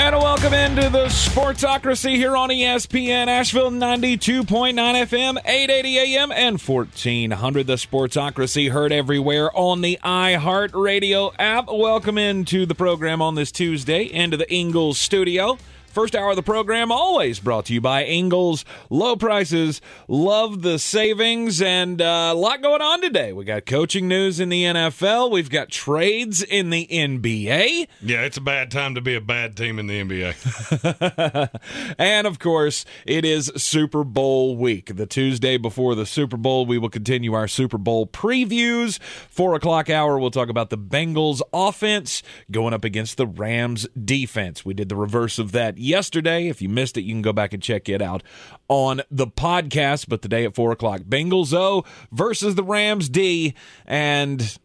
And 0.00 0.14
welcome 0.14 0.54
into 0.54 0.88
the 0.90 1.06
Sportsocracy 1.06 2.14
here 2.14 2.36
on 2.36 2.50
ESPN 2.50 3.26
Asheville 3.26 3.72
92.9 3.72 4.44
FM, 4.74 5.38
880 5.44 5.98
AM, 5.98 6.30
and 6.30 6.60
1400. 6.60 7.66
The 7.66 7.74
Sportsocracy 7.74 8.70
heard 8.70 8.92
everywhere 8.92 9.50
on 9.56 9.80
the 9.80 9.98
iHeart 10.04 10.80
Radio 10.80 11.32
app. 11.36 11.66
Welcome 11.66 12.16
into 12.16 12.64
the 12.64 12.76
program 12.76 13.20
on 13.20 13.34
this 13.34 13.50
Tuesday 13.50 14.04
into 14.04 14.36
the 14.36 14.48
Ingles 14.54 15.00
studio. 15.00 15.58
First 15.98 16.14
hour 16.14 16.30
of 16.30 16.36
the 16.36 16.44
program 16.44 16.92
always 16.92 17.40
brought 17.40 17.64
to 17.64 17.74
you 17.74 17.80
by 17.80 18.04
Ingles. 18.04 18.64
Low 18.88 19.16
prices, 19.16 19.80
love 20.06 20.62
the 20.62 20.78
savings, 20.78 21.60
and 21.60 22.00
uh, 22.00 22.30
a 22.30 22.34
lot 22.34 22.62
going 22.62 22.80
on 22.80 23.00
today. 23.00 23.32
We 23.32 23.44
got 23.44 23.66
coaching 23.66 24.06
news 24.06 24.38
in 24.38 24.48
the 24.48 24.62
NFL. 24.62 25.32
We've 25.32 25.50
got 25.50 25.70
trades 25.70 26.40
in 26.40 26.70
the 26.70 26.86
NBA. 26.86 27.88
Yeah, 28.00 28.20
it's 28.20 28.36
a 28.36 28.40
bad 28.40 28.70
time 28.70 28.94
to 28.94 29.00
be 29.00 29.16
a 29.16 29.20
bad 29.20 29.56
team 29.56 29.80
in 29.80 29.88
the 29.88 30.00
NBA. 30.00 31.94
and 31.98 32.28
of 32.28 32.38
course, 32.38 32.84
it 33.04 33.24
is 33.24 33.50
Super 33.56 34.04
Bowl 34.04 34.56
week. 34.56 34.94
The 34.94 35.06
Tuesday 35.06 35.56
before 35.56 35.96
the 35.96 36.06
Super 36.06 36.36
Bowl, 36.36 36.64
we 36.64 36.78
will 36.78 36.90
continue 36.90 37.32
our 37.32 37.48
Super 37.48 37.76
Bowl 37.76 38.06
previews. 38.06 39.02
Four 39.02 39.56
o'clock 39.56 39.90
hour, 39.90 40.16
we'll 40.16 40.30
talk 40.30 40.48
about 40.48 40.70
the 40.70 40.78
Bengals 40.78 41.40
offense 41.52 42.22
going 42.52 42.72
up 42.72 42.84
against 42.84 43.16
the 43.16 43.26
Rams 43.26 43.88
defense. 44.00 44.64
We 44.64 44.74
did 44.74 44.88
the 44.88 44.94
reverse 44.94 45.40
of 45.40 45.50
that 45.50 45.76
yesterday. 45.88 46.48
If 46.48 46.62
you 46.62 46.68
missed 46.68 46.96
it, 46.96 47.02
you 47.02 47.14
can 47.14 47.22
go 47.22 47.32
back 47.32 47.52
and 47.52 47.62
check 47.62 47.88
it 47.88 48.00
out 48.00 48.22
on 48.68 49.02
the 49.10 49.26
podcast. 49.26 50.08
But 50.08 50.22
today 50.22 50.44
at 50.44 50.54
four 50.54 50.70
o'clock, 50.70 51.00
Bengals 51.02 51.52
O 51.52 51.84
versus 52.12 52.54
the 52.54 52.62
Rams 52.62 53.08
D. 53.08 53.54
And 53.86 54.58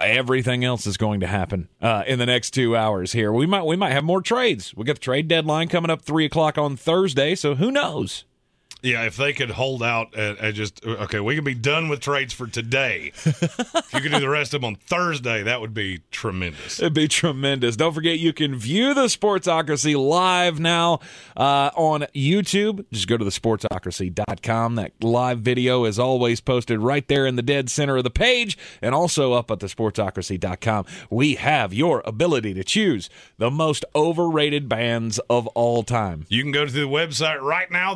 everything 0.00 0.64
else 0.64 0.86
is 0.86 0.96
going 0.96 1.20
to 1.20 1.26
happen 1.26 1.68
uh, 1.80 2.04
in 2.06 2.18
the 2.18 2.26
next 2.26 2.52
two 2.52 2.76
hours 2.76 3.12
here. 3.12 3.32
We 3.32 3.46
might 3.46 3.66
we 3.66 3.76
might 3.76 3.92
have 3.92 4.04
more 4.04 4.22
trades. 4.22 4.74
We 4.74 4.84
got 4.84 4.96
the 4.96 5.00
trade 5.00 5.28
deadline 5.28 5.68
coming 5.68 5.90
up 5.90 6.02
three 6.02 6.24
o'clock 6.24 6.58
on 6.58 6.76
Thursday, 6.76 7.34
so 7.34 7.56
who 7.56 7.70
knows? 7.70 8.24
Yeah, 8.84 9.04
if 9.04 9.16
they 9.16 9.32
could 9.32 9.50
hold 9.50 9.82
out 9.82 10.14
and, 10.14 10.38
and 10.38 10.54
just 10.54 10.84
okay, 10.84 11.18
we 11.18 11.34
could 11.34 11.44
be 11.44 11.54
done 11.54 11.88
with 11.88 12.00
trades 12.00 12.34
for 12.34 12.46
today. 12.46 13.12
if 13.24 13.88
you 13.94 14.00
could 14.00 14.12
do 14.12 14.20
the 14.20 14.28
rest 14.28 14.52
of 14.52 14.60
them 14.60 14.68
on 14.68 14.76
Thursday, 14.76 15.42
that 15.42 15.62
would 15.62 15.72
be 15.72 16.02
tremendous. 16.10 16.80
It'd 16.80 16.92
be 16.92 17.08
tremendous. 17.08 17.76
Don't 17.76 17.94
forget, 17.94 18.18
you 18.18 18.34
can 18.34 18.56
view 18.56 18.92
the 18.92 19.06
Sportsocracy 19.06 19.96
live 19.96 20.60
now 20.60 21.00
uh, 21.34 21.70
on 21.74 22.02
YouTube. 22.14 22.84
Just 22.92 23.08
go 23.08 23.16
to 23.16 23.24
the 23.24 23.30
sportsocracy.com. 23.30 24.74
That 24.74 24.92
live 25.02 25.40
video 25.40 25.86
is 25.86 25.98
always 25.98 26.42
posted 26.42 26.80
right 26.80 27.08
there 27.08 27.26
in 27.26 27.36
the 27.36 27.42
dead 27.42 27.70
center 27.70 27.96
of 27.96 28.04
the 28.04 28.10
page 28.10 28.58
and 28.82 28.94
also 28.94 29.32
up 29.32 29.50
at 29.50 29.60
the 29.60 29.66
sportsocracy.com. 29.66 30.84
We 31.08 31.36
have 31.36 31.72
your 31.72 32.02
ability 32.04 32.52
to 32.52 32.64
choose 32.64 33.08
the 33.38 33.50
most 33.50 33.86
overrated 33.94 34.68
bands 34.68 35.18
of 35.30 35.46
all 35.48 35.82
time. 35.84 36.26
You 36.28 36.42
can 36.42 36.52
go 36.52 36.66
to 36.66 36.72
the 36.72 36.80
website 36.80 37.40
right 37.40 37.70
now, 37.70 37.94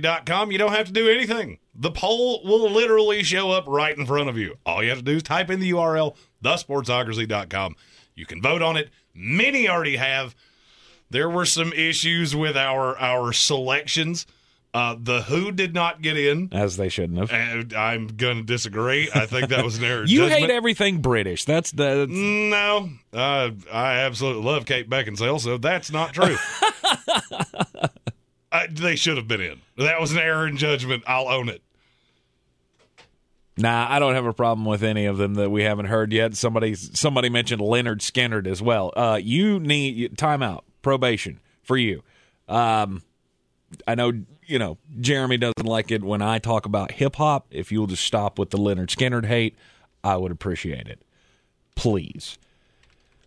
thesportsocracy.com. 0.00 0.52
You 0.52 0.58
don't 0.58 0.72
have 0.72 0.86
to 0.86 0.92
do 0.92 1.08
anything. 1.08 1.58
The 1.74 1.90
poll 1.90 2.42
will 2.44 2.70
literally 2.70 3.22
show 3.22 3.50
up 3.50 3.64
right 3.66 3.96
in 3.96 4.06
front 4.06 4.28
of 4.28 4.36
you. 4.38 4.56
All 4.66 4.82
you 4.82 4.88
have 4.90 4.98
to 4.98 5.04
do 5.04 5.16
is 5.16 5.22
type 5.22 5.50
in 5.50 5.60
the 5.60 5.70
URL, 5.70 6.16
thesportsocracy.com. 6.42 7.76
You 8.14 8.26
can 8.26 8.42
vote 8.42 8.62
on 8.62 8.76
it. 8.76 8.90
Many 9.14 9.68
already 9.68 9.96
have. 9.96 10.34
There 11.10 11.28
were 11.28 11.46
some 11.46 11.72
issues 11.72 12.34
with 12.34 12.56
our 12.56 12.98
our 12.98 13.32
selections. 13.32 14.26
Uh, 14.74 14.96
the 14.98 15.22
Who 15.22 15.52
did 15.52 15.74
not 15.74 16.00
get 16.00 16.16
in. 16.16 16.48
As 16.50 16.78
they 16.78 16.88
shouldn't 16.88 17.18
have. 17.18 17.30
And 17.30 17.74
I'm 17.74 18.06
going 18.06 18.38
to 18.38 18.42
disagree. 18.42 19.10
I 19.14 19.26
think 19.26 19.50
that 19.50 19.62
was 19.62 19.76
an 19.76 19.84
error. 19.84 20.04
You 20.06 20.20
judgment. 20.20 20.40
hate 20.40 20.50
everything 20.50 21.02
British. 21.02 21.44
That's 21.44 21.72
the. 21.72 22.06
No, 22.08 22.88
uh, 23.12 23.50
I 23.70 23.98
absolutely 23.98 24.44
love 24.44 24.64
Kate 24.64 24.88
Beckinsale, 24.88 25.40
so 25.40 25.58
that's 25.58 25.90
not 25.92 26.14
true. 26.14 26.36
I, 28.52 28.66
they 28.66 28.96
should 28.96 29.16
have 29.16 29.26
been 29.26 29.40
in. 29.40 29.60
That 29.78 30.00
was 30.00 30.12
an 30.12 30.18
error 30.18 30.46
in 30.46 30.58
judgment. 30.58 31.02
I'll 31.06 31.28
own 31.28 31.48
it. 31.48 31.62
Nah, 33.56 33.86
I 33.90 33.98
don't 33.98 34.14
have 34.14 34.26
a 34.26 34.32
problem 34.32 34.66
with 34.66 34.82
any 34.82 35.06
of 35.06 35.18
them 35.18 35.34
that 35.34 35.50
we 35.50 35.62
haven't 35.62 35.86
heard 35.86 36.12
yet. 36.12 36.34
Somebody 36.36 36.74
somebody 36.74 37.28
mentioned 37.28 37.60
Lynyrd 37.60 37.98
Skynyrd 37.98 38.46
as 38.46 38.62
well. 38.62 38.92
Uh, 38.96 39.18
you 39.22 39.60
need 39.60 40.16
timeout, 40.16 40.62
probation 40.80 41.40
for 41.62 41.76
you. 41.76 42.02
Um, 42.48 43.02
I 43.86 43.94
know 43.94 44.12
you 44.46 44.58
know 44.58 44.78
Jeremy 45.00 45.36
doesn't 45.36 45.66
like 45.66 45.90
it 45.90 46.02
when 46.02 46.22
I 46.22 46.38
talk 46.38 46.64
about 46.64 46.92
hip 46.92 47.16
hop. 47.16 47.46
If 47.50 47.70
you'll 47.70 47.86
just 47.86 48.04
stop 48.04 48.38
with 48.38 48.50
the 48.50 48.58
Lynyrd 48.58 48.88
Skynyrd 48.88 49.26
hate, 49.26 49.56
I 50.02 50.16
would 50.16 50.32
appreciate 50.32 50.88
it. 50.88 51.02
Please. 51.74 52.38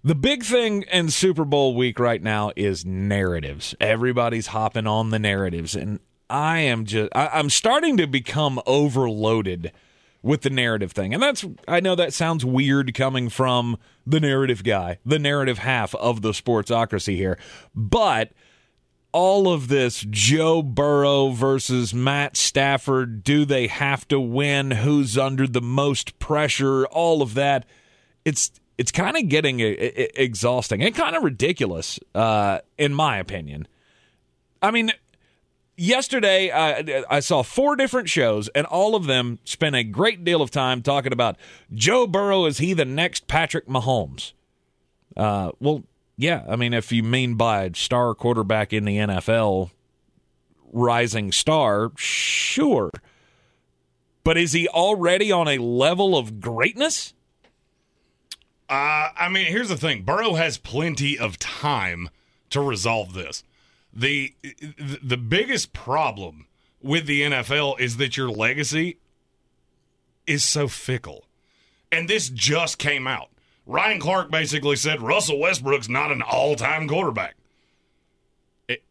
The 0.05 0.13
big 0.13 0.43
thing 0.43 0.83
in 0.91 1.09
Super 1.09 1.45
Bowl 1.45 1.73
week 1.73 1.97
right 1.97 2.21
now 2.21 2.51
is 2.55 2.85
narratives. 2.85 3.73
Everybody's 3.81 4.45
hopping 4.45 4.85
on 4.85 5.09
the 5.09 5.17
narratives, 5.17 5.75
and 5.75 5.99
I 6.29 6.59
am 6.59 6.85
just 6.85 7.09
I, 7.15 7.29
I'm 7.33 7.49
starting 7.49 7.97
to 7.97 8.05
become 8.05 8.61
overloaded 8.67 9.71
with 10.21 10.43
the 10.43 10.51
narrative 10.51 10.91
thing. 10.91 11.15
And 11.15 11.23
that's 11.23 11.43
I 11.67 11.79
know 11.79 11.95
that 11.95 12.13
sounds 12.13 12.45
weird 12.45 12.93
coming 12.93 13.29
from 13.29 13.79
the 14.05 14.19
narrative 14.19 14.63
guy, 14.63 14.99
the 15.03 15.17
narrative 15.17 15.57
half 15.57 15.95
of 15.95 16.21
the 16.21 16.33
sportsocracy 16.33 17.15
here. 17.15 17.39
But 17.73 18.31
all 19.11 19.51
of 19.51 19.69
this 19.69 20.05
Joe 20.07 20.61
Burrow 20.61 21.29
versus 21.29 21.95
Matt 21.95 22.37
Stafford, 22.37 23.23
do 23.23 23.43
they 23.43 23.65
have 23.65 24.07
to 24.09 24.19
win? 24.19 24.69
Who's 24.69 25.17
under 25.17 25.47
the 25.47 25.63
most 25.63 26.19
pressure? 26.19 26.85
All 26.85 27.23
of 27.23 27.33
that. 27.33 27.65
It's 28.23 28.51
it's 28.77 28.91
kind 28.91 29.15
of 29.17 29.29
getting 29.29 29.59
e- 29.59 29.71
e- 29.71 30.09
exhausting 30.15 30.83
and 30.83 30.93
kind 30.95 31.15
of 31.15 31.23
ridiculous, 31.23 31.99
uh, 32.13 32.59
in 32.77 32.93
my 32.93 33.17
opinion. 33.17 33.67
I 34.61 34.71
mean, 34.71 34.91
yesterday 35.77 36.51
I, 36.51 37.03
I 37.09 37.19
saw 37.19 37.43
four 37.43 37.75
different 37.75 38.09
shows, 38.09 38.47
and 38.49 38.65
all 38.67 38.95
of 38.95 39.05
them 39.05 39.39
spent 39.45 39.75
a 39.75 39.83
great 39.83 40.23
deal 40.23 40.41
of 40.41 40.51
time 40.51 40.81
talking 40.81 41.13
about 41.13 41.37
Joe 41.73 42.07
Burrow. 42.07 42.45
Is 42.45 42.57
he 42.57 42.73
the 42.73 42.85
next 42.85 43.27
Patrick 43.27 43.67
Mahomes? 43.67 44.33
Uh, 45.15 45.51
well, 45.59 45.83
yeah. 46.17 46.43
I 46.47 46.55
mean, 46.55 46.73
if 46.73 46.91
you 46.91 47.03
mean 47.03 47.35
by 47.35 47.71
star 47.73 48.13
quarterback 48.13 48.73
in 48.73 48.85
the 48.85 48.97
NFL, 48.97 49.71
rising 50.71 51.31
star, 51.31 51.91
sure. 51.95 52.91
But 54.23 54.37
is 54.37 54.53
he 54.53 54.67
already 54.67 55.31
on 55.31 55.47
a 55.47 55.59
level 55.59 56.17
of 56.17 56.39
greatness? 56.41 57.13
Uh, 58.69 59.09
I 59.15 59.29
mean, 59.29 59.45
here's 59.45 59.69
the 59.69 59.77
thing 59.77 60.03
Burrow 60.03 60.33
has 60.33 60.57
plenty 60.57 61.17
of 61.17 61.37
time 61.37 62.09
to 62.49 62.61
resolve 62.61 63.13
this. 63.13 63.43
The, 63.93 64.33
the 65.03 65.17
biggest 65.17 65.71
problem 65.71 66.47
with 66.81 67.05
the 67.05 67.21
NFL 67.21 67.79
is 67.79 67.97
that 67.97 68.17
your 68.17 68.29
legacy 68.29 68.97
is 70.27 70.43
so 70.43 70.67
fickle. 70.67 71.25
And 71.91 72.09
this 72.09 72.29
just 72.29 72.77
came 72.77 73.07
out. 73.07 73.29
Ryan 73.65 73.99
Clark 73.99 74.29
basically 74.29 74.75
said 74.75 75.01
Russell 75.01 75.39
Westbrook's 75.39 75.89
not 75.89 76.11
an 76.11 76.21
all 76.21 76.55
time 76.55 76.87
quarterback. 76.87 77.35
It, 78.67 78.83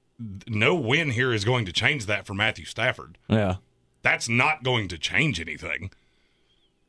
no 0.48 0.74
win 0.74 1.10
here 1.10 1.32
is 1.32 1.44
going 1.44 1.64
to 1.66 1.72
change 1.72 2.06
that 2.06 2.26
for 2.26 2.34
Matthew 2.34 2.64
Stafford. 2.64 3.18
Yeah. 3.28 3.56
That's 4.02 4.28
not 4.28 4.62
going 4.62 4.88
to 4.88 4.98
change 4.98 5.40
anything. 5.40 5.90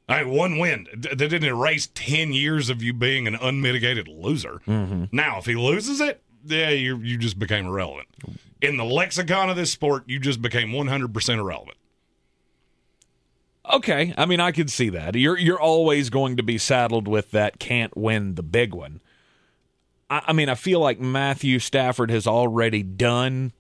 I 0.07 0.23
mean, 0.23 0.33
one 0.33 0.57
win 0.59 0.87
that 0.93 1.17
didn't 1.17 1.43
erase 1.43 1.89
10 1.93 2.31
years 2.31 2.69
of 2.69 2.83
you 2.83 2.93
being 2.93 3.27
an 3.27 3.35
unmitigated 3.35 4.07
loser. 4.07 4.61
Mm-hmm. 4.67 5.05
Now, 5.11 5.39
if 5.39 5.45
he 5.45 5.55
loses 5.55 5.99
it, 5.99 6.21
yeah, 6.45 6.69
you 6.69 6.97
you 6.97 7.17
just 7.17 7.39
became 7.39 7.65
irrelevant. 7.65 8.07
In 8.61 8.77
the 8.77 8.85
lexicon 8.85 9.49
of 9.49 9.55
this 9.55 9.71
sport, 9.71 10.03
you 10.07 10.19
just 10.19 10.41
became 10.41 10.69
100% 10.69 11.39
irrelevant. 11.39 11.77
Okay, 13.71 14.13
I 14.15 14.25
mean 14.25 14.39
I 14.39 14.51
could 14.51 14.69
see 14.69 14.89
that. 14.89 15.15
You're 15.15 15.37
you're 15.37 15.59
always 15.59 16.09
going 16.09 16.37
to 16.37 16.43
be 16.43 16.57
saddled 16.57 17.07
with 17.07 17.31
that 17.31 17.59
can't 17.59 17.95
win 17.97 18.35
the 18.35 18.43
big 18.43 18.75
one. 18.75 19.01
I, 20.09 20.21
I 20.27 20.33
mean 20.33 20.49
I 20.49 20.55
feel 20.55 20.79
like 20.79 20.99
Matthew 20.99 21.57
Stafford 21.59 22.11
has 22.11 22.27
already 22.27 22.83
done 22.83 23.53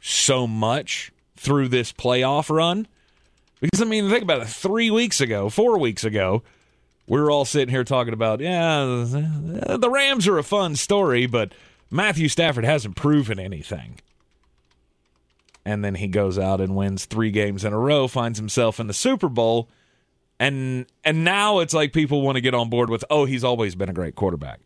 so 0.00 0.46
much 0.46 1.12
through 1.36 1.68
this 1.68 1.92
playoff 1.92 2.54
run. 2.54 2.86
Because 3.60 3.82
I 3.82 3.84
mean 3.84 4.08
think 4.08 4.22
about 4.22 4.42
it, 4.42 4.48
three 4.48 4.90
weeks 4.90 5.20
ago, 5.20 5.48
four 5.48 5.78
weeks 5.78 6.04
ago, 6.04 6.42
we 7.06 7.20
were 7.20 7.30
all 7.30 7.44
sitting 7.44 7.70
here 7.70 7.84
talking 7.84 8.12
about, 8.12 8.40
yeah, 8.40 8.84
the 8.84 9.90
Rams 9.90 10.28
are 10.28 10.38
a 10.38 10.42
fun 10.42 10.76
story, 10.76 11.26
but 11.26 11.52
Matthew 11.90 12.28
Stafford 12.28 12.64
hasn't 12.64 12.96
proven 12.96 13.38
anything. 13.38 14.00
And 15.64 15.84
then 15.84 15.96
he 15.96 16.06
goes 16.06 16.38
out 16.38 16.60
and 16.60 16.76
wins 16.76 17.04
three 17.04 17.30
games 17.30 17.64
in 17.64 17.72
a 17.72 17.78
row, 17.78 18.08
finds 18.08 18.38
himself 18.38 18.78
in 18.78 18.86
the 18.86 18.94
Super 18.94 19.28
Bowl, 19.28 19.68
and 20.38 20.86
and 21.04 21.24
now 21.24 21.58
it's 21.58 21.74
like 21.74 21.92
people 21.92 22.22
want 22.22 22.36
to 22.36 22.40
get 22.40 22.54
on 22.54 22.70
board 22.70 22.90
with, 22.90 23.04
oh, 23.10 23.24
he's 23.24 23.44
always 23.44 23.74
been 23.74 23.88
a 23.88 23.94
great 23.94 24.14
quarterback. 24.14 24.60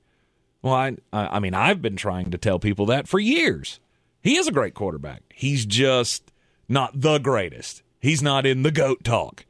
Well, 0.60 0.74
I 0.74 0.96
I 1.12 1.40
mean, 1.40 1.54
I've 1.54 1.82
been 1.82 1.96
trying 1.96 2.30
to 2.30 2.38
tell 2.38 2.58
people 2.58 2.86
that 2.86 3.08
for 3.08 3.18
years. 3.18 3.80
He 4.22 4.36
is 4.36 4.46
a 4.46 4.52
great 4.52 4.74
quarterback. 4.74 5.22
He's 5.34 5.66
just 5.66 6.30
not 6.68 7.00
the 7.00 7.18
greatest. 7.18 7.81
He's 8.02 8.20
not 8.20 8.44
in 8.44 8.64
the 8.64 8.72
goat 8.72 9.04
talk. 9.04 9.46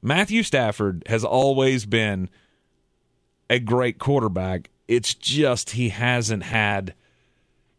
Matthew 0.00 0.44
Stafford 0.44 1.02
has 1.06 1.24
always 1.24 1.84
been 1.84 2.30
a 3.50 3.58
great 3.58 3.98
quarterback. 3.98 4.70
It's 4.86 5.12
just 5.12 5.70
he 5.70 5.88
hasn't 5.88 6.44
had 6.44 6.94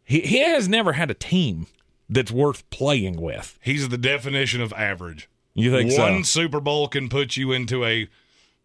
he, 0.03 0.19
he 0.19 0.39
has 0.39 0.67
never 0.67 0.91
had 0.93 1.09
a 1.09 1.15
team 1.15 1.67
that's 2.09 2.29
worth 2.29 2.69
playing 2.69 3.21
with. 3.21 3.57
He's 3.61 3.87
the 3.87 3.97
definition 3.97 4.61
of 4.61 4.73
average. 4.73 5.29
You 5.53 5.71
think 5.71 5.97
One 5.97 6.25
so? 6.25 6.41
Super 6.41 6.59
Bowl 6.59 6.89
can 6.89 7.07
put 7.07 7.37
you 7.37 7.53
into 7.53 7.85
a 7.85 8.09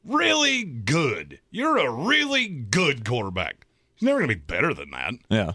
really 0.05 0.65
good. 0.65 1.39
You're 1.53 1.79
a 1.79 1.91
really 1.91 2.49
good 2.49 3.05
quarterback. 3.05 3.67
He's 3.95 4.07
never 4.07 4.19
going 4.19 4.31
to 4.31 4.35
be 4.35 4.41
better 4.41 4.75
than 4.75 4.91
that. 4.91 5.15
Yeah. 5.29 5.53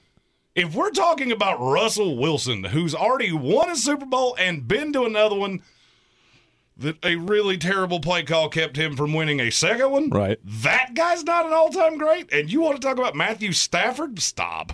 If 0.53 0.75
we're 0.75 0.91
talking 0.91 1.31
about 1.31 1.61
Russell 1.61 2.17
Wilson, 2.17 2.65
who's 2.65 2.93
already 2.93 3.31
won 3.31 3.69
a 3.69 3.75
Super 3.75 4.05
Bowl 4.05 4.35
and 4.37 4.67
been 4.67 4.91
to 4.93 5.05
another 5.05 5.35
one, 5.35 5.61
that 6.77 6.97
a 7.03 7.15
really 7.15 7.57
terrible 7.57 7.99
play 7.99 8.23
call 8.23 8.49
kept 8.49 8.75
him 8.75 8.95
from 8.95 9.13
winning 9.13 9.39
a 9.39 9.49
second 9.49 9.91
one. 9.91 10.09
Right. 10.09 10.39
That 10.43 10.93
guy's 10.93 11.23
not 11.23 11.45
an 11.45 11.53
all 11.53 11.69
time 11.69 11.97
great. 11.97 12.31
And 12.33 12.51
you 12.51 12.61
want 12.61 12.81
to 12.81 12.85
talk 12.85 12.97
about 12.97 13.15
Matthew 13.15 13.53
Stafford? 13.53 14.19
Stop. 14.19 14.73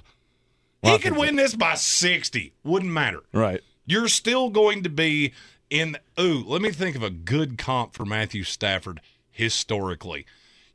Well, 0.82 0.94
he 0.94 1.00
could 1.00 1.18
win 1.18 1.36
this 1.36 1.56
by 1.56 1.76
60. 1.76 2.54
Wouldn't 2.64 2.92
matter. 2.92 3.22
Right. 3.34 3.62
You're 3.86 4.08
still 4.08 4.50
going 4.50 4.84
to 4.84 4.90
be 4.90 5.34
in. 5.70 5.98
Ooh, 6.20 6.44
let 6.46 6.62
me 6.62 6.72
think 6.72 6.96
of 6.96 7.04
a 7.04 7.10
good 7.10 7.58
comp 7.58 7.94
for 7.94 8.06
Matthew 8.06 8.44
Stafford 8.44 9.02
historically. 9.30 10.26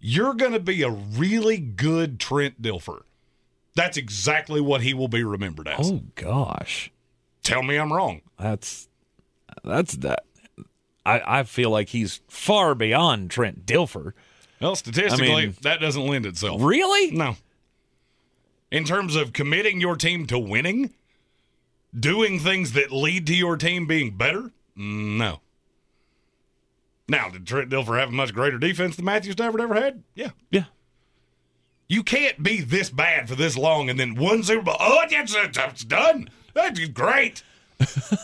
You're 0.01 0.35
going 0.35 0.53
to 0.53 0.61
be 0.61 0.83
a 0.83 0.91
really 0.91 1.59
good 1.59 2.19
Trent 2.19 2.61
Dilfer. 2.61 3.03
That's 3.75 3.97
exactly 3.97 4.61
what 4.61 4.83
he 4.83 4.93
will 4.95 5.09
be 5.09 5.25
remembered 5.25 5.69
as. 5.69 5.91
Oh 5.91 6.03
gosh. 6.15 6.91
Tell 7.43 7.63
me 7.63 7.77
I'm 7.77 7.93
wrong. 7.93 8.21
That's 8.39 8.89
that's 9.65 9.95
that 9.97 10.25
I, 11.05 11.41
I 11.41 11.43
feel 11.45 11.71
like 11.71 11.89
he's 11.89 12.21
far 12.29 12.75
beyond 12.75 13.31
Trent 13.31 13.67
Dilfer. 13.67 14.13
Well, 14.61 14.77
statistically, 14.77 15.33
I 15.33 15.47
mean- 15.47 15.57
that 15.63 15.81
doesn't 15.81 16.07
lend 16.07 16.27
itself. 16.27 16.61
Really? 16.63 17.11
No. 17.11 17.37
In 18.71 18.85
terms 18.85 19.17
of 19.17 19.33
committing 19.33 19.81
your 19.81 19.97
team 19.97 20.27
to 20.29 20.39
winning, 20.39 20.95
doing 21.99 22.39
things 22.39 22.73
that 22.73 22.93
lead 22.93 23.27
to 23.27 23.35
your 23.35 23.57
team 23.57 23.87
being 23.87 24.17
better, 24.17 24.51
no. 24.77 25.41
Now, 27.09 27.29
did 27.29 27.47
Trent 27.47 27.69
Dilfer 27.71 27.99
have 27.99 28.09
a 28.11 28.13
much 28.13 28.33
greater 28.33 28.59
defense 28.59 28.97
than 28.97 29.05
Matthew 29.05 29.33
Stafford 29.33 29.61
ever 29.61 29.75
had? 29.75 30.03
Yeah. 30.15 30.31
Yeah. 30.51 30.65
You 31.89 32.03
can't 32.03 32.43
be 32.43 32.61
this 32.61 32.91
bad 32.91 33.29
for 33.29 33.35
this 33.35 33.57
long 33.57 33.91
and 33.91 34.01
then 34.01 34.15
one 34.15 34.43
Super 34.43 34.63
Bowl. 34.63 34.77
Oh, 34.81 35.03
it's, 35.05 35.35
it's 35.35 35.85
done. 35.85 36.31
That's 36.55 36.81
great. 36.89 37.43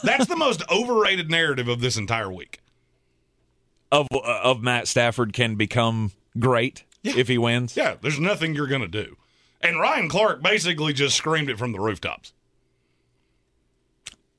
That's 0.03 0.27
the 0.27 0.37
most 0.37 0.63
overrated 0.71 1.31
narrative 1.31 1.69
of 1.69 1.81
this 1.81 1.97
entire 1.97 2.33
week. 2.33 2.61
Of 3.91 4.07
uh, 4.13 4.19
of 4.43 4.63
Matt 4.63 4.87
Stafford 4.87 5.33
can 5.33 5.57
become 5.57 6.13
great 6.39 6.85
if 7.03 7.29
he 7.29 7.39
wins. 7.39 7.77
Yeah, 7.77 7.97
there's 8.01 8.21
nothing 8.21 8.55
you're 8.55 8.67
going 8.67 8.83
to 8.83 8.89
do. 8.89 9.17
And 9.61 9.81
Ryan 9.81 10.09
Clark 10.09 10.43
basically 10.43 10.93
just 10.93 11.17
screamed 11.17 11.51
it 11.51 11.59
from 11.59 11.73
the 11.73 11.81
rooftops. 11.81 12.33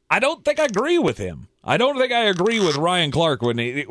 I 0.09 0.19
don't 0.19 0.45
think 0.45 0.59
I 0.59 0.65
agree 0.65 0.97
with 0.97 1.17
him. 1.17 1.47
I 1.63 1.77
don't 1.77 1.97
think 1.97 2.11
I 2.11 2.23
agree 2.25 2.59
with 2.59 2.77
Ryan 2.77 3.11
Clark 3.11 3.41
when 3.41 3.57
he 3.57 3.85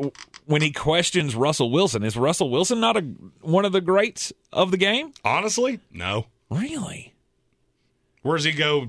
when 0.49 0.63
he 0.63 0.71
questions 0.71 1.35
Russell 1.35 1.69
Wilson. 1.69 2.03
Is 2.03 2.17
Russell 2.17 2.49
Wilson 2.49 2.79
not 2.79 2.97
a 2.97 3.01
one 3.41 3.65
of 3.65 3.71
the 3.71 3.81
greats 3.81 4.33
of 4.51 4.71
the 4.71 4.77
game? 4.77 5.13
Honestly, 5.23 5.79
no. 5.91 6.25
Really? 6.49 7.13
Where's 8.23 8.45
he 8.45 8.51
go 8.51 8.87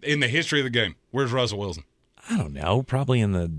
in 0.00 0.20
the 0.20 0.28
history 0.28 0.60
of 0.60 0.64
the 0.64 0.70
game? 0.70 0.94
Where's 1.10 1.32
Russell 1.32 1.58
Wilson? 1.58 1.82
I 2.30 2.38
don't 2.38 2.52
know. 2.52 2.84
Probably 2.84 3.20
in 3.20 3.32
the 3.32 3.50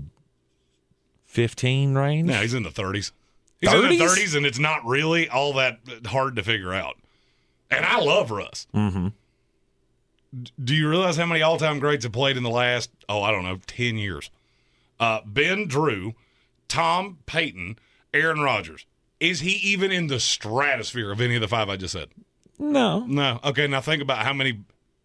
fifteen 1.26 1.94
range. 1.94 2.28
No, 2.28 2.40
he's 2.40 2.54
in 2.54 2.62
the 2.62 2.70
30s. 2.70 3.12
He's 3.60 3.72
in 3.72 3.82
the 3.82 3.88
30s? 3.88 3.98
30s, 3.98 4.36
and 4.36 4.46
it's 4.46 4.58
not 4.58 4.84
really 4.86 5.28
all 5.28 5.52
that 5.54 5.80
hard 6.06 6.36
to 6.36 6.42
figure 6.42 6.72
out. 6.72 6.96
And 7.70 7.84
I 7.84 8.00
love 8.00 8.30
Russ. 8.30 8.66
Mm-hmm. 8.74 9.08
Do 10.64 10.74
you 10.74 10.88
realize 10.88 11.16
how 11.16 11.26
many 11.26 11.42
all 11.42 11.58
time 11.58 11.78
greats 11.78 12.04
have 12.04 12.12
played 12.12 12.38
in 12.38 12.42
the 12.42 12.50
last, 12.50 12.90
oh, 13.06 13.22
I 13.22 13.30
don't 13.30 13.44
know, 13.44 13.60
10 13.66 13.98
years? 13.98 14.30
Uh, 14.98 15.20
ben 15.26 15.66
Drew, 15.66 16.14
Tom 16.74 17.18
Payton, 17.26 17.78
Aaron 18.12 18.40
Rodgers. 18.40 18.84
Is 19.20 19.40
he 19.40 19.52
even 19.52 19.92
in 19.92 20.08
the 20.08 20.18
stratosphere 20.18 21.12
of 21.12 21.20
any 21.20 21.36
of 21.36 21.40
the 21.40 21.46
five 21.46 21.68
I 21.68 21.76
just 21.76 21.92
said? 21.92 22.08
No. 22.58 23.06
No. 23.06 23.38
Okay, 23.44 23.68
now 23.68 23.80
think 23.80 24.02
about 24.02 24.18
how 24.18 24.32
many 24.32 24.64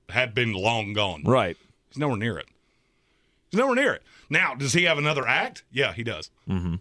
had 0.10 0.34
been 0.34 0.54
long 0.54 0.94
gone. 0.94 1.22
Right. 1.24 1.58
He's 1.90 2.00
nowhere 2.00 2.18
near 2.18 2.40
it. 2.40 2.48
He's 3.52 3.60
nowhere 3.60 3.76
near 3.76 3.94
it. 3.94 4.04
Now, 4.32 4.56
does 4.56 4.74
he 4.74 4.86
have 4.86 4.98
another 4.98 5.28
act? 5.28 5.64
Yeah, 5.72 5.94
he 5.94 6.04
does. 6.04 6.32
Mm-hmm. 6.48 6.76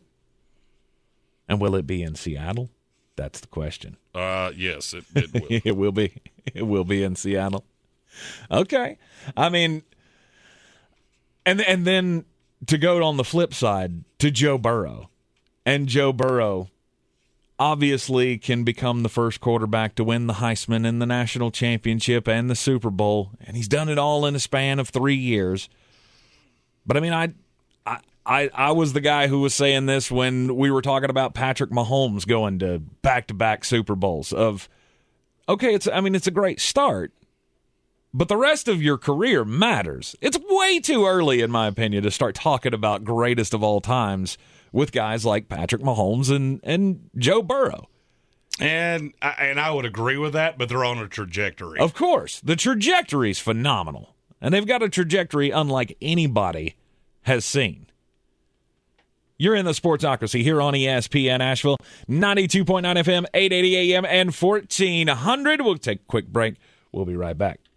And 1.51 1.61
will 1.61 1.75
it 1.75 1.87
be 1.87 2.03
in 2.03 2.15
Seattle? 2.15 2.71
That's 3.15 3.41
the 3.41 3.47
question. 3.47 3.99
Uh, 4.15 4.53
yes, 4.57 4.95
it, 4.95 5.05
it 5.15 5.35
will. 5.35 5.43
it 5.65 5.77
will 5.77 5.93
be. 5.93 6.15
It 6.55 6.63
will 6.63 6.85
be 6.85 7.03
in 7.03 7.15
Seattle. 7.15 7.65
Okay. 8.51 8.97
I 9.37 9.51
mean, 9.51 9.83
and 11.45 11.61
and 11.61 11.87
then 11.87 12.25
to 12.67 12.79
go 12.79 13.03
on 13.03 13.17
the 13.17 13.25
flip 13.25 13.55
side 13.55 14.05
to 14.19 14.31
Joe 14.31 14.59
Burrow, 14.59 15.11
and 15.65 15.89
Joe 15.89 16.13
Burrow 16.13 16.69
obviously 17.59 18.39
can 18.39 18.63
become 18.63 19.03
the 19.03 19.09
first 19.09 19.41
quarterback 19.41 19.95
to 19.97 20.05
win 20.05 20.27
the 20.27 20.35
Heisman 20.35 20.87
and 20.87 21.03
the 21.03 21.07
national 21.07 21.51
championship 21.51 22.29
and 22.29 22.49
the 22.49 22.55
Super 22.55 22.91
Bowl, 22.91 23.33
and 23.41 23.57
he's 23.57 23.69
done 23.69 23.89
it 23.89 23.99
all 23.99 24.27
in 24.27 24.35
a 24.35 24.41
span 24.41 24.79
of 24.79 24.89
three 24.89 25.17
years. 25.17 25.69
But 26.87 26.97
I 26.97 27.01
mean, 27.01 27.13
I. 27.13 27.33
I, 28.27 28.51
I, 28.53 28.73
was 28.73 28.93
the 28.93 29.01
guy 29.01 29.29
who 29.29 29.41
was 29.41 29.55
saying 29.55 29.87
this 29.87 30.11
when 30.11 30.55
we 30.55 30.71
were 30.71 30.83
talking 30.83 31.09
about 31.09 31.33
Patrick 31.33 31.71
Mahomes 31.71 32.27
going 32.27 32.59
to 32.59 32.79
back 33.01 33.29
to 33.29 33.35
back 33.35 33.65
Super 33.65 33.95
Bowls 33.95 34.35
of 34.35 34.69
okay, 35.49 35.75
it's 35.75 35.89
I 35.89 36.03
mean 36.03 36.15
it's 36.15 36.27
a 36.27 36.31
great 36.31 36.61
start, 36.61 37.11
but 38.13 38.29
the 38.29 38.37
rest 38.37 38.69
of 38.69 38.83
your 38.83 38.99
career 38.99 39.45
matters. 39.45 40.17
It's 40.21 40.39
way 40.49 40.81
too 40.81 41.07
early, 41.07 41.41
in 41.41 41.51
my 41.51 41.67
opinion, 41.67 42.03
to 42.05 42.11
start 42.11 42.35
talking 42.35 42.75
about 42.75 43.05
greatest 43.05 43.55
of 43.55 43.63
all 43.63 43.81
times 43.81 44.39
with 44.73 44.93
guys 44.93 45.25
like 45.25 45.49
Patrick 45.49 45.83
Mahomes 45.83 46.35
and, 46.35 46.61
and 46.63 47.11
Joe 47.17 47.43
Burrow. 47.43 47.89
And 48.61 49.13
I, 49.23 49.29
and 49.41 49.61
I 49.61 49.71
would 49.71 49.85
agree 49.85 50.17
with 50.17 50.33
that, 50.33 50.59
but 50.59 50.69
they're 50.69 50.85
on 50.85 50.99
a 50.99 51.09
trajectory. 51.09 51.79
Of 51.79 51.95
course, 51.95 52.41
the 52.41 52.57
trajectory 52.57 53.31
is 53.31 53.39
phenomenal. 53.39 54.15
And 54.41 54.55
they've 54.55 54.67
got 54.67 54.83
a 54.83 54.89
trajectory 54.89 55.51
unlike 55.51 55.97
anybody 56.01 56.77
has 57.23 57.45
seen. 57.45 57.87
You're 59.37 59.55
in 59.55 59.65
the 59.65 59.73
Sportsocracy 59.73 60.43
here 60.43 60.61
on 60.61 60.75
ESPN 60.75 61.41
Asheville, 61.41 61.77
92.9 62.09 62.65
FM, 62.83 63.25
880 63.35 63.95
AM, 63.95 64.05
and 64.05 64.35
1400. 64.35 65.61
We'll 65.61 65.77
take 65.77 66.01
a 66.01 66.05
quick 66.07 66.27
break. 66.29 66.57
We'll 66.91 67.05
be 67.05 67.17
right 67.17 67.39
back. 67.39 67.61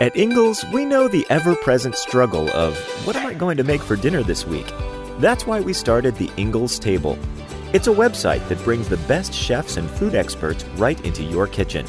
At 0.00 0.16
Ingles, 0.16 0.64
we 0.72 0.84
know 0.84 1.06
the 1.06 1.24
ever 1.30 1.54
present 1.54 1.94
struggle 1.94 2.50
of 2.50 2.76
what 3.06 3.14
am 3.16 3.26
I 3.26 3.34
going 3.34 3.56
to 3.56 3.64
make 3.64 3.80
for 3.80 3.94
dinner 3.96 4.22
this 4.22 4.46
week? 4.46 4.72
That's 5.18 5.46
why 5.46 5.60
we 5.60 5.72
started 5.72 6.16
the 6.16 6.30
Ingles 6.36 6.78
Table. 6.78 7.16
It's 7.72 7.86
a 7.86 7.92
website 7.94 8.46
that 8.48 8.62
brings 8.64 8.88
the 8.88 8.96
best 9.08 9.32
chefs 9.32 9.76
and 9.76 9.88
food 9.88 10.14
experts 10.14 10.64
right 10.76 11.00
into 11.04 11.22
your 11.22 11.46
kitchen. 11.46 11.86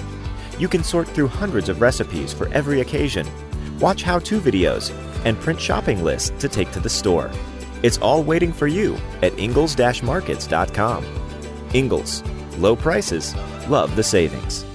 You 0.59 0.67
can 0.67 0.83
sort 0.83 1.07
through 1.07 1.27
hundreds 1.29 1.67
of 1.67 1.81
recipes 1.81 2.31
for 2.31 2.47
every 2.50 2.81
occasion, 2.81 3.27
watch 3.79 4.03
how 4.03 4.19
to 4.19 4.39
videos, 4.39 4.91
and 5.25 5.39
print 5.39 5.59
shopping 5.59 6.03
lists 6.03 6.31
to 6.39 6.47
take 6.47 6.71
to 6.74 6.79
the 6.79 6.89
store. 6.89 7.31
It's 7.81 7.97
all 7.97 8.24
waiting 8.24 8.53
for 8.53 8.67
you 8.67 8.97
at 9.24 9.38
ingles 9.39 9.75
markets.com. 10.03 11.05
Ingles, 11.74 12.24
Low 12.57 12.75
prices. 12.75 13.35
Love 13.67 13.95
the 13.95 14.03
savings. 14.03 14.65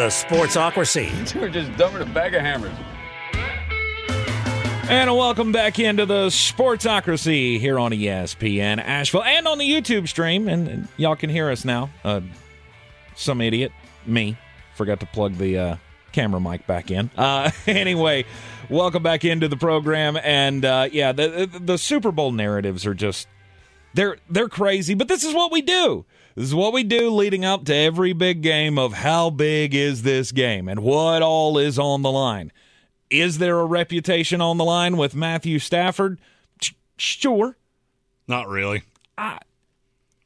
The 0.00 0.06
Sportsocracy. 0.06 1.34
We're 1.38 1.50
just 1.50 1.76
dumping 1.76 2.00
a 2.00 2.06
bag 2.06 2.32
of 2.32 2.40
hammers. 2.40 2.72
And 4.88 5.14
welcome 5.14 5.52
back 5.52 5.78
into 5.78 6.06
the 6.06 6.28
Sportsocracy 6.28 7.60
here 7.60 7.78
on 7.78 7.92
ESPN 7.92 8.82
Asheville 8.82 9.24
and 9.24 9.46
on 9.46 9.58
the 9.58 9.70
YouTube 9.70 10.08
stream. 10.08 10.48
And, 10.48 10.68
and 10.68 10.88
y'all 10.96 11.16
can 11.16 11.28
hear 11.28 11.50
us 11.50 11.66
now. 11.66 11.90
Uh, 12.02 12.22
some 13.14 13.42
idiot, 13.42 13.72
me, 14.06 14.38
forgot 14.74 15.00
to 15.00 15.06
plug 15.06 15.34
the 15.34 15.58
uh, 15.58 15.76
camera 16.12 16.40
mic 16.40 16.66
back 16.66 16.90
in. 16.90 17.10
Uh, 17.14 17.50
anyway, 17.66 18.24
welcome 18.70 19.02
back 19.02 19.26
into 19.26 19.48
the 19.48 19.58
program. 19.58 20.16
And 20.16 20.64
uh, 20.64 20.88
yeah, 20.90 21.12
the, 21.12 21.46
the 21.52 21.58
the 21.58 21.76
Super 21.76 22.10
Bowl 22.10 22.32
narratives 22.32 22.86
are 22.86 22.94
just 22.94 23.28
they're 23.92 24.16
they're 24.30 24.48
crazy. 24.48 24.94
But 24.94 25.08
this 25.08 25.24
is 25.24 25.34
what 25.34 25.52
we 25.52 25.60
do. 25.60 26.06
This 26.34 26.46
is 26.46 26.54
what 26.54 26.72
we 26.72 26.84
do 26.84 27.10
leading 27.10 27.44
up 27.44 27.64
to 27.66 27.74
every 27.74 28.12
big 28.12 28.42
game 28.42 28.78
of 28.78 28.92
how 28.92 29.30
big 29.30 29.74
is 29.74 30.02
this 30.02 30.32
game 30.32 30.68
and 30.68 30.80
what 30.80 31.22
all 31.22 31.58
is 31.58 31.78
on 31.78 32.02
the 32.02 32.10
line. 32.10 32.52
Is 33.10 33.38
there 33.38 33.58
a 33.58 33.64
reputation 33.64 34.40
on 34.40 34.56
the 34.56 34.64
line 34.64 34.96
with 34.96 35.14
Matthew 35.14 35.58
Stafford? 35.58 36.20
Sure. 36.96 37.56
Not 38.28 38.48
really. 38.48 38.82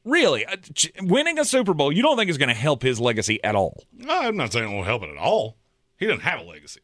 Really, 0.05 0.45
uh, 0.45 0.57
winning 1.01 1.39
a 1.39 1.45
Super 1.45 1.73
Bowl, 1.73 1.91
you 1.91 2.03
don't 2.03 2.15
think 2.15 2.29
is 2.29 2.37
going 2.37 2.49
to 2.49 2.53
help 2.53 2.83
his 2.83 2.99
legacy 2.99 3.43
at 3.43 3.55
all? 3.55 3.83
No, 3.91 4.15
I'm 4.15 4.37
not 4.37 4.53
saying 4.53 4.69
it 4.69 4.73
won't 4.73 4.85
help 4.85 5.01
it 5.01 5.09
at 5.09 5.17
all. 5.17 5.57
He 5.97 6.05
doesn't 6.05 6.21
have 6.21 6.41
a 6.41 6.43
legacy. 6.43 6.81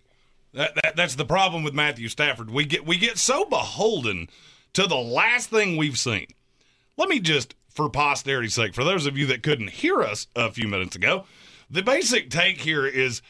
That, 0.53 0.73
that 0.81 0.95
that's 0.95 1.15
the 1.15 1.25
problem 1.25 1.63
with 1.63 1.75
Matthew 1.75 2.07
Stafford. 2.07 2.49
We 2.49 2.65
get 2.65 2.85
we 2.85 2.97
get 2.97 3.19
so 3.19 3.45
beholden 3.45 4.27
to 4.73 4.87
the 4.87 4.97
last 4.97 5.51
thing 5.51 5.77
we've 5.77 5.99
seen. 5.99 6.25
Let 6.97 7.09
me 7.09 7.19
just, 7.19 7.53
for 7.73 7.89
posterity's 7.89 8.53
sake, 8.53 8.73
for 8.73 8.83
those 8.83 9.05
of 9.05 9.17
you 9.17 9.25
that 9.27 9.43
couldn't 9.43 9.69
hear 9.69 10.01
us 10.01 10.27
a 10.35 10.51
few 10.51 10.67
minutes 10.67 10.95
ago, 10.95 11.25
the 11.69 11.81
basic 11.81 12.29
take 12.29 12.61
here 12.61 12.85
is 12.85 13.21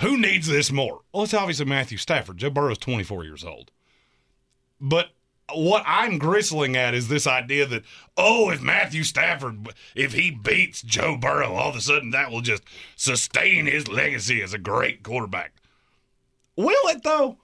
who 0.00 0.16
needs 0.16 0.46
this 0.46 0.72
more? 0.72 1.00
Well, 1.12 1.24
it's 1.24 1.34
obviously 1.34 1.66
Matthew 1.66 1.98
Stafford. 1.98 2.38
Joe 2.38 2.50
Burrow 2.50 2.72
is 2.72 2.78
24 2.78 3.24
years 3.24 3.44
old. 3.44 3.70
But 4.80 5.10
what 5.54 5.82
I'm 5.86 6.18
gristling 6.18 6.76
at 6.76 6.94
is 6.94 7.08
this 7.08 7.26
idea 7.26 7.66
that, 7.66 7.84
oh, 8.16 8.50
if 8.50 8.62
Matthew 8.62 9.02
Stafford, 9.02 9.68
if 9.94 10.14
he 10.14 10.30
beats 10.30 10.80
Joe 10.80 11.16
Burrow, 11.16 11.54
all 11.54 11.70
of 11.70 11.76
a 11.76 11.80
sudden 11.80 12.10
that 12.10 12.30
will 12.30 12.40
just 12.40 12.62
sustain 12.96 13.66
his 13.66 13.88
legacy 13.88 14.42
as 14.42 14.54
a 14.54 14.58
great 14.58 15.02
quarterback. 15.02 15.52
Will 16.56 16.88
it, 16.88 17.02
though? 17.02 17.38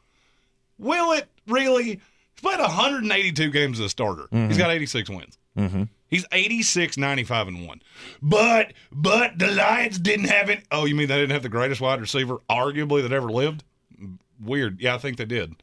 Will 0.78 1.12
it 1.12 1.28
really? 1.46 1.84
He's 1.84 2.42
played 2.42 2.60
182 2.60 3.50
games 3.50 3.80
as 3.80 3.86
a 3.86 3.88
starter. 3.88 4.28
He's 4.30 4.40
mm-hmm. 4.40 4.58
got 4.58 4.70
86 4.70 5.10
wins. 5.10 5.38
Mm-hmm. 5.56 5.82
He's 6.08 6.25
86, 6.30 6.96
95, 6.96 7.48
and 7.48 7.66
1. 7.66 7.82
But, 8.22 8.72
but 8.92 9.38
the 9.38 9.50
Lions 9.50 9.98
didn't 9.98 10.26
have 10.26 10.48
it. 10.48 10.64
Oh, 10.70 10.84
you 10.84 10.94
mean 10.94 11.08
they 11.08 11.16
didn't 11.16 11.32
have 11.32 11.42
the 11.42 11.48
greatest 11.48 11.80
wide 11.80 12.00
receiver, 12.00 12.38
arguably, 12.48 13.02
that 13.02 13.12
ever 13.12 13.30
lived? 13.30 13.64
Weird. 14.40 14.80
Yeah, 14.80 14.94
I 14.94 14.98
think 14.98 15.16
they 15.16 15.25
did. 15.25 15.56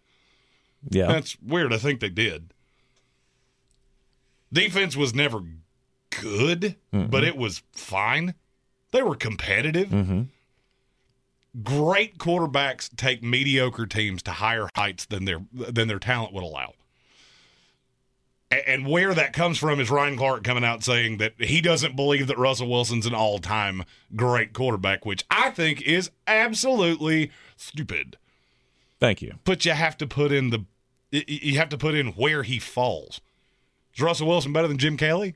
Yeah. 0.89 1.07
That's 1.07 1.37
weird. 1.41 1.71
I 1.73 1.77
think 1.77 1.99
they 1.99 2.09
did. 2.09 2.53
Defense 4.51 4.95
was 4.95 5.15
never 5.15 5.41
good, 6.21 6.75
mm-hmm. 6.93 7.09
but 7.09 7.23
it 7.23 7.37
was 7.37 7.63
fine. 7.71 8.35
They 8.91 9.01
were 9.01 9.15
competitive. 9.15 9.89
Mm-hmm. 9.89 10.21
Great 11.63 12.17
quarterbacks 12.17 12.95
take 12.95 13.23
mediocre 13.23 13.85
teams 13.85 14.21
to 14.23 14.31
higher 14.31 14.67
heights 14.75 15.05
than 15.05 15.25
their 15.25 15.43
than 15.51 15.87
their 15.87 15.99
talent 15.99 16.33
would 16.33 16.43
allow. 16.43 16.73
And 18.67 18.87
where 18.87 19.13
that 19.13 19.33
comes 19.33 19.57
from 19.57 19.79
is 19.79 19.89
Ryan 19.89 20.17
Clark 20.17 20.43
coming 20.43 20.63
out 20.63 20.83
saying 20.83 21.17
that 21.17 21.33
he 21.39 21.61
doesn't 21.61 21.95
believe 21.95 22.27
that 22.27 22.37
Russell 22.37 22.69
Wilson's 22.69 23.05
an 23.05 23.13
all-time 23.13 23.83
great 24.15 24.53
quarterback, 24.53 25.05
which 25.05 25.23
I 25.29 25.49
think 25.51 25.81
is 25.81 26.11
absolutely 26.27 27.31
stupid 27.55 28.17
Thank 28.99 29.21
you. 29.21 29.35
but 29.43 29.65
you 29.65 29.71
have 29.71 29.97
to 29.97 30.07
put 30.07 30.31
in 30.31 30.49
the 30.49 30.65
you 31.11 31.57
have 31.57 31.69
to 31.69 31.77
put 31.77 31.93
in 31.93 32.07
where 32.09 32.41
he 32.43 32.57
falls. 32.57 33.21
Is 33.93 34.01
Russell 34.01 34.27
Wilson 34.27 34.51
better 34.51 34.67
than 34.67 34.79
Jim 34.79 34.97
Kelly? 34.97 35.35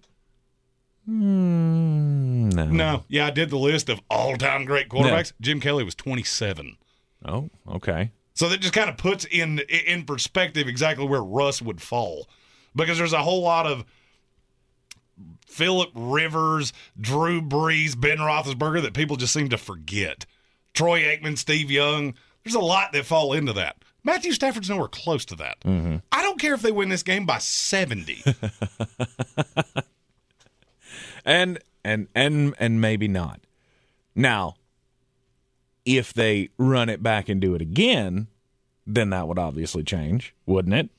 Hmm, 1.05 2.49
no. 2.49 2.65
No. 2.65 3.03
Yeah, 3.07 3.27
I 3.27 3.29
did 3.29 3.49
the 3.49 3.57
list 3.57 3.87
of 3.87 4.01
all-time 4.09 4.65
great 4.65 4.89
quarterbacks. 4.89 5.31
Jim 5.39 5.59
Kelly 5.59 5.83
was 5.83 5.95
27. 5.95 6.77
Oh, 7.25 7.49
okay. 7.69 8.11
So 8.33 8.49
that 8.49 8.59
just 8.59 8.73
kind 8.73 8.89
of 8.89 8.97
puts 8.97 9.25
in 9.25 9.59
in 9.59 10.03
perspective 10.03 10.67
exactly 10.67 11.05
where 11.07 11.23
Russ 11.23 11.61
would 11.61 11.81
fall, 11.81 12.27
because 12.77 12.97
there's 12.97 13.13
a 13.13 13.23
whole 13.23 13.41
lot 13.41 13.67
of 13.67 13.83
Philip 15.47 15.89
Rivers, 15.95 16.71
Drew 16.99 17.41
Brees, 17.41 17.99
Ben 17.99 18.19
Roethlisberger 18.19 18.83
that 18.83 18.93
people 18.93 19.17
just 19.17 19.33
seem 19.33 19.49
to 19.49 19.57
forget. 19.57 20.25
Troy 20.73 21.01
Aikman, 21.01 21.37
Steve 21.37 21.71
Young. 21.71 22.13
There's 22.43 22.55
a 22.55 22.59
lot 22.59 22.93
that 22.93 23.05
fall 23.05 23.33
into 23.33 23.53
that. 23.53 23.77
Matthew 24.03 24.31
Stafford's 24.31 24.69
nowhere 24.69 24.87
close 24.87 25.25
to 25.25 25.35
that. 25.35 25.59
Mm-hmm. 25.61 25.97
I 26.11 26.21
don't 26.21 26.39
care 26.39 26.53
if 26.53 26.61
they 26.61 26.71
win 26.71 26.89
this 26.89 27.03
game 27.03 27.25
by 27.25 27.39
70. 27.39 28.23
and 31.25 31.59
and 31.83 32.07
and 32.15 32.55
and 32.59 32.79
maybe 32.79 33.07
not. 33.07 33.41
Now, 34.15 34.55
if 35.85 36.13
they 36.13 36.49
run 36.57 36.89
it 36.89 37.03
back 37.03 37.29
and 37.29 37.41
do 37.41 37.55
it 37.55 37.61
again, 37.61 38.27
then 38.85 39.09
that 39.09 39.27
would 39.27 39.39
obviously 39.39 39.83
change, 39.83 40.33
wouldn't 40.45 40.75
it? 40.75 40.89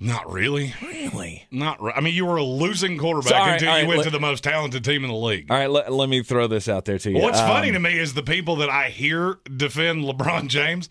Not 0.00 0.30
really. 0.30 0.74
Really? 0.82 1.46
Not. 1.50 1.80
Re- 1.82 1.92
I 1.94 2.00
mean, 2.00 2.14
you 2.14 2.26
were 2.26 2.36
a 2.36 2.42
losing 2.42 2.98
quarterback 2.98 3.30
So, 3.30 3.36
right, 3.38 3.52
until 3.54 3.68
all 3.70 3.80
you 3.80 3.86
went 3.86 3.98
let- 3.98 4.04
to 4.04 4.10
the 4.10 4.20
most 4.20 4.42
talented 4.42 4.84
team 4.84 5.04
in 5.04 5.10
the 5.10 5.16
league. 5.16 5.50
All 5.50 5.56
right, 5.56 5.70
let, 5.70 5.92
let 5.92 6.08
me 6.08 6.22
throw 6.22 6.46
this 6.46 6.68
out 6.68 6.84
there 6.84 6.98
to 6.98 7.10
you. 7.10 7.18
What's 7.18 7.38
Um, 7.38 7.46
funny 7.48 7.70
to 7.72 7.78
me 7.78 7.98
is 7.98 8.14
the 8.14 8.22
people 8.22 8.56
that 8.56 8.68
I 8.70 8.88
hear 8.88 9.38
defend 9.56 10.04
LeBron 10.04 10.48
James 10.48 10.88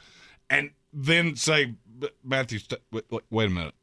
and 0.50 0.72
then 0.94 1.36
say 1.36 1.74
Matthew. 2.24 2.60
Wait, 2.92 3.06
wait, 3.30 3.48
a 3.48 3.50
minute, 3.50 3.74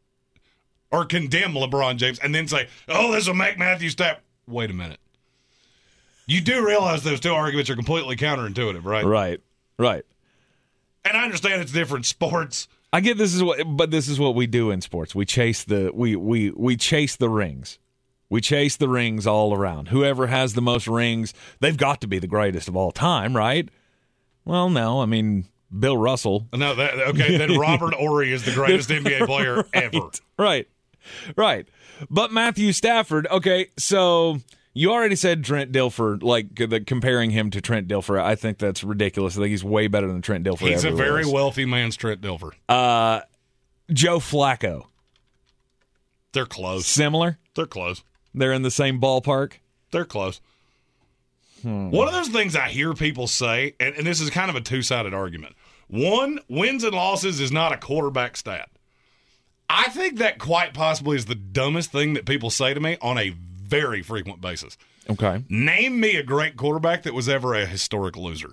or 0.91 1.05
condemn 1.05 1.53
LeBron 1.53 1.97
James 1.97 2.19
and 2.21 2.35
then 2.35 2.49
say, 2.49 2.69
"Oh, 2.89 3.13
this 3.13 3.27
will 3.27 3.35
make 3.35 3.59
Matthew 3.59 3.91
Stafford." 3.91 4.23
Wait 4.47 4.71
a 4.71 4.75
minute. 4.75 5.01
You 6.27 6.41
do 6.41 6.65
realize 6.67 7.03
those 7.05 7.21
two 7.21 7.33
arguments 7.33 7.71
are 7.71 7.77
completely 7.77 8.17
counterintuitive, 8.17 8.85
right? 8.85 9.05
Right, 9.05 9.41
right. 9.79 10.05
And 11.05 11.17
I 11.17 11.25
understand 11.25 11.63
it's 11.63 11.73
different 11.73 12.05
sports. 12.07 12.69
I 12.93 13.01
get 13.01 13.19
this 13.19 13.35
is 13.35 13.43
what, 13.43 13.61
but 13.67 13.91
this 13.91 14.09
is 14.09 14.19
what 14.19 14.35
we 14.35 14.47
do 14.47 14.71
in 14.71 14.81
sports. 14.81 15.15
We 15.15 15.25
chase 15.27 15.65
the 15.65 15.91
we 15.93 16.17
we 16.17 16.51
we 16.51 16.77
chase 16.77 17.17
the 17.17 17.29
rings. 17.29 17.79
We 18.31 18.41
chase 18.41 18.77
the 18.77 18.89
rings 18.89 19.27
all 19.27 19.55
around. 19.55 19.89
Whoever 19.89 20.27
has 20.27 20.55
the 20.55 20.61
most 20.61 20.87
rings, 20.87 21.33
they've 21.61 21.77
got 21.77 22.01
to 22.03 22.07
be 22.07 22.19
the 22.19 22.27
greatest 22.27 22.69
of 22.69 22.77
all 22.77 22.93
time, 22.93 23.37
right? 23.37 23.69
Well, 24.45 24.71
no, 24.71 25.01
I 25.01 25.07
mean 25.07 25.47
Bill 25.77 25.97
Russell. 25.97 26.49
No, 26.55 26.75
that 26.75 26.95
okay. 26.95 27.37
Then 27.37 27.59
Robert 27.59 27.95
Horry 27.95 28.33
is 28.33 28.45
the 28.45 28.53
greatest 28.53 28.89
NBA 28.89 29.27
player 29.27 29.65
ever. 29.73 30.11
Right, 30.39 30.69
right. 31.37 31.69
But 32.09 32.33
Matthew 32.33 32.73
Stafford. 32.73 33.27
Okay, 33.27 33.69
so 33.77 34.39
you 34.75 34.93
already 34.93 35.17
said 35.17 35.45
Trent 35.45 35.73
Dilfer, 35.73 36.23
like 36.23 36.55
the, 36.55 36.81
comparing 36.81 37.31
him 37.31 37.51
to 37.51 37.61
Trent 37.61 37.89
Dilfer. 37.89 38.21
I 38.21 38.35
think 38.35 38.59
that's 38.59 38.85
ridiculous. 38.85 39.37
I 39.37 39.41
think 39.41 39.51
he's 39.51 39.65
way 39.65 39.89
better 39.89 40.07
than 40.07 40.23
Trent 40.23 40.45
Dilfer. 40.45 40.69
He's 40.69 40.85
a 40.85 40.91
very 40.91 41.25
was. 41.25 41.33
wealthy 41.33 41.65
man's 41.65 41.97
Trent 41.97 42.21
Dilfer. 42.21 42.53
Uh, 42.69 43.21
Joe 43.91 44.19
Flacco. 44.19 44.87
They're 46.33 46.47
close. 46.47 46.87
Similar. 46.87 47.39
They're 47.55 47.67
close. 47.67 48.05
They're 48.35 48.53
in 48.53 48.63
the 48.63 48.71
same 48.71 49.01
ballpark. 49.01 49.55
They're 49.91 50.05
close. 50.05 50.41
One 51.63 52.07
of 52.07 52.15
those 52.15 52.29
things 52.29 52.55
I 52.55 52.69
hear 52.69 52.95
people 52.95 53.27
say, 53.27 53.75
and, 53.81 53.95
and 53.97 54.07
this 54.07 54.21
is 54.21 54.31
kind 54.31 54.49
of 54.49 54.55
a 54.55 54.61
two 54.61 54.81
sided 54.81 55.13
argument. 55.13 55.57
One, 55.89 56.39
wins 56.49 56.85
and 56.85 56.95
losses 56.95 57.41
is 57.41 57.51
not 57.51 57.73
a 57.73 57.77
quarterback 57.77 58.37
stat. 58.37 58.71
I 59.69 59.89
think 59.89 60.19
that 60.19 60.39
quite 60.39 60.73
possibly 60.73 61.17
is 61.17 61.27
the 61.27 61.35
dumbest 61.35 61.91
thing 61.91 62.15
that 62.15 62.27
people 62.27 62.51
say 62.51 62.75
to 62.75 62.81
me 62.81 62.97
on 63.03 63.19
a 63.19 63.35
very 63.69 64.03
frequent 64.03 64.41
basis. 64.41 64.77
Okay. 65.11 65.45
Name 65.49 66.01
me 66.01 66.17
a 66.17 66.23
great 66.23 66.57
quarterback 66.57 67.03
that 67.05 67.15
was 67.15 67.29
ever 67.29 67.55
a 67.55 67.67
historic 67.67 68.17
loser. 68.17 68.51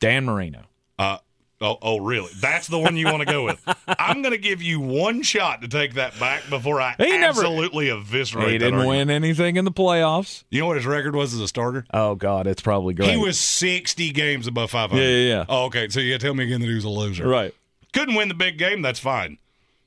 Dan 0.00 0.24
Marino. 0.24 0.64
Uh, 0.98 1.18
oh, 1.60 1.78
oh, 1.80 1.98
really? 1.98 2.30
That's 2.40 2.66
the 2.66 2.78
one 2.78 2.96
you 2.96 3.06
want 3.06 3.20
to 3.20 3.24
go 3.26 3.44
with. 3.44 3.62
I'm 3.98 4.22
going 4.22 4.32
to 4.32 4.38
give 4.38 4.62
you 4.62 4.80
one 4.80 5.22
shot 5.22 5.62
to 5.62 5.68
take 5.68 5.94
that 5.94 6.18
back 6.18 6.48
before 6.50 6.80
I 6.80 6.94
He 6.98 7.10
never- 7.18 7.40
absolutely 7.40 7.88
eviscerate. 7.88 8.50
He 8.50 8.58
didn't 8.58 8.86
win 8.86 9.10
anything 9.10 9.56
in 9.56 9.64
the 9.64 9.72
playoffs. 9.72 10.44
You 10.50 10.60
know 10.60 10.66
what 10.66 10.76
his 10.76 10.86
record 10.86 11.14
was 11.14 11.32
as 11.34 11.40
a 11.40 11.48
starter? 11.48 11.86
Oh 11.94 12.14
God, 12.14 12.46
it's 12.46 12.62
probably 12.62 12.94
great. 12.94 13.10
He 13.10 13.16
was 13.16 13.38
60 13.40 14.10
games 14.12 14.46
above 14.46 14.70
500. 14.70 15.00
Yeah, 15.00 15.08
yeah, 15.08 15.28
yeah. 15.28 15.44
Oh, 15.48 15.64
okay. 15.66 15.88
So 15.88 16.00
you 16.00 16.18
tell 16.18 16.34
me 16.34 16.44
again 16.44 16.60
that 16.60 16.66
he 16.68 16.74
was 16.74 16.84
a 16.84 16.88
loser. 16.90 17.26
right. 17.28 17.54
Couldn't 17.92 18.14
win 18.16 18.28
the 18.28 18.34
big 18.34 18.58
game. 18.58 18.82
That's 18.82 18.98
fine. 18.98 19.38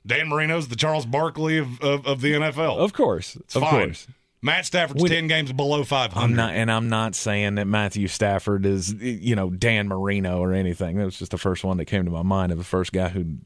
Dan 0.06 0.28
Marino's 0.30 0.68
the 0.68 0.76
Charles 0.76 1.06
Barkley 1.06 1.58
of, 1.58 1.82
of, 1.82 2.06
of 2.06 2.22
the 2.22 2.34
NFL. 2.34 2.78
Of 2.78 2.94
course. 2.94 3.36
it's 3.36 3.56
of 3.56 3.64
fine. 3.64 3.86
course. 3.86 4.08
Matt 4.42 4.66
Stafford's 4.66 5.04
ten 5.04 5.28
games 5.28 5.52
below 5.52 5.84
five 5.84 6.14
hundred. 6.14 6.32
I'm 6.32 6.36
not, 6.36 6.54
and 6.54 6.72
I'm 6.72 6.88
not 6.88 7.14
saying 7.14 7.56
that 7.56 7.66
Matthew 7.66 8.08
Stafford 8.08 8.66
is, 8.66 8.94
you 8.94 9.36
know, 9.36 9.50
Dan 9.50 9.90
Marino 9.90 10.40
or 10.40 10.54
anything. 10.54 10.98
That 10.98 11.06
was 11.06 11.20
just 11.20 11.32
the 11.32 11.38
first 11.38 11.64
one 11.66 11.78
that 11.78 11.86
came 11.86 12.06
to 12.06 12.12
my 12.12 12.24
mind 12.24 12.54
of 12.54 12.58
the 12.58 12.64
first 12.64 12.94
guy 12.94 13.10
who 13.10 13.40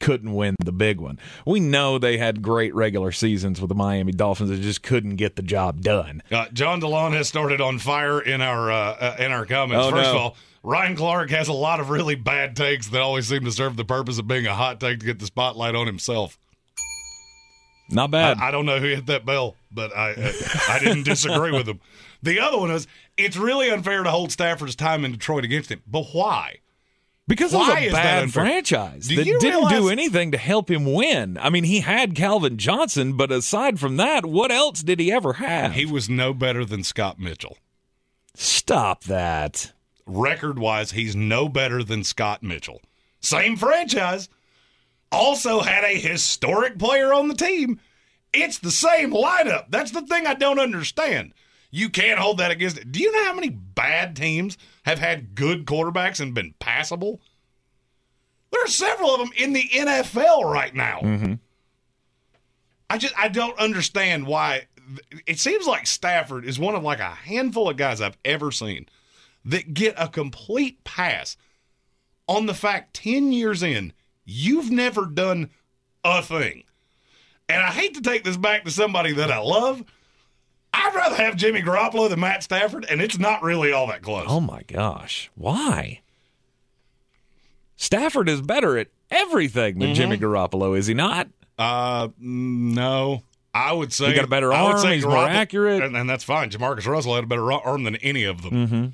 couldn't 0.00 0.32
win 0.32 0.54
the 0.64 0.72
big 0.72 1.00
one. 1.00 1.18
We 1.44 1.58
know 1.58 1.98
they 1.98 2.18
had 2.18 2.40
great 2.40 2.72
regular 2.74 3.10
seasons 3.10 3.60
with 3.60 3.68
the 3.68 3.74
Miami 3.74 4.12
Dolphins 4.12 4.50
that 4.50 4.60
just 4.60 4.82
couldn't 4.82 5.16
get 5.16 5.34
the 5.34 5.42
job 5.42 5.80
done. 5.80 6.22
Uh, 6.30 6.46
John 6.52 6.80
DeLon 6.80 7.14
has 7.14 7.28
started 7.28 7.60
on 7.60 7.80
fire 7.80 8.20
in 8.20 8.40
our 8.40 8.70
uh, 8.70 8.76
uh, 8.76 9.16
in 9.18 9.32
our 9.32 9.44
comments. 9.44 9.86
Oh, 9.86 9.90
First 9.90 10.10
of 10.10 10.16
all, 10.16 10.36
Ryan 10.68 10.96
Clark 10.96 11.30
has 11.30 11.48
a 11.48 11.54
lot 11.54 11.80
of 11.80 11.88
really 11.88 12.14
bad 12.14 12.54
takes 12.54 12.88
that 12.88 13.00
always 13.00 13.26
seem 13.26 13.42
to 13.46 13.50
serve 13.50 13.76
the 13.78 13.86
purpose 13.86 14.18
of 14.18 14.28
being 14.28 14.46
a 14.46 14.54
hot 14.54 14.78
take 14.78 15.00
to 15.00 15.06
get 15.06 15.18
the 15.18 15.24
spotlight 15.24 15.74
on 15.74 15.86
himself. 15.86 16.38
Not 17.88 18.10
bad. 18.10 18.36
I, 18.36 18.48
I 18.48 18.50
don't 18.50 18.66
know 18.66 18.78
who 18.78 18.88
hit 18.88 19.06
that 19.06 19.24
bell, 19.24 19.56
but 19.72 19.96
I 19.96 20.10
I, 20.10 20.74
I 20.74 20.78
didn't 20.78 21.04
disagree 21.04 21.52
with 21.52 21.66
him. 21.66 21.80
The 22.22 22.38
other 22.38 22.58
one 22.58 22.70
is 22.70 22.86
it's 23.16 23.38
really 23.38 23.70
unfair 23.70 24.02
to 24.02 24.10
hold 24.10 24.30
Stafford's 24.30 24.76
time 24.76 25.06
in 25.06 25.12
Detroit 25.12 25.42
against 25.42 25.70
him. 25.70 25.80
But 25.86 26.08
why? 26.12 26.58
Because 27.26 27.54
it 27.54 27.56
was 27.56 27.68
a 27.70 27.78
is 27.78 27.92
that 27.92 28.02
bad 28.02 28.32
franchise 28.34 29.08
Do 29.08 29.16
that 29.16 29.24
didn't 29.24 29.70
do 29.70 29.88
anything 29.88 30.32
to 30.32 30.38
help 30.38 30.70
him 30.70 30.92
win. 30.92 31.38
I 31.38 31.48
mean, 31.48 31.64
he 31.64 31.80
had 31.80 32.14
Calvin 32.14 32.58
Johnson, 32.58 33.16
but 33.16 33.32
aside 33.32 33.80
from 33.80 33.96
that, 33.96 34.26
what 34.26 34.50
else 34.50 34.82
did 34.82 35.00
he 35.00 35.10
ever 35.10 35.34
have? 35.34 35.72
He 35.72 35.86
was 35.86 36.10
no 36.10 36.34
better 36.34 36.66
than 36.66 36.84
Scott 36.84 37.18
Mitchell. 37.18 37.56
Stop 38.34 39.04
that. 39.04 39.72
Record 40.08 40.58
wise, 40.58 40.92
he's 40.92 41.14
no 41.14 41.48
better 41.48 41.84
than 41.84 42.02
Scott 42.02 42.42
Mitchell. 42.42 42.80
Same 43.20 43.56
franchise. 43.56 44.28
Also 45.12 45.60
had 45.60 45.84
a 45.84 45.98
historic 45.98 46.78
player 46.78 47.12
on 47.12 47.28
the 47.28 47.34
team. 47.34 47.78
It's 48.32 48.58
the 48.58 48.70
same 48.70 49.12
lineup. 49.12 49.66
That's 49.68 49.90
the 49.90 50.02
thing 50.02 50.26
I 50.26 50.34
don't 50.34 50.58
understand. 50.58 51.34
You 51.70 51.90
can't 51.90 52.18
hold 52.18 52.38
that 52.38 52.50
against 52.50 52.78
it. 52.78 52.90
Do 52.90 53.00
you 53.00 53.12
know 53.12 53.24
how 53.24 53.34
many 53.34 53.50
bad 53.50 54.16
teams 54.16 54.56
have 54.84 54.98
had 54.98 55.34
good 55.34 55.66
quarterbacks 55.66 56.20
and 56.20 56.34
been 56.34 56.54
passable? 56.58 57.20
There 58.50 58.64
are 58.64 58.68
several 58.68 59.14
of 59.14 59.20
them 59.20 59.30
in 59.36 59.52
the 59.52 59.68
NFL 59.68 60.44
right 60.44 60.74
now. 60.74 61.00
Mm-hmm. 61.02 61.34
I 62.88 62.96
just 62.96 63.14
I 63.18 63.28
don't 63.28 63.58
understand 63.58 64.26
why. 64.26 64.68
It 65.26 65.38
seems 65.38 65.66
like 65.66 65.86
Stafford 65.86 66.46
is 66.46 66.58
one 66.58 66.74
of 66.74 66.82
like 66.82 67.00
a 67.00 67.10
handful 67.10 67.68
of 67.68 67.76
guys 67.76 68.00
I've 68.00 68.16
ever 68.24 68.50
seen 68.50 68.88
that 69.44 69.74
get 69.74 69.94
a 69.96 70.08
complete 70.08 70.82
pass 70.84 71.36
on 72.26 72.46
the 72.46 72.54
fact 72.54 72.94
10 72.94 73.32
years 73.32 73.62
in 73.62 73.92
you've 74.24 74.70
never 74.70 75.06
done 75.06 75.50
a 76.04 76.22
thing. 76.22 76.64
And 77.48 77.62
I 77.62 77.68
hate 77.70 77.94
to 77.94 78.02
take 78.02 78.24
this 78.24 78.36
back 78.36 78.64
to 78.64 78.70
somebody 78.70 79.12
that 79.14 79.30
I 79.30 79.38
love. 79.38 79.82
I'd 80.74 80.94
rather 80.94 81.16
have 81.16 81.36
Jimmy 81.36 81.62
Garoppolo 81.62 82.10
than 82.10 82.20
Matt 82.20 82.42
Stafford, 82.42 82.84
and 82.90 83.00
it's 83.00 83.18
not 83.18 83.42
really 83.42 83.72
all 83.72 83.86
that 83.86 84.02
close. 84.02 84.26
Oh 84.28 84.40
my 84.40 84.62
gosh. 84.66 85.30
Why? 85.34 86.02
Stafford 87.76 88.28
is 88.28 88.42
better 88.42 88.76
at 88.76 88.88
everything 89.10 89.78
than 89.78 89.94
Jimmy 89.94 90.16
Mm-hmm. 90.18 90.24
Garoppolo, 90.26 90.76
is 90.76 90.86
he 90.88 90.94
not? 90.94 91.28
Uh, 91.58 92.08
no. 92.18 93.22
I 93.54 93.72
would 93.72 93.92
say 93.92 94.08
He 94.08 94.14
got 94.14 94.24
a 94.24 94.28
better 94.28 94.52
I 94.52 94.62
would 94.64 94.72
arm, 94.72 94.80
say 94.80 94.94
he's 94.96 95.06
more 95.06 95.16
accurate. 95.26 95.82
and, 95.82 95.96
and 95.96 96.08
that's 96.08 96.22
fine. 96.24 96.50
Jamarcus 96.50 96.86
Russell 96.86 97.14
had 97.14 97.24
a 97.24 97.26
better 97.26 97.50
arm 97.50 97.84
than 97.84 97.96
any 97.96 98.24
of 98.24 98.42
them. 98.42 98.52
Mm-hmm. 98.52 98.86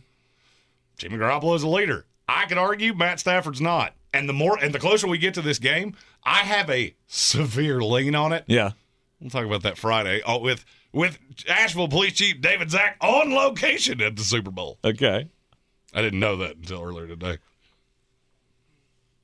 Jimmy 0.97 1.17
Garoppolo 1.19 1.57
is 1.57 1.63
a 1.63 1.69
leader. 1.69 2.07
I 2.29 2.47
could 2.47 2.59
argue 2.59 2.95
Matt 2.95 3.21
Stafford's 3.21 3.61
not. 3.61 3.95
And 4.13 4.29
the 4.29 4.33
more 4.33 4.57
and 4.63 4.73
the 4.73 4.79
closer 4.79 5.09
we 5.09 5.19
get 5.19 5.35
to 5.35 5.43
this 5.43 5.59
game, 5.59 5.95
I 6.25 6.39
have 6.39 6.71
a 6.71 6.95
severe 7.07 7.81
lean 7.83 8.15
on 8.15 8.33
it. 8.33 8.45
Yeah. 8.47 8.73
We'll 9.21 9.31
talk 9.31 9.45
about 9.45 9.63
that 9.63 9.77
Friday 9.79 10.23
oh, 10.27 10.39
with 10.39 10.65
with 10.93 11.19
Asheville 11.49 11.89
Police 11.89 12.13
Chief 12.13 12.41
David 12.41 12.71
Zach 12.71 12.97
on 13.01 13.33
location 13.35 14.01
at 14.01 14.17
the 14.17 14.23
Super 14.23 14.51
Bowl. 14.51 14.79
Okay. 14.85 15.29
I 15.93 16.03
didn't 16.03 16.21
know 16.21 16.37
that 16.37 16.57
until 16.57 16.83
earlier 16.83 17.09
today. 17.09 17.39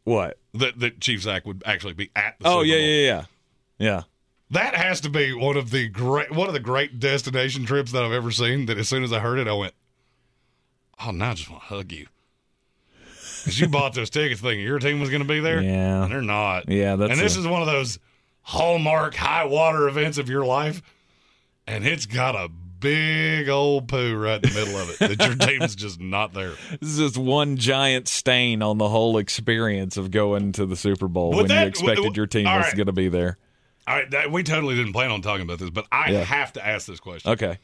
What? 0.05 0.39
That 0.55 0.79
that 0.81 1.01
Chief 1.01 1.23
Zach 1.23 1.47
would 1.47 1.63
actually 1.67 1.93
be 1.93 2.11
at 2.17 2.39
the 2.39 2.49
Oh 2.49 2.63
Super 2.63 2.67
yeah, 2.67 2.77
Bowl. 2.77 2.85
yeah, 2.87 3.05
yeah. 3.07 3.25
Yeah. 3.79 4.03
That 4.51 4.75
has 4.75 5.01
to 5.03 5.11
be 5.11 5.33
one 5.33 5.57
of 5.57 5.71
the 5.71 5.89
great 5.89 6.33
one 6.33 6.49
of 6.49 6.55
the 6.55 6.61
great 6.61 6.99
destination 6.99 7.65
trips 7.65 7.93
that 7.93 8.03
I've 8.03 8.13
ever 8.13 8.31
seen. 8.33 8.67
That 8.67 8.79
as 8.79 8.89
soon 8.89 9.05
as 9.05 9.13
I 9.13 9.21
heard 9.21 9.39
it, 9.39 9.47
I 9.47 9.53
went, 9.53 9.75
"Oh, 11.05 11.11
now 11.11 11.31
I 11.31 11.35
just 11.35 11.51
want 11.51 11.63
to 11.63 11.69
hug 11.69 11.93
you." 11.93 12.07
Because 13.45 13.59
you 13.59 13.69
bought 13.69 13.95
those 13.95 14.11
tickets 14.11 14.41
thinking 14.41 14.65
your 14.65 14.79
team 14.79 15.01
was 15.01 15.09
going 15.11 15.23
to 15.23 15.29
be 15.29 15.41
there, 15.41 15.63
Yeah. 15.63 16.03
and 16.05 16.13
they're 16.13 16.21
not. 16.23 16.69
Yeah, 16.69 16.97
that's 16.97 17.13
and 17.13 17.21
this 17.21 17.37
a- 17.37 17.41
is 17.41 17.47
one 17.47 17.63
of 17.63 17.67
those 17.67 17.99
hallmark 18.43 19.15
high 19.15 19.45
water 19.45 19.89
events 19.89 20.19
of 20.19 20.29
your 20.29 20.45
life, 20.45 20.83
and 21.67 21.87
it's 21.87 22.07
got 22.07 22.35
a 22.37 22.49
big 22.49 23.49
old 23.49 23.89
poo 23.89 24.15
right 24.17 24.43
in 24.43 24.49
the 24.53 24.55
middle 24.61 24.77
of 24.79 24.91
it 24.91 24.99
that 25.19 25.27
your 25.27 25.37
team's 25.49 25.75
just 25.75 26.01
not 26.01 26.33
there. 26.35 26.53
This 26.81 26.91
is 26.91 26.99
just 26.99 27.17
one 27.19 27.57
giant 27.57 28.09
stain 28.09 28.63
on 28.63 28.79
the 28.79 28.89
whole 28.89 29.17
experience 29.19 29.97
of 29.97 30.11
going 30.11 30.53
to 30.53 30.67
the 30.67 30.77
Super 30.77 31.09
Bowl 31.09 31.31
Would 31.31 31.37
when 31.37 31.49
that- 31.49 31.63
you 31.63 31.69
expected 31.69 31.97
w- 31.97 32.13
your 32.17 32.27
team 32.27 32.45
was 32.45 32.65
right. 32.67 32.77
going 32.77 32.87
to 32.87 32.93
be 32.93 33.09
there. 33.09 33.39
All 33.87 33.97
right, 33.97 34.11
that, 34.11 34.31
we 34.31 34.43
totally 34.43 34.75
didn't 34.77 34.93
plan 34.93 35.11
on 35.11 35.21
talking 35.23 35.43
about 35.43 35.59
this, 35.59 35.71
but 35.71 35.87
I 35.91 36.11
Yeah. 36.13 36.25
have 36.25 36.53
to 36.55 36.67
ask 36.67 36.87
this 36.87 37.01
question. 37.01 37.31
Okay. 37.33 37.59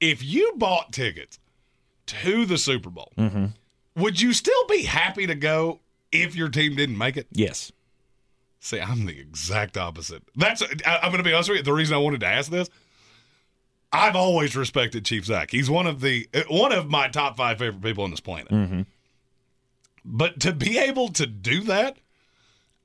if 0.00 0.22
you 0.22 0.52
bought 0.56 0.92
tickets 0.92 1.38
to 2.06 2.46
the 2.46 2.58
Super 2.58 2.90
Bowl, 2.90 3.12
Mm-hmm. 3.18 3.46
would 4.00 4.20
you 4.20 4.32
still 4.32 4.66
be 4.66 4.82
happy 4.84 5.26
to 5.26 5.34
go 5.34 5.80
if 6.12 6.34
your 6.36 6.48
team 6.48 6.76
didn't 6.76 6.98
make 6.98 7.16
it? 7.16 7.26
Yes. 7.32 7.72
See, 8.60 8.80
I'm 8.80 9.06
the 9.06 9.18
exact 9.18 9.76
opposite. 9.76 10.22
That's 10.34 10.62
I, 10.62 10.96
I'm 11.02 11.10
going 11.10 11.18
to 11.22 11.28
be 11.28 11.32
honest 11.32 11.48
with 11.50 11.58
you. 11.58 11.62
The 11.64 11.72
reason 11.72 11.94
I 11.94 11.98
wanted 11.98 12.20
to 12.20 12.26
ask 12.26 12.50
this, 12.50 12.68
I've 13.92 14.16
always 14.16 14.56
respected 14.56 15.04
Chief 15.04 15.24
Zach. 15.24 15.50
He's 15.50 15.70
one 15.70 15.86
of 15.86 16.00
the 16.00 16.28
one 16.48 16.72
of 16.72 16.88
my 16.90 17.08
top 17.08 17.36
five 17.36 17.58
favorite 17.58 17.82
people 17.82 18.02
on 18.04 18.10
this 18.10 18.20
planet. 18.20 18.48
Mm-hmm. 18.50 18.82
But 20.04 20.40
to 20.40 20.52
be 20.52 20.78
able 20.78 21.08
to 21.10 21.26
do 21.26 21.60
that 21.62 21.98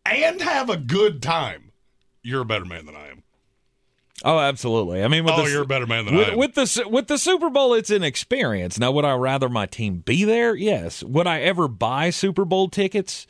and 0.06 0.42
have 0.42 0.70
a 0.70 0.78
good 0.78 1.22
time, 1.22 1.72
you're 2.24 2.42
a 2.42 2.46
better 2.46 2.66
man 2.66 2.86
than 2.86 2.96
I 2.96 3.08
am. 3.10 3.24
Oh, 4.24 4.38
absolutely. 4.40 5.04
I 5.04 5.08
mean, 5.08 5.24
with 5.24 5.34
Oh, 5.36 5.44
the, 5.46 5.52
you're 5.52 5.64
a 5.64 5.68
better 5.68 5.88
man 5.88 6.06
than 6.06 6.14
I 6.16 6.18
with, 6.18 6.28
am. 6.30 6.38
with 6.38 6.54
the 6.56 6.88
with 6.90 7.08
the 7.08 7.18
Super 7.18 7.50
Bowl, 7.50 7.74
it's 7.74 7.90
an 7.90 8.04
experience. 8.04 8.78
Now, 8.78 8.92
would 8.92 9.06
I 9.06 9.14
rather 9.16 9.50
my 9.50 9.66
team 9.66 9.98
be 10.06 10.24
there? 10.26 10.56
Yes. 10.56 11.02
Would 11.04 11.26
I 11.28 11.42
ever 11.42 11.68
buy 11.68 12.12
Super 12.12 12.46
Bowl 12.46 12.70
tickets, 12.70 13.26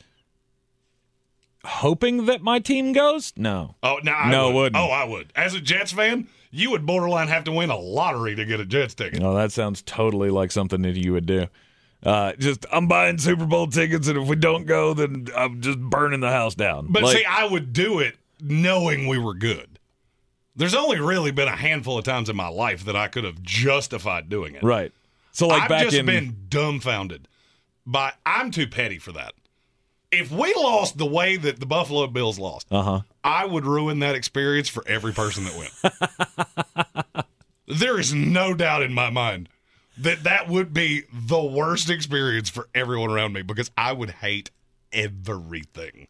hoping 1.64 2.26
that 2.26 2.42
my 2.42 2.58
team 2.58 2.92
goes? 2.92 3.32
No. 3.36 3.74
Oh 3.82 3.98
no, 4.02 4.12
I 4.12 4.30
No, 4.30 4.48
would. 4.48 4.54
wouldn't. 4.54 4.76
Oh, 4.76 4.88
I 4.90 5.04
would. 5.04 5.32
As 5.34 5.54
a 5.54 5.60
Jets 5.60 5.92
fan, 5.92 6.28
you 6.50 6.70
would 6.70 6.84
borderline 6.86 7.28
have 7.28 7.44
to 7.44 7.52
win 7.52 7.70
a 7.70 7.78
lottery 7.78 8.34
to 8.36 8.44
get 8.44 8.60
a 8.60 8.64
Jets 8.64 8.94
ticket. 8.94 9.20
No, 9.20 9.34
that 9.34 9.52
sounds 9.52 9.82
totally 9.82 10.30
like 10.30 10.52
something 10.52 10.82
that 10.82 10.96
you 10.96 11.12
would 11.12 11.26
do. 11.26 11.46
Uh, 12.02 12.32
just 12.32 12.66
I'm 12.72 12.88
buying 12.88 13.18
Super 13.18 13.46
Bowl 13.46 13.68
tickets, 13.68 14.08
and 14.08 14.18
if 14.18 14.26
we 14.28 14.34
don't 14.36 14.66
go, 14.66 14.92
then 14.92 15.28
I'm 15.36 15.60
just 15.60 15.78
burning 15.80 16.20
the 16.20 16.30
house 16.30 16.54
down. 16.54 16.88
But 16.90 17.04
Like- 17.04 17.16
see, 17.18 17.24
I 17.24 17.46
would 17.46 17.72
do 17.72 18.00
it 18.00 18.16
knowing 18.40 19.06
we 19.06 19.18
were 19.18 19.34
good. 19.34 19.71
There's 20.54 20.74
only 20.74 21.00
really 21.00 21.30
been 21.30 21.48
a 21.48 21.56
handful 21.56 21.98
of 21.98 22.04
times 22.04 22.28
in 22.28 22.36
my 22.36 22.48
life 22.48 22.84
that 22.84 22.96
I 22.96 23.08
could 23.08 23.24
have 23.24 23.42
justified 23.42 24.28
doing 24.28 24.54
it. 24.54 24.62
right. 24.62 24.92
So 25.32 25.48
like 25.48 25.62
I've 25.62 25.68
back 25.68 25.84
just 25.84 25.96
in 25.96 26.06
been 26.06 26.36
dumbfounded 26.48 27.26
by 27.86 28.12
I'm 28.26 28.50
too 28.50 28.66
petty 28.66 28.98
for 28.98 29.12
that. 29.12 29.32
If 30.10 30.30
we 30.30 30.52
lost 30.54 30.98
the 30.98 31.06
way 31.06 31.38
that 31.38 31.58
the 31.58 31.64
Buffalo 31.64 32.06
Bills 32.06 32.38
lost, 32.38 32.66
uh 32.70 32.82
huh. 32.82 33.00
I 33.24 33.46
would 33.46 33.64
ruin 33.64 34.00
that 34.00 34.14
experience 34.14 34.68
for 34.68 34.86
every 34.86 35.12
person 35.12 35.44
that 35.44 35.56
went. 37.14 37.26
there 37.80 37.98
is 37.98 38.12
no 38.12 38.52
doubt 38.52 38.82
in 38.82 38.92
my 38.92 39.08
mind 39.08 39.48
that 39.96 40.24
that 40.24 40.48
would 40.48 40.74
be 40.74 41.04
the 41.12 41.42
worst 41.42 41.88
experience 41.88 42.50
for 42.50 42.68
everyone 42.74 43.10
around 43.10 43.32
me 43.32 43.42
because 43.42 43.70
I 43.76 43.92
would 43.92 44.10
hate 44.10 44.50
everything. 44.92 46.08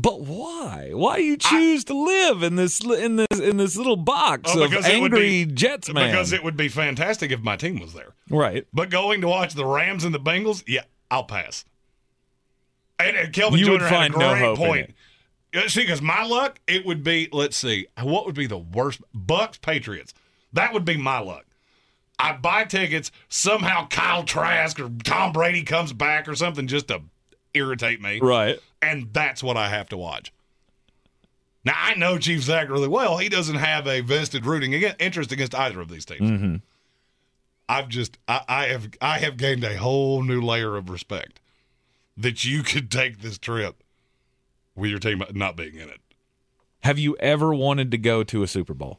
But 0.00 0.20
why? 0.20 0.90
Why 0.92 1.16
do 1.16 1.22
you 1.24 1.36
choose 1.36 1.82
to 1.84 1.94
live 1.94 2.42
in 2.44 2.54
this 2.54 2.78
in 2.84 3.16
this 3.16 3.40
in 3.40 3.56
this 3.56 3.76
little 3.76 3.96
box 3.96 4.52
Oh, 4.54 4.62
of 4.62 4.70
because 4.70 4.86
it 4.86 5.00
would 5.00 5.12
angry 5.12 5.44
be- 5.44 5.52
Jets 5.52 5.92
man? 5.92 6.10
Because 6.10 6.32
it 6.32 6.44
would 6.44 6.56
be 6.56 6.68
fantastic 6.68 7.32
if 7.32 7.40
my 7.40 7.56
team 7.56 7.80
was 7.80 7.94
there. 7.94 8.14
right. 8.30 8.64
But 8.72 8.90
going 8.90 9.20
to 9.22 9.28
watch 9.28 9.54
the 9.54 9.66
Rams 9.66 10.04
and 10.04 10.14
the 10.14 10.20
Bengals, 10.20 10.62
yeah, 10.68 10.82
I'll 11.10 11.24
pass. 11.24 11.64
And, 13.00 13.16
and 13.16 13.32
Kelvin 13.32 13.58
You 13.58 13.66
Joyner 13.66 13.74
would 13.84 13.90
had 13.90 14.12
find 14.12 14.14
a 14.14 14.18
no 14.18 14.34
great 14.34 14.50
in 14.50 14.56
point. 14.56 14.94
Uh, 15.54 15.68
See, 15.68 15.80
because 15.80 16.02
my 16.02 16.24
luck, 16.24 16.60
it 16.68 16.84
would 16.86 17.02
be. 17.02 17.28
Let's 17.32 17.56
see, 17.56 17.86
what 18.00 18.26
would 18.26 18.34
be 18.34 18.46
the 18.46 18.58
worst? 18.58 19.00
Bucks 19.14 19.58
Patriots. 19.58 20.14
That 20.52 20.72
would 20.74 20.84
be 20.84 20.96
my 20.96 21.18
luck. 21.18 21.44
I 22.20 22.32
buy 22.32 22.64
tickets. 22.64 23.10
Somehow 23.28 23.86
Kyle 23.88 24.24
Trask 24.24 24.78
or 24.78 24.90
Tom 25.04 25.32
Brady 25.32 25.62
comes 25.62 25.92
back 25.92 26.28
or 26.28 26.34
something 26.34 26.66
just 26.66 26.88
to 26.88 27.02
irritate 27.54 28.00
me, 28.02 28.20
Right. 28.20 28.58
And 28.82 29.12
that's 29.12 29.42
what 29.42 29.56
I 29.56 29.68
have 29.68 29.88
to 29.90 29.96
watch. 29.96 30.32
Now 31.64 31.74
I 31.76 31.94
know 31.94 32.18
Chief 32.18 32.42
Zach 32.42 32.68
really 32.68 32.88
well. 32.88 33.18
He 33.18 33.28
doesn't 33.28 33.56
have 33.56 33.86
a 33.86 34.00
vested 34.00 34.46
rooting 34.46 34.72
interest 34.72 35.32
against 35.32 35.54
either 35.54 35.80
of 35.80 35.88
these 35.88 36.04
teams. 36.04 36.20
Mm-hmm. 36.20 36.56
I've 37.68 37.88
just 37.88 38.18
I, 38.26 38.42
I 38.48 38.66
have 38.66 38.88
I 39.00 39.18
have 39.18 39.36
gained 39.36 39.64
a 39.64 39.76
whole 39.76 40.22
new 40.22 40.40
layer 40.40 40.76
of 40.76 40.88
respect 40.88 41.40
that 42.16 42.44
you 42.44 42.62
could 42.62 42.90
take 42.90 43.20
this 43.20 43.38
trip 43.38 43.82
with 44.74 44.90
your 44.90 44.98
team 44.98 45.22
not 45.32 45.56
being 45.56 45.74
in 45.74 45.88
it. 45.88 46.00
Have 46.82 46.98
you 46.98 47.16
ever 47.18 47.52
wanted 47.52 47.90
to 47.90 47.98
go 47.98 48.22
to 48.24 48.42
a 48.42 48.46
Super 48.46 48.74
Bowl? 48.74 48.98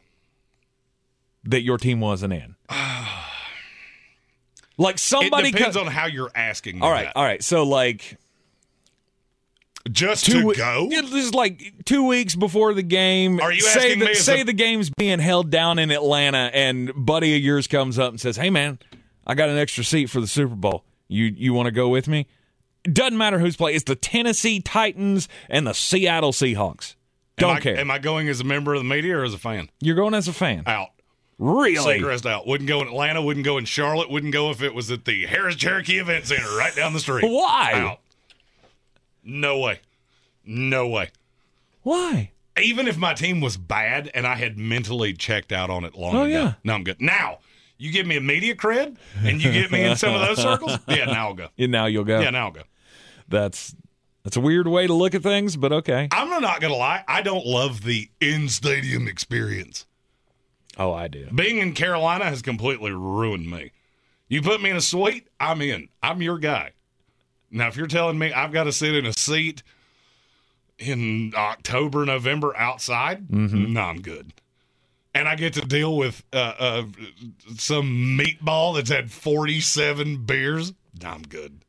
that 1.43 1.61
your 1.61 1.77
team 1.77 1.99
wasn't 1.99 2.33
in? 2.33 2.55
like 4.77 4.97
somebody 4.99 5.49
it 5.49 5.53
depends 5.53 5.75
co- 5.75 5.83
on 5.83 5.87
how 5.87 6.05
you're 6.05 6.31
asking. 6.35 6.81
All 6.81 6.91
right, 6.91 7.05
that. 7.05 7.15
all 7.15 7.23
right. 7.23 7.43
So 7.43 7.63
like 7.63 8.17
just 9.91 10.25
two 10.25 10.53
to 10.53 10.57
go. 10.57 10.87
This 10.89 11.11
is 11.13 11.33
like 11.33 11.85
two 11.85 12.05
weeks 12.05 12.35
before 12.35 12.73
the 12.73 12.83
game. 12.83 13.39
Are 13.39 13.51
you 13.51 13.61
say 13.61 13.79
asking 13.79 13.99
that, 13.99 14.05
me 14.05 14.13
say 14.15 14.41
a- 14.41 14.43
the 14.43 14.53
game's 14.53 14.89
being 14.89 15.19
held 15.19 15.49
down 15.49 15.79
in 15.79 15.91
Atlanta, 15.91 16.51
and 16.53 16.91
buddy 16.95 17.35
of 17.35 17.41
yours 17.41 17.67
comes 17.67 17.97
up 17.97 18.11
and 18.11 18.19
says, 18.19 18.37
"Hey 18.37 18.49
man, 18.49 18.79
I 19.25 19.35
got 19.35 19.49
an 19.49 19.57
extra 19.57 19.83
seat 19.83 20.09
for 20.09 20.21
the 20.21 20.27
Super 20.27 20.55
Bowl. 20.55 20.83
You 21.07 21.25
you 21.25 21.53
want 21.53 21.67
to 21.67 21.71
go 21.71 21.89
with 21.89 22.07
me?" 22.07 22.27
Doesn't 22.83 23.17
matter 23.17 23.39
who's 23.39 23.57
playing. 23.57 23.75
It's 23.75 23.85
the 23.85 23.95
Tennessee 23.95 24.61
Titans 24.61 25.27
and 25.49 25.67
the 25.67 25.73
Seattle 25.73 26.31
Seahawks. 26.31 26.95
Don't 27.37 27.51
am 27.51 27.57
I, 27.57 27.59
care. 27.59 27.77
Am 27.77 27.91
I 27.91 27.99
going 27.99 28.29
as 28.29 28.39
a 28.39 28.43
member 28.43 28.73
of 28.73 28.79
the 28.79 28.85
media 28.87 29.17
or 29.17 29.23
as 29.23 29.33
a 29.33 29.37
fan? 29.37 29.69
You're 29.79 29.95
going 29.95 30.13
as 30.13 30.27
a 30.27 30.33
fan. 30.33 30.63
Out. 30.65 30.89
Really? 31.37 31.99
Seacrest 31.99 32.25
out. 32.29 32.47
Wouldn't 32.47 32.67
go 32.67 32.81
in 32.81 32.87
Atlanta. 32.87 33.21
Wouldn't 33.21 33.45
go 33.45 33.57
in 33.57 33.65
Charlotte. 33.65 34.09
Wouldn't 34.09 34.33
go 34.33 34.49
if 34.51 34.61
it 34.61 34.73
was 34.73 34.91
at 34.91 35.05
the 35.05 35.25
Harrah's 35.25 35.55
Cherokee 35.55 35.97
Event 35.97 36.25
Center 36.25 36.53
right 36.57 36.75
down 36.75 36.91
the 36.93 36.99
street. 36.99 37.23
Why? 37.25 37.71
Out. 37.75 37.99
No 39.29 39.59
way. 39.59 39.79
No 40.45 40.87
way. 40.87 41.09
Why? 41.83 42.31
Even 42.61 42.87
if 42.87 42.97
my 42.97 43.13
team 43.13 43.39
was 43.41 43.55
bad 43.57 44.09
and 44.13 44.27
I 44.27 44.35
had 44.35 44.57
mentally 44.57 45.13
checked 45.13 45.51
out 45.51 45.69
on 45.69 45.83
it 45.85 45.95
long 45.95 46.15
Oh, 46.15 46.23
ago. 46.23 46.27
yeah. 46.27 46.53
No, 46.63 46.73
I'm 46.73 46.83
good. 46.83 46.99
Now, 47.01 47.39
you 47.77 47.91
give 47.91 48.05
me 48.05 48.17
a 48.17 48.21
media 48.21 48.55
cred 48.55 48.97
and 49.23 49.41
you 49.41 49.51
get 49.51 49.71
me 49.71 49.83
in 49.83 49.95
some 49.95 50.13
of 50.13 50.21
those 50.21 50.41
circles. 50.41 50.77
Yeah, 50.87 51.05
now 51.05 51.27
I'll 51.29 51.33
go. 51.33 51.47
And 51.57 51.71
now 51.71 51.85
you'll 51.85 52.03
go. 52.03 52.19
Yeah, 52.19 52.31
now 52.31 52.45
I'll 52.47 52.51
go. 52.51 52.63
That's 53.29 53.75
that's 54.23 54.35
a 54.35 54.41
weird 54.41 54.67
way 54.67 54.87
to 54.87 54.93
look 54.93 55.15
at 55.15 55.23
things, 55.23 55.55
but 55.55 55.71
okay. 55.71 56.09
I'm 56.11 56.41
not 56.41 56.59
going 56.59 56.73
to 56.73 56.77
lie. 56.77 57.03
I 57.07 57.21
don't 57.21 57.45
love 57.45 57.83
the 57.83 58.09
in 58.19 58.49
stadium 58.49 59.07
experience. 59.07 59.85
Oh, 60.77 60.91
I 60.93 61.07
do. 61.07 61.27
Being 61.33 61.57
in 61.59 61.73
Carolina 61.73 62.25
has 62.25 62.41
completely 62.41 62.91
ruined 62.91 63.49
me. 63.49 63.71
You 64.27 64.41
put 64.41 64.61
me 64.61 64.69
in 64.69 64.75
a 64.75 64.81
suite, 64.81 65.27
I'm 65.39 65.61
in. 65.61 65.89
I'm 66.03 66.21
your 66.21 66.37
guy. 66.37 66.71
Now, 67.51 67.67
if 67.67 67.77
you're 67.77 67.87
telling 67.87 68.17
me 68.17 68.31
I've 68.31 68.51
got 68.51 68.65
to 68.65 68.71
sit 68.71 68.95
in 68.95 69.05
a 69.05 69.13
seat 69.13 69.63
in 70.77 71.33
October, 71.35 72.05
November 72.05 72.55
outside, 72.55 73.29
no, 73.31 73.81
I'm 73.81 74.01
good. 74.01 74.33
And 75.13 75.27
I 75.27 75.35
get 75.35 75.53
to 75.53 75.61
deal 75.61 75.97
with 75.97 76.23
uh, 76.31 76.53
uh, 76.59 76.83
some 77.57 78.17
meatball 78.17 78.75
that's 78.75 78.89
had 78.89 79.11
47 79.11 80.25
beers, 80.25 80.73
no, 81.01 81.09
I'm 81.09 81.23
good. 81.23 81.61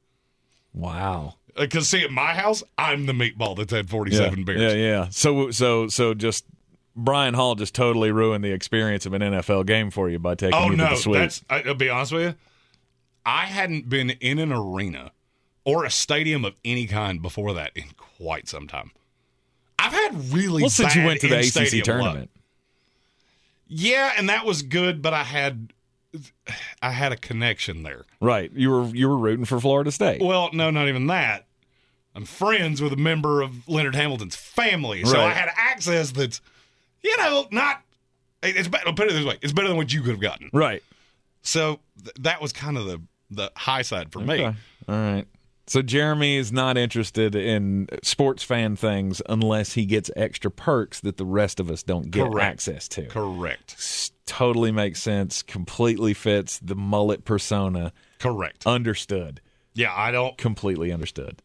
Wow. 0.74 1.34
Because, 1.56 1.88
see, 1.88 2.04
at 2.04 2.10
my 2.10 2.34
house, 2.34 2.62
I'm 2.78 3.06
the 3.06 3.12
meatball 3.12 3.56
that's 3.56 3.72
had 3.72 3.90
47 3.90 4.38
yeah, 4.38 4.44
beers. 4.44 4.60
Yeah, 4.60 4.78
yeah. 4.78 5.08
So 5.10 5.50
so 5.50 5.88
so 5.88 6.14
just 6.14 6.44
Brian 6.94 7.34
Hall 7.34 7.54
just 7.54 7.74
totally 7.74 8.12
ruined 8.12 8.44
the 8.44 8.52
experience 8.52 9.06
of 9.06 9.12
an 9.14 9.22
NFL 9.22 9.66
game 9.66 9.90
for 9.90 10.08
you 10.08 10.18
by 10.18 10.34
taking 10.34 10.54
Oh 10.54 10.70
you 10.70 10.76
to 10.76 10.84
the 10.84 10.94
suite. 10.96 11.18
that's. 11.18 11.44
I'll 11.50 11.74
be 11.74 11.88
honest 11.88 12.12
with 12.12 12.22
you. 12.22 12.34
I 13.26 13.46
hadn't 13.46 13.88
been 13.88 14.10
in 14.10 14.38
an 14.38 14.52
arena 14.52 15.12
or 15.64 15.84
a 15.84 15.90
stadium 15.90 16.44
of 16.44 16.54
any 16.64 16.86
kind 16.86 17.20
before 17.22 17.52
that 17.54 17.72
in 17.74 17.84
quite 17.96 18.48
some 18.48 18.66
time. 18.66 18.90
I've 19.78 19.92
had 19.92 20.32
really 20.32 20.62
well, 20.62 20.70
since 20.70 20.94
you 20.94 21.04
went 21.04 21.20
to 21.22 21.28
the 21.28 21.38
ACC 21.40 21.72
luck. 21.74 21.84
tournament, 21.84 22.30
Yeah, 23.68 24.12
and 24.16 24.28
that 24.28 24.44
was 24.44 24.62
good, 24.62 25.00
but 25.02 25.14
I 25.14 25.22
had 25.24 25.72
I 26.82 26.90
had 26.90 27.12
a 27.12 27.16
connection 27.16 27.82
there. 27.82 28.04
right? 28.20 28.50
You 28.54 28.70
were 28.70 28.84
you 28.88 29.08
were 29.08 29.16
rooting 29.16 29.44
for 29.44 29.60
Florida 29.60 29.90
State. 29.92 30.20
Well, 30.22 30.50
no, 30.52 30.70
not 30.70 30.88
even 30.88 31.06
that. 31.08 31.46
I'm 32.14 32.24
friends 32.24 32.82
with 32.82 32.92
a 32.92 32.96
member 32.96 33.40
of 33.40 33.68
Leonard 33.68 33.94
Hamilton's 33.94 34.34
family, 34.34 35.04
so 35.04 35.20
I 35.20 35.30
had 35.30 35.48
access 35.56 36.10
that's, 36.10 36.40
you 37.02 37.16
know, 37.18 37.46
not. 37.52 37.82
It's 38.42 38.66
better. 38.66 38.88
I'll 38.88 38.94
put 38.94 39.06
it 39.08 39.12
this 39.12 39.24
way: 39.24 39.38
it's 39.42 39.52
better 39.52 39.68
than 39.68 39.76
what 39.76 39.92
you 39.92 40.00
could 40.02 40.10
have 40.12 40.20
gotten. 40.20 40.50
right. 40.52 40.82
So 41.42 41.78
th- 42.02 42.14
that 42.20 42.42
was 42.42 42.52
kind 42.52 42.76
of 42.76 42.84
the 42.86 43.00
the 43.30 43.52
high 43.56 43.82
side 43.82 44.10
for 44.12 44.18
me. 44.18 44.44
All 44.44 44.54
right. 44.88 45.24
So 45.70 45.82
Jeremy 45.82 46.36
is 46.36 46.50
not 46.50 46.76
interested 46.76 47.36
in 47.36 47.86
sports 48.02 48.42
fan 48.42 48.74
things 48.74 49.22
unless 49.28 49.74
he 49.74 49.86
gets 49.86 50.10
extra 50.16 50.50
perks 50.50 50.98
that 51.02 51.16
the 51.16 51.24
rest 51.24 51.60
of 51.60 51.70
us 51.70 51.84
don't 51.84 52.10
get 52.10 52.24
Correct. 52.26 52.44
access 52.44 52.88
to. 52.88 53.06
Correct. 53.06 53.74
S- 53.78 54.10
Totally 54.26 54.72
makes 54.72 55.00
sense. 55.00 55.42
Completely 55.44 56.12
fits 56.12 56.58
the 56.58 56.74
mullet 56.74 57.24
persona. 57.24 57.92
Correct. 58.18 58.66
Understood. 58.66 59.40
Yeah, 59.74 59.92
I 59.94 60.10
don't. 60.10 60.36
Completely 60.36 60.90
understood. 60.92 61.40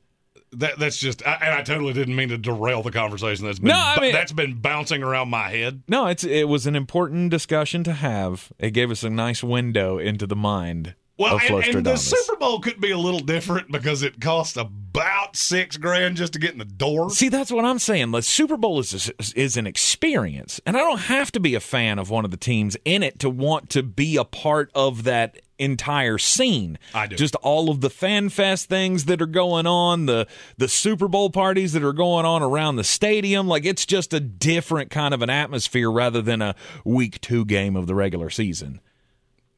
That 0.53 0.79
that's 0.79 0.97
just. 0.97 1.25
I, 1.27 1.33
and 1.43 1.53
I 1.53 1.61
totally 1.61 1.93
didn't 1.93 2.15
mean 2.15 2.29
to 2.29 2.37
derail 2.39 2.81
the 2.81 2.91
conversation. 2.91 3.45
That's 3.45 3.59
been 3.59 3.69
No, 3.69 3.75
I 3.79 3.99
mean- 3.99 4.11
that's 4.11 4.31
been 4.31 4.55
bouncing 4.55 5.03
around 5.03 5.29
my 5.29 5.49
head. 5.49 5.83
No, 5.87 6.07
it's 6.07 6.23
it 6.23 6.47
was 6.47 6.65
an 6.65 6.75
important 6.75 7.29
discussion 7.29 7.83
to 7.83 7.93
have. 7.93 8.51
It 8.57 8.71
gave 8.71 8.89
us 8.89 9.03
a 9.03 9.09
nice 9.11 9.43
window 9.43 9.99
into 9.99 10.25
the 10.25 10.35
mind 10.35 10.95
Well, 11.17 11.39
and, 11.39 11.63
and 11.75 11.85
the 11.85 11.95
Super 11.95 12.37
Bowl 12.37 12.59
could 12.59 12.81
be 12.81 12.91
a 12.91 12.97
little 12.97 13.21
different 13.21 13.71
because 13.71 14.03
it 14.03 14.19
cost 14.19 14.57
about 14.57 15.37
six 15.37 15.77
grand 15.77 16.17
just 16.17 16.33
to 16.33 16.39
get 16.39 16.51
in 16.51 16.57
the 16.57 16.65
door. 16.65 17.09
See, 17.09 17.29
that's 17.29 17.51
what 17.51 17.63
I'm 17.63 17.79
saying. 17.79 18.11
The 18.11 18.21
Super 18.21 18.57
Bowl 18.57 18.79
is 18.79 19.11
is 19.33 19.55
an 19.55 19.65
experience, 19.65 20.59
and 20.65 20.75
I 20.75 20.81
don't 20.81 20.99
have 20.99 21.31
to 21.33 21.39
be 21.39 21.55
a 21.55 21.61
fan 21.61 21.99
of 21.99 22.09
one 22.09 22.25
of 22.25 22.31
the 22.31 22.37
teams 22.37 22.75
in 22.83 23.01
it 23.01 23.19
to 23.19 23.29
want 23.29 23.69
to 23.71 23.83
be 23.83 24.17
a 24.17 24.25
part 24.25 24.71
of 24.75 25.03
that 25.03 25.39
entire 25.57 26.17
scene. 26.17 26.77
I 26.93 27.07
do. 27.07 27.15
Just 27.15 27.35
all 27.35 27.69
of 27.69 27.79
the 27.79 27.89
fan 27.89 28.27
fest 28.27 28.67
things 28.67 29.05
that 29.05 29.21
are 29.21 29.25
going 29.25 29.65
on, 29.65 30.07
the 30.07 30.27
the 30.57 30.67
Super 30.67 31.07
Bowl 31.07 31.29
parties 31.29 31.71
that 31.73 31.83
are 31.83 31.93
going 31.93 32.25
on 32.25 32.43
around 32.43 32.75
the 32.75 32.83
stadium. 32.83 33.47
Like 33.47 33.63
it's 33.63 33.85
just 33.85 34.13
a 34.13 34.19
different 34.19 34.91
kind 34.91 35.13
of 35.13 35.21
an 35.21 35.29
atmosphere 35.29 35.89
rather 35.89 36.21
than 36.21 36.41
a 36.41 36.55
week 36.83 37.21
two 37.21 37.45
game 37.45 37.77
of 37.77 37.87
the 37.87 37.95
regular 37.95 38.29
season. 38.29 38.81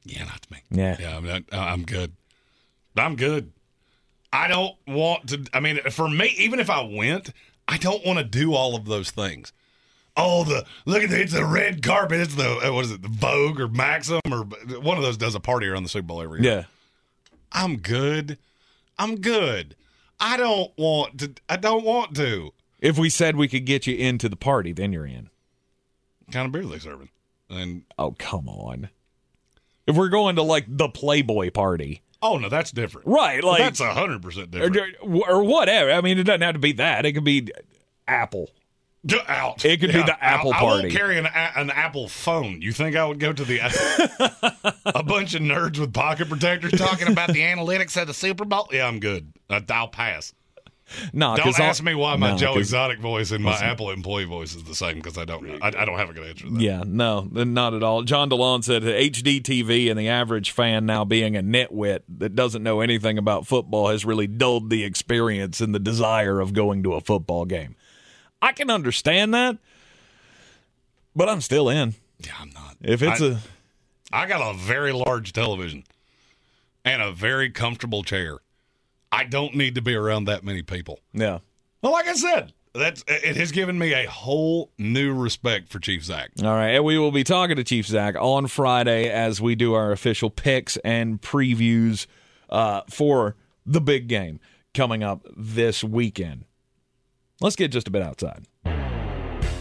Yeah, 0.07 0.25
not 0.25 0.41
to 0.41 0.53
me. 0.53 0.59
Yeah. 0.71 0.97
Yeah, 0.99 1.17
I'm, 1.17 1.25
not, 1.25 1.43
I'm 1.51 1.83
good. 1.83 2.13
I'm 2.95 3.15
good. 3.15 3.51
I 4.33 4.47
don't 4.47 4.75
want 4.87 5.29
to. 5.29 5.45
I 5.53 5.59
mean, 5.59 5.79
for 5.91 6.09
me, 6.09 6.33
even 6.37 6.59
if 6.59 6.69
I 6.69 6.81
went, 6.81 7.31
I 7.67 7.77
don't 7.77 8.05
want 8.05 8.19
to 8.19 8.25
do 8.25 8.53
all 8.53 8.75
of 8.75 8.85
those 8.85 9.11
things. 9.11 9.53
Oh, 10.15 10.43
the 10.43 10.65
look 10.85 11.03
at 11.03 11.09
the 11.09 11.21
it's 11.21 11.33
the 11.33 11.45
red 11.45 11.83
carpet. 11.83 12.19
It's 12.19 12.35
the 12.35 12.67
uh, 12.67 12.73
what 12.73 12.85
is 12.85 12.91
it, 12.91 13.01
the 13.03 13.07
Vogue 13.07 13.59
or 13.59 13.67
Maxim 13.67 14.19
or 14.31 14.39
one 14.79 14.97
of 14.97 15.03
those 15.03 15.17
does 15.17 15.35
a 15.35 15.39
party 15.39 15.67
around 15.67 15.83
the 15.83 15.89
Super 15.89 16.07
Bowl 16.07 16.21
every 16.21 16.41
year. 16.41 16.51
Yeah. 16.51 16.63
I'm 17.51 17.77
good. 17.77 18.37
I'm 18.97 19.17
good. 19.21 19.75
I 20.19 20.37
don't 20.37 20.71
want 20.77 21.19
to. 21.19 21.33
I 21.47 21.57
don't 21.57 21.85
want 21.85 22.15
to. 22.15 22.51
If 22.79 22.97
we 22.97 23.09
said 23.09 23.35
we 23.35 23.47
could 23.47 23.65
get 23.65 23.85
you 23.87 23.95
into 23.95 24.27
the 24.27 24.35
party, 24.35 24.71
then 24.73 24.91
you're 24.91 25.05
in. 25.05 25.29
What 26.25 26.33
kind 26.33 26.45
of 26.47 26.51
beer 26.51 26.63
are 26.63 26.65
they 26.65 26.79
serving? 26.79 27.09
And 27.49 27.83
Oh, 27.97 28.15
come 28.17 28.49
on. 28.49 28.89
If 29.87 29.95
we're 29.95 30.09
going 30.09 30.35
to 30.35 30.43
like 30.43 30.65
the 30.67 30.89
Playboy 30.89 31.51
party, 31.51 32.01
oh 32.21 32.37
no, 32.37 32.49
that's 32.49 32.71
different. 32.71 33.07
right? 33.07 33.43
Like 33.43 33.59
that's 33.59 33.79
a 33.79 33.93
hundred 33.93 34.21
percent 34.21 34.51
different. 34.51 34.97
or 35.01 35.43
whatever. 35.43 35.91
I 35.91 36.01
mean, 36.01 36.19
it 36.19 36.23
doesn't 36.23 36.41
have 36.41 36.53
to 36.55 36.59
be 36.59 36.73
that. 36.73 37.05
It 37.05 37.13
could 37.13 37.23
be 37.23 37.47
Apple. 38.07 38.49
Go 39.05 39.19
out. 39.27 39.63
It 39.63 39.79
could 39.79 39.93
be 39.93 40.01
the 40.01 40.21
Apple 40.21 40.51
I, 40.53 40.57
I 40.57 40.59
party. 40.59 40.81
won't 40.87 40.93
carry 40.93 41.17
an, 41.17 41.27
an 41.27 41.69
Apple 41.69 42.09
phone. 42.09 42.61
You 42.61 42.73
think 42.73 42.97
I 42.97 43.05
would 43.05 43.19
go 43.19 43.31
to 43.31 43.45
the 43.45 43.59
a 44.85 45.03
bunch 45.03 45.33
of 45.33 45.41
nerds 45.41 45.79
with 45.79 45.93
pocket 45.93 46.27
protectors 46.27 46.73
talking 46.73 47.07
about 47.07 47.29
the 47.29 47.39
analytics 47.41 47.99
of 48.01 48.07
the 48.07 48.13
Super 48.13 48.43
Bowl? 48.43 48.67
Yeah, 48.71 48.85
I'm 48.87 48.99
good. 48.99 49.31
I, 49.49 49.63
I'll 49.69 49.87
pass. 49.87 50.33
No, 51.11 51.35
Don't 51.35 51.59
ask 51.59 51.83
me 51.83 51.95
why 51.95 52.15
my 52.15 52.31
no, 52.31 52.37
Joe 52.37 52.57
Exotic 52.57 52.99
voice 52.99 53.31
and 53.31 53.43
my 53.43 53.57
Apple 53.57 53.91
employee 53.91 54.23
voice 54.25 54.55
is 54.55 54.63
the 54.63 54.75
same 54.75 54.95
because 54.95 55.17
I 55.17 55.25
don't. 55.25 55.61
I, 55.61 55.67
I 55.67 55.85
don't 55.85 55.97
have 55.97 56.09
a 56.09 56.13
good 56.13 56.25
answer 56.25 56.45
to 56.45 56.51
that. 56.51 56.61
Yeah, 56.61 56.83
no, 56.85 57.27
not 57.31 57.73
at 57.73 57.83
all. 57.83 58.03
John 58.03 58.29
DeLon 58.29 58.63
said 58.63 58.83
HD 58.83 59.41
TV 59.41 59.89
and 59.89 59.99
the 59.99 60.07
average 60.07 60.51
fan 60.51 60.85
now 60.85 61.03
being 61.03 61.35
a 61.35 61.41
nitwit 61.43 62.01
that 62.17 62.35
doesn't 62.35 62.63
know 62.63 62.79
anything 62.79 63.17
about 63.17 63.45
football 63.45 63.89
has 63.89 64.05
really 64.05 64.27
dulled 64.27 64.69
the 64.69 64.85
experience 64.85 65.59
and 65.59 65.75
the 65.75 65.79
desire 65.79 66.39
of 66.39 66.53
going 66.53 66.83
to 66.83 66.93
a 66.93 67.01
football 67.01 67.45
game. 67.45 67.75
I 68.41 68.53
can 68.53 68.69
understand 68.69 69.33
that, 69.33 69.57
but 71.15 71.27
I'm 71.27 71.41
still 71.41 71.69
in. 71.69 71.95
Yeah, 72.19 72.33
I'm 72.39 72.51
not. 72.51 72.77
If 72.81 73.01
it's 73.01 73.21
I- 73.21 73.25
a 73.25 73.37
I 74.11 74.25
got 74.25 74.55
a 74.55 74.57
very 74.57 74.93
large 74.93 75.33
television 75.33 75.83
and 76.85 77.01
a 77.01 77.11
very 77.11 77.49
comfortable 77.49 78.03
chair. 78.03 78.37
I 79.11 79.23
don't 79.23 79.55
need 79.55 79.75
to 79.75 79.81
be 79.81 79.95
around 79.95 80.25
that 80.25 80.43
many 80.43 80.61
people. 80.61 80.99
yeah. 81.13 81.39
Well, 81.81 81.91
like 81.91 82.07
I 82.07 82.13
said, 82.13 82.53
that's 82.73 83.03
it 83.07 83.35
has 83.37 83.51
given 83.51 83.77
me 83.77 83.93
a 83.93 84.09
whole 84.09 84.71
new 84.77 85.13
respect 85.13 85.69
for 85.69 85.79
Chief 85.79 86.03
Zach. 86.03 86.31
All 86.43 86.47
right, 86.47 86.69
and 86.71 86.83
we 86.83 86.97
will 86.97 87.11
be 87.11 87.23
talking 87.23 87.55
to 87.55 87.63
Chief 87.63 87.85
Zach 87.87 88.15
on 88.19 88.47
Friday 88.47 89.09
as 89.09 89.39
we 89.39 89.55
do 89.55 89.73
our 89.75 89.91
official 89.91 90.29
picks 90.29 90.77
and 90.77 91.21
previews 91.21 92.07
uh, 92.49 92.81
for 92.89 93.35
the 93.65 93.79
big 93.79 94.07
game 94.07 94.39
coming 94.73 95.03
up 95.03 95.25
this 95.35 95.83
weekend. 95.83 96.45
Let's 97.41 97.55
get 97.55 97.71
just 97.71 97.87
a 97.87 97.91
bit 97.91 98.01
outside. 98.01 98.47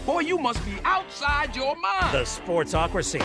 Boy, 0.05 0.21
you 0.21 0.37
must 0.37 0.63
be 0.65 0.71
outside 0.83 1.55
your 1.55 1.75
mind. 1.79 2.13
The 2.13 2.23
Sportsocracy. 2.23 3.19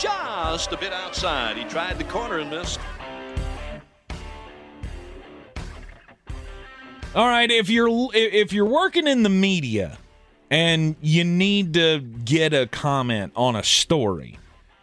Just 0.00 0.72
a 0.72 0.76
bit 0.78 0.92
outside. 0.92 1.56
He 1.56 1.64
tried 1.64 1.98
the 1.98 2.04
corner 2.04 2.38
and 2.38 2.48
missed. 2.50 2.80
All 7.12 7.26
right, 7.26 7.50
if 7.50 7.68
you're 7.68 8.08
if 8.14 8.52
you're 8.52 8.64
working 8.64 9.08
in 9.08 9.24
the 9.24 9.28
media 9.28 9.98
and 10.48 10.94
you 11.00 11.24
need 11.24 11.74
to 11.74 11.98
get 11.98 12.54
a 12.54 12.68
comment 12.68 13.32
on 13.34 13.56
a 13.56 13.64
story, 13.64 14.38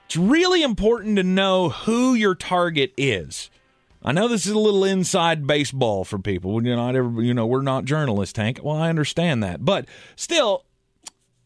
It's 0.07 0.17
really 0.17 0.61
important 0.61 1.15
to 1.17 1.23
know 1.23 1.69
who 1.69 2.13
your 2.15 2.35
target 2.35 2.91
is. 2.97 3.49
I 4.03 4.11
know 4.11 4.27
this 4.27 4.45
is 4.45 4.51
a 4.51 4.59
little 4.59 4.83
inside 4.83 5.47
baseball 5.47 6.03
for 6.03 6.19
people. 6.19 6.51
We're 6.51 6.75
not 6.75 6.95
ever, 6.97 7.21
you 7.21 7.33
know, 7.33 7.45
we're 7.47 7.61
not 7.61 7.85
journalists, 7.85 8.37
Hank. 8.37 8.59
Well, 8.61 8.75
I 8.75 8.89
understand 8.89 9.41
that, 9.43 9.63
but 9.63 9.85
still, 10.17 10.65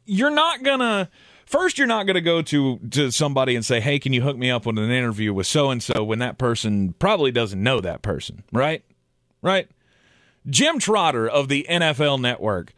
you're 0.06 0.32
not 0.32 0.64
gonna. 0.64 1.12
First, 1.46 1.78
you're 1.78 1.88
not 1.88 2.08
gonna 2.08 2.22
go 2.22 2.42
to 2.42 2.80
to 2.90 3.12
somebody 3.12 3.56
and 3.56 3.64
say, 3.64 3.82
"Hey, 3.82 4.00
can 4.00 4.14
you 4.14 4.24
hook 4.24 4.38
me 4.38 4.50
up 4.50 4.66
with 4.66 4.80
an 4.80 4.90
interview 4.90 5.32
with 5.32 5.46
so 5.46 5.70
and 5.70 5.84
so?" 5.84 6.04
When 6.04 6.18
that 6.20 6.40
person 6.40 6.96
probably 6.98 7.32
doesn't 7.32 7.62
know 7.62 7.82
that 7.82 8.02
person, 8.02 8.44
right? 8.52 8.84
Right. 9.44 9.68
Jim 10.50 10.80
Trotter 10.80 11.28
of 11.28 11.48
the 11.48 11.66
NFL 11.70 12.20
Network, 12.20 12.74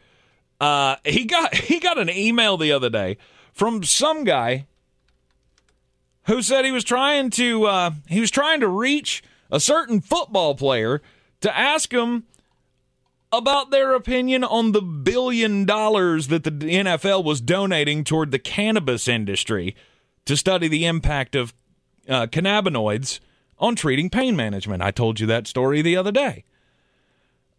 uh, 0.60 0.96
he 1.04 1.24
got 1.24 1.54
he 1.54 1.80
got 1.80 1.98
an 1.98 2.10
email 2.10 2.56
the 2.56 2.72
other 2.72 2.90
day 2.90 3.16
from 3.52 3.82
some 3.82 4.24
guy 4.24 4.66
who 6.26 6.42
said 6.42 6.64
he 6.64 6.72
was 6.72 6.84
trying 6.84 7.30
to 7.30 7.64
uh, 7.64 7.90
he 8.08 8.20
was 8.20 8.30
trying 8.30 8.60
to 8.60 8.68
reach 8.68 9.22
a 9.50 9.60
certain 9.60 10.00
football 10.00 10.54
player 10.54 11.00
to 11.40 11.56
ask 11.56 11.92
him 11.92 12.24
about 13.30 13.70
their 13.70 13.94
opinion 13.94 14.44
on 14.44 14.72
the 14.72 14.80
billion 14.80 15.64
dollars 15.64 16.28
that 16.28 16.44
the 16.44 16.50
NFL 16.50 17.24
was 17.24 17.40
donating 17.40 18.04
toward 18.04 18.30
the 18.30 18.38
cannabis 18.38 19.08
industry 19.08 19.74
to 20.24 20.36
study 20.36 20.68
the 20.68 20.86
impact 20.86 21.34
of 21.34 21.52
uh, 22.08 22.26
cannabinoids 22.26 23.20
on 23.58 23.74
treating 23.76 24.08
pain 24.08 24.36
management. 24.36 24.82
I 24.82 24.90
told 24.90 25.20
you 25.20 25.26
that 25.26 25.46
story 25.46 25.82
the 25.82 25.96
other 25.96 26.12
day. 26.12 26.44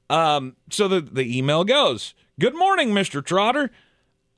Um, 0.09 0.55
so 0.69 0.87
the, 0.87 1.01
the 1.01 1.37
email 1.37 1.63
goes 1.63 2.13
Good 2.39 2.55
morning, 2.55 2.89
Mr. 2.89 3.23
Trotter. 3.23 3.71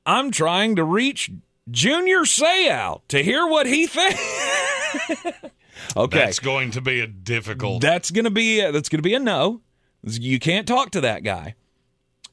I'm 0.06 0.30
trying 0.30 0.76
to 0.76 0.84
reach 0.84 1.32
Junior 1.70 2.20
Seau 2.20 3.00
to 3.08 3.22
hear 3.22 3.46
what 3.46 3.66
he 3.66 3.88
thinks. 3.88 4.22
okay. 5.96 6.18
That's 6.18 6.38
going 6.38 6.70
to 6.72 6.80
be 6.80 7.00
a 7.00 7.08
difficult. 7.08 7.82
That's 7.82 8.10
gonna 8.10 8.30
be 8.30 8.60
a, 8.60 8.70
that's 8.70 8.88
gonna 8.88 9.02
be 9.02 9.14
a 9.14 9.18
no. 9.18 9.62
You 10.04 10.38
can't 10.38 10.66
talk 10.66 10.90
to 10.92 11.00
that 11.00 11.24
guy. 11.24 11.56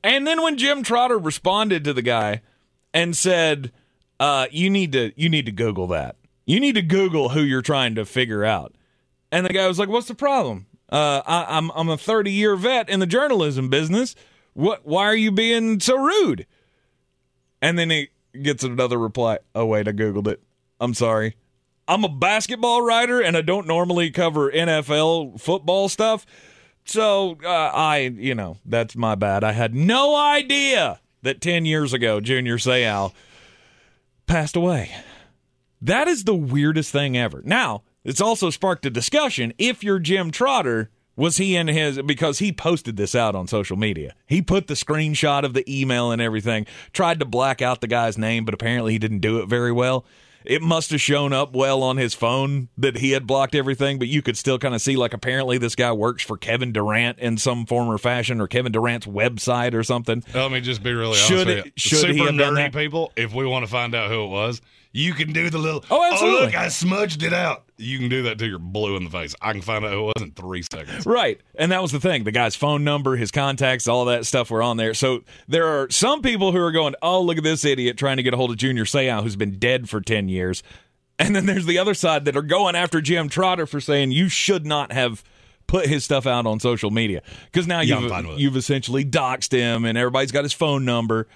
And 0.03 0.27
then 0.27 0.43
when 0.43 0.57
Jim 0.57 0.83
Trotter 0.83 1.17
responded 1.17 1.83
to 1.85 1.93
the 1.93 2.03
guy 2.03 2.41
and 2.93 3.17
said, 3.17 3.71
uh, 4.19 4.45
"You 4.51 4.69
need 4.69 4.91
to 4.91 5.11
you 5.15 5.29
need 5.29 5.47
to 5.47 5.51
Google 5.51 5.87
that. 5.87 6.15
You 6.45 6.59
need 6.59 6.75
to 6.75 6.83
Google 6.83 7.29
who 7.29 7.41
you're 7.41 7.63
trying 7.63 7.95
to 7.95 8.05
figure 8.05 8.45
out." 8.45 8.75
And 9.31 9.45
the 9.45 9.53
guy 9.53 9.67
was 9.67 9.79
like, 9.79 9.89
"What's 9.89 10.07
the 10.07 10.15
problem? 10.15 10.67
Uh, 10.89 11.21
I, 11.25 11.57
I'm 11.57 11.71
I'm 11.71 11.89
a 11.89 11.97
30 11.97 12.31
year 12.31 12.55
vet 12.55 12.89
in 12.89 12.99
the 12.99 13.07
journalism 13.07 13.69
business. 13.69 14.15
What? 14.53 14.85
Why 14.85 15.05
are 15.05 15.15
you 15.15 15.31
being 15.31 15.79
so 15.79 15.97
rude?" 15.97 16.45
And 17.61 17.79
then 17.79 17.89
he 17.89 18.09
gets 18.41 18.63
another 18.63 18.97
reply. 18.97 19.39
Oh 19.53 19.65
wait, 19.65 19.87
I 19.87 19.91
googled 19.91 20.27
it. 20.27 20.41
I'm 20.79 20.93
sorry. 20.93 21.35
I'm 21.87 22.03
a 22.03 22.09
basketball 22.09 22.81
writer 22.81 23.21
and 23.21 23.37
I 23.37 23.41
don't 23.41 23.67
normally 23.67 24.09
cover 24.09 24.51
NFL 24.51 25.39
football 25.39 25.87
stuff. 25.87 26.25
So 26.85 27.37
uh, 27.43 27.47
I, 27.47 28.13
you 28.15 28.35
know, 28.35 28.57
that's 28.65 28.95
my 28.95 29.15
bad. 29.15 29.43
I 29.43 29.51
had 29.51 29.75
no 29.75 30.15
idea 30.15 30.99
that 31.21 31.41
10 31.41 31.65
years 31.65 31.93
ago 31.93 32.19
Junior 32.19 32.57
Seau 32.57 33.13
passed 34.27 34.55
away. 34.55 34.91
That 35.81 36.07
is 36.07 36.23
the 36.23 36.35
weirdest 36.35 36.91
thing 36.91 37.15
ever. 37.17 37.41
Now, 37.45 37.83
it's 38.05 38.21
also 38.21 38.49
sparked 38.49 38.85
a 38.85 38.89
discussion. 38.89 39.51
If 39.57 39.83
you're 39.83 39.99
Jim 39.99 40.31
Trotter, 40.31 40.89
was 41.17 41.37
he 41.37 41.55
in 41.55 41.67
his 41.67 42.01
because 42.01 42.39
he 42.39 42.51
posted 42.53 42.95
this 42.97 43.15
out 43.15 43.35
on 43.35 43.47
social 43.47 43.75
media? 43.77 44.13
He 44.27 44.41
put 44.41 44.67
the 44.67 44.73
screenshot 44.75 45.43
of 45.43 45.53
the 45.53 45.63
email 45.69 46.11
and 46.11 46.21
everything, 46.21 46.65
tried 46.93 47.19
to 47.19 47.25
black 47.25 47.61
out 47.61 47.81
the 47.81 47.87
guy's 47.87 48.17
name, 48.17 48.45
but 48.45 48.53
apparently 48.53 48.93
he 48.93 48.99
didn't 48.99 49.19
do 49.19 49.39
it 49.39 49.47
very 49.49 49.71
well 49.71 50.05
it 50.47 50.61
must 50.61 50.91
have 50.91 51.01
shown 51.01 51.33
up 51.33 51.55
well 51.55 51.81
on 51.81 51.97
his 51.97 52.13
phone 52.13 52.69
that 52.77 52.97
he 52.97 53.09
had 53.09 53.25
blocked 53.25 53.55
everything, 53.55 53.97
but 53.97 54.07
you 54.07 54.21
could 54.21 54.37
still 54.37 54.59
kind 54.59 54.75
of 54.75 54.81
see 54.81 54.95
like 54.95 55.11
apparently 55.11 55.57
this 55.57 55.73
guy 55.73 55.91
works 55.91 56.21
for 56.23 56.37
Kevin 56.37 56.71
Durant 56.71 57.17
in 57.17 57.37
some 57.37 57.65
form 57.65 57.89
or 57.89 57.97
fashion 57.97 58.39
or 58.39 58.47
Kevin 58.47 58.71
Durant's 58.71 59.07
website 59.07 59.73
or 59.73 59.81
something. 59.83 60.23
Let 60.35 60.51
me 60.51 60.61
just 60.61 60.83
be 60.83 60.93
really 60.93 61.15
Should 61.15 61.47
honest 61.47 61.49
it- 61.49 61.55
with 61.55 61.65
you. 61.65 61.71
should 61.77 61.97
Super 61.97 62.13
he 62.13 62.19
have 62.19 62.37
done 62.37 62.53
nerdy 62.53 62.71
people, 62.71 63.11
if 63.15 63.33
we 63.33 63.47
want 63.47 63.65
to 63.65 63.71
find 63.71 63.95
out 63.95 64.11
who 64.11 64.23
it 64.23 64.27
was, 64.27 64.61
you 64.95 65.13
can 65.13 65.33
do 65.33 65.49
the 65.49 65.57
little. 65.57 65.83
Oh, 65.91 65.99
oh, 65.99 66.11
absolutely. 66.11 66.45
look, 66.45 66.55
I 66.55 66.69
smudged 66.69 67.21
it 67.21 67.33
out. 67.33 67.65
You 67.77 67.99
can 67.99 68.07
do 68.07 68.23
that 68.23 68.39
till 68.39 68.47
you're 68.47 68.59
blue 68.59 68.95
in 68.95 69.03
the 69.03 69.09
face. 69.09 69.35
I 69.41 69.51
can 69.51 69.61
find 69.61 69.83
out 69.83 69.91
who 69.91 70.03
it 70.09 70.13
was 70.15 70.23
in 70.23 70.31
three 70.31 70.61
seconds. 70.61 71.05
Right. 71.05 71.41
And 71.55 71.73
that 71.73 71.81
was 71.81 71.91
the 71.91 71.99
thing. 71.99 72.23
The 72.23 72.31
guy's 72.31 72.55
phone 72.55 72.85
number, 72.85 73.17
his 73.17 73.29
contacts, 73.29 73.89
all 73.89 74.05
that 74.05 74.25
stuff 74.25 74.49
were 74.49 74.63
on 74.63 74.77
there. 74.77 74.93
So 74.93 75.25
there 75.49 75.67
are 75.67 75.89
some 75.89 76.21
people 76.21 76.53
who 76.53 76.59
are 76.59 76.71
going, 76.71 76.95
oh, 77.01 77.21
look 77.21 77.37
at 77.37 77.43
this 77.43 77.65
idiot 77.65 77.97
trying 77.97 78.15
to 78.17 78.23
get 78.23 78.33
a 78.33 78.37
hold 78.37 78.51
of 78.51 78.57
Junior 78.57 78.85
Seau, 78.85 79.21
who's 79.21 79.35
been 79.35 79.59
dead 79.59 79.89
for 79.89 79.99
10 79.99 80.29
years. 80.29 80.63
And 81.19 81.35
then 81.35 81.45
there's 81.45 81.65
the 81.65 81.77
other 81.77 81.93
side 81.93 82.23
that 82.25 82.37
are 82.37 82.41
going 82.41 82.75
after 82.75 83.01
Jim 83.01 83.27
Trotter 83.27 83.65
for 83.65 83.81
saying 83.81 84.11
you 84.11 84.29
should 84.29 84.65
not 84.65 84.93
have 84.93 85.25
put 85.67 85.87
his 85.87 86.05
stuff 86.05 86.25
out 86.25 86.45
on 86.45 86.61
social 86.61 86.89
media. 86.89 87.21
Because 87.51 87.67
now 87.67 87.81
Yeah, 87.81 87.97
I'm 87.97 88.07
fine 88.07 88.27
with 88.27 88.39
you've, 88.39 88.53
you've 88.53 88.57
essentially 88.57 89.03
doxed 89.03 89.51
him 89.51 89.83
and 89.83 89.97
everybody's 89.97 90.31
got 90.31 90.43
his 90.43 90.53
phone 90.53 90.85
number. 90.85 91.27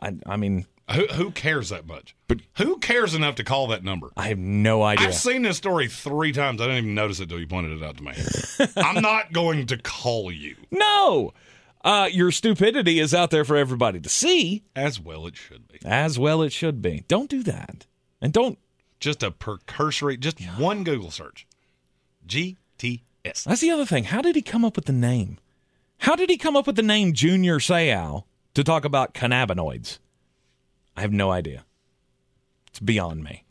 I, 0.00 0.14
I 0.26 0.36
mean, 0.36 0.66
Who, 0.92 1.06
who 1.06 1.30
cares 1.30 1.70
that 1.70 1.86
much? 1.86 2.14
But- 2.28 2.40
who 2.56 2.78
cares 2.78 3.14
enough 3.14 3.36
to 3.36 3.44
call 3.44 3.66
that 3.68 3.82
number? 3.82 4.10
I 4.16 4.28
have 4.28 4.38
no 4.38 4.82
idea. 4.82 5.08
I've 5.08 5.14
seen 5.14 5.42
this 5.42 5.56
story 5.56 5.88
three 5.88 6.32
times. 6.32 6.60
I 6.60 6.64
didn't 6.66 6.78
even 6.78 6.94
notice 6.94 7.20
it 7.20 7.24
until 7.24 7.40
you 7.40 7.46
pointed 7.46 7.80
it 7.80 7.84
out 7.84 7.96
to 7.96 8.02
me. 8.04 8.12
I'm 8.76 9.00
not 9.02 9.32
going 9.32 9.66
to 9.66 9.78
call 9.78 10.30
you, 10.30 10.56
no. 10.70 11.32
Uh, 11.82 12.08
your 12.10 12.30
stupidity 12.30 12.98
is 12.98 13.12
out 13.12 13.30
there 13.30 13.44
for 13.44 13.56
everybody 13.56 14.00
to 14.00 14.08
see, 14.08 14.62
as 14.74 14.98
well 14.98 15.26
it 15.26 15.36
should 15.36 15.68
be. 15.68 15.78
as 15.84 16.18
well 16.18 16.40
it 16.42 16.50
should 16.50 16.80
be. 16.80 17.04
Don't 17.08 17.28
do 17.28 17.42
that. 17.42 17.86
And 18.22 18.32
don't 18.32 18.58
Just 19.00 19.22
a 19.22 19.30
precursory, 19.30 20.16
just 20.16 20.40
one 20.58 20.82
Google 20.84 21.10
search. 21.10 21.46
GTS. 22.26 23.44
That's 23.44 23.60
the 23.60 23.70
other 23.70 23.84
thing. 23.86 24.04
How 24.04 24.22
did 24.22 24.34
he 24.36 24.42
come 24.42 24.64
up 24.64 24.76
with 24.76 24.86
the 24.86 24.92
name? 24.92 25.38
How 25.98 26.16
did 26.16 26.30
he 26.30 26.36
come 26.36 26.56
up 26.56 26.66
with 26.66 26.76
the 26.76 26.82
name 26.82 27.12
Junior 27.12 27.58
Seau 27.58 28.24
to 28.54 28.64
talk 28.64 28.84
about 28.84 29.14
cannabinoids? 29.14 29.98
I 30.96 31.00
have 31.02 31.12
no 31.12 31.30
idea. 31.30 31.64
It's 32.68 32.80
beyond 32.80 33.22
me. 33.24 33.44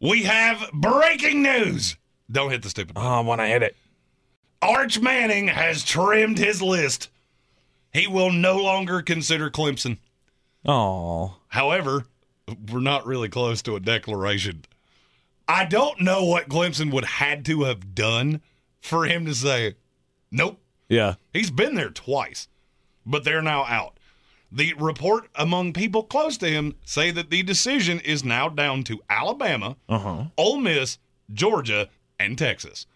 We 0.00 0.24
have 0.24 0.70
breaking 0.72 1.42
news. 1.42 1.96
Don't 2.30 2.50
hit 2.50 2.62
the 2.62 2.70
stupid 2.70 2.92
Oh, 2.96 3.00
button. 3.00 3.10
Ah, 3.12 3.18
I 3.18 3.20
want 3.20 3.40
to 3.40 3.46
hit 3.46 3.62
it. 3.62 3.76
Arch 4.62 4.98
Manning 5.00 5.48
has 5.48 5.84
trimmed 5.84 6.38
his 6.38 6.60
list. 6.62 7.10
He 7.92 8.06
will 8.06 8.32
no 8.32 8.56
longer 8.58 9.02
consider 9.02 9.50
Clemson. 9.50 9.98
Oh, 10.66 11.36
However, 11.48 12.06
we're 12.70 12.80
not 12.80 13.06
really 13.06 13.28
close 13.28 13.62
to 13.62 13.76
a 13.76 13.80
declaration. 13.80 14.64
I 15.46 15.66
don't 15.66 16.00
know 16.00 16.24
what 16.24 16.48
Clemson 16.48 16.90
would 16.92 17.04
had 17.04 17.44
to 17.46 17.64
have 17.64 17.94
done 17.94 18.40
for 18.80 19.04
him 19.04 19.26
to 19.26 19.34
say, 19.34 19.74
nope. 20.32 20.58
yeah. 20.88 21.14
He's 21.32 21.50
been 21.50 21.74
there 21.74 21.90
twice, 21.90 22.48
but 23.04 23.24
they're 23.24 23.42
now 23.42 23.64
out. 23.66 23.93
The 24.56 24.72
report 24.74 25.28
among 25.34 25.72
people 25.72 26.04
close 26.04 26.38
to 26.38 26.48
him 26.48 26.76
say 26.84 27.10
that 27.10 27.28
the 27.28 27.42
decision 27.42 27.98
is 28.00 28.22
now 28.24 28.48
down 28.48 28.84
to 28.84 29.00
Alabama, 29.10 29.76
Uh-huh. 29.88 30.26
Ole 30.38 30.58
Miss, 30.58 30.98
Georgia, 31.32 31.88
and 32.20 32.38
Texas. 32.38 32.86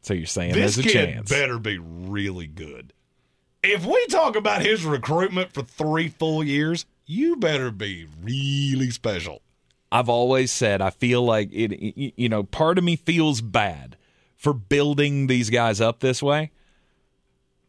So 0.00 0.14
you're 0.14 0.24
saying 0.26 0.54
This 0.54 0.76
there's 0.76 0.86
a 0.86 0.88
kid 0.90 1.12
chance. 1.14 1.30
better 1.30 1.58
be 1.58 1.78
really 1.78 2.46
good. 2.46 2.94
If 3.62 3.84
we 3.84 4.06
talk 4.06 4.36
about 4.36 4.62
his 4.62 4.84
recruitment 4.84 5.52
for 5.52 5.62
three 5.62 6.08
full 6.08 6.42
years, 6.42 6.86
you 7.06 7.36
better 7.36 7.70
be 7.70 8.06
really 8.22 8.90
special. 8.90 9.42
I've 9.92 10.08
always 10.08 10.50
said 10.50 10.80
I 10.80 10.88
feel 10.90 11.22
like 11.22 11.50
it. 11.52 12.14
You 12.16 12.28
know, 12.30 12.42
part 12.42 12.78
of 12.78 12.84
me 12.84 12.96
feels 12.96 13.40
bad 13.42 13.96
for 14.36 14.52
building 14.54 15.26
these 15.26 15.50
guys 15.50 15.80
up 15.80 16.00
this 16.00 16.22
way 16.22 16.50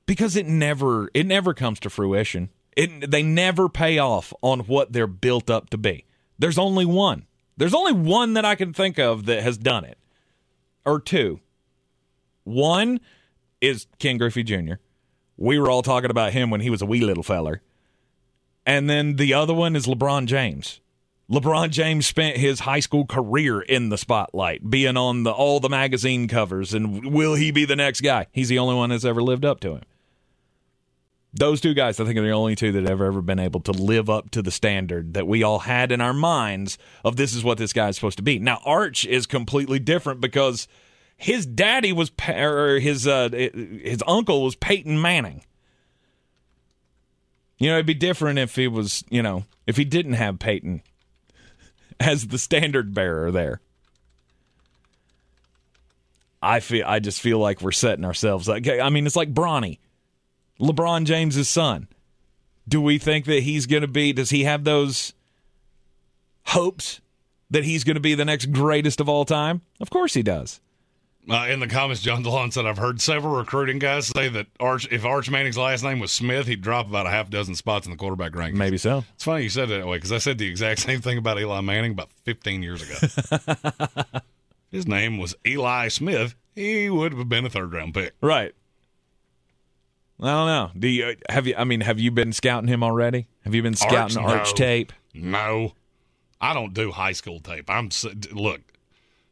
because 0.05 0.35
it 0.35 0.45
never 0.47 1.09
it 1.13 1.25
never 1.25 1.53
comes 1.53 1.79
to 1.81 1.89
fruition. 1.89 2.49
It 2.75 3.09
they 3.09 3.23
never 3.23 3.69
pay 3.69 3.97
off 3.97 4.33
on 4.41 4.61
what 4.61 4.91
they're 4.91 5.07
built 5.07 5.49
up 5.49 5.69
to 5.69 5.77
be. 5.77 6.05
There's 6.37 6.57
only 6.57 6.85
one. 6.85 7.25
There's 7.57 7.73
only 7.73 7.93
one 7.93 8.33
that 8.33 8.43
I 8.43 8.55
can 8.55 8.73
think 8.73 8.99
of 8.99 9.25
that 9.27 9.43
has 9.43 9.57
done 9.57 9.85
it, 9.85 9.97
or 10.85 10.99
two. 10.99 11.39
One 12.43 12.99
is 13.61 13.87
Ken 13.97 14.17
Griffey 14.17 14.43
Jr. 14.43 14.73
We 15.37 15.57
were 15.57 15.69
all 15.69 15.81
talking 15.81 16.11
about 16.11 16.33
him 16.33 16.49
when 16.49 16.61
he 16.61 16.69
was 16.69 16.81
a 16.81 16.85
wee 16.85 17.01
little 17.01 17.23
feller. 17.23 17.61
And 18.65 18.89
then 18.89 19.15
the 19.15 19.33
other 19.33 19.53
one 19.53 19.75
is 19.75 19.85
LeBron 19.85 20.25
James. 20.25 20.81
LeBron 21.29 21.71
James 21.71 22.05
spent 22.05 22.37
his 22.37 22.61
high 22.61 22.79
school 22.79 23.05
career 23.05 23.61
in 23.61 23.89
the 23.89 23.97
spotlight, 23.97 24.69
being 24.69 24.95
on 24.95 25.23
the 25.23 25.31
all 25.31 25.59
the 25.59 25.69
magazine 25.69 26.27
covers, 26.27 26.73
and 26.73 27.11
will 27.13 27.33
he 27.33 27.51
be 27.51 27.65
the 27.65 27.75
next 27.75 28.01
guy? 28.01 28.27
He's 28.31 28.49
the 28.49 28.59
only 28.59 28.75
one 28.75 28.89
that's 28.89 29.05
ever 29.05 29.23
lived 29.23 29.45
up 29.45 29.59
to 29.61 29.75
him. 29.75 29.81
Those 31.37 31.59
two 31.59 31.73
guys, 31.73 31.99
I 31.99 32.05
think, 32.05 32.17
are 32.17 32.23
the 32.23 32.31
only 32.31 32.55
two 32.55 32.71
that 32.71 32.87
have 32.87 33.01
ever 33.01 33.21
been 33.21 33.39
able 33.39 33.59
to 33.61 33.73
live 33.73 34.09
up 34.09 34.31
to 34.31 34.41
the 34.41 34.51
standard 34.51 35.15
that 35.15 35.27
we 35.27 35.43
all 35.43 35.59
had 35.59 35.91
in 35.91 35.99
our 35.99 36.13
minds 36.13 36.77
of 37.03 37.17
this 37.17 37.35
is 37.35 37.43
what 37.43 37.57
this 37.57 37.73
guy 37.73 37.89
is 37.89 37.95
supposed 37.95 38.17
to 38.17 38.23
be. 38.23 38.39
Now, 38.39 38.61
Arch 38.63 39.05
is 39.05 39.25
completely 39.25 39.79
different 39.79 40.21
because 40.21 40.67
his 41.17 41.45
daddy 41.45 41.91
was, 41.91 42.09
or 42.27 42.79
his 42.79 43.05
uh, 43.05 43.29
his 43.31 44.01
uncle 44.07 44.43
was 44.43 44.55
Peyton 44.55 45.01
Manning. 45.01 45.43
You 47.57 47.69
know, 47.69 47.75
it'd 47.75 47.85
be 47.85 47.93
different 47.93 48.39
if 48.39 48.55
he 48.55 48.67
was, 48.67 49.03
you 49.09 49.21
know, 49.21 49.43
if 49.67 49.75
he 49.75 49.83
didn't 49.83 50.13
have 50.13 50.39
Peyton 50.39 50.83
as 51.99 52.27
the 52.27 52.37
standard 52.37 52.93
bearer 52.93 53.31
there. 53.31 53.59
I 56.41 56.59
feel 56.59 56.85
I 56.85 56.99
just 56.99 57.19
feel 57.19 57.39
like 57.39 57.61
we're 57.61 57.71
setting 57.71 58.05
ourselves 58.05 58.47
up. 58.47 58.61
I 58.65 58.89
mean, 58.89 59.05
it's 59.05 59.15
like 59.15 59.33
Bronny, 59.33 59.79
LeBron 60.59 61.05
James's 61.05 61.49
son. 61.49 61.87
Do 62.67 62.81
we 62.81 62.97
think 62.97 63.25
that 63.25 63.43
he's 63.43 63.65
going 63.65 63.81
to 63.81 63.87
be? 63.87 64.13
Does 64.13 64.31
he 64.31 64.43
have 64.43 64.63
those 64.63 65.13
hopes 66.47 67.01
that 67.51 67.63
he's 67.63 67.83
going 67.83 67.95
to 67.95 68.01
be 68.01 68.15
the 68.15 68.25
next 68.25 68.51
greatest 68.51 68.99
of 68.99 69.07
all 69.07 69.25
time? 69.25 69.61
Of 69.79 69.89
course 69.89 70.13
he 70.13 70.23
does. 70.23 70.61
Uh, 71.27 71.47
in 71.49 71.59
the 71.59 71.67
comments, 71.67 72.01
John 72.01 72.23
DeLon 72.23 72.53
said, 72.53 72.67
I've 72.67 72.77
heard 72.77 73.01
several 73.01 73.35
recruiting 73.35 73.79
guys 73.79 74.07
say 74.07 74.29
that 74.29 74.45
Arch, 74.59 74.87
if 74.91 75.05
Arch 75.05 75.29
Manning's 75.29 75.57
last 75.57 75.83
name 75.83 75.99
was 75.99 76.11
Smith, 76.11 76.45
he'd 76.45 76.61
drop 76.61 76.87
about 76.87 77.07
a 77.07 77.09
half 77.09 77.31
dozen 77.31 77.55
spots 77.55 77.87
in 77.87 77.91
the 77.91 77.97
quarterback 77.97 78.33
rankings. 78.33 78.53
Maybe 78.53 78.77
so. 78.77 79.03
It's 79.15 79.23
funny 79.23 79.43
you 79.43 79.49
said 79.49 79.71
it 79.71 79.79
that 79.79 79.87
way 79.87 79.97
because 79.97 80.11
I 80.11 80.19
said 80.19 80.37
the 80.37 80.47
exact 80.47 80.79
same 80.81 81.01
thing 81.01 81.17
about 81.17 81.39
Eli 81.39 81.61
Manning 81.61 81.91
about 81.93 82.11
15 82.25 82.61
years 82.61 82.83
ago. 82.83 83.39
His 84.71 84.87
name 84.87 85.17
was 85.17 85.35
Eli 85.47 85.87
Smith. 85.87 86.35
He 86.53 86.89
would 86.89 87.13
have 87.13 87.27
been 87.27 87.45
a 87.45 87.49
third 87.49 87.73
round 87.73 87.93
pick. 87.95 88.13
Right. 88.21 88.53
I 90.21 90.27
don't 90.27 90.47
know. 90.47 90.71
Do 90.77 90.87
you 90.87 91.05
uh, 91.05 91.13
have 91.29 91.47
you? 91.47 91.55
I 91.57 91.63
mean, 91.65 91.81
have 91.81 91.99
you 91.99 92.11
been 92.11 92.31
scouting 92.31 92.67
him 92.67 92.83
already? 92.83 93.27
Have 93.43 93.53
you 93.53 93.61
been 93.61 93.75
scouting 93.75 94.17
Arch, 94.17 94.39
Arch, 94.39 94.47
no. 94.51 94.53
tape? 94.55 94.93
No, 95.13 95.73
I 96.39 96.53
don't 96.53 96.73
do 96.73 96.91
high 96.91 97.11
school 97.11 97.39
tape. 97.39 97.69
I'm 97.69 97.89
look. 98.31 98.61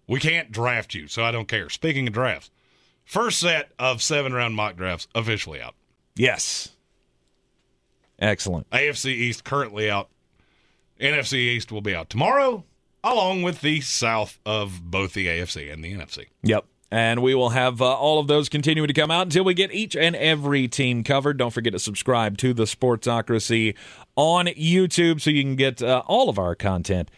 We 0.08 0.20
can't 0.20 0.52
draft 0.52 0.94
you, 0.94 1.08
so 1.08 1.24
I 1.24 1.32
don't 1.32 1.48
care. 1.48 1.70
Speaking 1.70 2.08
of 2.08 2.14
drafts, 2.14 2.52
first 3.06 3.40
set 3.40 3.72
of 3.80 4.02
seven 4.02 4.34
round 4.34 4.56
mock 4.56 4.76
drafts 4.76 5.08
officially 5.16 5.62
out. 5.62 5.76
Yes. 6.16 6.70
Excellent. 8.20 8.70
AFC 8.70 9.08
East 9.08 9.44
currently 9.44 9.90
out. 9.90 10.10
NFC 11.00 11.34
East 11.34 11.72
will 11.72 11.82
be 11.82 11.96
out 11.96 12.10
tomorrow, 12.10 12.64
along 13.04 13.42
with 13.42 13.62
the 13.62 13.82
South 13.82 14.40
of 14.46 14.82
both 14.84 15.14
the 15.14 15.28
AFC 15.28 15.72
and 15.72 15.84
the 15.84 15.94
NFC. 15.94 16.28
Yep. 16.44 16.66
And 16.94 17.24
we 17.24 17.34
will 17.34 17.50
have 17.50 17.82
uh, 17.82 17.92
all 17.92 18.20
of 18.20 18.28
those 18.28 18.50
continuing 18.50 18.88
to 18.88 18.94
come 18.94 19.10
out 19.10 19.24
until 19.24 19.44
we 19.44 19.56
get 19.56 19.74
each 19.74 19.96
and 19.96 20.16
every 20.16 20.68
team 20.68 21.04
covered. 21.04 21.38
Don't 21.38 21.50
forget 21.50 21.74
to 21.74 21.80
subscribe 21.80 22.38
to 22.38 22.54
the 22.54 22.66
Sportsocracy 22.66 23.74
on 24.16 24.46
YouTube 24.46 25.20
so 25.20 25.32
you 25.32 25.42
can 25.42 25.56
get 25.56 25.82
uh, 25.82 26.04
all 26.06 26.30
of 26.30 26.38
our 26.38 26.54
content 26.54 27.10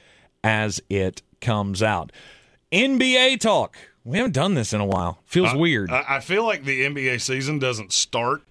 as 0.46 0.80
it 0.90 1.24
comes 1.42 1.84
out. 1.84 2.14
NBA 2.72 3.42
talk. 3.42 3.76
We 4.06 4.16
haven't 4.16 4.32
done 4.32 4.54
this 4.54 4.72
in 4.72 4.80
a 4.80 4.86
while. 4.86 5.20
Feels 5.26 5.54
weird. 5.54 5.92
I, 5.92 6.06
I 6.08 6.20
feel 6.22 6.46
like 6.46 6.64
the 6.64 6.86
NBA 6.86 7.20
season 7.20 7.60
doesn't 7.60 7.92
start 7.92 8.44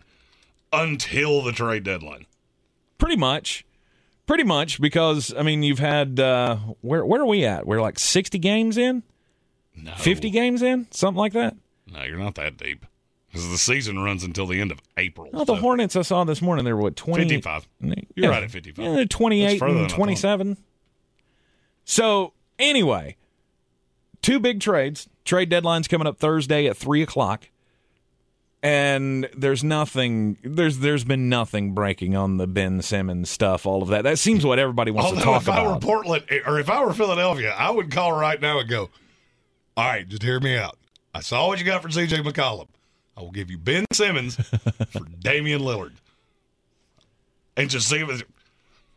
until 0.75 1.41
the 1.41 1.53
trade 1.53 1.85
deadline. 1.85 2.27
Pretty 2.99 3.17
much. 3.17 3.65
Pretty 4.27 4.45
much 4.45 4.79
because 4.79 5.33
I 5.35 5.43
mean 5.43 5.63
you've 5.63 5.79
had 5.79 6.21
uh, 6.21 6.57
where 6.83 7.07
where 7.07 7.23
are 7.23 7.27
we 7.27 7.47
at? 7.47 7.67
We're 7.67 7.81
like 7.81 7.99
sixty 7.99 8.39
games 8.39 8.77
in, 8.77 9.03
No, 9.77 9.93
fifty 9.97 10.31
games 10.31 10.63
in, 10.63 10.87
something 10.91 11.19
like 11.19 11.33
that. 11.33 11.57
No, 11.93 12.03
you're 12.05 12.19
not 12.19 12.35
that 12.37 12.57
deep 12.57 12.87
because 13.29 13.49
the 13.51 13.59
season 13.59 13.99
runs 13.99 14.23
until 14.25 14.47
the 14.47 14.61
end 14.61 14.71
of 14.71 14.81
April. 14.97 15.29
Oh, 15.35 15.41
the 15.45 15.55
so 15.57 15.61
Hornets 15.61 15.97
I 15.97 16.03
saw 16.03 16.25
this 16.25 16.41
morning. 16.41 16.65
They 16.65 16.73
were 16.73 16.81
what 16.83 16.97
twenty 16.97 17.25
55. 17.25 17.67
You're 17.81 17.97
Yeah. 18.17 18.29
right 18.29 18.43
at 18.43 18.51
55. 18.51 18.85
Yeah, 18.85 18.93
they're 18.95 19.05
twenty 19.07 19.43
That's 19.43 19.55
eight 19.55 19.59
further 19.59 19.75
than 19.75 19.83
I 19.83 19.85
and 19.87 19.93
twenty 19.93 20.17
seven. 20.17 20.57
So 21.85 22.33
anyway, 22.59 23.17
two 24.23 24.39
big 24.41 24.61
trades. 24.61 25.09
Trade 25.25 25.49
deadline's 25.49 25.89
coming 25.89 26.07
up 26.07 26.19
Thursday 26.19 26.67
at 26.67 26.77
three 26.77 27.03
o'clock. 27.03 27.49
And 28.63 29.29
there's 29.37 29.63
nothing 29.63 30.39
there's 30.43 30.79
there's 30.79 31.05
been 31.05 31.29
nothing 31.29 31.75
breaking 31.75 32.17
on 32.17 32.39
the 32.39 32.47
Ben 32.47 32.81
Simmons 32.81 33.29
stuff, 33.29 33.67
all 33.67 33.83
of 33.83 33.89
that. 33.89 34.03
That 34.05 34.19
seems 34.19 34.47
what 34.47 34.59
everybody 34.59 34.91
wants 34.91 35.11
Although 35.11 35.21
to 35.21 35.25
talk 35.25 35.43
about. 35.43 35.59
if 35.59 35.67
I 35.69 35.73
were. 35.75 35.79
Portland 35.81 36.25
or 36.47 36.59
if 36.59 36.71
I 36.71 36.83
were 36.83 36.95
Philadelphia, 36.95 37.55
I 37.59 37.71
would 37.71 37.91
call 37.91 38.13
right 38.13 38.41
now 38.41 38.61
and 38.61 38.69
go, 38.69 38.89
"All 39.77 39.85
right, 39.87 40.09
just 40.09 40.23
hear 40.23 40.41
me 40.41 40.57
out. 40.57 40.79
I 41.15 41.21
saw 41.21 41.47
what 41.47 41.59
you 41.59 41.65
got 41.65 41.83
for 41.83 41.91
C.J. 41.91 42.19
McCollum. 42.19 42.69
I 43.17 43.21
will 43.21 43.31
give 43.31 43.51
you 43.51 43.59
Ben 43.59 43.85
Simmons 43.93 44.37
for 44.91 45.01
Damian 45.21 45.61
Lillard, 45.63 45.93
and 47.57 47.71
just 47.71 47.89
see 47.89 47.99
if 48.01 48.23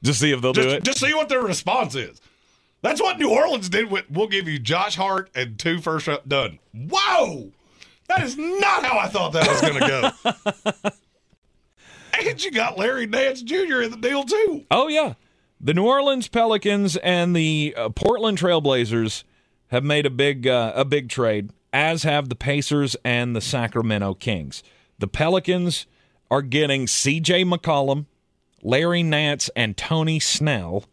Just 0.04 0.20
see 0.20 0.32
if 0.32 0.42
they'll 0.42 0.54
do 0.54 0.70
it. 0.70 0.84
just 0.84 1.00
see 1.00 1.13
what 1.13 1.30
their 1.30 1.42
response 1.42 1.94
is. 1.96 2.20
That's 2.82 3.02
what 3.02 3.18
New 3.20 3.30
Orleans 3.30 3.70
did 3.70 3.90
with. 3.92 4.10
We'll 4.10 4.28
give 4.28 4.48
you 4.48 4.60
Josh 4.60 4.96
Hart 4.96 5.30
and 5.36 5.58
two 5.60 5.80
first 5.82 6.08
round 6.08 6.28
done. 6.28 6.60
Whoa, 6.74 7.52
that 8.08 8.24
is 8.24 8.38
not 8.38 8.84
how 8.84 8.98
I 8.98 9.08
thought 9.08 9.34
that 9.34 9.48
was 9.48 9.62
going 9.62 9.80
to 9.82 10.72
go. 10.84 10.92
and 12.28 12.44
you 12.44 12.52
got 12.52 12.78
Larry 12.78 13.06
Nance 13.06 13.42
Jr. 13.42 13.82
in 13.82 13.92
the 13.92 13.98
deal 14.00 14.24
too. 14.24 14.66
Oh 14.72 14.88
yeah, 14.88 15.13
the 15.62 15.74
New 15.74 15.86
Orleans 15.86 16.28
Pelicans 16.28 16.98
and 16.98 17.36
the 17.36 17.74
uh, 17.78 17.90
Portland 17.90 18.38
Trailblazers 18.38 19.24
have 19.67 19.84
made 19.84 20.06
a 20.06 20.10
big 20.10 20.47
uh, 20.47 20.73
a 20.75 20.86
big 20.86 21.10
trade, 21.10 21.51
as 21.73 22.03
have 22.03 22.30
the 22.30 22.36
Pacers 22.36 22.95
and 23.03 23.36
the 23.36 23.41
Sacramento 23.41 24.13
Kings. 24.15 24.63
The 24.99 25.08
Pelicans 25.08 25.86
are 26.30 26.41
getting 26.41 26.88
C.J. 26.88 27.45
McCollum, 27.45 28.06
Larry 28.62 29.03
Nance, 29.03 29.49
and 29.56 29.77
Tony 29.77 30.19
Snell. 30.19 30.86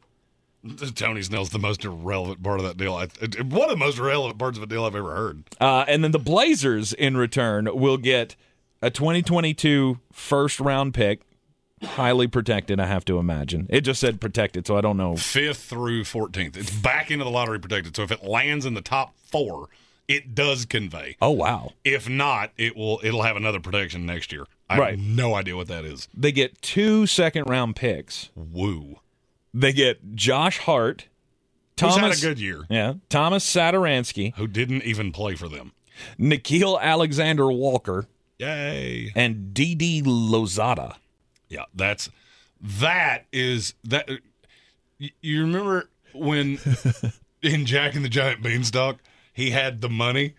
Tony 0.95 1.23
Snell's 1.23 1.51
the 1.51 1.59
most 1.59 1.85
irrelevant 1.85 2.43
part 2.43 2.61
of 2.61 2.67
that 2.67 2.77
deal. 2.77 2.95
I, 2.95 3.07
one 3.43 3.65
of 3.65 3.71
the 3.71 3.77
most 3.77 3.99
irrelevant 3.99 4.39
parts 4.39 4.57
of 4.57 4.63
a 4.63 4.67
deal 4.67 4.85
I've 4.85 4.97
ever 4.97 5.15
heard. 5.15 5.45
Uh, 5.61 5.85
and 5.89 6.03
then 6.03 6.13
the 6.13 6.19
Blazers, 6.19 6.93
in 6.93 7.17
return, 7.17 7.69
will 7.73 7.99
get 7.99 8.37
a 8.81 8.91
2022 8.91 9.99
first 10.13 10.61
round 10.61 10.95
pick, 10.95 11.23
highly 11.85 12.27
protected. 12.27 12.81
I 12.81 12.87
have 12.87 13.05
to 13.07 13.19
imagine. 13.19 13.67
It 13.71 13.83
just 13.83 14.01
said 14.01 14.21
protected, 14.21 14.67
so 14.67 14.77
I 14.77 14.81
don't 14.81 14.97
know. 14.97 15.17
Fifth 15.17 15.65
through 15.65 16.03
14th. 16.05 16.57
It's 16.57 16.71
back 16.71 17.11
into 17.11 17.25
the 17.25 17.31
lottery 17.31 17.59
protected. 17.61 17.95
So 17.97 18.03
if 18.03 18.11
it 18.11 18.25
lands 18.25 18.67
in 18.67 18.75
the 18.75 18.81
top 18.83 19.15
four, 19.19 19.69
it 20.09 20.35
does 20.35 20.65
convey. 20.67 21.17
Oh 21.23 21.31
wow! 21.31 21.73
If 21.85 22.09
not, 22.09 22.51
it 22.59 22.77
will. 22.77 23.01
It'll 23.03 23.23
have 23.23 23.37
another 23.37 23.61
protection 23.61 24.05
next 24.05 24.33
year. 24.33 24.45
I 24.69 24.79
Right. 24.79 24.91
have 24.99 25.07
no 25.07 25.35
idea 25.35 25.57
what 25.57 25.69
that 25.69 25.85
is. 25.85 26.09
They 26.15 26.33
get 26.33 26.61
two 26.61 27.07
second 27.07 27.45
round 27.49 27.77
picks. 27.77 28.29
Woo. 28.35 29.01
They 29.55 29.73
get 29.73 30.15
Josh 30.17 30.59
Hart, 30.59 31.07
Who's 31.81 31.97
had 31.97 32.13
a 32.13 32.21
good 32.21 32.39
year? 32.41 32.65
yeah, 32.69 32.95
Thomas 33.09 33.45
Satoransky, 33.51 34.35
Who 34.35 34.47
didn't 34.47 34.83
even 34.83 35.13
play 35.13 35.37
for 35.37 35.49
them? 35.49 35.73
Nickeil 36.19 36.81
Alexander-Walker, 36.81 38.07
Yay! 38.39 39.13
and 39.15 39.55
Didi 39.55 40.03
Louzada. 40.03 40.97
Yeah, 41.55 41.65
that's 41.75 42.11
that 42.61 43.25
is 43.33 43.75
that. 43.85 44.09
You 45.21 45.43
remember 45.43 45.89
when 46.15 46.59
in 47.43 47.67
Jack 47.67 47.95
and 47.95 48.05
the 48.05 48.09
Giant 48.09 48.43
Beanstalk 48.43 48.99
he 49.33 49.51
had 49.51 49.81
the 49.81 49.89
money 49.89 50.35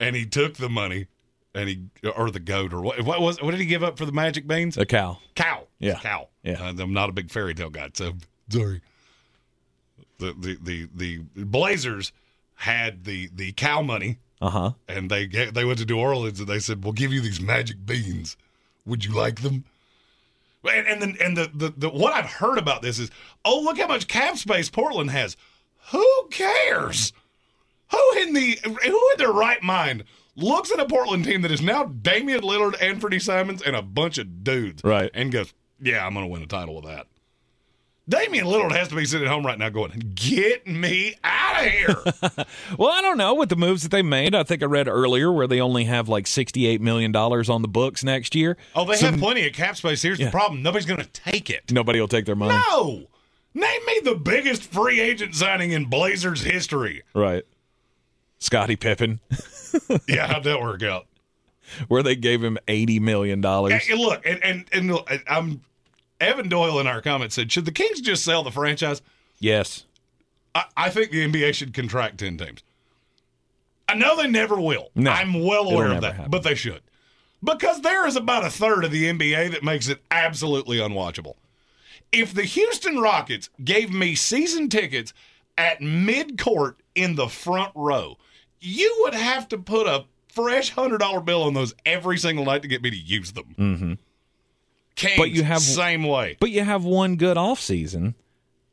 and 0.00 0.14
he 0.16 0.24
took 0.26 0.54
the 0.54 0.68
money 0.68 1.06
and 1.54 1.68
he 1.68 1.82
or 2.16 2.30
the 2.30 2.40
goat 2.40 2.72
or 2.72 2.80
what? 2.80 3.00
What 3.02 3.20
was? 3.20 3.40
What 3.42 3.50
did 3.50 3.60
he 3.60 3.66
give 3.66 3.82
up 3.82 3.98
for 3.98 4.06
the 4.06 4.12
magic 4.12 4.46
beans? 4.46 4.76
A 4.76 4.86
cow. 4.86 5.18
cow. 5.34 5.66
Yeah. 5.78 5.98
Cow. 6.00 6.28
Yeah. 6.42 6.62
Uh, 6.62 6.74
I'm 6.78 6.92
not 6.92 7.08
a 7.08 7.12
big 7.12 7.30
fairy 7.30 7.54
tale 7.54 7.70
guy, 7.70 7.90
so 7.94 8.12
sorry. 8.48 8.80
The 10.18 10.32
the 10.32 10.58
the 10.94 11.22
the 11.34 11.44
Blazers 11.44 12.12
had 12.54 13.04
the 13.04 13.28
the 13.34 13.52
cow 13.52 13.82
money 13.82 14.18
Uh 14.40 14.50
huh. 14.50 14.70
and 14.88 15.10
they 15.10 15.26
get, 15.26 15.52
they 15.54 15.64
went 15.64 15.78
to 15.80 15.84
New 15.84 15.98
Orleans 15.98 16.38
and 16.40 16.48
they 16.48 16.58
said, 16.60 16.84
"We'll 16.84 16.92
give 16.94 17.12
you 17.12 17.20
these 17.20 17.40
magic 17.40 17.84
beans. 17.84 18.36
Would 18.86 19.04
you 19.04 19.12
like 19.14 19.42
them?" 19.42 19.64
And, 20.64 20.86
and 20.86 21.02
then 21.02 21.16
and 21.20 21.36
the, 21.36 21.50
the 21.54 21.74
the 21.76 21.88
what 21.90 22.12
I've 22.12 22.26
heard 22.26 22.58
about 22.58 22.82
this 22.82 22.98
is, 22.98 23.10
oh 23.44 23.60
look 23.60 23.78
how 23.78 23.86
much 23.86 24.08
cap 24.08 24.36
space 24.36 24.68
Portland 24.68 25.10
has. 25.10 25.36
Who 25.92 26.28
cares? 26.30 27.12
Who 27.92 28.12
in 28.18 28.32
the 28.32 28.58
who 28.64 29.10
in 29.12 29.18
their 29.18 29.32
right 29.32 29.62
mind 29.62 30.04
looks 30.34 30.72
at 30.72 30.80
a 30.80 30.86
Portland 30.86 31.24
team 31.24 31.42
that 31.42 31.52
is 31.52 31.62
now 31.62 31.84
Damian 31.84 32.40
Lillard, 32.42 32.80
Anthony 32.82 33.18
Simons, 33.20 33.62
and 33.62 33.76
a 33.76 33.82
bunch 33.82 34.18
of 34.18 34.42
dudes, 34.42 34.82
Right. 34.82 35.10
And 35.14 35.30
goes, 35.30 35.54
"Yeah, 35.80 36.04
I'm 36.04 36.14
going 36.14 36.26
to 36.26 36.30
win 36.32 36.42
a 36.42 36.46
title 36.46 36.74
with 36.74 36.84
that." 36.86 37.06
Damian 38.08 38.46
Lillard 38.46 38.70
has 38.72 38.86
to 38.88 38.94
be 38.94 39.04
sitting 39.04 39.26
at 39.26 39.32
home 39.32 39.44
right 39.44 39.58
now, 39.58 39.68
going, 39.68 40.12
"Get 40.14 40.66
me 40.66 41.16
out 41.24 41.64
of 41.66 41.72
here." 41.72 41.96
Well, 42.78 42.90
I 42.90 43.00
don't 43.00 43.16
know 43.18 43.34
with 43.34 43.48
the 43.48 43.56
moves 43.56 43.82
that 43.82 43.90
they 43.90 44.02
made. 44.02 44.34
I 44.34 44.42
think 44.42 44.62
I 44.62 44.66
read 44.66 44.86
earlier 44.88 45.32
where 45.32 45.46
they 45.46 45.60
only 45.60 45.84
have 45.84 46.08
like 46.08 46.26
$68 46.26 46.80
million 46.80 47.14
on 47.16 47.62
the 47.62 47.68
books 47.68 48.04
next 48.04 48.34
year. 48.34 48.56
Oh, 48.74 48.84
they 48.84 48.96
So 48.96 49.10
have 49.10 49.18
plenty 49.18 49.46
of 49.46 49.52
cap 49.54 49.76
space. 49.76 50.02
Here's 50.02 50.18
Yeah. 50.18 50.26
the 50.26 50.30
problem: 50.32 50.62
nobody's 50.62 50.86
going 50.86 51.00
to 51.00 51.06
take 51.08 51.48
it. 51.50 51.72
Nobody 51.72 52.00
will 52.00 52.08
take 52.08 52.26
their 52.26 52.36
money. 52.36 52.60
No, 52.70 53.06
name 53.54 53.80
me 53.86 54.00
the 54.04 54.14
biggest 54.14 54.62
free 54.64 55.00
agent 55.00 55.34
signing 55.34 55.70
in 55.72 55.86
Blazers 55.86 56.42
history. 56.42 57.02
Right. 57.14 57.44
Scottie 58.38 58.76
Pippen, 58.76 59.20
Yeah, 60.08 60.26
how'd 60.26 60.44
that 60.44 60.60
work 60.60 60.82
out? 60.82 61.06
where 61.88 62.02
they 62.02 62.14
gave 62.14 62.44
him 62.44 62.58
$80 62.68 63.00
million. 63.00 63.42
Hey, 63.42 63.94
look, 63.96 64.24
and 64.26 64.44
and 64.44 64.66
and 64.72 64.92
look, 64.92 65.10
I'm 65.28 65.62
Evan 66.20 66.48
Doyle 66.48 66.80
in 66.80 66.86
our 66.86 67.00
comments 67.02 67.34
said, 67.34 67.52
should 67.52 67.64
the 67.64 67.72
Kings 67.72 68.00
just 68.00 68.24
sell 68.24 68.42
the 68.42 68.50
franchise? 68.50 69.02
Yes. 69.38 69.84
I, 70.54 70.64
I 70.76 70.90
think 70.90 71.10
the 71.10 71.26
NBA 71.26 71.54
should 71.54 71.74
contract 71.74 72.18
ten 72.18 72.38
teams. 72.38 72.62
I 73.88 73.94
know 73.94 74.16
they 74.16 74.28
never 74.28 74.60
will. 74.60 74.90
No, 74.94 75.10
I'm 75.10 75.44
well 75.44 75.68
aware 75.70 75.92
of 75.92 76.00
that, 76.00 76.14
happen. 76.14 76.30
but 76.30 76.42
they 76.42 76.54
should. 76.54 76.82
Because 77.44 77.82
there 77.82 78.06
is 78.06 78.16
about 78.16 78.44
a 78.44 78.50
third 78.50 78.84
of 78.84 78.90
the 78.90 79.04
NBA 79.04 79.52
that 79.52 79.62
makes 79.62 79.88
it 79.88 80.02
absolutely 80.10 80.78
unwatchable. 80.78 81.34
If 82.10 82.34
the 82.34 82.42
Houston 82.44 82.98
Rockets 82.98 83.50
gave 83.62 83.92
me 83.92 84.14
season 84.14 84.68
tickets, 84.68 85.12
at 85.58 85.80
mid 85.80 86.38
court 86.38 86.78
in 86.94 87.14
the 87.14 87.28
front 87.28 87.72
row, 87.74 88.18
you 88.60 88.94
would 89.00 89.14
have 89.14 89.48
to 89.48 89.58
put 89.58 89.86
a 89.86 90.04
fresh 90.28 90.70
hundred 90.70 90.98
dollar 90.98 91.20
bill 91.20 91.42
on 91.44 91.54
those 91.54 91.74
every 91.84 92.18
single 92.18 92.44
night 92.44 92.62
to 92.62 92.68
get 92.68 92.82
me 92.82 92.90
to 92.90 92.96
use 92.96 93.32
them. 93.32 93.54
Mm-hmm. 93.58 93.92
Kings, 94.96 95.14
But 95.18 95.30
you 95.30 95.44
have- 95.44 95.60
same 95.60 96.02
way. 96.04 96.36
But 96.40 96.50
you 96.50 96.62
have 96.62 96.84
one 96.84 97.16
good 97.16 97.36
off 97.36 97.60
season, 97.60 98.14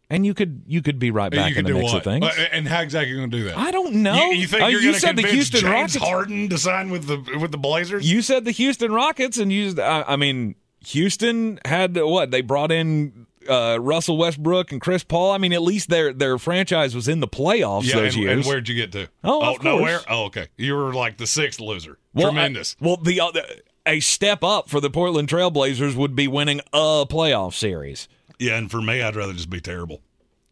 and 0.10 0.26
you 0.26 0.34
could 0.34 0.64
you 0.68 0.82
could 0.82 0.98
be 1.00 1.12
right 1.12 1.32
back 1.32 1.56
in 1.56 1.66
the 1.66 1.74
mix 1.74 1.84
what? 1.92 1.98
of 1.98 2.04
things. 2.04 2.26
Uh, 2.26 2.48
And 2.52 2.68
how 2.68 2.82
exactly 2.82 3.12
are 3.12 3.14
you 3.16 3.20
going 3.20 3.30
to 3.32 3.38
do 3.38 3.44
that? 3.46 3.58
I 3.58 3.72
don't 3.72 3.96
know. 3.96 4.32
You, 4.32 4.38
you 4.40 4.48
think 4.48 4.64
Uh, 4.64 4.68
you're 4.68 4.80
you 4.80 4.88
going 4.88 4.94
to 4.96 5.00
said 5.00 5.16
the 5.18 5.22
convince 5.24 5.50
Houston 5.50 5.62
James 5.62 5.96
Rockets. 5.96 5.96
Harden 5.98 6.50
to 6.50 6.58
sign 6.58 6.90
with 6.90 7.06
the 7.08 7.38
with 7.40 7.52
the 7.52 7.58
Blazers? 7.58 8.10
You 8.10 8.22
said 8.22 8.46
the 8.46 8.52
Houston 8.52 8.92
Rockets, 8.92 9.38
and 9.38 9.52
you. 9.52 9.76
I, 9.82 10.14
I 10.14 10.16
mean, 10.16 10.56
Houston 10.88 11.60
had 11.66 11.96
what 11.98 12.32
they 12.32 12.42
brought 12.42 12.72
in 12.72 13.26
uh, 13.50 13.78
Russell 13.82 14.18
Westbrook 14.18 14.72
and 14.72 14.80
Chris 14.80 15.04
Paul. 15.04 15.32
I 15.32 15.38
mean, 15.38 15.52
at 15.54 15.62
least 15.62 15.90
their 15.90 16.14
their 16.14 16.38
franchise 16.38 16.96
was 16.96 17.08
in 17.08 17.20
the 17.20 17.28
playoffs 17.28 17.84
yeah, 17.86 17.96
those 17.96 18.14
and, 18.16 18.24
years. 18.24 18.32
and 18.38 18.46
where'd 18.46 18.70
you 18.70 18.76
get 18.76 18.92
to? 18.94 19.10
Oh, 19.24 19.56
oh 19.56 19.58
nowhere. 19.62 20.00
Oh, 20.10 20.26
okay. 20.26 20.48
You 20.58 20.76
were 20.76 20.94
like 20.94 21.18
the 21.18 21.28
sixth 21.28 21.60
loser. 21.60 21.98
Well, 22.14 22.28
Tremendous. 22.28 22.76
I- 22.82 22.86
well, 22.86 22.98
the 22.98 23.20
other 23.20 23.44
a 23.86 24.00
step 24.00 24.44
up 24.44 24.70
for 24.70 24.80
the 24.80 24.90
Portland 24.90 25.28
Trailblazers 25.28 25.96
would 25.96 26.16
be 26.16 26.28
winning 26.28 26.62
a 26.72 27.06
playoff 27.10 27.54
series. 27.54 28.08
Yeah, 28.40 28.58
and 28.58 28.70
for 28.70 28.82
me, 28.82 29.02
I'd 29.02 29.16
rather 29.16 29.34
just 29.34 29.50
be 29.50 29.62
terrible. 29.62 30.02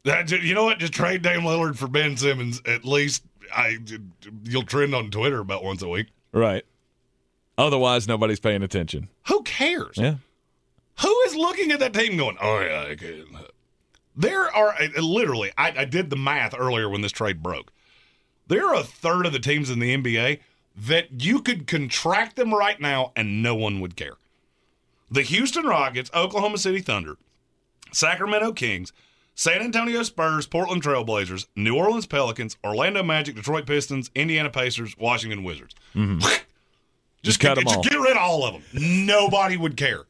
That, 0.03 0.31
you 0.31 0.53
know 0.53 0.63
what? 0.65 0.79
Just 0.79 0.93
trade 0.93 1.21
Dame 1.21 1.41
Lillard 1.41 1.77
for 1.77 1.87
Ben 1.87 2.17
Simmons. 2.17 2.61
At 2.65 2.85
least 2.85 3.23
I, 3.53 3.77
you'll 4.43 4.63
trend 4.63 4.95
on 4.95 5.11
Twitter 5.11 5.39
about 5.39 5.63
once 5.63 5.81
a 5.81 5.87
week. 5.87 6.07
Right. 6.31 6.65
Otherwise, 7.57 8.07
nobody's 8.07 8.39
paying 8.39 8.63
attention. 8.63 9.09
Who 9.27 9.43
cares? 9.43 9.97
Yeah. 9.97 10.15
Who 11.01 11.21
is 11.27 11.35
looking 11.35 11.71
at 11.71 11.79
that 11.79 11.93
team 11.93 12.17
going, 12.17 12.37
oh, 12.41 12.59
yeah, 12.59 12.87
I 12.89 12.95
can. 12.95 13.25
There 14.15 14.53
are 14.55 14.73
uh, 14.73 15.01
literally, 15.01 15.51
I, 15.57 15.73
I 15.77 15.85
did 15.85 16.09
the 16.09 16.15
math 16.15 16.55
earlier 16.57 16.89
when 16.89 17.01
this 17.01 17.11
trade 17.11 17.41
broke. 17.41 17.71
There 18.47 18.67
are 18.67 18.75
a 18.75 18.83
third 18.83 19.25
of 19.25 19.33
the 19.33 19.39
teams 19.39 19.69
in 19.69 19.79
the 19.79 19.95
NBA 19.95 20.39
that 20.75 21.21
you 21.21 21.41
could 21.41 21.67
contract 21.67 22.35
them 22.35 22.53
right 22.53 22.79
now 22.79 23.11
and 23.15 23.43
no 23.43 23.55
one 23.55 23.79
would 23.81 23.95
care. 23.95 24.13
The 25.09 25.21
Houston 25.23 25.65
Rockets, 25.65 26.09
Oklahoma 26.13 26.57
City 26.57 26.79
Thunder, 26.79 27.17
Sacramento 27.91 28.53
Kings, 28.53 28.93
San 29.35 29.61
Antonio 29.61 30.03
Spurs, 30.03 30.47
Portland 30.47 30.81
Trailblazers, 30.83 31.47
New 31.55 31.75
Orleans 31.75 32.05
Pelicans, 32.05 32.57
Orlando 32.63 33.03
Magic, 33.03 33.35
Detroit 33.35 33.65
Pistons, 33.65 34.09
Indiana 34.15 34.49
Pacers, 34.49 34.95
Washington 34.97 35.43
Wizards. 35.43 35.75
Mm-hmm. 35.95 36.19
Just, 37.23 37.39
cut 37.39 37.55
get, 37.55 37.59
'em 37.59 37.63
just 37.65 37.77
all. 37.77 37.83
get 37.83 37.99
rid 37.99 38.11
of 38.13 38.17
all 38.17 38.45
of 38.45 38.53
them. 38.53 38.63
Nobody 39.05 39.55
would 39.55 39.77
care. 39.77 40.05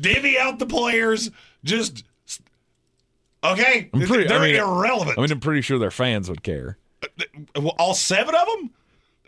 Divvy 0.00 0.38
out 0.38 0.58
the 0.58 0.64
players. 0.64 1.30
Just 1.64 2.02
okay. 3.44 3.90
I'm 3.92 4.00
pretty- 4.02 4.26
They're 4.28 4.38
I 4.38 4.46
mean- 4.46 4.56
irrelevant. 4.56 5.18
I 5.18 5.20
mean, 5.20 5.30
I'm 5.32 5.40
pretty 5.40 5.60
sure 5.60 5.78
their 5.78 5.90
fans 5.90 6.28
would 6.30 6.42
care. 6.42 6.78
Uh, 7.02 7.06
well, 7.56 7.74
all 7.78 7.92
seven 7.94 8.34
of 8.34 8.46
them. 8.46 8.70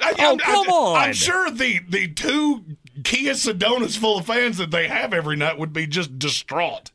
I, 0.01 0.15
Oh, 0.19 0.25
I'm- 0.29 0.39
come 0.39 0.69
I, 0.69 0.73
on. 0.73 0.97
I'm 0.97 1.13
sure 1.15 1.51
the 1.51 1.81
the 1.89 2.09
two 2.09 2.65
Kia 3.05 3.33
Sedonas 3.33 3.97
full 3.99 4.19
of 4.19 4.27
fans 4.27 4.59
that 4.59 4.71
they 4.71 4.89
have 4.89 5.13
every 5.15 5.37
night 5.37 5.59
would 5.59 5.73
be 5.73 5.87
just 5.87 6.19
distraught. 6.19 6.91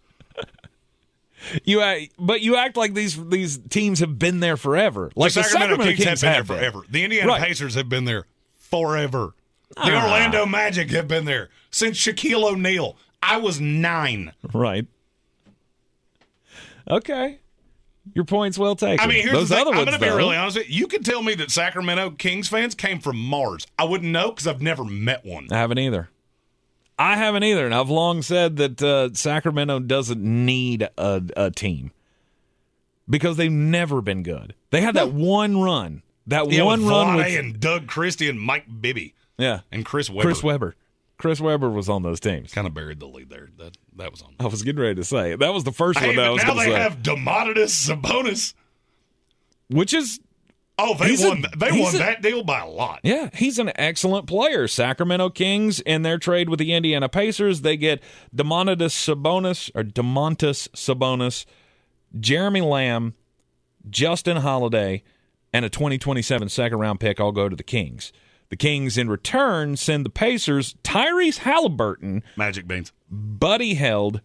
You, 1.63 1.81
act, 1.81 2.11
but 2.19 2.41
you 2.41 2.55
act 2.55 2.77
like 2.77 2.93
these 2.93 3.17
these 3.29 3.57
teams 3.69 3.99
have 3.99 4.19
been 4.19 4.41
there 4.41 4.57
forever. 4.57 5.11
Like 5.15 5.33
the 5.33 5.41
Sacramento, 5.43 5.83
Kings, 5.85 6.03
Kings 6.03 6.21
have 6.21 6.21
been 6.21 6.31
there 6.31 6.43
been. 6.43 6.57
forever. 6.71 6.85
The 6.89 7.03
Indiana 7.03 7.27
Right. 7.29 7.41
Pacers 7.41 7.73
have 7.73 7.89
been 7.89 8.05
there 8.05 8.25
forever. 8.53 9.33
The 9.75 9.81
Ah. 9.95 10.03
Orlando 10.03 10.45
Magic 10.45 10.91
have 10.91 11.07
been 11.07 11.25
there 11.25 11.49
since 11.71 11.97
Shaquille 11.97 12.43
O'Neal. 12.43 12.95
I 13.23 13.37
was 13.37 13.59
nine. 13.59 14.33
Right. 14.53 14.85
Okay. 16.89 17.39
Your 18.13 18.25
point's 18.25 18.57
well 18.57 18.75
taken. 18.75 19.03
I 19.03 19.07
mean, 19.07 19.21
here's 19.23 19.33
Those 19.33 19.49
the 19.49 19.55
thing. 19.55 19.67
other 19.67 19.75
I'm 19.75 19.85
going 19.85 19.93
to 19.93 19.99
be 19.99 20.09
though, 20.09 20.17
really 20.17 20.35
honest 20.35 20.57
with 20.57 20.69
you. 20.69 20.79
You 20.79 20.87
could 20.87 21.05
tell 21.05 21.23
me 21.23 21.33
that 21.35 21.49
Sacramento 21.51 22.11
Kings 22.11 22.49
fans 22.49 22.75
came 22.75 22.99
from 22.99 23.17
Mars. 23.17 23.65
I 23.79 23.85
wouldn't 23.85 24.11
know 24.11 24.29
because 24.31 24.47
I've 24.47 24.61
never 24.61 24.83
met 24.83 25.25
one. 25.25 25.47
I 25.51 25.57
haven't 25.57 25.79
either. 25.79 26.09
I 26.99 27.15
haven't 27.15 27.43
either, 27.43 27.65
and 27.65 27.73
I've 27.73 27.89
long 27.89 28.21
said 28.21 28.57
that 28.57 28.81
uh, 28.81 29.13
Sacramento 29.13 29.79
doesn't 29.79 30.21
need 30.21 30.87
a, 30.97 31.23
a 31.35 31.49
team 31.49 31.91
because 33.09 33.37
they've 33.37 33.51
never 33.51 34.01
been 34.01 34.21
good. 34.23 34.53
They 34.69 34.81
had 34.81 34.95
that 34.95 35.11
one 35.11 35.59
run, 35.59 36.03
that 36.27 36.51
Yeah, 36.51 36.63
one 36.63 36.85
run 36.85 37.15
with 37.15 37.25
and 37.25 37.59
Doug 37.59 37.87
Christie 37.87 38.29
and 38.29 38.39
Mike 38.39 38.65
Bibby 38.81 39.15
yeah, 39.37 39.61
and 39.71 39.83
Chris 39.83 40.09
Webber. 40.09 40.21
Chris 40.21 40.43
Webber. 40.43 40.75
Chris 41.21 41.39
Webber 41.39 41.69
was 41.69 41.87
on 41.87 42.01
those 42.03 42.19
teams. 42.19 42.51
kind 42.51 42.65
of 42.67 42.73
buried 42.73 42.99
the 42.99 43.05
lead 43.07 43.29
there. 43.29 43.49
That 43.57 43.77
that 43.97 44.11
was 44.11 44.21
on. 44.23 44.33
I 44.39 44.47
was 44.47 44.63
getting 44.63 44.81
ready 44.81 44.95
to 44.95 45.03
say 45.03 45.35
that 45.35 45.53
was 45.53 45.63
the 45.63 45.71
first 45.71 45.99
Hey, 45.99 46.07
one 46.07 46.15
that 46.17 46.25
I 46.25 46.29
was 46.31 46.43
now 46.43 46.53
they 46.55 46.65
say, 46.65 46.71
have 46.73 46.97
Domantas 47.03 47.89
Sabonis. 47.89 48.53
which 49.69 49.93
is 49.93 50.19
Oh, 50.83 50.95
they 50.95 51.09
He's 51.09 51.23
a- 51.23 51.27
won. 51.27 51.45
they 51.57 51.71
won 51.79 51.93
a- 51.93 51.97
that 51.99 52.21
deal 52.23 52.43
by 52.43 52.61
a 52.61 52.67
lot. 52.67 53.01
Yeah, 53.03 53.29
he's 53.35 53.59
an 53.59 53.71
excellent 53.75 54.25
player. 54.25 54.67
Sacramento 54.67 55.29
Kings 55.29 55.79
in 55.81 56.01
their 56.01 56.17
trade 56.17 56.49
with 56.49 56.57
the 56.57 56.73
Indiana 56.73 57.07
Pacers, 57.07 57.61
they 57.61 57.77
get 57.77 58.01
Domantas 58.35 58.91
Sabonis 58.95 59.69
or 59.75 59.83
Domantas 59.83 60.69
Sabonis, 60.69 61.45
Jeremy 62.19 62.61
Lamb, 62.61 63.13
Justin 63.91 64.37
Holiday, 64.37 65.03
and 65.53 65.65
a 65.65 65.69
2027 65.69 66.49
second 66.49 66.79
round 66.79 66.99
pick 66.99 67.19
all 67.19 67.31
go 67.31 67.47
to 67.47 67.55
the 67.55 67.63
Kings. 67.63 68.11
The 68.51 68.57
Kings 68.57 68.97
in 68.97 69.09
return 69.09 69.77
send 69.77 70.05
the 70.05 70.09
Pacers 70.09 70.75
Tyrese 70.83 71.37
Halliburton, 71.37 72.21
Magic 72.35 72.67
beans. 72.67 72.91
Buddy 73.09 73.75
Hield, 73.75 74.19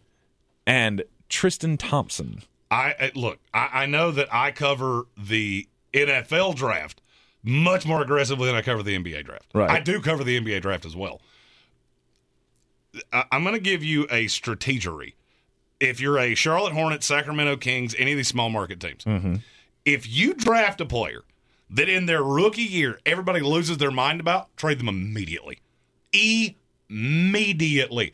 and 0.67 1.05
Tristan 1.29 1.77
Thompson. 1.77 2.43
I 2.69 2.95
I- 2.99 3.13
look. 3.15 3.39
I, 3.55 3.69
I 3.73 3.87
know 3.87 4.11
that 4.11 4.27
I 4.35 4.51
cover 4.51 5.07
the 5.17 5.69
NFL 5.95 6.57
draft 6.57 7.01
much 7.45 7.87
more 7.87 8.03
aggressively 8.03 8.47
than 8.47 8.57
I 8.57 8.63
cover 8.63 8.83
the 8.83 8.99
NBA 8.99 9.25
draft. 9.25 9.47
Right. 9.55 9.71
I 9.71 9.79
do 9.79 10.01
cover 10.01 10.25
the 10.25 10.41
NBA 10.41 10.61
draft 10.61 10.85
as 10.85 10.97
well. 10.97 11.21
I, 13.13 13.25
I'm 13.31 13.45
going 13.45 13.55
to 13.55 13.61
give 13.61 13.85
you 13.85 14.09
a 14.11 14.27
strategery. 14.27 15.15
If 15.79 16.01
you're 16.01 16.19
a 16.19 16.35
Charlotte 16.35 16.73
Hornets, 16.73 17.07
Sacramento 17.07 17.59
Kings, 17.59 17.95
any 17.97 18.11
of 18.11 18.17
these 18.17 18.27
small 18.27 18.51
market 18.51 18.81
teams, 18.81 19.05
mm-hmm. 19.05 19.37
if 19.85 20.09
you 20.09 20.35
draft 20.35 20.81
a 20.81 20.87
player 20.87 21.23
that 21.71 21.89
in 21.89 22.07
their 22.07 22.23
rookie 22.23 22.63
year 22.63 22.99
everybody 23.07 23.41
loses 23.41 23.79
their 23.79 23.91
mind 23.91 24.21
about, 24.21 24.55
trade 24.57 24.79
them 24.79 24.89
immediately. 24.89 25.59
Immediately. 26.89 28.13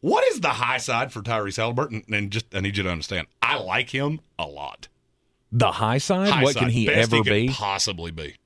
What 0.00 0.26
is 0.28 0.40
the 0.40 0.48
high 0.50 0.78
side 0.78 1.12
for 1.12 1.20
Tyrese 1.22 1.56
Halliburton? 1.56 2.04
And 2.12 2.30
just 2.30 2.54
I 2.54 2.60
need 2.60 2.76
you 2.76 2.82
to 2.84 2.90
understand, 2.90 3.26
I 3.42 3.58
like 3.58 3.90
him 3.90 4.20
a 4.38 4.46
lot. 4.46 4.88
The 5.52 5.72
high 5.72 5.98
side? 5.98 6.28
High 6.28 6.42
what 6.42 6.54
side, 6.54 6.60
can 6.60 6.70
he 6.70 6.86
best 6.86 7.12
ever 7.12 7.22
could 7.22 7.30
be? 7.30 7.48
Possibly 7.48 8.10
be. 8.10 8.36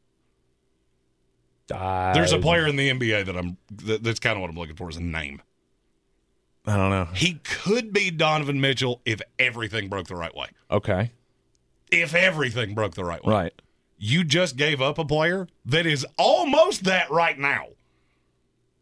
I- 1.73 2.13
There's 2.15 2.33
a 2.33 2.39
player 2.39 2.67
in 2.67 2.77
the 2.77 2.91
NBA 2.91 3.27
that 3.27 3.37
I'm 3.37 3.57
that, 3.85 4.03
that's 4.03 4.19
kind 4.21 4.37
of 4.37 4.41
what 4.43 4.51
I'm 4.51 4.57
looking 4.57 4.77
for 4.77 4.91
is 4.91 4.97
a 4.97 5.03
name. 5.03 5.41
I 6.67 6.77
don't 6.77 6.91
know. 6.91 7.07
He 7.15 7.35
could 7.43 7.93
be 7.93 8.11
Donovan 8.11 8.61
Mitchell 8.61 9.01
if 9.05 9.21
everything 9.39 9.89
broke 9.89 10.09
the 10.09 10.17
right 10.17 10.35
way. 10.35 10.49
Okay. 10.71 11.11
If 11.91 12.15
everything 12.15 12.75
broke 12.75 12.95
the 12.95 13.05
right 13.05 13.25
way. 13.25 13.33
Right. 13.33 13.63
You 14.03 14.25
just 14.25 14.57
gave 14.57 14.81
up 14.81 14.97
a 14.99 15.05
player 15.05 15.47
that 15.67 15.85
is 15.85 16.07
almost 16.17 16.85
that 16.85 17.11
right 17.11 17.39
now. 17.39 17.67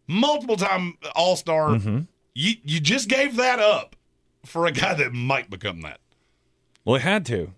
Multiple 0.07 0.57
time 0.57 0.97
All 1.15 1.35
Star. 1.37 1.71
Mm-hmm. 1.71 2.01
You 2.35 2.55
you 2.65 2.79
just 2.81 3.09
gave 3.09 3.37
that 3.37 3.59
up 3.59 3.97
for 4.47 4.67
a 4.67 4.71
guy 4.73 4.95
that 4.95 5.13
might 5.13 5.51
become 5.51 5.81
that. 5.83 5.99
Well, 6.85 6.97
he 7.01 7.03
had 7.03 7.27
to. 7.27 7.53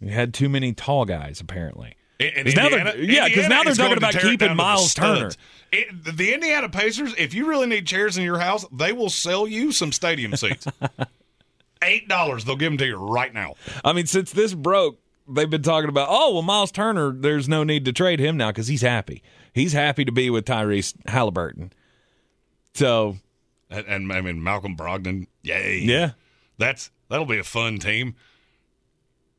He 0.00 0.10
had 0.10 0.34
too 0.34 0.48
many 0.48 0.72
tall 0.72 1.04
guys, 1.04 1.40
apparently. 1.40 1.94
And- 2.18 2.54
now 2.54 2.68
they're- 2.68 2.78
Indiana- 2.80 2.94
yeah, 2.98 3.20
'cause 3.28 3.44
Indiana 3.44 3.48
now 3.48 3.62
they're 3.62 3.74
talking 3.74 3.96
about 3.98 4.14
keeping 4.18 4.56
Miles. 4.56 4.94
Turner. 4.94 5.30
It- 5.72 6.16
the 6.16 6.34
Indiana 6.34 6.68
Pacers, 6.68 7.14
if 7.16 7.32
you 7.32 7.46
really 7.48 7.66
need 7.66 7.86
chairs 7.86 8.18
in 8.18 8.24
your 8.24 8.38
house, 8.38 8.66
they 8.72 8.92
will 8.92 9.08
sell 9.10 9.46
you 9.48 9.70
some 9.72 9.92
stadium 9.92 10.34
seats. 10.36 10.66
Eight 11.82 12.08
dollars, 12.08 12.44
they'll 12.44 12.56
give 12.56 12.70
them 12.72 12.78
to 12.78 12.86
you 12.86 12.96
right 12.96 13.32
now. 13.32 13.54
I 13.84 13.92
mean, 13.92 14.06
since 14.06 14.30
this 14.32 14.54
broke, 14.54 15.00
they've 15.28 15.50
been 15.50 15.62
talking 15.62 15.88
about, 15.88 16.08
oh, 16.10 16.32
well, 16.34 16.42
Miles 16.42 16.72
Turner, 16.72 17.12
there's 17.12 17.48
no 17.48 17.64
need 17.64 17.84
to 17.84 17.92
trade 17.92 18.20
him 18.20 18.36
now 18.36 18.48
because 18.50 18.68
he's 18.68 18.82
happy. 18.82 19.22
He's 19.52 19.72
happy 19.72 20.04
to 20.04 20.12
be 20.12 20.30
with 20.30 20.44
Tyrese 20.44 20.94
Halliburton. 21.06 21.72
So, 22.74 23.18
And, 23.70 23.86
and 23.86 24.12
I 24.12 24.20
mean 24.20 24.42
Malcolm 24.42 24.76
Brogdon, 24.76 25.26
yay! 25.42 25.80
yeah. 25.82 26.12
that's 26.58 26.90
that'll 27.08 27.26
be 27.26 27.38
a 27.38 27.44
fun 27.44 27.78
team. 27.78 28.14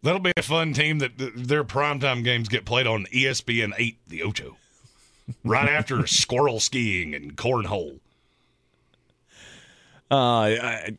That'll 0.04 0.20
be 0.20 0.34
a 0.36 0.42
fun 0.44 0.74
team 0.74 1.00
that 1.00 1.18
th- 1.18 1.32
their 1.36 1.64
primetime 1.64 2.24
games 2.24 2.50
get 2.50 2.66
played 2.66 2.86
on 2.86 3.06
ESPN 3.14 3.72
eight, 3.78 3.98
the 4.08 4.22
Ocho, 4.22 4.58
right 5.44 5.70
after 5.70 6.06
squirrel 6.06 6.60
skiing 6.60 7.16
and 7.16 7.36
cornhole. 7.38 8.00
Uh, 10.12 10.16
I, 10.16 10.98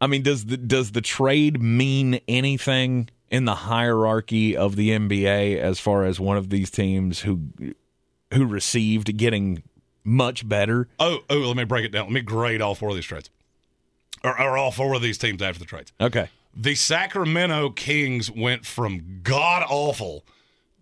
I 0.00 0.06
mean, 0.06 0.22
does 0.22 0.46
the, 0.46 0.56
does 0.56 0.92
the 0.92 1.00
trade 1.00 1.62
mean 1.62 2.20
anything 2.26 3.10
in 3.30 3.44
the 3.44 3.54
hierarchy 3.54 4.56
of 4.56 4.76
the 4.76 4.90
NBA 4.90 5.58
as 5.58 5.78
far 5.78 6.04
as 6.04 6.18
one 6.18 6.36
of 6.36 6.50
these 6.50 6.70
teams 6.70 7.20
who 7.20 7.40
who 8.32 8.46
received 8.46 9.16
getting 9.16 9.62
much 10.04 10.48
better? 10.48 10.88
Oh, 10.98 11.20
oh, 11.28 11.38
let 11.38 11.56
me 11.56 11.64
break 11.64 11.84
it 11.84 11.92
down. 11.92 12.06
Let 12.06 12.12
me 12.12 12.20
grade 12.20 12.62
all 12.62 12.74
four 12.74 12.90
of 12.90 12.94
these 12.94 13.04
trades, 13.04 13.30
or, 14.24 14.40
or 14.40 14.56
all 14.56 14.70
four 14.70 14.94
of 14.94 15.02
these 15.02 15.18
teams 15.18 15.42
after 15.42 15.58
the 15.58 15.66
trades. 15.66 15.92
Okay. 16.00 16.28
The 16.56 16.74
Sacramento 16.74 17.70
Kings 17.70 18.30
went 18.30 18.66
from 18.66 19.20
god 19.22 19.64
awful 19.68 20.24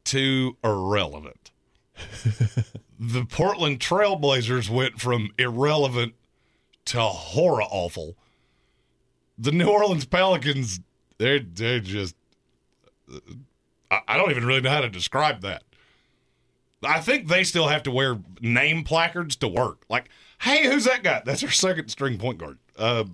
to 0.05 0.57
irrelevant. 0.65 1.51
the 2.99 3.25
Portland 3.25 3.81
Trailblazers 3.81 4.71
went 4.71 5.01
from 5.01 5.31
irrelevant 5.39 6.15
to 6.87 7.01
horror 7.01 7.63
awful. 7.63 8.17
The 9.39 9.53
New 9.53 9.69
Orleans 9.69 10.07
Pelicans, 10.07 10.81
they're 11.19 11.41
they're 11.41 11.81
just 11.81 12.15
I, 13.91 14.17
don't 14.17 14.31
even 14.31 14.45
really 14.45 14.61
know 14.61 14.71
how 14.71 14.81
to 14.81 14.89
describe 14.89 15.43
that. 15.43 15.63
I 16.83 17.01
think 17.01 17.29
they 17.29 17.45
still 17.45 17.69
have 17.69 17.83
to 17.85 17.91
wear 17.91 18.19
name 18.41 18.85
placards 18.85 19.37
to 19.37 19.49
work. 19.49 19.85
Like, 19.89 20.09
hey, 20.41 20.67
who's 20.67 20.85
that 20.85 21.03
guy? 21.03 21.23
That's 21.25 21.43
our 21.43 21.51
second 21.51 21.89
string 21.89 22.19
point 22.19 22.39
guard. 22.39 22.59
Uh, 22.77 23.05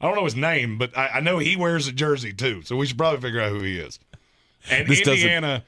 I 0.00 0.06
don't 0.06 0.16
know 0.16 0.24
his 0.24 0.36
name, 0.36 0.78
but 0.78 0.96
I, 0.96 1.08
I 1.14 1.20
know 1.20 1.38
he 1.38 1.56
wears 1.56 1.86
a 1.88 1.92
jersey 1.92 2.32
too. 2.32 2.62
So 2.62 2.76
we 2.76 2.86
should 2.86 2.98
probably 2.98 3.20
figure 3.20 3.40
out 3.40 3.50
who 3.50 3.62
he 3.62 3.78
is. 3.78 3.98
And 4.70 4.88
This 4.88 5.00
doesn't- 5.00 5.14
Indiana, 5.14 5.64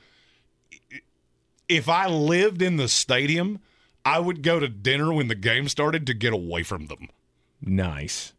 if 1.68 1.88
I 1.88 2.06
lived 2.06 2.62
in 2.62 2.76
the 2.76 2.88
stadium, 2.88 3.60
I 4.04 4.18
would 4.20 4.42
go 4.42 4.60
to 4.60 4.68
dinner 4.68 5.12
when 5.12 5.28
the 5.28 5.34
game 5.34 5.68
started 5.68 6.06
to 6.06 6.14
get 6.14 6.32
away 6.32 6.62
from 6.62 6.86
them. 6.86 7.08
Nice. 7.60 8.32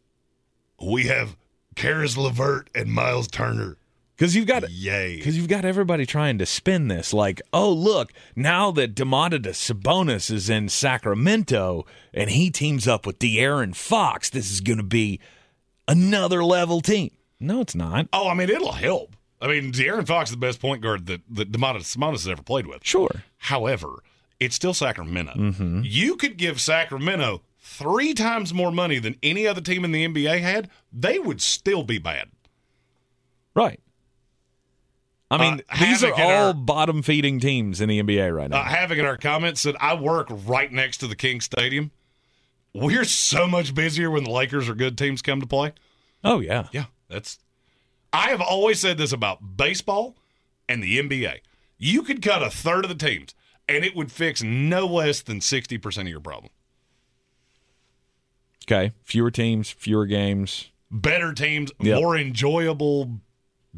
We 0.82 1.04
have 1.04 1.36
Caris 1.74 2.16
LeVert 2.16 2.70
and 2.74 2.90
Miles 2.90 3.28
Turner. 3.28 3.76
Because 4.18 4.34
you've 4.34 4.48
got 4.48 4.68
Yay. 4.68 5.16
because 5.16 5.36
you've 5.36 5.46
got 5.46 5.64
everybody 5.64 6.04
trying 6.04 6.38
to 6.38 6.46
spin 6.46 6.88
this 6.88 7.14
like, 7.14 7.40
oh 7.52 7.70
look, 7.70 8.12
now 8.34 8.72
that 8.72 8.96
Domantas 8.96 9.72
Sabonis 9.72 10.28
is 10.28 10.50
in 10.50 10.68
Sacramento 10.68 11.86
and 12.12 12.28
he 12.28 12.50
teams 12.50 12.88
up 12.88 13.06
with 13.06 13.20
De'Aaron 13.20 13.76
Fox, 13.76 14.28
this 14.28 14.50
is 14.50 14.60
going 14.60 14.78
to 14.78 14.82
be 14.82 15.20
another 15.86 16.42
level 16.42 16.80
team. 16.80 17.12
No, 17.38 17.60
it's 17.60 17.76
not. 17.76 18.08
Oh, 18.12 18.28
I 18.28 18.34
mean, 18.34 18.50
it'll 18.50 18.72
help. 18.72 19.14
I 19.40 19.46
mean, 19.46 19.70
De'Aaron 19.70 20.04
Fox 20.04 20.30
is 20.30 20.34
the 20.34 20.40
best 20.40 20.60
point 20.60 20.82
guard 20.82 21.06
that, 21.06 21.20
that 21.30 21.52
Domantas 21.52 21.96
Sabonis 21.96 22.12
has 22.12 22.28
ever 22.28 22.42
played 22.42 22.66
with. 22.66 22.84
Sure. 22.84 23.22
However, 23.36 24.02
it's 24.40 24.56
still 24.56 24.74
Sacramento. 24.74 25.34
Mm-hmm. 25.34 25.82
You 25.84 26.16
could 26.16 26.36
give 26.36 26.60
Sacramento 26.60 27.42
three 27.60 28.14
times 28.14 28.52
more 28.52 28.72
money 28.72 28.98
than 28.98 29.14
any 29.22 29.46
other 29.46 29.60
team 29.60 29.84
in 29.84 29.92
the 29.92 30.08
NBA 30.08 30.40
had. 30.40 30.70
They 30.92 31.20
would 31.20 31.40
still 31.40 31.84
be 31.84 31.98
bad. 31.98 32.30
Right. 33.54 33.78
I 35.30 35.36
mean, 35.36 35.62
Uh, 35.68 35.76
these 35.78 36.02
are 36.02 36.12
all 36.14 36.30
our- 36.48 36.54
bottom 36.54 37.02
feeding 37.02 37.38
teams 37.38 37.80
in 37.82 37.88
the 37.88 37.98
NBA 38.02 38.34
right 38.34 38.48
now. 38.48 38.60
Uh, 38.60 38.64
Havoc 38.64 38.96
in 38.98 39.04
our 39.04 39.18
comments 39.18 39.60
said, 39.60 39.74
I 39.80 39.94
work 39.94 40.28
right 40.30 40.72
next 40.72 40.98
to 40.98 41.06
the 41.06 41.16
King 41.16 41.40
Stadium. 41.42 41.90
We're 42.74 43.04
so 43.04 43.46
much 43.46 43.74
busier 43.74 44.10
when 44.10 44.24
the 44.24 44.30
Lakers 44.30 44.68
or 44.68 44.74
good 44.74 44.96
teams 44.96 45.20
come 45.22 45.40
to 45.40 45.46
play. 45.46 45.72
oh 46.24 46.40
yeah. 46.40 46.68
Yeah, 46.72 46.86
that's. 47.08 47.38
I 48.12 48.30
have 48.30 48.40
always 48.40 48.80
said 48.80 48.96
this 48.98 49.12
about 49.12 49.56
baseball 49.56 50.16
and 50.68 50.82
the 50.82 50.98
NBA. 50.98 51.40
You 51.78 52.02
could 52.02 52.22
cut 52.22 52.42
a 52.42 52.50
third 52.50 52.84
of 52.84 52.88
the 52.88 53.06
teams, 53.06 53.34
and 53.68 53.84
it 53.84 53.94
would 53.94 54.10
fix 54.10 54.42
no 54.42 54.86
less 54.86 55.20
than 55.20 55.40
60% 55.40 56.02
of 56.02 56.08
your 56.08 56.20
problem. 56.20 56.50
Okay. 58.64 58.92
Fewer 59.04 59.30
teams, 59.30 59.70
fewer 59.70 60.06
games. 60.06 60.70
better 60.90 61.34
teams, 61.34 61.70
Yep. 61.80 62.00
more 62.00 62.16
enjoyable 62.16 63.20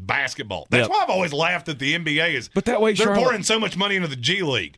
basketball. 0.05 0.67
That's 0.69 0.83
Yep. 0.87 0.89
why 0.91 1.03
I've 1.03 1.09
always 1.09 1.33
laughed 1.33 1.69
at 1.69 1.79
the 1.79 1.93
NBA 1.95 2.33
is 2.35 2.49
But 2.53 2.65
that 2.65 2.81
way, 2.81 2.93
they're 2.93 3.07
Charlotte- 3.07 3.23
pouring 3.23 3.43
so 3.43 3.59
much 3.59 3.77
money 3.77 3.95
into 3.95 4.07
the 4.07 4.15
G 4.15 4.41
League. 4.41 4.77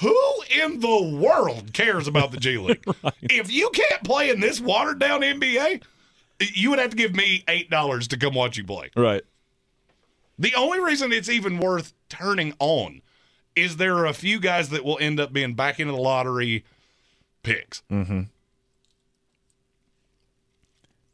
Who 0.00 0.18
in 0.62 0.80
the 0.80 1.02
world 1.20 1.72
cares 1.72 2.08
about 2.08 2.30
the 2.30 2.38
G 2.38 2.56
League? 2.58 2.82
If 3.22 3.50
you 3.52 3.70
can't 3.70 4.02
play 4.02 4.30
in 4.30 4.40
this 4.40 4.60
watered 4.60 4.98
down 4.98 5.20
NBA, 5.22 5.82
you 6.54 6.70
would 6.70 6.78
have 6.78 6.90
to 6.90 6.96
give 6.96 7.14
me 7.14 7.44
eight 7.48 7.70
dollars 7.70 8.08
to 8.08 8.16
come 8.16 8.34
watch 8.34 8.56
you 8.56 8.64
play. 8.64 8.90
Right. 8.96 9.22
The 10.38 10.54
only 10.56 10.80
reason 10.80 11.12
it's 11.12 11.28
even 11.28 11.58
worth 11.58 11.92
turning 12.08 12.54
on 12.58 13.02
is 13.54 13.76
there 13.76 13.94
are 13.98 14.06
a 14.06 14.12
few 14.14 14.40
guys 14.40 14.70
that 14.70 14.84
will 14.84 14.98
end 15.00 15.20
up 15.20 15.32
being 15.32 15.54
back 15.54 15.78
into 15.78 15.92
the 15.92 15.98
lottery 15.98 16.64
picks. 17.44 17.82
Mm-hmm. 17.92 18.22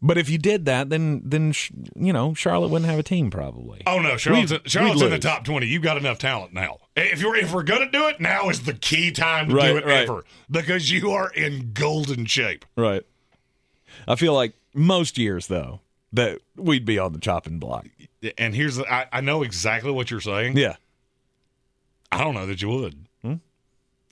But 0.02 0.16
if 0.16 0.30
you 0.30 0.38
did 0.38 0.64
that, 0.64 0.88
then 0.88 1.20
then 1.24 1.52
you 1.94 2.12
know 2.12 2.32
Charlotte 2.32 2.68
wouldn't 2.68 2.88
have 2.90 2.98
a 2.98 3.02
team 3.02 3.30
probably. 3.30 3.82
Oh 3.86 3.98
no, 3.98 4.16
Charlotte's, 4.16 4.52
We'd- 4.52 4.68
Charlotte's 4.70 4.96
we'd 5.02 5.06
in 5.06 5.10
the 5.12 5.18
top 5.18 5.44
twenty. 5.44 5.66
You've 5.66 5.82
got 5.82 5.98
enough 5.98 6.18
talent 6.18 6.54
now. 6.54 6.78
If 6.96 7.20
you're 7.20 7.36
if 7.36 7.52
we're 7.52 7.62
gonna 7.64 7.90
do 7.90 8.08
it, 8.08 8.18
now 8.20 8.48
is 8.48 8.62
the 8.62 8.72
key 8.72 9.10
time 9.10 9.50
to 9.50 9.54
Right, 9.54 9.72
do 9.72 9.76
it 9.76 9.84
right. 9.84 9.98
ever 10.08 10.24
because 10.50 10.90
you 10.90 11.10
are 11.10 11.30
in 11.32 11.72
golden 11.74 12.24
shape. 12.24 12.64
Right. 12.76 13.02
I 14.08 14.16
feel 14.16 14.32
like 14.32 14.54
most 14.74 15.18
years 15.18 15.48
though 15.48 15.80
that 16.14 16.38
we'd 16.56 16.86
be 16.86 16.98
on 16.98 17.12
the 17.12 17.18
chopping 17.20 17.58
block. 17.58 17.86
And 18.38 18.54
here's 18.54 18.76
the, 18.76 18.90
I, 18.92 19.06
I 19.12 19.20
know 19.20 19.42
exactly 19.42 19.90
what 19.92 20.10
you're 20.10 20.20
saying. 20.20 20.56
Yeah. 20.56 20.76
I 22.10 22.24
don't 22.24 22.34
know 22.34 22.46
that 22.46 22.60
you 22.62 22.68
would. 22.70 23.06
Hmm? 23.22 23.34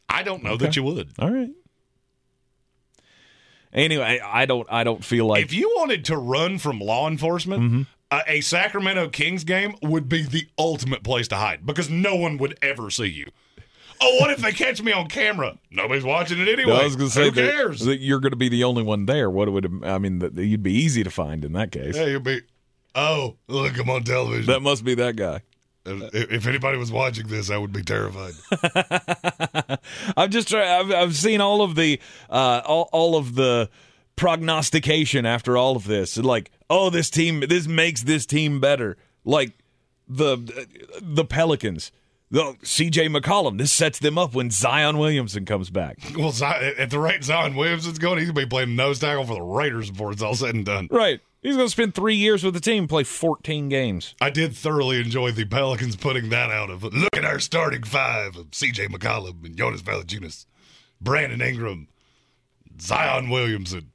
I 0.09 0.23
don't 0.23 0.43
know 0.43 0.57
that 0.59 0.77
you 0.77 0.83
would. 0.85 1.11
All 1.19 1.31
right. 1.31 1.51
Anyway, 3.73 4.21
I 4.25 4.47
don't 4.47 4.67
I 4.71 4.85
don't 4.85 5.05
feel 5.05 5.27
like 5.27 5.45
if 5.45 5.53
you 5.53 5.73
wanted 5.77 6.05
to 6.07 6.17
run 6.17 6.59
from 6.59 6.79
law 6.81 7.09
enforcement, 7.09 7.63
Mm-hmm. 7.63 7.83
a, 8.11 8.23
a 8.39 8.41
Sacramento 8.41 9.09
Kings 9.11 9.45
game 9.45 9.75
would 9.83 10.09
be 10.09 10.23
the 10.23 10.49
ultimate 10.59 11.03
place 11.03 11.29
to 11.29 11.37
hide 11.37 11.67
because 11.67 11.91
no 11.91 12.15
one 12.17 12.39
would 12.39 12.59
ever 12.63 12.91
see 12.91 13.07
you. 13.07 13.27
Oh, 14.01 14.17
what 14.21 14.31
if 14.31 14.39
they 14.39 14.53
catch 14.53 14.81
me 14.81 14.93
on 14.93 15.09
camera? 15.09 15.59
Nobody's 15.73 16.05
watching 16.05 16.39
it 16.39 16.49
anyway. 16.49 16.73
I 16.73 16.85
was 16.85 16.95
going 16.95 17.09
to 17.11 17.15
say 17.15 17.25
Who 17.25 17.31
that, 17.33 17.53
cares? 17.53 17.81
that 17.81 17.97
you're 17.99 18.21
going 18.21 18.31
to 18.31 18.37
be 18.37 18.49
the 18.49 18.63
only 18.63 18.85
one 18.85 19.07
there. 19.07 19.29
What 19.29 19.53
would 19.53 19.85
I 19.85 19.99
mean? 19.99 20.21
That 20.21 20.35
you'd 20.37 20.63
be 20.63 20.73
easy 20.73 21.03
to 21.03 21.11
find 21.11 21.45
in 21.45 21.53
that 21.55 21.73
case. 21.73 21.97
yeah, 21.97 22.05
you'll 22.07 22.21
be. 22.21 22.43
Oh, 22.95 23.37
look, 23.49 23.77
I'm 23.79 23.91
on 23.91 24.05
television. 24.05 24.47
That 24.47 24.63
must 24.63 24.85
be 24.85 24.95
that 24.95 25.17
guy. 25.17 25.41
If, 26.13 26.47
anybody 26.47 26.79
was 26.79 26.93
watching 26.93 27.29
this, 27.29 27.51
I 27.51 27.59
would 27.59 27.73
be 27.73 27.83
terrified. 27.83 28.35
I've 30.17 30.31
just 30.31 30.49
tried, 30.49 30.69
I've, 30.69 30.91
I've 30.91 31.17
seen 31.17 31.41
all 31.41 31.63
of 31.63 31.75
the 31.75 32.01
uh, 32.31 32.63
all, 32.65 32.89
all 32.93 33.17
of 33.17 33.35
the 33.35 33.71
prognostication 34.17 35.27
after 35.27 35.57
all 35.57 35.77
of 35.77 35.85
this. 35.85 36.17
Like, 36.17 36.51
oh, 36.69 36.91
this 36.91 37.11
team, 37.11 37.41
this 37.49 37.67
makes 37.67 38.03
this 38.03 38.27
team 38.27 38.61
better. 38.61 38.97
Like 39.25 39.53
the 40.09 40.67
the 41.01 41.25
Pelicans, 41.25 41.93
the 42.31 42.57
C.J. 42.63 43.09
McCollum. 43.09 43.59
This 43.59 43.73
sets 43.73 43.99
them 43.99 44.19
up 44.19 44.35
when 44.35 44.51
Zion 44.51 44.99
Williamson 44.99 45.45
comes 45.45 45.71
back. 45.71 45.99
well, 46.17 46.33
Zion, 46.33 46.75
at 46.79 46.91
the 46.91 46.99
rate 46.99 47.25
Zion 47.25 47.55
Williamson's 47.55 47.99
going, 47.99 48.19
he's 48.19 48.29
going 48.29 48.37
to 48.37 48.47
be 48.47 48.49
playing 48.49 48.77
nose 48.77 48.99
tackle 48.99 49.25
for 49.25 49.35
the 49.35 49.43
Raiders 49.43 49.91
before 49.91 50.13
it's 50.13 50.23
all 50.23 50.35
said 50.35 50.55
and 50.55 50.65
done. 50.65 50.89
Right. 50.91 51.21
He's 51.41 51.55
going 51.55 51.69
to 51.69 51.73
spend 51.73 51.95
three 51.95 52.17
years 52.17 52.43
with 52.43 52.55
the 52.55 52.61
team, 52.61 52.89
play 52.89 53.05
14 53.05 53.69
games. 53.69 54.17
I 54.21 54.31
did 54.31 54.57
thoroughly 54.57 55.01
enjoy 55.01 55.31
the 55.31 55.45
Pelicans 55.45 55.95
putting 55.95 56.31
that 56.31 56.51
out 56.51 56.69
of 56.69 56.83
look 56.83 57.17
at 57.17 57.25
our 57.25 57.39
starting 57.39 57.85
five 57.85 58.37
of 58.37 58.51
CJ 58.51 58.89
McCollum 58.89 59.45
and 59.45 59.57
Jonas 59.57 59.83
Valanciunas, 59.83 60.47
Brandon 61.01 61.41
Ingram, 61.41 61.87
Zion 62.81 63.31
Williamson. 63.31 63.93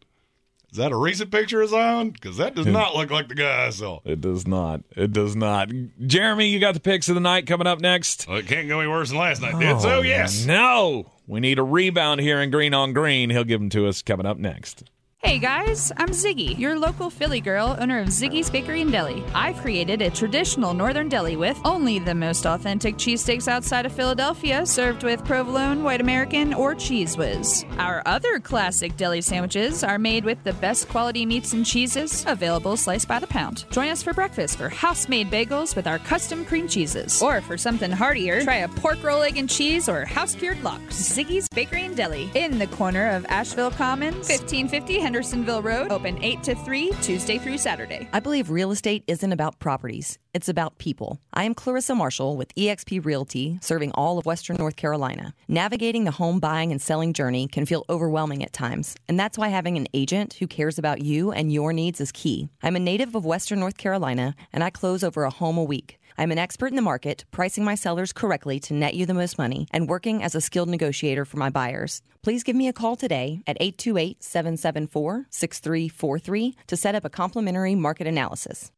Is 0.71 0.77
that 0.77 0.91
a 0.91 0.97
recent 0.97 1.31
picture 1.31 1.61
of 1.61 1.69
Zion? 1.69 2.11
Because 2.11 2.37
that 2.37 2.55
does 2.55 2.65
hmm. 2.65 2.71
not 2.71 2.95
look 2.95 3.11
like 3.11 3.27
the 3.27 3.35
guy 3.35 3.67
I 3.67 3.69
saw. 3.69 3.99
It 4.05 4.21
does 4.21 4.47
not. 4.47 4.81
It 4.95 5.11
does 5.11 5.35
not. 5.35 5.69
Jeremy, 6.07 6.47
you 6.47 6.59
got 6.59 6.73
the 6.73 6.79
picks 6.79 7.09
of 7.09 7.15
the 7.15 7.21
night 7.21 7.45
coming 7.45 7.67
up 7.67 7.79
next. 7.79 8.25
Well, 8.27 8.37
it 8.37 8.47
can't 8.47 8.67
go 8.67 8.79
any 8.79 8.89
worse 8.89 9.09
than 9.09 9.19
last 9.19 9.41
night 9.41 9.59
did. 9.59 9.81
So 9.81 9.99
oh, 9.99 10.01
yes, 10.01 10.45
No. 10.45 11.11
We 11.27 11.39
need 11.41 11.59
a 11.59 11.63
rebound 11.63 12.21
here 12.21 12.41
in 12.41 12.49
green 12.51 12.73
on 12.73 12.91
green. 12.91 13.29
He'll 13.29 13.43
give 13.43 13.59
them 13.59 13.69
to 13.69 13.87
us 13.87 14.01
coming 14.01 14.25
up 14.25 14.37
next. 14.37 14.83
Hey 15.25 15.39
guys, 15.39 15.89
I'm 15.95 16.09
Ziggy, 16.09 16.59
your 16.59 16.77
local 16.77 17.09
Philly 17.09 17.39
girl, 17.39 17.77
owner 17.79 18.01
of 18.01 18.09
Ziggy's 18.09 18.49
Bakery 18.49 18.81
and 18.81 18.91
Deli. 18.91 19.23
I've 19.33 19.55
created 19.55 20.01
a 20.01 20.11
traditional 20.11 20.73
northern 20.73 21.07
deli 21.07 21.37
with 21.37 21.57
only 21.63 21.97
the 21.97 22.13
most 22.13 22.45
authentic 22.45 22.95
cheesesteaks 22.95 23.47
outside 23.47 23.85
of 23.85 23.93
Philadelphia, 23.93 24.65
served 24.65 25.03
with 25.03 25.23
provolone, 25.23 25.81
white 25.81 26.01
American, 26.01 26.53
or 26.53 26.75
Cheez 26.75 27.17
Whiz. 27.17 27.63
Our 27.79 28.03
other 28.05 28.37
classic 28.37 28.97
deli 28.97 29.21
sandwiches 29.21 29.81
are 29.81 29.97
made 29.97 30.25
with 30.25 30.43
the 30.43 30.51
best 30.53 30.89
quality 30.89 31.25
meats 31.25 31.53
and 31.53 31.65
cheeses, 31.65 32.25
available 32.27 32.75
sliced 32.75 33.07
by 33.07 33.19
the 33.19 33.27
pound. 33.27 33.63
Join 33.71 33.87
us 33.87 34.03
for 34.03 34.13
breakfast 34.13 34.57
for 34.57 34.67
house-made 34.67 35.31
bagels 35.31 35.73
with 35.73 35.87
our 35.87 35.99
custom 35.99 36.43
cream 36.43 36.67
cheeses. 36.67 37.21
Or 37.21 37.39
for 37.39 37.57
something 37.57 37.91
heartier, 37.91 38.41
try 38.41 38.57
a 38.57 38.67
pork 38.67 39.01
roll, 39.01 39.23
egg, 39.23 39.37
and 39.37 39.49
cheese 39.49 39.87
or 39.87 40.03
house-cured 40.03 40.61
lox. 40.63 41.13
Ziggy's 41.13 41.47
Bakery 41.55 41.85
and 41.85 41.95
Deli, 41.95 42.29
in 42.35 42.59
the 42.59 42.67
corner 42.67 43.09
of 43.11 43.25
Asheville 43.29 43.71
Commons, 43.71 44.27
1550 44.27 45.12
Hendersonville 45.13 45.61
Road, 45.61 45.91
open 45.91 46.17
8 46.23 46.41
to 46.41 46.55
3, 46.55 46.89
Tuesday 47.03 47.37
through 47.37 47.59
Saturday. 47.59 48.09
I 48.11 48.19
believe 48.19 48.49
real 48.49 48.71
estate 48.71 49.03
isn't 49.05 49.31
about 49.31 49.59
properties, 49.59 50.17
it's 50.33 50.49
about 50.49 50.79
people. 50.79 51.19
I 51.31 51.43
am 51.43 51.53
Clarissa 51.53 51.93
Marshall 51.93 52.35
with 52.35 52.51
eXp 52.55 53.05
Realty, 53.05 53.59
serving 53.61 53.91
all 53.91 54.17
of 54.17 54.25
Western 54.25 54.55
North 54.55 54.75
Carolina. 54.75 55.35
Navigating 55.47 56.05
the 56.05 56.09
home 56.09 56.39
buying 56.39 56.71
and 56.71 56.81
selling 56.81 57.13
journey 57.13 57.47
can 57.47 57.67
feel 57.67 57.85
overwhelming 57.91 58.43
at 58.43 58.53
times, 58.53 58.95
and 59.07 59.19
that's 59.19 59.37
why 59.37 59.49
having 59.49 59.77
an 59.77 59.85
agent 59.93 60.33
who 60.39 60.47
cares 60.47 60.79
about 60.79 61.03
you 61.03 61.31
and 61.31 61.53
your 61.53 61.73
needs 61.73 62.01
is 62.01 62.11
key. 62.11 62.49
I'm 62.63 62.75
a 62.75 62.79
native 62.79 63.13
of 63.13 63.23
Western 63.23 63.59
North 63.59 63.77
Carolina, 63.77 64.33
and 64.51 64.63
I 64.63 64.71
close 64.71 65.03
over 65.03 65.25
a 65.25 65.29
home 65.29 65.59
a 65.59 65.63
week. 65.63 65.99
I'm 66.17 66.31
an 66.31 66.37
expert 66.37 66.67
in 66.67 66.75
the 66.75 66.81
market, 66.81 67.25
pricing 67.31 67.63
my 67.63 67.75
sellers 67.75 68.13
correctly 68.13 68.59
to 68.61 68.73
net 68.73 68.93
you 68.93 69.05
the 69.05 69.13
most 69.13 69.37
money, 69.37 69.67
and 69.71 69.89
working 69.89 70.21
as 70.23 70.35
a 70.35 70.41
skilled 70.41 70.69
negotiator 70.69 71.25
for 71.25 71.37
my 71.37 71.49
buyers. 71.49 72.01
Please 72.21 72.43
give 72.43 72.55
me 72.55 72.67
a 72.67 72.73
call 72.73 72.95
today 72.95 73.41
at 73.47 73.57
828 73.59 74.23
774 74.23 75.27
6343 75.29 76.55
to 76.67 76.77
set 76.77 76.95
up 76.95 77.05
a 77.05 77.09
complimentary 77.09 77.75
market 77.75 78.07
analysis. 78.07 78.71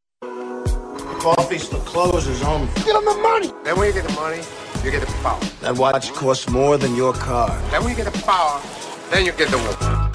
coffee's 1.19 1.67
for 1.67 1.79
closers 1.79 2.41
only. 2.43 2.67
Get 2.75 2.95
him 2.95 3.05
the 3.05 3.19
money. 3.21 3.51
Then 3.63 3.77
when 3.77 3.87
you 3.87 3.93
get 3.93 4.07
the 4.07 4.13
money, 4.13 4.41
you 4.83 4.91
get 4.91 5.01
the 5.01 5.11
power. 5.23 5.39
That 5.61 5.77
watch 5.77 6.13
costs 6.13 6.49
more 6.49 6.77
than 6.77 6.95
your 6.95 7.13
car. 7.13 7.49
Then 7.71 7.81
when 7.83 7.91
you 7.91 8.03
get 8.03 8.13
the 8.13 8.19
power, 8.21 8.61
then 9.09 9.25
you 9.25 9.31
get 9.31 9.49
the 9.49 9.57
woman. 9.57 10.11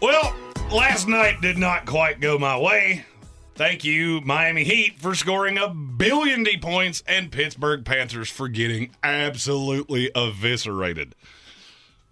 Well, 0.00 0.34
last 0.72 1.08
night 1.08 1.42
did 1.42 1.58
not 1.58 1.84
quite 1.84 2.20
go 2.20 2.38
my 2.38 2.58
way. 2.58 3.04
Thank 3.60 3.84
you, 3.84 4.22
Miami 4.22 4.64
Heat, 4.64 4.98
for 4.98 5.14
scoring 5.14 5.58
a 5.58 5.68
billion 5.68 6.44
D 6.44 6.56
points 6.56 7.02
and 7.06 7.30
Pittsburgh 7.30 7.84
Panthers 7.84 8.30
for 8.30 8.48
getting 8.48 8.92
absolutely 9.02 10.10
eviscerated. 10.14 11.14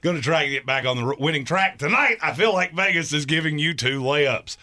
Going 0.03 0.16
to 0.16 0.20
try 0.20 0.44
to 0.44 0.51
get 0.51 0.66
back 0.66 0.84
on 0.84 0.99
the 0.99 1.16
winning 1.18 1.46
track 1.46 1.78
tonight. 1.78 2.18
I 2.20 2.34
feel 2.34 2.53
like 2.53 2.74
Vegas 2.74 3.14
is 3.14 3.24
giving 3.24 3.59
you 3.59 3.72
two 3.72 4.03
layups. 4.03 4.59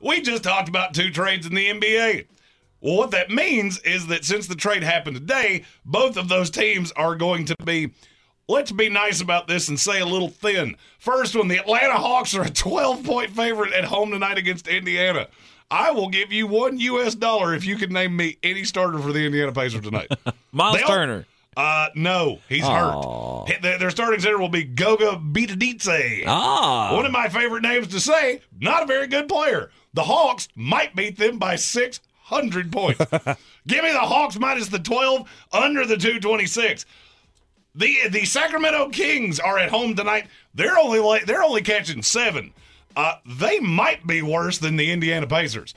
We 0.00 0.22
just 0.22 0.42
talked 0.42 0.68
about 0.68 0.92
two 0.92 1.12
trades 1.12 1.46
in 1.46 1.54
the 1.54 1.68
NBA. 1.68 2.26
Well, 2.80 2.96
what 2.96 3.12
that 3.12 3.30
means 3.30 3.78
is 3.82 4.08
that 4.08 4.24
since 4.24 4.48
the 4.48 4.56
trade 4.56 4.82
happened 4.82 5.14
today, 5.14 5.62
both 5.84 6.16
of 6.16 6.26
those 6.28 6.50
teams 6.50 6.90
are 6.96 7.14
going 7.14 7.44
to 7.44 7.54
be, 7.64 7.92
let's 8.48 8.72
be 8.72 8.88
nice 8.88 9.20
about 9.20 9.46
this 9.46 9.68
and 9.68 9.78
say 9.78 10.00
a 10.00 10.04
little 10.04 10.30
thin. 10.30 10.74
First 10.98 11.36
one, 11.36 11.46
the 11.46 11.58
Atlanta 11.58 11.94
Hawks 11.94 12.34
are 12.34 12.42
a 12.42 12.50
12 12.50 13.04
point 13.04 13.30
favorite 13.30 13.72
at 13.72 13.84
home 13.84 14.10
tonight 14.10 14.36
against 14.36 14.66
Indiana. 14.66 15.28
I 15.74 15.90
will 15.90 16.08
give 16.08 16.32
you 16.32 16.46
one 16.46 16.78
U.S. 16.78 17.16
dollar 17.16 17.52
if 17.52 17.66
you 17.66 17.74
can 17.74 17.92
name 17.92 18.16
me 18.16 18.36
any 18.44 18.62
starter 18.62 19.00
for 19.00 19.12
the 19.12 19.26
Indiana 19.26 19.50
Pacers 19.50 19.80
tonight. 19.82 20.08
Miles 20.52 20.76
They'll- 20.78 20.86
Turner. 20.86 21.26
Uh, 21.56 21.88
no, 21.94 22.40
he's 22.48 22.64
Aw. 22.64 23.44
hurt. 23.46 23.62
Their, 23.62 23.78
their 23.78 23.90
starting 23.90 24.18
center 24.20 24.38
will 24.38 24.48
be 24.48 24.64
Goga 24.64 25.16
Bitadze. 25.16 26.24
Ah. 26.26 26.94
One 26.94 27.06
of 27.06 27.12
my 27.12 27.28
favorite 27.28 27.62
names 27.62 27.88
to 27.88 28.00
say, 28.00 28.40
not 28.60 28.82
a 28.82 28.86
very 28.86 29.06
good 29.06 29.28
player. 29.28 29.70
The 29.94 30.02
Hawks 30.02 30.48
might 30.56 30.96
beat 30.96 31.16
them 31.16 31.38
by 31.38 31.54
600 31.56 32.72
points. 32.72 32.98
Give 33.68 33.84
me 33.84 33.92
the 33.92 33.98
Hawks 34.00 34.36
minus 34.38 34.66
the 34.68 34.80
12, 34.80 35.28
under 35.52 35.84
the 35.86 35.96
226. 35.96 36.86
The 37.76 38.08
the 38.10 38.24
Sacramento 38.24 38.88
Kings 38.90 39.38
are 39.40 39.58
at 39.58 39.70
home 39.70 39.94
tonight. 39.96 40.26
They're 40.54 40.78
only 40.78 40.98
like, 41.00 41.26
they're 41.26 41.42
only 41.42 41.62
catching 41.62 42.02
7. 42.02 42.52
Uh, 42.96 43.16
they 43.38 43.58
might 43.60 44.06
be 44.06 44.22
worse 44.22 44.58
than 44.58 44.76
the 44.76 44.90
Indiana 44.90 45.26
Pacers. 45.26 45.74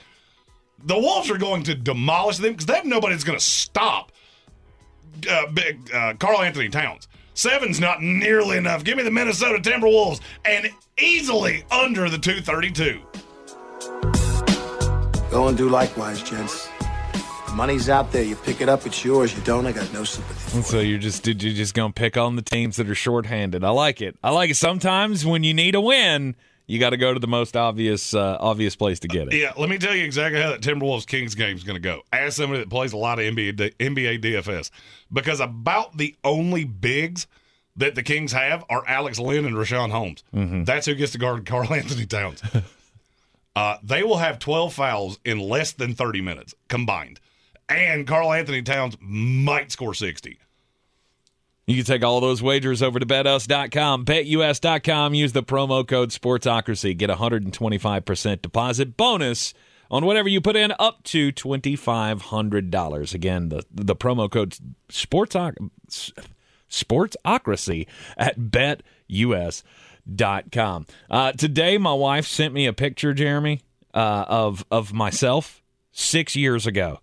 The 0.84 0.96
Wolves 0.96 1.30
are 1.30 1.38
going 1.38 1.64
to 1.64 1.74
demolish 1.74 2.36
them 2.38 2.52
because 2.52 2.66
they 2.66 2.74
have 2.74 2.84
nobody 2.84 3.14
that's 3.14 3.24
going 3.24 3.38
to 3.38 3.44
stop 3.44 4.12
uh, 5.28 5.46
big 5.52 5.90
uh, 5.92 6.14
Karl-Anthony 6.14 6.68
Towns. 6.68 7.08
Seven's 7.34 7.80
not 7.80 8.02
nearly 8.02 8.56
enough. 8.56 8.84
Give 8.84 8.96
me 8.96 9.02
the 9.02 9.10
Minnesota 9.10 9.58
Timberwolves 9.58 10.20
and 10.44 10.70
easily 10.98 11.64
under 11.70 12.08
the 12.10 12.18
232. 12.18 13.00
Go 15.30 15.48
and 15.48 15.56
do 15.56 15.68
likewise, 15.68 16.22
gents. 16.22 16.68
The 17.46 17.54
money's 17.54 17.88
out 17.88 18.10
there. 18.12 18.22
You 18.22 18.34
pick 18.36 18.60
it 18.60 18.68
up, 18.68 18.86
it's 18.86 19.04
yours. 19.04 19.36
You 19.36 19.42
don't, 19.42 19.66
I 19.66 19.72
got 19.72 19.92
no 19.92 20.04
sympathy. 20.04 20.56
And 20.56 20.64
so 20.64 20.80
you're 20.80 20.98
just 20.98 21.26
you're 21.26 21.34
just 21.34 21.74
gonna 21.74 21.92
pick 21.92 22.16
on 22.16 22.36
the 22.36 22.42
teams 22.42 22.76
that 22.76 22.88
are 22.88 22.94
shorthanded. 22.94 23.62
I 23.62 23.70
like 23.70 24.00
it. 24.00 24.16
I 24.22 24.30
like 24.30 24.50
it. 24.50 24.56
Sometimes 24.56 25.24
when 25.24 25.44
you 25.44 25.54
need 25.54 25.74
a 25.74 25.80
win, 25.80 26.34
you 26.68 26.78
got 26.78 26.90
to 26.90 26.96
go 26.96 27.12
to 27.12 27.18
the 27.18 27.26
most 27.26 27.56
obvious 27.56 28.14
uh, 28.14 28.36
obvious 28.38 28.76
place 28.76 29.00
to 29.00 29.08
get 29.08 29.26
it. 29.26 29.34
Yeah, 29.34 29.52
let 29.56 29.68
me 29.68 29.78
tell 29.78 29.94
you 29.94 30.04
exactly 30.04 30.40
how 30.40 30.50
that 30.50 30.60
Timberwolves 30.60 31.06
Kings 31.06 31.34
game 31.34 31.56
is 31.56 31.64
going 31.64 31.74
to 31.76 31.80
go. 31.80 32.02
As 32.12 32.36
somebody 32.36 32.60
that 32.60 32.70
plays 32.70 32.92
a 32.92 32.96
lot 32.96 33.18
of 33.18 33.24
NBA, 33.24 33.74
NBA 33.78 34.22
DFS, 34.22 34.70
because 35.12 35.40
about 35.40 35.96
the 35.96 36.14
only 36.22 36.62
bigs 36.64 37.26
that 37.74 37.94
the 37.94 38.02
Kings 38.02 38.32
have 38.32 38.64
are 38.68 38.84
Alex 38.86 39.18
Len 39.18 39.44
and 39.44 39.56
Richaun 39.56 39.90
Holmes. 39.90 40.22
That's 40.32 40.86
who 40.86 40.94
gets 40.94 41.12
to 41.12 41.18
guard 41.18 41.46
Karl-Anthony 41.46 42.06
Towns. 42.06 42.42
uh, 43.56 43.76
they 43.82 44.02
will 44.02 44.18
have 44.18 44.38
12 44.38 44.74
fouls 44.74 45.18
in 45.24 45.38
less 45.38 45.72
than 45.72 45.94
30 45.94 46.20
minutes 46.20 46.54
combined. 46.68 47.20
And 47.68 48.06
Karl-Anthony 48.06 48.62
Towns 48.62 48.96
might 49.00 49.70
score 49.70 49.94
60. 49.94 50.38
You 51.68 51.76
can 51.76 51.84
take 51.84 52.02
all 52.02 52.20
those 52.22 52.42
wagers 52.42 52.82
over 52.82 52.98
to 52.98 53.04
betus.com, 53.04 54.06
betus.com. 54.06 55.12
Use 55.12 55.34
the 55.34 55.42
promo 55.42 55.86
code 55.86 56.08
Sportsocracy. 56.08 56.96
Get 56.96 57.10
a 57.10 57.16
125% 57.16 58.40
deposit 58.40 58.96
bonus 58.96 59.52
on 59.90 60.06
whatever 60.06 60.30
you 60.30 60.40
put 60.40 60.56
in 60.56 60.72
up 60.78 61.04
to 61.04 61.30
$2,500. 61.30 63.14
Again, 63.14 63.50
the, 63.50 63.66
the 63.70 63.94
promo 63.94 64.30
code 64.30 64.56
Sportsoc- 64.88 65.70
Sportsocracy 66.70 67.86
at 68.16 68.38
betus.com. 68.38 68.82
Uh, 71.10 71.32
today, 71.32 71.76
my 71.76 71.92
wife 71.92 72.26
sent 72.26 72.54
me 72.54 72.64
a 72.64 72.72
picture, 72.72 73.12
Jeremy, 73.12 73.60
uh, 73.92 74.24
of, 74.26 74.64
of 74.70 74.94
myself 74.94 75.62
six 75.92 76.34
years 76.34 76.66
ago. 76.66 77.00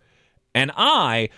And 0.56 0.72
I 0.76 1.30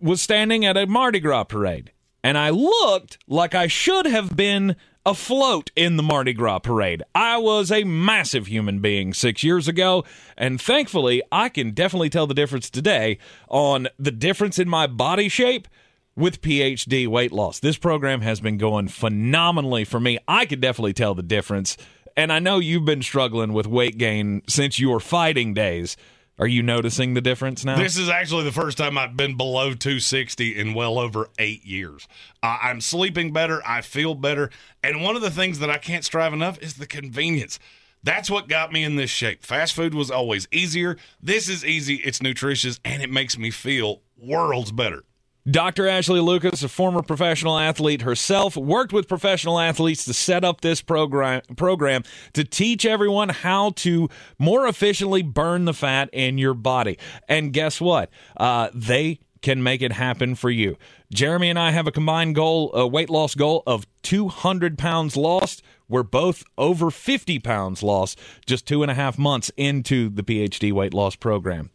was 0.00 0.22
standing 0.22 0.64
at 0.64 0.78
a 0.78 0.86
Mardi 0.86 1.20
Gras 1.20 1.44
parade, 1.44 1.92
and 2.22 2.36
I 2.38 2.50
looked 2.50 3.18
like 3.26 3.54
I 3.54 3.66
should 3.66 4.06
have 4.06 4.36
been 4.36 4.76
afloat 5.06 5.70
in 5.74 5.96
the 5.96 6.02
Mardi 6.02 6.32
Gras 6.32 6.58
parade. 6.58 7.02
I 7.14 7.38
was 7.38 7.72
a 7.72 7.84
massive 7.84 8.46
human 8.46 8.80
being 8.80 9.14
six 9.14 9.42
years 9.42 9.66
ago, 9.66 10.04
and 10.36 10.60
thankfully, 10.60 11.22
I 11.32 11.48
can 11.48 11.70
definitely 11.72 12.10
tell 12.10 12.26
the 12.26 12.34
difference 12.34 12.68
today 12.70 13.18
on 13.48 13.88
the 13.98 14.10
difference 14.10 14.58
in 14.58 14.68
my 14.68 14.86
body 14.86 15.28
shape 15.28 15.68
with 16.16 16.42
PhD 16.42 17.06
weight 17.06 17.32
loss. 17.32 17.60
This 17.60 17.78
program 17.78 18.20
has 18.20 18.40
been 18.40 18.58
going 18.58 18.88
phenomenally 18.88 19.84
for 19.84 19.98
me. 19.98 20.18
I 20.28 20.44
could 20.44 20.60
definitely 20.60 20.92
tell 20.92 21.14
the 21.14 21.22
difference. 21.22 21.76
And 22.16 22.32
I 22.32 22.38
know 22.40 22.58
you've 22.58 22.84
been 22.84 23.02
struggling 23.02 23.52
with 23.52 23.66
weight 23.66 23.96
gain 23.96 24.42
since 24.48 24.78
your 24.78 25.00
fighting 25.00 25.54
days. 25.54 25.96
Are 26.40 26.46
you 26.46 26.62
noticing 26.62 27.12
the 27.12 27.20
difference 27.20 27.66
now? 27.66 27.76
This 27.76 27.98
is 27.98 28.08
actually 28.08 28.44
the 28.44 28.52
first 28.52 28.78
time 28.78 28.96
I've 28.96 29.14
been 29.14 29.36
below 29.36 29.74
260 29.74 30.58
in 30.58 30.72
well 30.72 30.98
over 30.98 31.28
eight 31.38 31.66
years. 31.66 32.08
Uh, 32.42 32.56
I'm 32.62 32.80
sleeping 32.80 33.30
better. 33.30 33.60
I 33.66 33.82
feel 33.82 34.14
better. 34.14 34.48
And 34.82 35.02
one 35.02 35.16
of 35.16 35.22
the 35.22 35.30
things 35.30 35.58
that 35.58 35.68
I 35.68 35.76
can't 35.76 36.02
strive 36.02 36.32
enough 36.32 36.58
is 36.62 36.74
the 36.74 36.86
convenience. 36.86 37.58
That's 38.02 38.30
what 38.30 38.48
got 38.48 38.72
me 38.72 38.82
in 38.84 38.96
this 38.96 39.10
shape. 39.10 39.44
Fast 39.44 39.74
food 39.74 39.92
was 39.92 40.10
always 40.10 40.48
easier. 40.50 40.96
This 41.22 41.46
is 41.46 41.62
easy, 41.62 41.96
it's 41.96 42.22
nutritious, 42.22 42.80
and 42.86 43.02
it 43.02 43.10
makes 43.10 43.36
me 43.36 43.50
feel 43.50 44.00
worlds 44.16 44.72
better. 44.72 45.04
Dr. 45.48 45.88
Ashley 45.88 46.20
Lucas, 46.20 46.62
a 46.62 46.68
former 46.68 47.02
professional 47.02 47.58
athlete 47.58 48.02
herself, 48.02 48.56
worked 48.56 48.92
with 48.92 49.08
professional 49.08 49.58
athletes 49.58 50.04
to 50.04 50.12
set 50.12 50.44
up 50.44 50.60
this 50.60 50.82
program 50.82 51.40
program 51.56 52.02
to 52.34 52.44
teach 52.44 52.84
everyone 52.84 53.30
how 53.30 53.70
to 53.70 54.08
more 54.38 54.66
efficiently 54.66 55.22
burn 55.22 55.64
the 55.64 55.72
fat 55.72 56.10
in 56.12 56.36
your 56.36 56.52
body. 56.52 56.98
And 57.26 57.54
guess 57.54 57.80
what? 57.80 58.10
Uh, 58.36 58.68
they 58.74 59.20
can 59.40 59.62
make 59.62 59.80
it 59.80 59.92
happen 59.92 60.34
for 60.34 60.50
you. 60.50 60.76
Jeremy 61.10 61.48
and 61.48 61.58
I 61.58 61.70
have 61.70 61.86
a 61.86 61.92
combined 61.92 62.34
goal, 62.34 62.70
a 62.74 62.86
weight 62.86 63.08
loss 63.08 63.34
goal 63.34 63.62
of 63.66 63.86
200 64.02 64.76
pounds 64.76 65.16
lost. 65.16 65.62
We're 65.88 66.02
both 66.02 66.44
over 66.58 66.90
50 66.90 67.38
pounds 67.38 67.82
lost 67.82 68.18
just 68.44 68.66
two 68.66 68.82
and 68.82 68.90
a 68.90 68.94
half 68.94 69.18
months 69.18 69.50
into 69.56 70.10
the 70.10 70.22
PhD 70.22 70.70
weight 70.70 70.92
loss 70.92 71.16
program. 71.16 71.70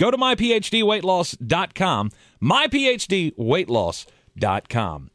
Go 0.00 0.10
to 0.10 0.16
myphdweightloss.com, 0.16 2.10
myphdweightloss.com. 2.42 5.10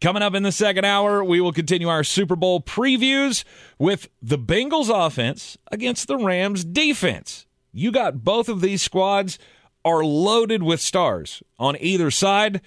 Coming 0.00 0.22
up 0.22 0.34
in 0.36 0.44
the 0.44 0.52
second 0.52 0.84
hour, 0.84 1.24
we 1.24 1.40
will 1.40 1.50
continue 1.50 1.88
our 1.88 2.04
Super 2.04 2.36
Bowl 2.36 2.60
previews 2.60 3.42
with 3.80 4.08
the 4.22 4.38
Bengals 4.38 4.88
offense 4.94 5.58
against 5.72 6.06
the 6.06 6.16
Rams 6.16 6.64
defense. 6.64 7.46
You 7.72 7.90
got 7.90 8.22
both 8.22 8.48
of 8.48 8.60
these 8.60 8.80
squads 8.80 9.40
are 9.84 10.04
loaded 10.04 10.62
with 10.62 10.80
stars 10.80 11.42
on 11.58 11.76
either 11.80 12.12
side. 12.12 12.60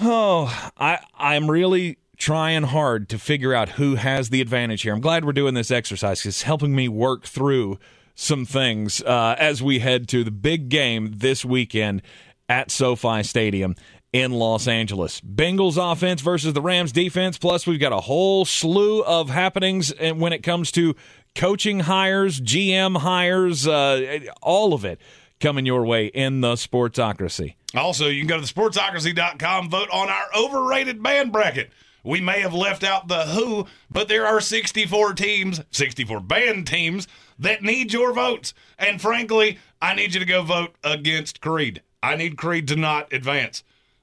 Oh, 0.00 0.70
I 0.78 1.00
I'm 1.18 1.50
really 1.50 1.98
trying 2.18 2.62
hard 2.62 3.08
to 3.08 3.18
figure 3.18 3.52
out 3.52 3.70
who 3.70 3.96
has 3.96 4.28
the 4.28 4.40
advantage 4.40 4.82
here. 4.82 4.94
I'm 4.94 5.00
glad 5.00 5.24
we're 5.24 5.32
doing 5.32 5.54
this 5.54 5.72
exercise 5.72 6.22
'cause 6.22 6.28
it's 6.28 6.42
helping 6.42 6.76
me 6.76 6.88
work 6.88 7.26
through 7.26 7.80
some 8.16 8.44
things 8.44 9.02
uh, 9.02 9.36
as 9.38 9.62
we 9.62 9.78
head 9.78 10.08
to 10.08 10.24
the 10.24 10.30
big 10.32 10.68
game 10.68 11.12
this 11.14 11.44
weekend 11.44 12.02
at 12.48 12.70
SoFi 12.70 13.22
Stadium 13.22 13.76
in 14.12 14.32
Los 14.32 14.66
Angeles. 14.66 15.20
Bengals 15.20 15.76
offense 15.76 16.22
versus 16.22 16.54
the 16.54 16.62
Rams 16.62 16.90
defense. 16.90 17.38
Plus, 17.38 17.66
we've 17.66 17.78
got 17.78 17.92
a 17.92 18.00
whole 18.00 18.44
slew 18.44 19.04
of 19.04 19.28
happenings 19.28 19.92
when 20.00 20.32
it 20.32 20.42
comes 20.42 20.72
to 20.72 20.96
coaching 21.34 21.80
hires, 21.80 22.40
GM 22.40 22.96
hires, 22.96 23.68
uh, 23.68 24.20
all 24.42 24.72
of 24.72 24.84
it 24.84 25.00
coming 25.38 25.66
your 25.66 25.84
way 25.84 26.06
in 26.06 26.40
the 26.40 26.54
Sportsocracy. 26.54 27.54
Also, 27.74 28.08
you 28.08 28.20
can 28.20 28.28
go 28.28 28.40
to 28.40 28.54
thesportsocracy.com, 28.54 29.68
vote 29.68 29.90
on 29.92 30.08
our 30.08 30.24
overrated 30.34 31.02
band 31.02 31.30
bracket. 31.30 31.70
We 32.02 32.22
may 32.22 32.40
have 32.40 32.54
left 32.54 32.84
out 32.84 33.08
the 33.08 33.26
Who, 33.26 33.66
but 33.90 34.08
there 34.08 34.26
are 34.26 34.40
64 34.40 35.12
teams, 35.12 35.60
64 35.72 36.20
band 36.20 36.66
teams 36.66 37.06
that 37.38 37.62
need 37.62 37.92
your 37.92 38.12
votes. 38.12 38.54
And 38.78 39.00
frankly, 39.00 39.58
I 39.80 39.94
need 39.94 40.14
you 40.14 40.20
to 40.20 40.26
go 40.26 40.42
vote 40.42 40.74
against 40.82 41.40
Creed. 41.40 41.82
I 42.02 42.16
need 42.16 42.36
Creed 42.36 42.68
to 42.68 42.76
not 42.76 43.12
advance. 43.12 43.62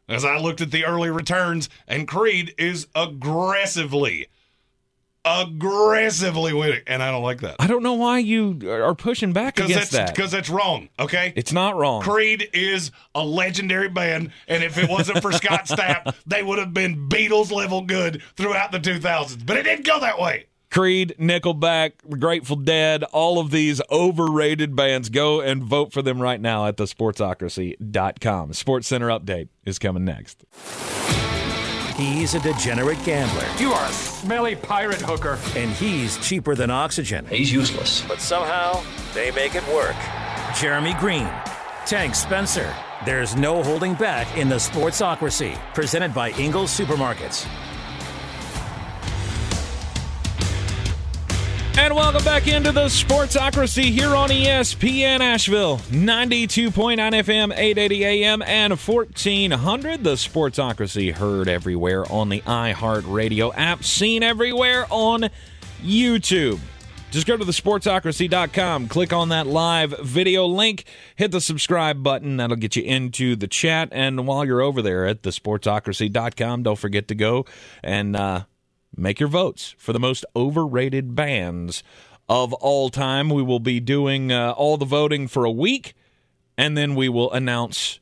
As 0.09 0.25
I 0.25 0.37
looked 0.37 0.59
at 0.61 0.71
the 0.71 0.85
early 0.85 1.09
returns, 1.09 1.69
and 1.87 2.07
Creed 2.07 2.53
is 2.57 2.87
aggressively 2.93 4.27
aggressively 5.25 6.53
winning, 6.53 6.81
and 6.87 7.01
I 7.01 7.09
don't 7.11 7.23
like 7.23 7.41
that 7.41 7.55
I 7.59 7.67
don't 7.67 7.83
know 7.83 7.93
why 7.93 8.19
you 8.19 8.59
are 8.65 8.93
pushing 8.93 9.31
back 9.31 9.59
against 9.59 9.91
that. 9.91 10.13
because 10.13 10.31
that's 10.31 10.49
wrong. 10.49 10.89
Okay, 10.99 11.31
It's 11.35 11.53
not 11.53 11.75
wrong. 11.77 12.01
Creed 12.01 12.49
is 12.53 12.91
a 13.15 13.23
legendary 13.23 13.89
band, 13.89 14.31
and 14.47 14.63
if 14.63 14.77
it 14.77 14.89
wasn't 14.89 15.21
for 15.21 15.31
Scott 15.31 15.65
Stapp, 15.67 16.13
they 16.25 16.43
would 16.43 16.59
have 16.59 16.73
been 16.73 17.07
Beatles 17.07 17.51
level 17.51 17.81
good 17.81 18.21
throughout 18.35 18.71
the 18.71 18.79
2000s. 18.79 19.45
But 19.45 19.57
it 19.57 19.63
didn't 19.63 19.85
go 19.85 19.99
that 20.01 20.19
way. 20.19 20.47
Creed, 20.73 21.15
Nickelback, 21.19 21.91
Grateful 22.19 22.55
Dead, 22.55 23.03
all 23.03 23.37
of 23.39 23.51
these 23.51 23.79
overrated 23.91 24.75
bands. 24.75 25.09
Go 25.09 25.39
and 25.39 25.63
vote 25.63 25.93
for 25.93 26.01
them 26.01 26.19
right 26.19 26.41
now 26.41 26.65
at 26.65 26.77
thesportsocracy.com. 26.77 28.53
Sports 28.53 28.87
Center 28.87 29.07
update 29.09 29.49
is 29.65 29.77
coming 29.77 30.03
next. 30.03 30.43
He's 31.95 32.33
a 32.33 32.39
degenerate 32.39 32.97
gambler, 33.05 33.45
You 33.59 33.71
are 33.71 33.85
a 33.87 33.93
smelly 33.93 34.55
pirate 34.55 34.99
hooker. 34.99 35.37
and 35.55 35.69
he's 35.73 36.17
cheaper 36.27 36.55
than 36.55 36.71
oxygen. 36.71 37.27
He's 37.27 37.53
useless. 37.53 38.03
But 38.07 38.19
somehow, 38.19 38.83
they 39.13 39.29
make 39.29 39.53
it 39.53 39.65
work. 39.67 39.95
Jeremy 40.59 40.95
Greene, 40.95 41.29
Tank 41.85 42.15
Spencer. 42.15 42.73
There's 43.05 43.35
no 43.35 43.61
holding 43.61 43.93
back 43.93 44.35
in 44.35 44.49
the 44.49 44.55
Sportsocracy, 44.55 45.55
presented 45.75 46.15
by 46.15 46.31
Ingles 46.31 46.75
Supermarkets. 46.75 47.47
And 51.75 51.95
welcome 51.95 52.23
back 52.23 52.47
into 52.47 52.71
the 52.71 52.85
Sportsocracy 52.85 53.85
here 53.85 54.15
on 54.15 54.29
ESPN 54.29 55.21
Asheville, 55.21 55.79
92.9 55.89 56.97
FM, 56.97 57.51
880 57.51 58.05
AM, 58.05 58.41
and 58.43 58.77
1400. 58.79 60.03
The 60.03 60.13
Sportsocracy 60.13 61.11
heard 61.11 61.49
everywhere 61.49 62.09
on 62.11 62.29
the 62.29 62.41
iHeartRadio 62.41 63.53
app, 63.55 63.83
seen 63.83 64.21
everywhere 64.21 64.85
on 64.91 65.29
YouTube. 65.81 66.59
Just 67.09 67.27
go 67.27 67.37
to 67.37 67.43
the 67.45 67.51
thesportsocracy.com, 67.51 68.87
click 68.87 69.11
on 69.11 69.29
that 69.29 69.47
live 69.47 69.95
video 69.99 70.45
link, 70.45 70.85
hit 71.15 71.31
the 71.31 71.41
subscribe 71.41 72.01
button. 72.01 72.37
That'll 72.37 72.55
get 72.55 72.75
you 72.75 72.83
into 72.83 73.35
the 73.35 73.47
chat. 73.47 73.89
And 73.91 74.25
while 74.27 74.45
you're 74.45 74.61
over 74.61 74.81
there 74.81 75.05
at 75.05 75.23
the 75.23 75.31
thesportsocracy.com, 75.31 76.63
don't 76.63 76.79
forget 76.79 77.07
to 77.09 77.15
go 77.15 77.45
and 77.83 78.15
uh, 78.15 78.43
make 78.95 79.19
your 79.19 79.29
votes 79.29 79.75
for 79.77 79.93
the 79.93 79.99
most 79.99 80.25
overrated 80.35 81.15
bands 81.15 81.83
of 82.29 82.53
all 82.53 82.89
time. 82.89 83.29
We 83.29 83.43
will 83.43 83.59
be 83.59 83.79
doing 83.79 84.31
uh, 84.31 84.51
all 84.51 84.77
the 84.77 84.85
voting 84.85 85.27
for 85.27 85.45
a 85.45 85.51
week, 85.51 85.93
and 86.57 86.77
then 86.77 86.95
we 86.95 87.09
will 87.09 87.31
announce 87.31 87.99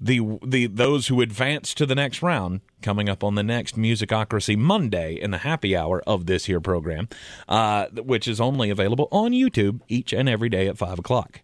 the 0.00 0.38
the 0.42 0.66
those 0.66 1.08
who 1.08 1.20
advance 1.20 1.74
to 1.74 1.84
the 1.84 1.94
next 1.94 2.22
round 2.22 2.62
coming 2.80 3.08
up 3.08 3.22
on 3.22 3.34
the 3.34 3.42
next 3.42 3.76
Musicocracy 3.76 4.56
Monday 4.56 5.14
in 5.14 5.30
the 5.30 5.38
happy 5.38 5.76
hour 5.76 6.02
of 6.06 6.26
this 6.26 6.46
here 6.46 6.60
program, 6.60 7.08
uh, 7.48 7.86
which 7.88 8.26
is 8.26 8.40
only 8.40 8.70
available 8.70 9.08
on 9.12 9.32
YouTube 9.32 9.80
each 9.88 10.12
and 10.12 10.28
every 10.28 10.48
day 10.48 10.66
at 10.66 10.78
five 10.78 10.98
o'clock. 10.98 11.42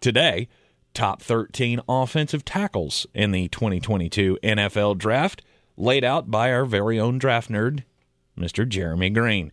Today, 0.00 0.48
top 0.94 1.22
13 1.22 1.80
offensive 1.88 2.44
tackles 2.44 3.06
in 3.14 3.30
the 3.30 3.48
2022 3.48 4.38
NFL 4.42 4.98
Draft, 4.98 5.42
laid 5.76 6.02
out 6.02 6.30
by 6.30 6.52
our 6.52 6.64
very 6.64 6.98
own 6.98 7.18
draft 7.18 7.50
nerd, 7.50 7.84
Mr. 8.38 8.68
Jeremy 8.68 9.10
Greene. 9.10 9.52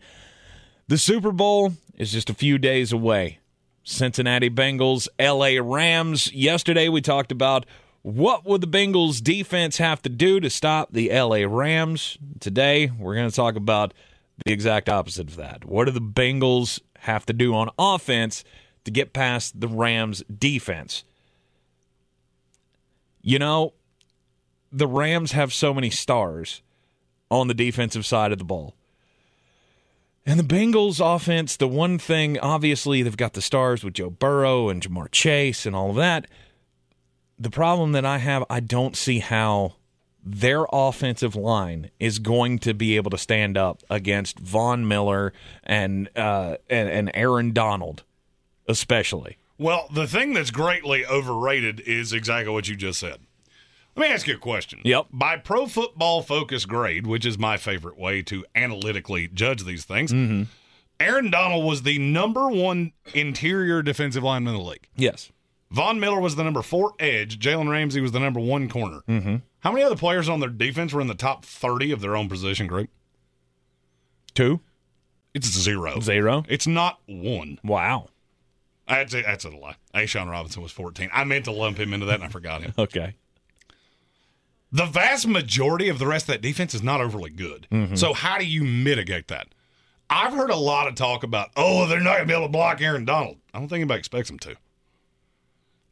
The 0.88 0.98
Super 0.98 1.32
Bowl 1.32 1.74
is 1.96 2.12
just 2.12 2.30
a 2.30 2.34
few 2.34 2.58
days 2.58 2.92
away. 2.92 3.38
Cincinnati 3.84 4.50
Bengals, 4.50 5.08
LA 5.18 5.62
Rams. 5.62 6.32
Yesterday 6.32 6.88
we 6.88 7.00
talked 7.00 7.32
about 7.32 7.66
what 8.02 8.46
would 8.46 8.60
the 8.60 8.66
Bengals 8.66 9.22
defense 9.22 9.78
have 9.78 10.02
to 10.02 10.08
do 10.08 10.40
to 10.40 10.50
stop 10.50 10.92
the 10.92 11.10
LA 11.10 11.44
Rams. 11.46 12.18
Today 12.40 12.90
we're 12.98 13.14
going 13.14 13.28
to 13.28 13.34
talk 13.34 13.56
about 13.56 13.94
the 14.44 14.52
exact 14.52 14.88
opposite 14.88 15.28
of 15.28 15.36
that. 15.36 15.64
What 15.64 15.84
do 15.84 15.90
the 15.90 16.00
Bengals 16.00 16.80
have 17.00 17.26
to 17.26 17.32
do 17.32 17.54
on 17.54 17.70
offense 17.78 18.44
to 18.84 18.90
get 18.90 19.12
past 19.12 19.60
the 19.60 19.68
Rams 19.68 20.22
defense? 20.24 21.04
You 23.22 23.38
know, 23.38 23.74
the 24.72 24.86
Rams 24.86 25.32
have 25.32 25.52
so 25.52 25.74
many 25.74 25.90
stars 25.90 26.62
on 27.30 27.48
the 27.48 27.54
defensive 27.54 28.04
side 28.04 28.32
of 28.32 28.38
the 28.38 28.44
ball. 28.44 28.74
And 30.26 30.38
the 30.38 30.44
Bengals 30.44 31.00
offense, 31.00 31.56
the 31.56 31.68
one 31.68 31.98
thing, 31.98 32.38
obviously, 32.38 33.02
they've 33.02 33.16
got 33.16 33.32
the 33.32 33.40
stars 33.40 33.82
with 33.82 33.94
Joe 33.94 34.10
Burrow 34.10 34.68
and 34.68 34.82
Ja'Marr 34.82 35.10
Chase 35.10 35.64
and 35.64 35.74
all 35.74 35.90
of 35.90 35.96
that. 35.96 36.26
The 37.38 37.50
problem 37.50 37.92
that 37.92 38.04
I 38.04 38.18
have, 38.18 38.44
I 38.50 38.60
don't 38.60 38.96
see 38.96 39.20
how 39.20 39.74
their 40.22 40.66
offensive 40.70 41.34
line 41.34 41.90
is 41.98 42.18
going 42.18 42.58
to 42.60 42.74
be 42.74 42.96
able 42.96 43.10
to 43.10 43.18
stand 43.18 43.56
up 43.56 43.82
against 43.88 44.38
Von 44.38 44.86
Miller 44.86 45.32
and 45.64 46.10
uh, 46.16 46.56
and, 46.68 46.90
and 46.90 47.10
Aaron 47.14 47.52
Donald, 47.52 48.02
especially. 48.68 49.38
Well, 49.56 49.88
the 49.92 50.06
thing 50.06 50.34
that's 50.34 50.50
greatly 50.50 51.06
overrated 51.06 51.80
is 51.80 52.12
exactly 52.12 52.52
what 52.52 52.68
you 52.68 52.76
just 52.76 53.00
said. 53.00 53.20
Let 53.96 54.08
me 54.08 54.14
ask 54.14 54.26
you 54.26 54.34
a 54.34 54.38
question. 54.38 54.80
Yep. 54.84 55.06
By 55.12 55.36
Pro 55.36 55.66
Football 55.66 56.22
Focus 56.22 56.64
grade, 56.64 57.06
which 57.06 57.26
is 57.26 57.38
my 57.38 57.56
favorite 57.56 57.98
way 57.98 58.22
to 58.22 58.44
analytically 58.54 59.28
judge 59.28 59.64
these 59.64 59.84
things, 59.84 60.12
Mm-hmm. 60.12 60.44
Aaron 61.00 61.30
Donald 61.30 61.64
was 61.64 61.82
the 61.82 61.98
number 61.98 62.48
one 62.50 62.92
interior 63.14 63.80
defensive 63.82 64.22
lineman 64.22 64.54
in 64.54 64.60
the 64.60 64.68
league. 64.68 64.86
Yes. 64.96 65.32
Von 65.70 65.98
Miller 65.98 66.20
was 66.20 66.36
the 66.36 66.44
number 66.44 66.60
four 66.60 66.92
edge. 66.98 67.38
Jalen 67.38 67.70
Ramsey 67.70 68.02
was 68.02 68.12
the 68.12 68.20
number 68.20 68.38
one 68.38 68.68
corner. 68.68 69.00
Mm-hmm. 69.08 69.36
How 69.60 69.72
many 69.72 69.82
other 69.82 69.96
players 69.96 70.28
on 70.28 70.40
their 70.40 70.50
defense 70.50 70.92
were 70.92 71.00
in 71.00 71.06
the 71.06 71.14
top 71.14 71.46
30 71.46 71.92
of 71.92 72.02
their 72.02 72.16
own 72.16 72.28
position 72.28 72.66
group? 72.66 72.90
Two? 74.34 74.60
It's 75.32 75.46
zero. 75.48 76.00
Zero? 76.00 76.44
It's 76.48 76.66
not 76.66 77.00
one. 77.06 77.58
Wow. 77.64 78.08
That's 78.86 79.14
a, 79.14 79.22
that's 79.22 79.44
a 79.46 79.50
lie. 79.50 79.76
A'Shawn 79.94 80.28
Robinson 80.30 80.62
was 80.62 80.72
14. 80.72 81.08
I 81.12 81.24
meant 81.24 81.46
to 81.46 81.52
lump 81.52 81.78
him 81.78 81.94
into 81.94 82.04
that, 82.06 82.16
and 82.16 82.24
I 82.24 82.28
forgot 82.28 82.60
him. 82.62 82.74
Okay. 82.78 83.14
The 84.72 84.86
vast 84.86 85.26
majority 85.26 85.88
of 85.88 85.98
the 85.98 86.06
rest 86.06 86.28
of 86.28 86.34
that 86.34 86.42
defense 86.42 86.74
is 86.74 86.82
not 86.82 87.00
overly 87.00 87.30
good. 87.30 87.66
So 87.94 88.12
how 88.12 88.38
do 88.38 88.46
you 88.46 88.62
mitigate 88.64 89.28
that? 89.28 89.48
I've 90.08 90.32
heard 90.32 90.50
a 90.50 90.56
lot 90.56 90.88
of 90.88 90.94
talk 90.94 91.22
about, 91.22 91.50
oh, 91.56 91.86
they're 91.86 92.00
not 92.00 92.16
going 92.16 92.22
to 92.22 92.26
be 92.26 92.34
able 92.34 92.46
to 92.46 92.52
block 92.52 92.80
Aaron 92.80 93.04
Donald. 93.04 93.36
I 93.54 93.58
don't 93.58 93.68
think 93.68 93.80
anybody 93.80 93.98
expects 93.98 94.28
them 94.28 94.38
to. 94.40 94.56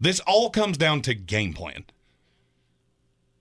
This 0.01 0.21
all 0.21 0.51
comes 0.51 0.77
down 0.77 1.03
to 1.03 1.15
game 1.15 1.55
plan. 1.55 1.85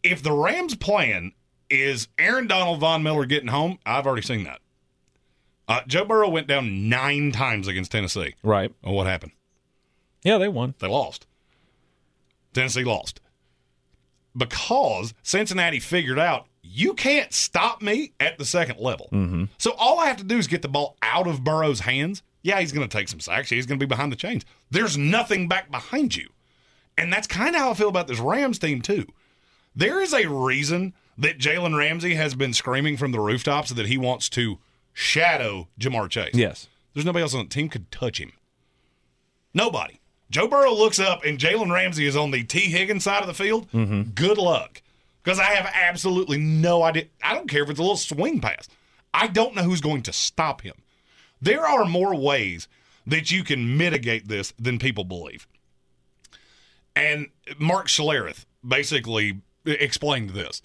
If 0.03 0.23
the 0.23 0.31
Rams' 0.31 0.75
plan 0.75 1.33
is 1.69 2.07
Aaron 2.17 2.47
Donald, 2.47 2.79
Von 2.79 3.03
Miller 3.03 3.25
getting 3.25 3.49
home, 3.49 3.77
I've 3.85 4.07
already 4.07 4.21
seen 4.25 4.43
that. 4.45 4.59
Uh, 5.67 5.81
Joe 5.85 6.05
Burrow 6.05 6.29
went 6.29 6.47
down 6.47 6.87
nine 6.89 7.31
times 7.31 7.67
against 7.67 7.91
Tennessee. 7.91 8.35
Right. 8.41 8.71
What 8.81 9.05
happened? 9.05 9.33
Yeah, 10.23 10.37
they 10.37 10.47
won. 10.47 10.75
They 10.79 10.87
lost. 10.87 11.27
Tennessee 12.53 12.83
lost. 12.83 13.19
Because 14.37 15.13
Cincinnati 15.23 15.79
figured 15.79 16.19
out 16.19 16.47
you 16.61 16.93
can't 16.93 17.33
stop 17.33 17.81
me 17.81 18.13
at 18.19 18.37
the 18.37 18.45
second 18.45 18.79
level. 18.79 19.09
Mm-hmm. 19.11 19.45
So 19.57 19.71
all 19.77 19.99
I 19.99 20.07
have 20.07 20.17
to 20.17 20.23
do 20.23 20.37
is 20.37 20.47
get 20.47 20.61
the 20.61 20.67
ball 20.67 20.95
out 21.01 21.27
of 21.27 21.43
Burrow's 21.43 21.79
hands. 21.81 22.23
Yeah, 22.43 22.59
he's 22.59 22.71
going 22.71 22.87
to 22.87 22.97
take 22.97 23.07
some 23.07 23.19
sacks. 23.19 23.49
He's 23.49 23.65
going 23.65 23.79
to 23.79 23.85
be 23.85 23.89
behind 23.89 24.11
the 24.11 24.17
chains. 24.17 24.45
There's 24.69 24.97
nothing 24.97 25.47
back 25.47 25.71
behind 25.71 26.15
you. 26.15 26.29
And 26.97 27.11
that's 27.11 27.27
kind 27.27 27.55
of 27.55 27.61
how 27.61 27.71
I 27.71 27.73
feel 27.73 27.89
about 27.89 28.07
this 28.07 28.19
Rams 28.19 28.59
team, 28.59 28.81
too. 28.81 29.05
There 29.75 30.01
is 30.01 30.13
a 30.13 30.27
reason 30.27 30.93
that 31.17 31.39
Jalen 31.39 31.77
Ramsey 31.77 32.15
has 32.15 32.35
been 32.35 32.53
screaming 32.53 32.97
from 32.97 33.11
the 33.11 33.19
rooftops 33.19 33.71
that 33.71 33.87
he 33.87 33.97
wants 33.97 34.29
to 34.29 34.59
shadow 34.93 35.67
Ja'Marr 35.79 36.09
Chase. 36.09 36.33
Yes. 36.33 36.67
There's 36.93 37.05
nobody 37.05 37.23
else 37.23 37.33
on 37.33 37.43
the 37.43 37.49
team 37.49 37.69
could 37.69 37.91
touch 37.91 38.19
him. 38.19 38.33
Nobody. 39.53 39.99
Joe 40.29 40.47
Burrow 40.47 40.73
looks 40.73 40.99
up 40.99 41.23
and 41.23 41.39
Jalen 41.39 41.71
Ramsey 41.71 42.05
is 42.05 42.15
on 42.15 42.31
the 42.31 42.43
Tee 42.43 42.69
Higgins 42.69 43.03
side 43.03 43.21
of 43.21 43.27
the 43.27 43.33
field. 43.33 43.71
Mm-hmm. 43.71 44.11
Good 44.11 44.37
luck. 44.37 44.81
Because 45.23 45.39
I 45.39 45.55
have 45.55 45.69
absolutely 45.73 46.37
no 46.37 46.83
idea. 46.83 47.05
I 47.21 47.33
don't 47.33 47.49
care 47.49 47.63
if 47.63 47.69
it's 47.69 47.79
a 47.79 47.83
little 47.83 47.97
swing 47.97 48.39
pass. 48.39 48.67
I 49.13 49.27
don't 49.27 49.55
know 49.55 49.63
who's 49.63 49.81
going 49.81 50.03
to 50.03 50.13
stop 50.13 50.61
him. 50.61 50.75
There 51.41 51.65
are 51.65 51.85
more 51.85 52.15
ways 52.15 52.67
that 53.05 53.31
you 53.31 53.43
can 53.43 53.77
mitigate 53.77 54.27
this 54.27 54.53
than 54.59 54.79
people 54.79 55.03
believe. 55.03 55.47
And 56.95 57.27
Mark 57.57 57.87
Schlereth 57.87 58.45
basically 58.67 59.41
explained 59.65 60.31
this. 60.31 60.61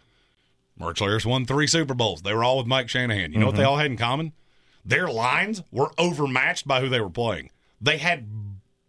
Mark 0.77 0.97
Schlereth 0.97 1.27
won 1.27 1.45
three 1.45 1.67
Super 1.67 1.95
Bowls. 1.95 2.23
They 2.23 2.33
were 2.33 2.45
all 2.45 2.59
with 2.59 2.67
Mike 2.67 2.89
Shanahan. 2.89 3.33
You 3.33 3.39
know 3.39 3.47
what 3.47 3.53
mm-hmm. 3.53 3.63
they 3.63 3.67
all 3.67 3.77
had 3.77 3.91
in 3.91 3.97
common? 3.97 4.33
Their 4.85 5.09
lines 5.09 5.63
were 5.71 5.91
overmatched 5.99 6.67
by 6.67 6.81
who 6.81 6.89
they 6.89 7.01
were 7.01 7.11
playing. 7.11 7.51
They 7.81 7.99
had 7.99 8.27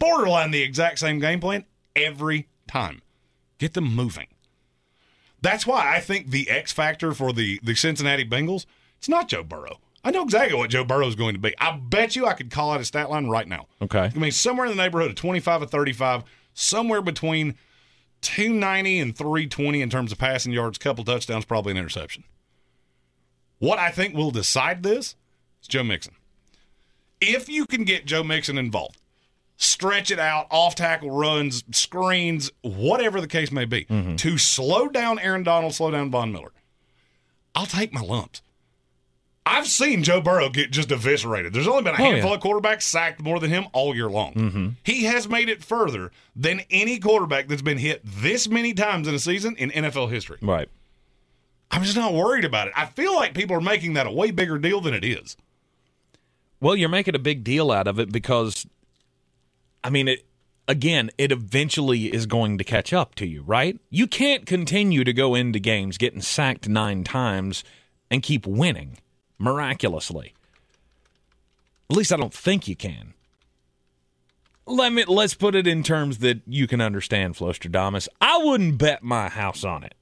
borderline 0.03 0.51
the 0.51 0.61
exact 0.61 0.99
same 0.99 1.19
game 1.19 1.39
plan 1.39 1.65
every 1.95 2.47
time. 2.67 3.01
Get 3.57 3.73
them 3.73 3.95
moving. 3.95 4.27
That's 5.41 5.67
why 5.67 5.95
I 5.95 5.99
think 5.99 6.29
the 6.29 6.49
X 6.49 6.71
factor 6.71 7.13
for 7.13 7.33
the, 7.33 7.59
the 7.63 7.75
Cincinnati 7.75 8.27
Bengals, 8.27 8.65
it's 8.97 9.09
not 9.09 9.27
Joe 9.27 9.43
Burrow. 9.43 9.79
I 10.03 10.11
know 10.11 10.23
exactly 10.23 10.57
what 10.57 10.69
Joe 10.69 10.83
Burrow 10.83 11.07
is 11.07 11.15
going 11.15 11.33
to 11.33 11.39
be. 11.39 11.53
I 11.59 11.77
bet 11.77 12.15
you 12.15 12.25
I 12.25 12.33
could 12.33 12.51
call 12.51 12.71
out 12.71 12.81
a 12.81 12.85
stat 12.85 13.09
line 13.09 13.27
right 13.27 13.47
now. 13.47 13.67
Okay. 13.81 14.11
I 14.13 14.17
mean, 14.17 14.31
somewhere 14.31 14.65
in 14.65 14.75
the 14.75 14.81
neighborhood 14.81 15.11
of 15.11 15.15
25 15.15 15.63
or 15.63 15.65
35, 15.65 16.23
somewhere 16.53 17.01
between 17.01 17.55
290 18.21 18.99
and 18.99 19.17
320 19.17 19.81
in 19.81 19.89
terms 19.89 20.11
of 20.11 20.17
passing 20.17 20.51
yards, 20.51 20.77
couple 20.77 21.05
touchdowns, 21.05 21.45
probably 21.45 21.71
an 21.71 21.77
interception. 21.77 22.25
What 23.59 23.79
I 23.79 23.91
think 23.91 24.13
will 24.13 24.31
decide 24.31 24.83
this 24.83 25.15
is 25.61 25.67
Joe 25.69 25.83
Mixon. 25.83 26.15
If 27.21 27.47
you 27.47 27.65
can 27.65 27.85
get 27.85 28.05
Joe 28.05 28.23
Mixon 28.23 28.57
involved, 28.57 28.97
stretch 29.63 30.11
it 30.11 30.19
out, 30.19 30.47
off 30.51 30.75
tackle 30.75 31.11
runs, 31.11 31.63
screens, 31.71 32.51
whatever 32.61 33.21
the 33.21 33.27
case 33.27 33.51
may 33.51 33.65
be, 33.65 33.85
mm-hmm. 33.85 34.15
to 34.17 34.37
slow 34.37 34.87
down 34.89 35.19
Aaron 35.19 35.43
Donald, 35.43 35.73
slow 35.73 35.91
down 35.91 36.11
Von 36.11 36.31
Miller, 36.31 36.51
I'll 37.55 37.65
take 37.65 37.93
my 37.93 38.01
lumps. 38.01 38.41
I've 39.45 39.67
seen 39.67 40.03
Joe 40.03 40.21
Burrow 40.21 40.49
get 40.49 40.71
just 40.71 40.89
eviscerated. 40.89 41.51
There's 41.53 41.67
only 41.67 41.83
been 41.83 41.95
a 41.95 42.01
Oh, 42.01 42.03
handful 42.11 42.31
yeah. 42.31 42.37
of 42.37 42.41
quarterbacks 42.43 42.83
sacked 42.83 43.21
more 43.21 43.39
than 43.39 43.49
him 43.49 43.65
all 43.73 43.93
year 43.93 44.09
long. 44.09 44.33
Mm-hmm. 44.33 44.67
He 44.83 45.03
has 45.03 45.27
made 45.27 45.49
it 45.49 45.63
further 45.63 46.11
than 46.35 46.61
any 46.69 46.97
quarterback 46.97 47.47
that's 47.49 47.61
been 47.61 47.77
hit 47.77 48.01
this 48.05 48.47
many 48.47 48.73
times 48.73 49.07
in 49.07 49.13
a 49.13 49.19
season 49.19 49.55
in 49.57 49.69
NFL 49.69 50.11
history. 50.11 50.37
Right. 50.41 50.69
I'm 51.71 51.83
just 51.83 51.97
not 51.97 52.13
worried 52.13 52.45
about 52.45 52.67
it. 52.67 52.73
I 52.77 52.85
feel 52.85 53.15
like 53.15 53.33
people 53.33 53.55
are 53.57 53.61
making 53.61 53.93
that 53.95 54.07
a 54.07 54.11
way 54.11 54.31
bigger 54.31 54.57
deal 54.57 54.79
than 54.79 54.93
it 54.93 55.03
is. 55.03 55.35
Well, 56.61 56.77
you're 56.77 56.87
making 56.87 57.15
a 57.15 57.19
big 57.19 57.43
deal 57.43 57.71
out 57.71 57.87
of 57.87 57.99
it 57.99 58.11
because, 58.11 58.65
I 59.83 59.89
mean, 59.89 60.07
it 60.07 60.25
again, 60.67 61.11
it 61.17 61.31
eventually 61.31 62.13
is 62.13 62.25
going 62.25 62.57
to 62.57 62.63
catch 62.63 62.93
up 62.93 63.15
to 63.15 63.27
you, 63.27 63.43
right? 63.43 63.79
You 63.89 64.07
can't 64.07 64.45
continue 64.45 65.03
to 65.03 65.13
go 65.13 65.35
into 65.35 65.59
games 65.59 65.97
getting 65.97 66.21
sacked 66.21 66.69
nine 66.69 67.03
times 67.03 67.63
and 68.09 68.23
keep 68.23 68.45
winning 68.47 68.97
miraculously. 69.37 70.33
At 71.89 71.97
least 71.97 72.13
I 72.13 72.17
don't 72.17 72.33
think 72.33 72.67
you 72.67 72.75
can. 72.75 73.13
Let 74.65 74.93
me 74.93 75.03
let's 75.05 75.33
put 75.33 75.55
it 75.55 75.67
in 75.67 75.83
terms 75.83 76.19
that 76.19 76.41
you 76.47 76.67
can 76.67 76.79
understand, 76.79 77.35
Flostradamus. 77.35 78.07
I 78.21 78.37
wouldn't 78.37 78.77
bet 78.77 79.03
my 79.03 79.27
house 79.27 79.65
on 79.65 79.83
it 79.83 79.93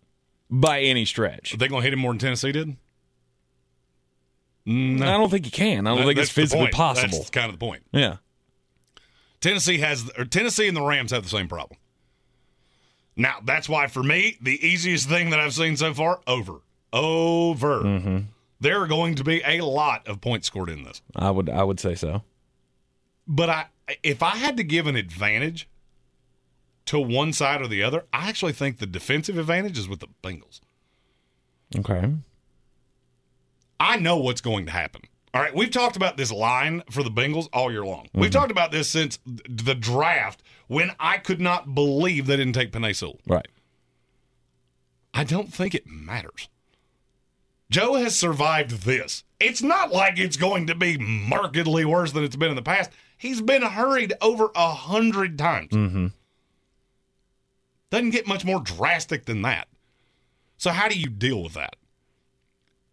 by 0.51 0.81
any 0.81 1.03
stretch. 1.05 1.55
Are 1.55 1.57
they 1.57 1.67
going 1.67 1.81
to 1.81 1.83
hit 1.83 1.93
him 1.93 1.99
more 1.99 2.11
than 2.11 2.19
Tennessee 2.19 2.51
did? 2.51 2.77
I 4.67 5.17
don't 5.17 5.31
think 5.31 5.45
you 5.45 5.51
can. 5.51 5.87
I 5.87 5.95
don't 5.95 6.05
think 6.05 6.19
it's 6.19 6.29
physically 6.29 6.69
possible. 6.69 7.17
That's 7.17 7.31
kind 7.31 7.47
of 7.47 7.53
the 7.53 7.65
point. 7.65 7.83
yeah. 7.91 8.17
Tennessee 9.41 9.79
has 9.79 10.09
or 10.17 10.25
Tennessee 10.25 10.67
and 10.67 10.77
the 10.77 10.81
Rams 10.81 11.11
have 11.11 11.23
the 11.23 11.29
same 11.29 11.47
problem. 11.47 11.79
Now 13.15 13.37
that's 13.43 13.67
why 13.67 13.87
for 13.87 14.03
me 14.03 14.37
the 14.41 14.65
easiest 14.65 15.09
thing 15.09 15.31
that 15.31 15.39
I've 15.39 15.53
seen 15.53 15.75
so 15.75 15.93
far 15.93 16.21
over 16.25 16.61
over. 16.93 17.81
Mm-hmm. 17.81 18.17
There 18.59 18.81
are 18.81 18.87
going 18.87 19.15
to 19.15 19.23
be 19.23 19.41
a 19.45 19.61
lot 19.61 20.07
of 20.07 20.21
points 20.21 20.47
scored 20.47 20.69
in 20.69 20.83
this, 20.83 21.01
I 21.15 21.31
would 21.31 21.49
I 21.49 21.63
would 21.63 21.79
say 21.79 21.95
so. 21.95 22.23
but 23.27 23.49
I 23.49 23.65
if 24.03 24.23
I 24.23 24.37
had 24.37 24.55
to 24.57 24.63
give 24.63 24.87
an 24.87 24.95
advantage 24.95 25.67
to 26.85 26.99
one 26.99 27.33
side 27.33 27.61
or 27.61 27.67
the 27.67 27.83
other, 27.83 28.05
I 28.13 28.29
actually 28.29 28.53
think 28.53 28.77
the 28.77 28.85
defensive 28.85 29.37
advantage 29.37 29.77
is 29.77 29.87
with 29.87 29.99
the 29.99 30.07
Bengals. 30.23 30.61
Okay. 31.77 32.13
I 33.79 33.97
know 33.97 34.17
what's 34.17 34.41
going 34.41 34.65
to 34.67 34.71
happen. 34.71 35.01
All 35.33 35.41
right, 35.41 35.55
we've 35.55 35.71
talked 35.71 35.95
about 35.95 36.17
this 36.17 36.31
line 36.31 36.83
for 36.89 37.03
the 37.03 37.09
Bengals 37.11 37.47
all 37.53 37.71
year 37.71 37.85
long. 37.85 38.05
Mm-hmm. 38.05 38.21
We've 38.21 38.31
talked 38.31 38.51
about 38.51 38.71
this 38.71 38.89
since 38.89 39.19
the 39.25 39.75
draft 39.75 40.43
when 40.67 40.91
I 40.99 41.17
could 41.17 41.39
not 41.39 41.73
believe 41.73 42.27
they 42.27 42.35
didn't 42.35 42.53
take 42.53 42.71
Penei 42.71 42.95
Sewell. 42.95 43.19
Right. 43.25 43.47
I 45.13 45.23
don't 45.23 45.53
think 45.53 45.73
it 45.73 45.87
matters. 45.87 46.49
Joe 47.69 47.95
has 47.95 48.15
survived 48.17 48.83
this. 48.83 49.23
It's 49.39 49.61
not 49.61 49.91
like 49.91 50.19
it's 50.19 50.35
going 50.35 50.67
to 50.67 50.75
be 50.75 50.97
markedly 50.97 51.85
worse 51.85 52.11
than 52.11 52.25
it's 52.25 52.35
been 52.35 52.49
in 52.49 52.57
the 52.57 52.61
past. 52.61 52.91
He's 53.17 53.39
been 53.41 53.61
hurried 53.61 54.13
over 54.21 54.51
a 54.53 54.71
hundred 54.71 55.37
times. 55.37 55.71
Mm-hmm. 55.71 56.07
Doesn't 57.89 58.09
get 58.09 58.27
much 58.27 58.43
more 58.43 58.59
drastic 58.59 59.25
than 59.25 59.41
that. 59.43 59.67
So 60.57 60.71
how 60.71 60.89
do 60.89 60.99
you 60.99 61.07
deal 61.07 61.41
with 61.43 61.53
that? 61.53 61.75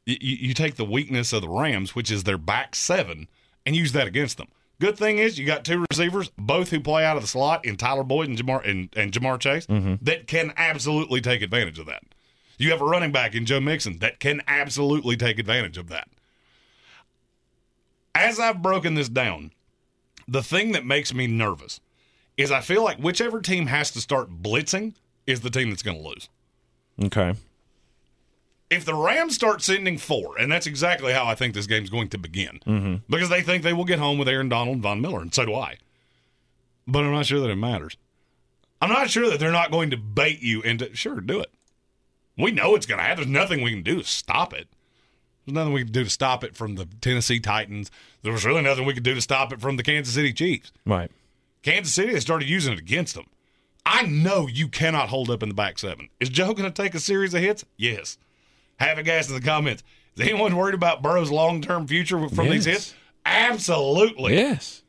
You, 0.08 0.36
you, 0.40 0.54
take 0.54 0.76
the 0.76 0.86
weakness 0.86 1.34
of 1.34 1.42
the 1.42 1.50
Rams, 1.50 1.94
which 1.94 2.10
is 2.10 2.24
their 2.24 2.38
back 2.38 2.74
seven, 2.74 3.28
and 3.66 3.76
use 3.76 3.92
that 3.92 4.06
against 4.06 4.38
them. 4.38 4.48
Good 4.80 4.96
thing 4.96 5.18
is 5.18 5.38
you 5.38 5.44
got 5.44 5.66
two 5.66 5.84
receivers, 5.90 6.30
both 6.38 6.70
who 6.70 6.80
play 6.80 7.04
out 7.04 7.16
of 7.16 7.22
the 7.22 7.28
slot 7.28 7.66
in 7.66 7.76
Tyler 7.76 8.04
Boyd 8.04 8.28
and 8.28 8.38
Ja'Marr 8.38 8.66
and, 8.66 8.88
and 8.96 9.12
Ja'Marr 9.12 9.38
Chase, 9.38 9.66
mm-hmm. 9.66 9.96
that 10.02 10.26
can 10.26 10.54
absolutely 10.56 11.20
take 11.20 11.42
advantage 11.42 11.78
of 11.78 11.84
that. 11.86 12.02
You 12.56 12.70
have 12.70 12.80
a 12.80 12.86
running 12.86 13.12
back 13.12 13.34
in 13.34 13.44
Joe 13.44 13.60
Mixon 13.60 13.98
that 13.98 14.18
can 14.18 14.40
absolutely 14.48 15.16
take 15.16 15.38
advantage 15.38 15.76
of 15.76 15.88
that. 15.88 16.08
As 18.14 18.40
I've 18.40 18.62
broken 18.62 18.94
this 18.94 19.10
down, 19.10 19.52
the 20.26 20.42
thing 20.42 20.72
that 20.72 20.86
makes 20.86 21.12
me 21.12 21.26
nervous 21.26 21.80
is 22.38 22.50
I 22.50 22.60
feel 22.60 22.82
like 22.82 22.98
whichever 22.98 23.42
team 23.42 23.66
has 23.66 23.90
to 23.90 24.00
start 24.00 24.42
blitzing 24.42 24.94
is 25.26 25.42
the 25.42 25.50
team 25.50 25.68
that's 25.68 25.82
going 25.82 26.00
to 26.00 26.08
lose. 26.08 26.28
Okay. 27.04 27.34
If 28.70 28.84
the 28.84 28.94
Rams 28.94 29.34
start 29.34 29.62
sending 29.62 29.96
four, 29.96 30.38
and 30.38 30.52
that's 30.52 30.66
exactly 30.66 31.12
how 31.12 31.24
I 31.24 31.34
think 31.34 31.54
this 31.54 31.66
game's 31.66 31.88
going 31.88 32.08
to 32.10 32.18
begin, 32.18 32.60
mm-hmm. 32.66 32.96
because 33.08 33.30
they 33.30 33.40
think 33.40 33.62
they 33.62 33.72
will 33.72 33.86
get 33.86 33.98
home 33.98 34.18
with 34.18 34.28
Aaron 34.28 34.48
Donald 34.50 34.74
and 34.74 34.82
Von 34.82 35.00
Miller, 35.00 35.20
and 35.20 35.32
so 35.32 35.46
do 35.46 35.54
I. 35.54 35.76
But 36.86 37.04
I'm 37.04 37.12
not 37.12 37.26
sure 37.26 37.40
that 37.40 37.50
it 37.50 37.56
matters. 37.56 37.96
I'm 38.80 38.90
not 38.90 39.10
sure 39.10 39.28
that 39.30 39.40
they're 39.40 39.50
not 39.50 39.70
going 39.70 39.90
to 39.90 39.96
bait 39.96 40.40
you 40.40 40.62
into, 40.62 40.94
sure, 40.94 41.20
do 41.20 41.40
it. 41.40 41.50
We 42.36 42.50
know 42.50 42.74
it's 42.74 42.86
going 42.86 42.98
to 42.98 43.04
happen. 43.04 43.24
There's 43.32 43.42
nothing 43.42 43.62
we 43.62 43.72
can 43.72 43.82
do 43.82 43.98
to 43.98 44.04
stop 44.04 44.52
it. 44.52 44.68
There's 45.44 45.54
nothing 45.54 45.72
we 45.72 45.82
can 45.82 45.92
do 45.92 46.04
to 46.04 46.10
stop 46.10 46.44
it 46.44 46.54
from 46.54 46.76
the 46.76 46.86
Tennessee 47.00 47.40
Titans. 47.40 47.90
There 48.22 48.32
was 48.32 48.44
really 48.44 48.62
nothing 48.62 48.84
we 48.84 48.94
could 48.94 49.02
do 49.02 49.14
to 49.14 49.20
stop 49.20 49.52
it 49.52 49.60
from 49.60 49.76
the 49.76 49.82
Kansas 49.82 50.14
City 50.14 50.32
Chiefs. 50.32 50.72
Right. 50.86 51.10
Kansas 51.62 51.94
City 51.94 52.12
has 52.12 52.22
started 52.22 52.48
using 52.48 52.74
it 52.74 52.78
against 52.78 53.14
them. 53.14 53.26
I 53.84 54.02
know 54.02 54.46
you 54.46 54.68
cannot 54.68 55.08
hold 55.08 55.30
up 55.30 55.42
in 55.42 55.48
the 55.48 55.54
back 55.54 55.78
seven. 55.78 56.10
Is 56.20 56.28
Joe 56.28 56.52
going 56.52 56.70
to 56.70 56.82
take 56.82 56.94
a 56.94 57.00
series 57.00 57.32
of 57.32 57.40
hits? 57.40 57.64
Yes. 57.76 58.18
Have 58.78 58.98
a 58.98 59.02
guess 59.02 59.28
in 59.28 59.34
the 59.34 59.40
comments. 59.40 59.82
Is 60.16 60.22
anyone 60.22 60.56
worried 60.56 60.74
about 60.74 61.02
Burrow's 61.02 61.30
long 61.30 61.60
term 61.60 61.86
future 61.86 62.28
from 62.28 62.48
these 62.48 62.64
hits? 62.64 62.94
Absolutely. 63.24 64.34
Yes. 64.34 64.82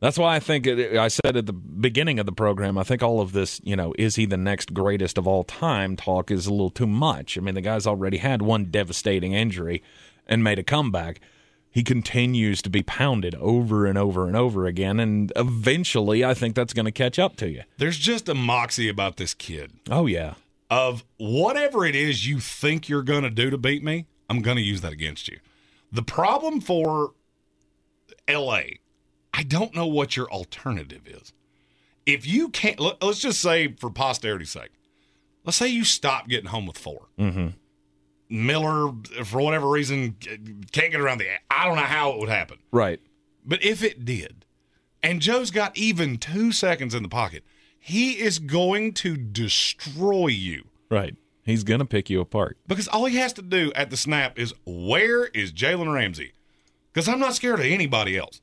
That's 0.00 0.18
why 0.18 0.34
I 0.34 0.40
think 0.40 0.66
it, 0.66 0.96
I 0.96 1.06
said 1.06 1.36
at 1.36 1.46
the 1.46 1.52
beginning 1.52 2.18
of 2.18 2.26
the 2.26 2.32
program, 2.32 2.76
I 2.76 2.82
think 2.82 3.04
all 3.04 3.20
of 3.20 3.30
this, 3.30 3.60
you 3.62 3.76
know, 3.76 3.94
is 3.96 4.16
he 4.16 4.26
the 4.26 4.36
next 4.36 4.74
greatest 4.74 5.16
of 5.16 5.28
all 5.28 5.44
time 5.44 5.94
talk 5.94 6.32
is 6.32 6.48
a 6.48 6.50
little 6.50 6.70
too 6.70 6.88
much. 6.88 7.38
I 7.38 7.40
mean, 7.40 7.54
the 7.54 7.60
guy's 7.60 7.86
already 7.86 8.16
had 8.16 8.42
one 8.42 8.64
devastating 8.64 9.32
injury 9.32 9.80
and 10.26 10.42
made 10.42 10.58
a 10.58 10.64
comeback. 10.64 11.20
He 11.70 11.84
continues 11.84 12.60
to 12.62 12.70
be 12.70 12.82
pounded 12.82 13.36
over 13.36 13.86
and 13.86 13.96
over 13.96 14.26
and 14.26 14.36
over 14.36 14.66
again. 14.66 14.98
And 14.98 15.32
eventually, 15.36 16.24
I 16.24 16.34
think 16.34 16.56
that's 16.56 16.74
going 16.74 16.84
to 16.86 16.92
catch 16.92 17.20
up 17.20 17.36
to 17.36 17.48
you. 17.48 17.62
There's 17.78 17.96
just 17.96 18.28
a 18.28 18.34
moxie 18.34 18.88
about 18.88 19.18
this 19.18 19.34
kid 19.34 19.70
Oh, 19.88 20.06
yeah. 20.06 20.34
Of 20.72 21.04
whatever 21.18 21.84
it 21.84 21.94
is 21.94 22.26
you 22.26 22.40
think 22.40 22.88
you're 22.88 23.02
going 23.02 23.24
to 23.24 23.30
do 23.30 23.50
to 23.50 23.58
beat 23.58 23.84
me, 23.84 24.06
I'm 24.30 24.40
going 24.40 24.56
to 24.56 24.62
use 24.62 24.80
that 24.80 24.92
against 24.92 25.28
you. 25.28 25.38
The 25.92 26.02
problem 26.02 26.62
for 26.62 27.12
LA, 28.26 28.60
I 29.34 29.42
don't 29.42 29.74
know 29.74 29.86
what 29.86 30.16
your 30.16 30.30
alternative 30.30 31.06
is. 31.06 31.34
If 32.06 32.26
you 32.26 32.48
can't, 32.48 32.80
let, 32.80 33.02
us 33.04 33.18
just 33.18 33.42
say 33.42 33.74
for 33.74 33.90
posterity's 33.90 34.48
sake, 34.48 34.70
let's 35.44 35.58
say 35.58 35.68
you 35.68 35.84
stop 35.84 36.26
getting 36.26 36.48
home 36.48 36.64
with 36.64 36.78
4 36.78 37.06
Mm-hmm. 37.18 37.48
Miller, 38.30 38.92
for 39.26 39.42
whatever 39.42 39.68
reason, 39.68 40.16
can't 40.72 40.90
get 40.90 41.02
around 41.02 41.18
the. 41.18 41.26
I 41.50 41.66
don't 41.66 41.76
know 41.76 41.82
how 41.82 42.12
it 42.12 42.18
would 42.18 42.30
happen. 42.30 42.56
Right. 42.70 42.98
But 43.44 43.62
if 43.62 43.82
it 43.82 44.06
did, 44.06 44.46
and 45.02 45.20
Joe's 45.20 45.50
got 45.50 45.76
even 45.76 46.16
two 46.16 46.50
seconds 46.50 46.94
in 46.94 47.02
the 47.02 47.10
pocket, 47.10 47.44
he 47.84 48.12
is 48.20 48.38
going 48.38 48.92
to 48.92 49.16
destroy 49.16 50.28
you. 50.28 50.68
Right. 50.88 51.16
He's 51.44 51.64
going 51.64 51.80
to 51.80 51.84
pick 51.84 52.08
you 52.08 52.20
apart. 52.20 52.56
Because 52.68 52.86
all 52.86 53.06
he 53.06 53.16
has 53.16 53.32
to 53.32 53.42
do 53.42 53.72
at 53.74 53.90
the 53.90 53.96
snap 53.96 54.38
is, 54.38 54.54
where 54.64 55.24
is 55.26 55.52
Jalen 55.52 55.92
Ramsey? 55.92 56.34
Because 56.92 57.08
I'm 57.08 57.18
not 57.18 57.34
scared 57.34 57.58
of 57.58 57.66
anybody 57.66 58.16
else. 58.16 58.40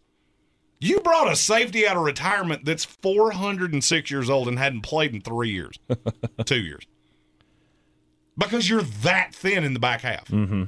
You 0.81 0.99
brought 0.99 1.31
a 1.31 1.37
safety 1.37 1.87
out 1.87 1.95
of 1.95 2.03
retirement 2.03 2.65
that's 2.65 2.83
406 2.83 4.11
years 4.11 4.29
old 4.29 4.49
and 4.49 4.59
hadn't 4.59 4.81
played 4.81 5.15
in 5.15 5.21
three 5.21 5.51
years, 5.51 5.79
two 6.45 6.59
years. 6.59 6.85
Because 8.37 8.69
you're 8.69 8.81
that 8.81 9.33
thin 9.33 9.63
in 9.63 9.73
the 9.73 9.79
back 9.79 10.01
half. 10.01 10.27
Mm-hmm. 10.27 10.63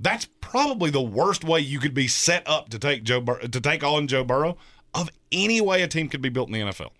That's 0.00 0.26
probably 0.40 0.90
the 0.90 1.00
worst 1.00 1.44
way 1.44 1.60
you 1.60 1.78
could 1.78 1.94
be 1.94 2.08
set 2.08 2.42
up 2.48 2.70
to 2.70 2.78
take 2.80 3.04
Joe 3.04 3.20
Bur- 3.20 3.38
to 3.38 3.60
take 3.60 3.84
on 3.84 4.08
Joe 4.08 4.24
Burrow 4.24 4.56
of 4.94 5.10
any 5.30 5.60
way 5.60 5.82
a 5.82 5.86
team 5.86 6.08
could 6.08 6.22
be 6.22 6.28
built 6.28 6.48
in 6.48 6.54
the 6.54 6.72
NFL. 6.72 6.90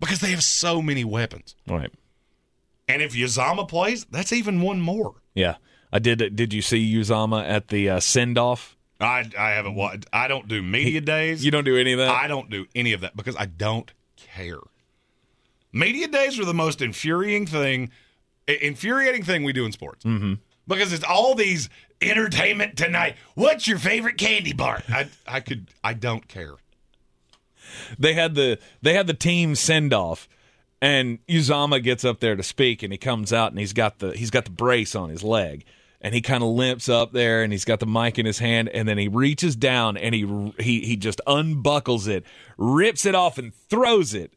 Because 0.00 0.20
they 0.20 0.30
have 0.30 0.42
so 0.42 0.80
many 0.80 1.04
weapons. 1.04 1.54
Right. 1.68 1.92
And 2.88 3.02
if 3.02 3.12
Uzomah 3.12 3.68
plays, 3.68 4.06
that's 4.10 4.32
even 4.32 4.62
one 4.62 4.80
more. 4.80 5.14
Yeah. 5.34 5.56
I 5.92 5.98
did. 5.98 6.34
Did 6.36 6.52
you 6.52 6.62
see 6.62 6.92
Uzomah 6.94 7.48
at 7.48 7.68
the 7.68 7.90
uh, 7.90 8.00
send 8.00 8.38
off? 8.38 8.76
I 9.00 9.30
I 9.38 9.50
haven't 9.50 9.74
watched. 9.74 10.06
I 10.12 10.28
don't 10.28 10.46
do 10.48 10.62
media 10.62 11.00
days. 11.00 11.44
You 11.44 11.50
don't 11.50 11.64
do 11.64 11.76
any 11.76 11.92
of 11.92 11.98
that? 11.98 12.10
I 12.10 12.26
don't 12.26 12.50
do 12.50 12.66
any 12.74 12.92
of 12.92 13.00
that 13.00 13.16
because 13.16 13.36
I 13.36 13.46
don't 13.46 13.90
care. 14.16 14.58
Media 15.72 16.08
days 16.08 16.38
are 16.38 16.44
the 16.44 16.54
most 16.54 16.82
infuriating 16.82 17.46
thing, 17.46 17.90
infuriating 18.46 19.22
thing 19.22 19.44
we 19.44 19.52
do 19.52 19.64
in 19.64 19.72
sports. 19.72 20.04
Mm-hmm. 20.04 20.34
Because 20.66 20.92
it's 20.92 21.04
all 21.04 21.34
these 21.34 21.68
entertainment 22.00 22.76
tonight. 22.76 23.16
What's 23.34 23.66
your 23.66 23.78
favorite 23.78 24.18
candy 24.18 24.52
bar? 24.52 24.82
I 24.88 25.08
I 25.26 25.40
could. 25.40 25.68
I 25.82 25.94
don't 25.94 26.28
care. 26.28 26.54
They 27.98 28.14
had 28.14 28.34
the 28.34 28.58
they 28.82 28.94
had 28.94 29.06
the 29.06 29.14
team 29.14 29.54
send 29.54 29.92
off 29.92 30.28
and 30.82 31.18
Uzomah 31.26 31.82
gets 31.82 32.04
up 32.04 32.20
there 32.20 32.36
to 32.36 32.42
speak 32.42 32.82
and 32.82 32.92
he 32.92 32.98
comes 32.98 33.32
out 33.32 33.52
and 33.52 33.58
he's 33.58 33.72
got 33.72 33.98
the 33.98 34.12
he's 34.12 34.30
got 34.30 34.44
the 34.44 34.50
brace 34.50 34.94
on 34.94 35.10
his 35.10 35.22
leg 35.22 35.64
and 36.00 36.14
he 36.14 36.20
kind 36.20 36.42
of 36.42 36.50
limps 36.50 36.88
up 36.88 37.12
there 37.12 37.42
and 37.42 37.52
he's 37.52 37.64
got 37.64 37.80
the 37.80 37.86
mic 37.86 38.18
in 38.18 38.24
his 38.26 38.38
hand 38.38 38.68
and 38.70 38.88
then 38.88 38.96
he 38.98 39.08
reaches 39.08 39.54
down 39.54 39.96
and 39.96 40.14
he 40.14 40.52
he 40.58 40.80
he 40.80 40.96
just 40.96 41.20
unbuckles 41.26 42.08
it, 42.08 42.24
rips 42.56 43.04
it 43.04 43.14
off 43.14 43.38
and 43.38 43.54
throws 43.54 44.14
it. 44.14 44.32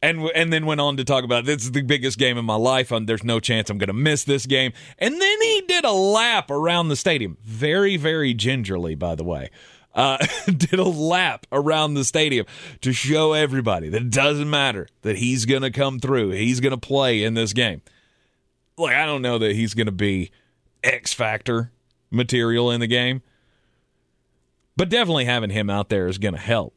And 0.00 0.30
and 0.34 0.52
then 0.52 0.64
went 0.64 0.80
on 0.80 0.96
to 0.98 1.04
talk 1.04 1.24
about 1.24 1.44
this 1.44 1.64
is 1.64 1.72
the 1.72 1.82
biggest 1.82 2.18
game 2.18 2.38
in 2.38 2.44
my 2.44 2.54
life. 2.54 2.92
and 2.92 3.08
there's 3.08 3.24
no 3.24 3.40
chance 3.40 3.68
I'm 3.68 3.78
going 3.78 3.88
to 3.88 3.92
miss 3.92 4.22
this 4.22 4.46
game. 4.46 4.72
And 4.96 5.20
then 5.20 5.42
he 5.42 5.62
did 5.66 5.84
a 5.84 5.90
lap 5.90 6.52
around 6.52 6.88
the 6.88 6.96
stadium, 6.96 7.36
very 7.42 7.96
very 7.96 8.32
gingerly, 8.32 8.94
by 8.94 9.16
the 9.16 9.24
way. 9.24 9.50
Uh, 9.98 10.16
did 10.46 10.78
a 10.78 10.84
lap 10.84 11.46
around 11.50 11.94
the 11.94 12.04
stadium 12.04 12.46
to 12.80 12.92
show 12.92 13.32
everybody 13.32 13.88
that 13.88 14.02
it 14.02 14.10
doesn't 14.10 14.48
matter 14.48 14.86
that 15.02 15.16
he's 15.16 15.44
going 15.44 15.62
to 15.62 15.70
come 15.70 15.98
through. 15.98 16.30
He's 16.30 16.60
going 16.60 16.70
to 16.70 16.78
play 16.78 17.24
in 17.24 17.34
this 17.34 17.52
game. 17.52 17.82
Like 18.76 18.94
I 18.94 19.06
don't 19.06 19.22
know 19.22 19.38
that 19.38 19.56
he's 19.56 19.74
going 19.74 19.86
to 19.86 19.92
be 19.92 20.30
X 20.84 21.12
factor 21.12 21.72
material 22.10 22.70
in 22.70 22.80
the 22.80 22.86
game. 22.86 23.22
But 24.76 24.88
definitely 24.88 25.24
having 25.24 25.50
him 25.50 25.68
out 25.68 25.88
there 25.88 26.06
is 26.06 26.18
going 26.18 26.34
to 26.34 26.40
help. 26.40 26.74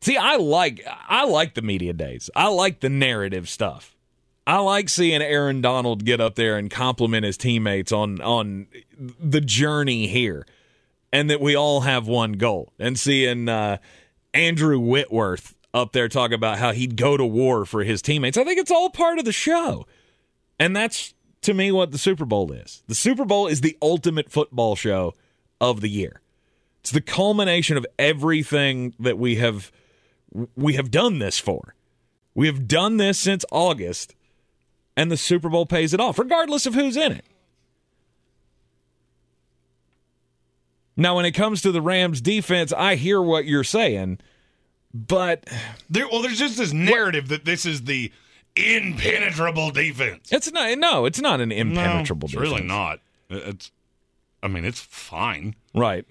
See, 0.00 0.16
I 0.16 0.36
like 0.36 0.82
I 1.08 1.26
like 1.26 1.54
the 1.54 1.62
media 1.62 1.92
days. 1.92 2.30
I 2.34 2.48
like 2.48 2.80
the 2.80 2.88
narrative 2.88 3.48
stuff. 3.48 3.94
I 4.46 4.58
like 4.58 4.88
seeing 4.88 5.22
Aaron 5.22 5.60
Donald 5.60 6.04
get 6.04 6.20
up 6.20 6.34
there 6.34 6.56
and 6.56 6.70
compliment 6.70 7.24
his 7.26 7.36
teammates 7.36 7.92
on 7.92 8.20
on 8.22 8.66
the 8.98 9.40
journey 9.40 10.06
here, 10.08 10.46
and 11.12 11.28
that 11.30 11.40
we 11.40 11.54
all 11.54 11.82
have 11.82 12.06
one 12.06 12.32
goal. 12.32 12.72
And 12.78 12.98
seeing 12.98 13.48
uh, 13.48 13.78
Andrew 14.32 14.78
Whitworth 14.78 15.54
up 15.74 15.92
there 15.92 16.08
talk 16.08 16.32
about 16.32 16.58
how 16.58 16.72
he'd 16.72 16.96
go 16.96 17.16
to 17.16 17.24
war 17.24 17.64
for 17.64 17.84
his 17.84 18.02
teammates. 18.02 18.36
I 18.36 18.44
think 18.44 18.58
it's 18.58 18.70
all 18.70 18.90
part 18.90 19.18
of 19.18 19.24
the 19.24 19.32
show, 19.32 19.86
and 20.58 20.74
that's 20.74 21.14
to 21.42 21.54
me 21.54 21.72
what 21.72 21.92
the 21.92 21.98
Super 21.98 22.24
Bowl 22.24 22.52
is. 22.52 22.82
The 22.86 22.94
Super 22.94 23.24
Bowl 23.24 23.46
is 23.46 23.60
the 23.60 23.76
ultimate 23.82 24.30
football 24.30 24.76
show 24.76 25.14
of 25.60 25.80
the 25.80 25.88
year. 25.88 26.20
It's 26.80 26.90
the 26.90 27.00
culmination 27.00 27.76
of 27.76 27.86
everything 27.98 28.94
that 28.98 29.18
we 29.18 29.36
have 29.36 29.70
we 30.56 30.74
have 30.74 30.90
done 30.90 31.18
this 31.18 31.38
for. 31.38 31.74
We 32.34 32.46
have 32.46 32.66
done 32.66 32.96
this 32.96 33.18
since 33.18 33.44
August, 33.52 34.14
and 34.96 35.10
the 35.10 35.16
Super 35.16 35.48
Bowl 35.48 35.66
pays 35.66 35.92
it 35.92 36.00
off, 36.00 36.18
regardless 36.18 36.66
of 36.66 36.74
who's 36.74 36.96
in 36.96 37.12
it. 37.12 37.24
Now, 40.96 41.16
when 41.16 41.24
it 41.24 41.32
comes 41.32 41.62
to 41.62 41.72
the 41.72 41.80
Rams 41.80 42.20
defense, 42.20 42.72
I 42.72 42.96
hear 42.96 43.20
what 43.20 43.46
you're 43.46 43.64
saying, 43.64 44.18
but 44.92 45.48
there, 45.88 46.06
well, 46.08 46.22
there's 46.22 46.38
just 46.38 46.58
this 46.58 46.72
narrative 46.72 47.24
what, 47.24 47.30
that 47.30 47.44
this 47.44 47.64
is 47.64 47.84
the 47.84 48.12
impenetrable 48.56 49.70
defense. 49.70 50.30
It's 50.30 50.52
not. 50.52 50.78
No, 50.78 51.06
it's 51.06 51.20
not 51.20 51.40
an 51.40 51.50
impenetrable. 51.50 52.28
No, 52.28 52.32
it's 52.32 52.34
defense. 52.34 52.50
really 52.50 52.66
not. 52.66 53.00
It's. 53.30 53.70
I 54.42 54.48
mean, 54.48 54.64
it's 54.64 54.80
fine. 54.80 55.54
Right. 55.74 56.04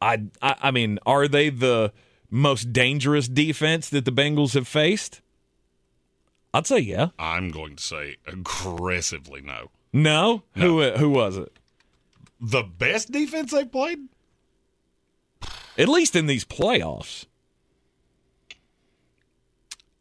I, 0.00 0.22
I. 0.40 0.56
I 0.62 0.70
mean, 0.70 0.98
are 1.04 1.28
they 1.28 1.50
the 1.50 1.92
most 2.30 2.72
dangerous 2.72 3.28
defense 3.28 3.90
that 3.90 4.04
the 4.06 4.12
Bengals 4.12 4.54
have 4.54 4.66
faced? 4.66 5.20
I'd 6.54 6.66
say 6.66 6.78
yeah. 6.78 7.08
I'm 7.18 7.50
going 7.50 7.76
to 7.76 7.82
say 7.82 8.16
aggressively 8.26 9.40
no. 9.42 9.70
No. 9.92 10.44
no. 10.54 10.62
Who? 10.62 10.90
Who 10.92 11.10
was 11.10 11.36
it? 11.36 11.52
The 12.40 12.62
best 12.62 13.10
defense 13.10 13.52
they've 13.52 13.70
played. 13.70 14.00
At 15.76 15.88
least 15.88 16.14
in 16.14 16.26
these 16.26 16.44
playoffs 16.44 17.26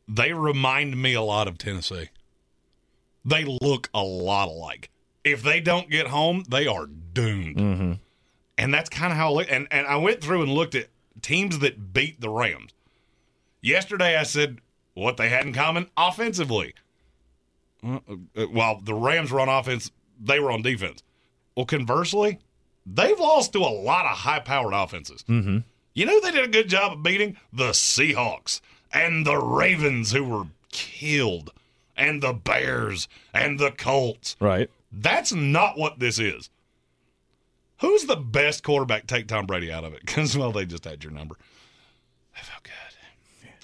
they 0.07 0.33
remind 0.33 1.01
me 1.01 1.13
a 1.13 1.21
lot 1.21 1.47
of 1.47 1.57
Tennessee. 1.57 2.09
They 3.25 3.45
look 3.45 3.89
a 3.93 4.03
lot 4.03 4.47
alike. 4.47 4.89
If 5.23 5.41
they 5.41 5.59
don't 5.61 5.89
get 5.89 6.07
home, 6.07 6.43
they 6.49 6.67
are 6.67 6.85
doomed. 6.85 7.57
Mm-hmm. 7.57 7.93
And 8.57 8.73
that's 8.73 8.89
kind 8.89 9.11
of 9.11 9.17
how 9.17 9.29
I 9.29 9.31
look. 9.31 9.47
And, 9.49 9.67
and 9.71 9.87
I 9.87 9.95
went 9.95 10.21
through 10.21 10.43
and 10.43 10.51
looked 10.51 10.75
at 10.75 10.87
teams 11.21 11.59
that 11.59 11.93
beat 11.93 12.19
the 12.19 12.29
Rams. 12.29 12.73
Yesterday, 13.61 14.17
I 14.17 14.23
said 14.23 14.59
what 14.93 15.17
they 15.17 15.29
had 15.29 15.45
in 15.45 15.53
common 15.53 15.89
offensively. 15.95 16.75
Uh, 17.81 17.99
uh, 18.35 18.43
while 18.43 18.79
the 18.81 18.93
Rams 18.93 19.31
were 19.31 19.39
on 19.39 19.49
offense, 19.49 19.89
they 20.19 20.39
were 20.39 20.51
on 20.51 20.61
defense. 20.61 21.01
Well, 21.55 21.65
conversely, 21.65 22.39
they've 22.85 23.19
lost 23.19 23.53
to 23.53 23.59
a 23.59 23.69
lot 23.69 24.05
of 24.05 24.17
high 24.17 24.39
powered 24.39 24.73
offenses. 24.73 25.23
Mm-hmm. 25.27 25.59
You 25.93 26.05
know, 26.05 26.19
they 26.19 26.31
did 26.31 26.45
a 26.45 26.51
good 26.51 26.69
job 26.69 26.93
of 26.93 27.03
beating 27.03 27.37
the 27.51 27.69
Seahawks 27.69 28.61
and 28.91 29.25
the 29.25 29.37
Ravens 29.37 30.11
who 30.11 30.23
were 30.23 30.47
killed 30.71 31.51
and 31.95 32.21
the 32.23 32.33
Bears 32.33 33.07
and 33.33 33.59
the 33.59 33.71
Colts. 33.71 34.35
Right. 34.39 34.69
That's 34.91 35.31
not 35.33 35.77
what 35.77 35.99
this 35.99 36.19
is. 36.19 36.49
Who's 37.81 38.05
the 38.05 38.15
best 38.15 38.63
quarterback? 38.63 39.07
Take 39.07 39.27
Tom 39.27 39.45
Brady 39.45 39.71
out 39.71 39.83
of 39.83 39.93
it 39.93 40.01
because, 40.05 40.37
well, 40.37 40.51
they 40.51 40.65
just 40.65 40.85
had 40.85 41.03
your 41.03 41.13
number. 41.13 41.35
I 42.35 42.41
felt 42.41 42.63
good. 42.63 42.71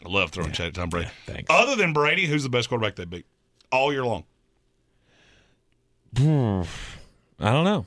I 0.06 0.10
love 0.10 0.32
throwing 0.32 0.54
yeah. 0.58 0.70
Tom 0.70 0.90
Brady. 0.90 1.08
Yeah, 1.08 1.34
thanks. 1.34 1.48
Other 1.50 1.76
than 1.76 1.94
Brady, 1.94 2.26
who's 2.26 2.44
the 2.44 2.50
best 2.50 2.70
quarterback 2.70 2.96
they 2.96 3.06
beat 3.06 3.26
all 3.72 3.92
year 3.92 4.06
long? 4.06 4.24
I 7.40 7.52
don't 7.52 7.64
know. 7.64 7.86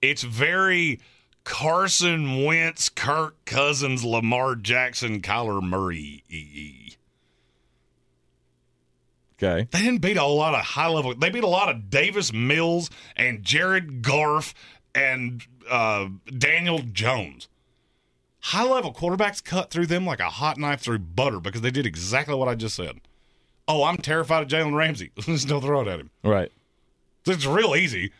It's 0.00 0.22
very 0.22 1.00
Carson 1.44 2.44
Wentz, 2.44 2.88
Kirk 2.88 3.36
Cousins, 3.44 4.04
Lamar 4.04 4.54
Jackson, 4.56 5.20
Kyler 5.20 5.62
Murray. 5.62 6.22
Okay. 9.42 9.68
They 9.70 9.80
didn't 9.80 10.00
beat 10.00 10.16
a 10.16 10.24
lot 10.24 10.54
of 10.54 10.64
high 10.64 10.88
level. 10.88 11.14
They 11.14 11.30
beat 11.30 11.44
a 11.44 11.48
lot 11.48 11.68
of 11.68 11.90
Davis 11.90 12.32
Mills 12.32 12.90
and 13.16 13.42
Jared 13.42 14.02
Goff 14.02 14.54
and 14.94 15.46
uh, 15.70 16.08
Daniel 16.38 16.78
Jones. 16.78 17.48
High 18.40 18.64
level 18.64 18.94
quarterbacks 18.94 19.42
cut 19.42 19.70
through 19.70 19.86
them 19.86 20.06
like 20.06 20.20
a 20.20 20.30
hot 20.30 20.56
knife 20.56 20.80
through 20.80 21.00
butter 21.00 21.40
because 21.40 21.60
they 21.60 21.70
did 21.70 21.84
exactly 21.84 22.34
what 22.34 22.48
I 22.48 22.54
just 22.54 22.76
said. 22.76 23.00
Oh, 23.68 23.84
I'm 23.84 23.96
terrified 23.96 24.42
of 24.42 24.48
Jalen 24.48 24.74
Ramsey. 24.74 25.10
Just 25.18 25.48
don't 25.48 25.60
throw 25.60 25.80
it 25.80 25.88
at 25.88 25.98
him. 25.98 26.10
Right. 26.22 26.52
It's 27.26 27.44
real 27.44 27.74
easy. 27.74 28.12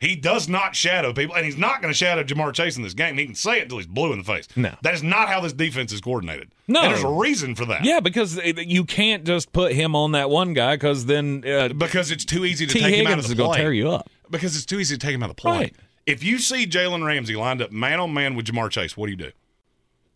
He 0.00 0.16
does 0.16 0.48
not 0.48 0.74
shadow 0.74 1.12
people, 1.12 1.36
and 1.36 1.44
he's 1.44 1.58
not 1.58 1.82
going 1.82 1.92
to 1.92 1.96
shadow 1.96 2.24
Ja'Marr 2.24 2.54
Chase 2.54 2.78
in 2.78 2.82
this 2.82 2.94
game. 2.94 3.18
He 3.18 3.26
can 3.26 3.34
say 3.34 3.58
it 3.58 3.64
until 3.64 3.76
he's 3.78 3.86
blue 3.86 4.12
in 4.12 4.18
the 4.18 4.24
face. 4.24 4.48
No. 4.56 4.74
That 4.80 4.94
is 4.94 5.02
not 5.02 5.28
how 5.28 5.40
this 5.42 5.52
defense 5.52 5.92
is 5.92 6.00
coordinated. 6.00 6.50
No. 6.66 6.80
And 6.80 6.92
there's 6.92 7.04
a 7.04 7.08
reason 7.08 7.54
for 7.54 7.66
that. 7.66 7.84
Yeah, 7.84 8.00
because 8.00 8.36
you 8.56 8.84
can't 8.84 9.24
just 9.24 9.52
put 9.52 9.72
him 9.72 9.94
on 9.94 10.12
that 10.12 10.30
one 10.30 10.54
guy 10.54 10.76
because 10.76 11.04
then. 11.04 11.44
Uh, 11.46 11.68
because 11.68 12.10
it's 12.10 12.24
too 12.24 12.46
easy 12.46 12.66
to 12.66 12.72
T. 12.72 12.80
take 12.80 12.94
Higgins 12.94 13.06
him 13.08 13.12
out 13.12 13.18
of 13.18 13.24
the 13.26 13.30
is 13.32 13.34
play. 13.36 13.44
going 13.44 13.56
to 13.56 13.60
tear 13.62 13.72
you 13.74 13.90
up. 13.90 14.08
Because 14.30 14.56
it's 14.56 14.64
too 14.64 14.80
easy 14.80 14.96
to 14.96 15.06
take 15.06 15.14
him 15.14 15.22
out 15.22 15.28
of 15.28 15.36
the 15.36 15.40
play. 15.42 15.58
Right. 15.58 15.76
If 16.06 16.24
you 16.24 16.38
see 16.38 16.66
Jalen 16.66 17.04
Ramsey 17.04 17.36
lined 17.36 17.60
up 17.60 17.70
man 17.70 18.00
on 18.00 18.14
man 18.14 18.34
with 18.36 18.46
Ja'Marr 18.46 18.70
Chase, 18.70 18.96
what 18.96 19.06
do 19.06 19.10
you 19.10 19.18
do? 19.18 19.32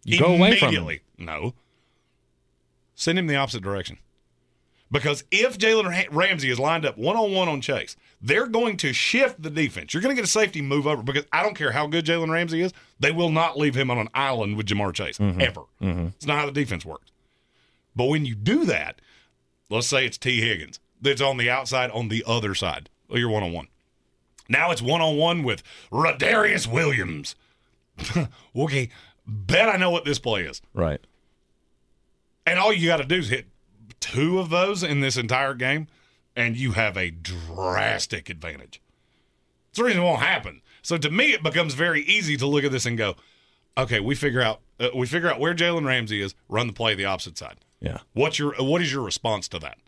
You 0.05 0.18
go 0.18 0.35
away 0.35 0.59
from 0.59 0.74
him. 0.74 1.01
No. 1.18 1.53
Send 2.95 3.18
him 3.18 3.26
the 3.26 3.37
opposite 3.37 3.62
direction. 3.62 3.99
Because 4.95 5.24
if 5.32 5.59
Jalen 5.59 6.07
Ramsey 6.12 6.51
is 6.51 6.61
lined 6.61 6.86
up 6.86 6.97
one 6.97 7.16
on 7.16 7.32
one 7.32 7.49
on 7.49 7.61
Chase, 7.61 7.97
they're 8.22 8.47
going 8.47 8.76
to 8.76 8.92
shift 8.92 9.42
the 9.42 9.51
defense. 9.51 9.92
You're 9.92 10.01
going 10.01 10.14
to 10.14 10.22
get 10.22 10.24
a 10.24 10.30
safety 10.30 10.62
move 10.62 10.86
over 10.86 11.03
because 11.03 11.24
I 11.32 11.42
don't 11.42 11.57
care 11.57 11.72
how 11.72 11.88
good 11.88 12.05
Jalen 12.05 12.30
Ramsey 12.30 12.61
is, 12.61 12.72
they 13.01 13.11
will 13.11 13.30
not 13.30 13.59
leave 13.59 13.74
him 13.74 13.90
on 13.90 13.99
an 13.99 14.09
island 14.14 14.57
with 14.57 14.66
Ja'Marr 14.66 14.95
Chase 14.95 15.18
mm-hmm. 15.18 15.40
ever. 15.40 15.62
Mm-hmm. 15.82 16.07
It's 16.14 16.26
not 16.26 16.38
how 16.38 16.47
the 16.47 16.53
defense 16.53 16.84
works. 16.84 17.11
But 17.97 18.05
when 18.05 18.24
you 18.24 18.36
do 18.36 18.64
that, 18.66 19.01
let's 19.68 19.88
say 19.88 20.07
it's 20.07 20.16
Tee 20.16 20.40
Higgins 20.40 20.78
that's 21.03 21.20
on 21.20 21.38
the 21.38 21.51
outside 21.51 21.90
on 21.90 22.07
the 22.07 22.22
other 22.24 22.55
side. 22.55 22.88
Well, 23.09 23.18
you're 23.18 23.30
one 23.30 23.42
on 23.42 23.53
one. 23.53 23.66
Now 24.49 24.70
it's 24.70 24.80
one 24.80 25.01
on 25.01 25.16
one 25.16 25.42
with 25.42 25.64
Radarius 25.90 26.68
Williams. 26.68 27.34
okay, 28.57 28.90
bet 29.26 29.68
I 29.68 29.76
know 29.76 29.90
what 29.90 30.05
this 30.05 30.20
play 30.20 30.42
is. 30.42 30.62
Right. 30.72 31.01
And 32.47 32.61
all 32.61 32.72
you 32.72 32.86
got 32.86 32.99
to 32.99 33.05
do 33.05 33.16
is 33.16 33.28
hit 33.28 33.49
two 34.05 34.39
of 34.39 34.51
those 34.51 34.83
in 34.83 35.01
this 35.01 35.17
entire 35.17 35.55
game, 35.55 35.87
and 36.37 36.59
you 36.59 36.73
have 36.73 36.95
a 36.99 37.11
drastic 37.11 38.29
advantage. 38.29 38.83
It's 39.71 39.79
the 39.79 39.85
reason 39.85 40.03
it 40.03 40.05
won't 40.05 40.21
happen. 40.21 40.61
So 40.83 40.99
to 40.99 41.11
me, 41.11 41.33
it 41.33 41.43
becomes 41.43 41.73
very 41.73 42.03
easy 42.03 42.37
to 42.37 42.47
look 42.47 42.65
at 42.65 42.71
this 42.71 42.85
and 42.85 42.99
go, 42.99 43.17
okay, 43.79 44.01
we 44.01 44.15
figure 44.15 44.43
out 44.43 44.61
uh, 44.79 44.89
we 44.95 45.07
figure 45.07 45.31
out 45.31 45.41
where 45.41 45.55
Jalen 45.55 45.87
Ramsey 45.87 46.21
is, 46.21 46.35
run 46.51 46.67
the 46.67 46.75
play 46.75 46.95
the 46.95 47.07
opposite 47.07 47.39
side. 47.39 47.57
Yeah. 47.81 47.99
What's 48.13 48.39
your 48.39 48.55
what 48.59 48.83
is 48.83 48.93
your 48.93 49.03
response 49.03 49.49
to 49.49 49.59
that? 49.61 49.79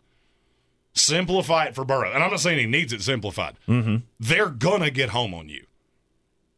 Simplify 0.93 1.65
it 1.65 1.75
for 1.75 1.85
Burrow, 1.85 2.11
and 2.11 2.23
I'm 2.23 2.31
not 2.31 2.39
saying 2.39 2.57
he 2.57 2.65
needs 2.65 2.91
it 2.91 3.03
simplified. 3.03 3.57
Mm-hmm. 3.67 3.97
They're 4.19 4.49
gonna 4.49 4.89
get 4.89 5.09
home 5.09 5.35
on 5.35 5.47
you. 5.47 5.67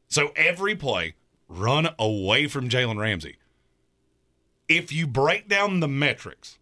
So 0.08 0.32
every 0.38 0.78
play, 0.78 1.16
run 1.50 1.90
away 2.00 2.48
from 2.48 2.70
Jalen 2.70 2.98
Ramsey. 2.98 3.36
If 4.70 4.94
you 4.94 5.08
break 5.08 5.50
down 5.50 5.82
the 5.82 5.90
metrics, 5.90 6.58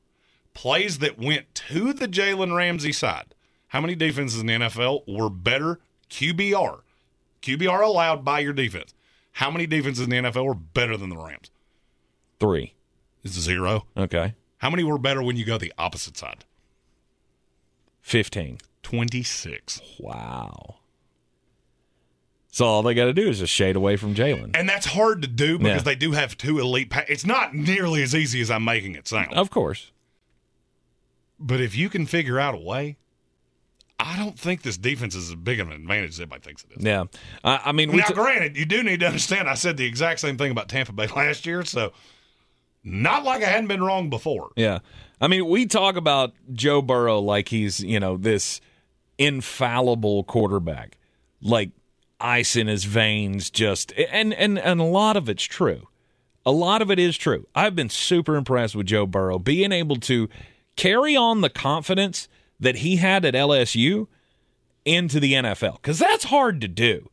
plays 0.58 0.97
that 0.97 1.20
went 1.20 1.53
to 1.53 1.93
the 1.93 2.08
Jalen 2.08 2.55
Ramsey 2.55 2.91
side. 2.91 3.36
How 3.68 3.80
many 3.80 3.93
defenses 3.93 4.41
in 4.41 4.47
the 4.47 4.53
NFL 4.53 5.03
were 5.08 5.30
better 5.30 5.80
QBR? 6.10 6.80
QBR 7.43 7.84
allowed 7.84 8.26
by 8.26 8.39
your 8.39 8.53
defense. 8.53 8.95
How 9.34 9.51
many 9.51 9.68
defenses 9.68 10.05
in 10.05 10.10
the 10.10 10.16
NFL 10.18 10.45
were 10.45 10.55
better 10.55 10.97
than 10.97 11.10
the 11.10 11.16
Rams? 11.18 11.51
Three. 12.39 12.74
Is 13.24 13.34
zero. 13.34 13.86
Okay. 13.95 14.34
How 14.58 14.72
many 14.72 14.84
were 14.84 14.97
better 14.97 15.22
when 15.22 15.38
you 15.38 15.45
go 15.45 15.60
the 15.60 15.72
opposite 15.78 16.18
side? 16.18 16.43
15. 18.01 18.58
26. 18.82 19.82
Wow. 19.99 20.78
So 22.49 22.66
all 22.66 22.82
they 22.82 22.95
got 22.95 23.05
to 23.05 23.14
do 23.14 23.28
is 23.30 23.39
just 23.39 23.53
shade 23.53 23.76
away 23.76 23.95
from 23.97 24.16
Jalen. 24.16 24.55
And 24.58 24.68
that's 24.68 24.88
hard 24.88 25.22
to 25.22 25.28
do 25.28 25.60
because 25.60 25.82
Yeah. 25.82 25.84
they 25.84 25.95
do 25.95 26.14
have 26.14 26.36
two 26.36 26.58
elite. 26.60 26.89
Pa- 26.89 27.03
it's 27.08 27.26
not 27.26 27.53
nearly 27.53 28.01
as 28.01 28.16
easy 28.16 28.41
as 28.41 28.49
I'm 28.49 28.64
making 28.66 28.95
it 28.95 29.08
sound. 29.08 29.34
Of 29.34 29.51
course. 29.51 29.91
But 31.39 31.61
if 31.61 31.75
you 31.75 31.89
can 31.89 32.05
figure 32.05 32.39
out 32.39 32.55
a 32.55 32.57
way, 32.57 32.97
I 33.99 34.17
don't 34.17 34.38
think 34.38 34.61
this 34.61 34.77
defense 34.77 35.15
is 35.15 35.29
as 35.29 35.35
big 35.35 35.59
of 35.59 35.67
an 35.67 35.73
advantage 35.73 36.11
as 36.11 36.19
everybody 36.19 36.41
thinks 36.41 36.63
it 36.63 36.77
is. 36.77 36.83
Yeah. 36.83 37.05
I, 37.43 37.61
I 37.65 37.71
mean, 37.71 37.91
we 37.91 37.97
now, 37.97 38.05
t- 38.05 38.13
granted, 38.13 38.55
you 38.57 38.65
do 38.65 38.83
need 38.83 38.99
to 38.99 39.07
understand. 39.07 39.49
I 39.49 39.55
said 39.55 39.77
the 39.77 39.85
exact 39.85 40.19
same 40.19 40.38
thing 40.38 40.51
about 40.51 40.69
Tampa 40.69 40.93
Bay 40.93 41.07
last 41.15 41.45
year, 41.45 41.63
so 41.65 41.93
not 42.83 43.23
like 43.23 43.43
I 43.43 43.47
hadn't 43.47 43.67
been 43.67 43.83
wrong 43.83 44.09
before. 44.09 44.51
Yeah. 44.55 44.79
I 45.19 45.27
mean, 45.27 45.47
we 45.47 45.65
talk 45.65 45.95
about 45.95 46.33
Joe 46.53 46.81
Burrow 46.81 47.19
like 47.19 47.49
he's, 47.49 47.79
you 47.79 47.99
know, 47.99 48.17
this 48.17 48.61
infallible 49.17 50.23
quarterback, 50.25 50.97
like 51.41 51.71
ice 52.21 52.55
in 52.55 52.67
his 52.67 52.83
veins, 52.83 53.49
just 53.49 53.91
and 53.93 54.33
and 54.33 54.59
and 54.59 54.79
a 54.79 54.83
lot 54.85 55.17
of 55.17 55.27
it's 55.27 55.43
true. 55.43 55.88
A 56.45 56.51
lot 56.51 56.81
of 56.81 56.91
it 56.91 56.99
is 56.99 57.17
true. 57.17 57.47
I've 57.55 57.75
been 57.75 57.89
super 57.89 58.35
impressed 58.35 58.75
with 58.75 58.85
Joe 58.85 59.05
Burrow 59.05 59.39
being 59.39 59.71
able 59.71 59.97
to 59.97 60.29
carry 60.78 61.15
on 61.15 61.41
the 61.41 61.49
confidence 61.49 62.30
that 62.59 62.78
he 62.78 62.95
had 62.95 63.25
at 63.25 63.34
LSU 63.34 64.07
into 64.86 65.19
the 65.19 65.34
NFL 65.34 65.75
because 65.75 65.99
that's 65.99 66.25
hard 66.25 66.61
to 66.61 66.67
do. 66.67 67.09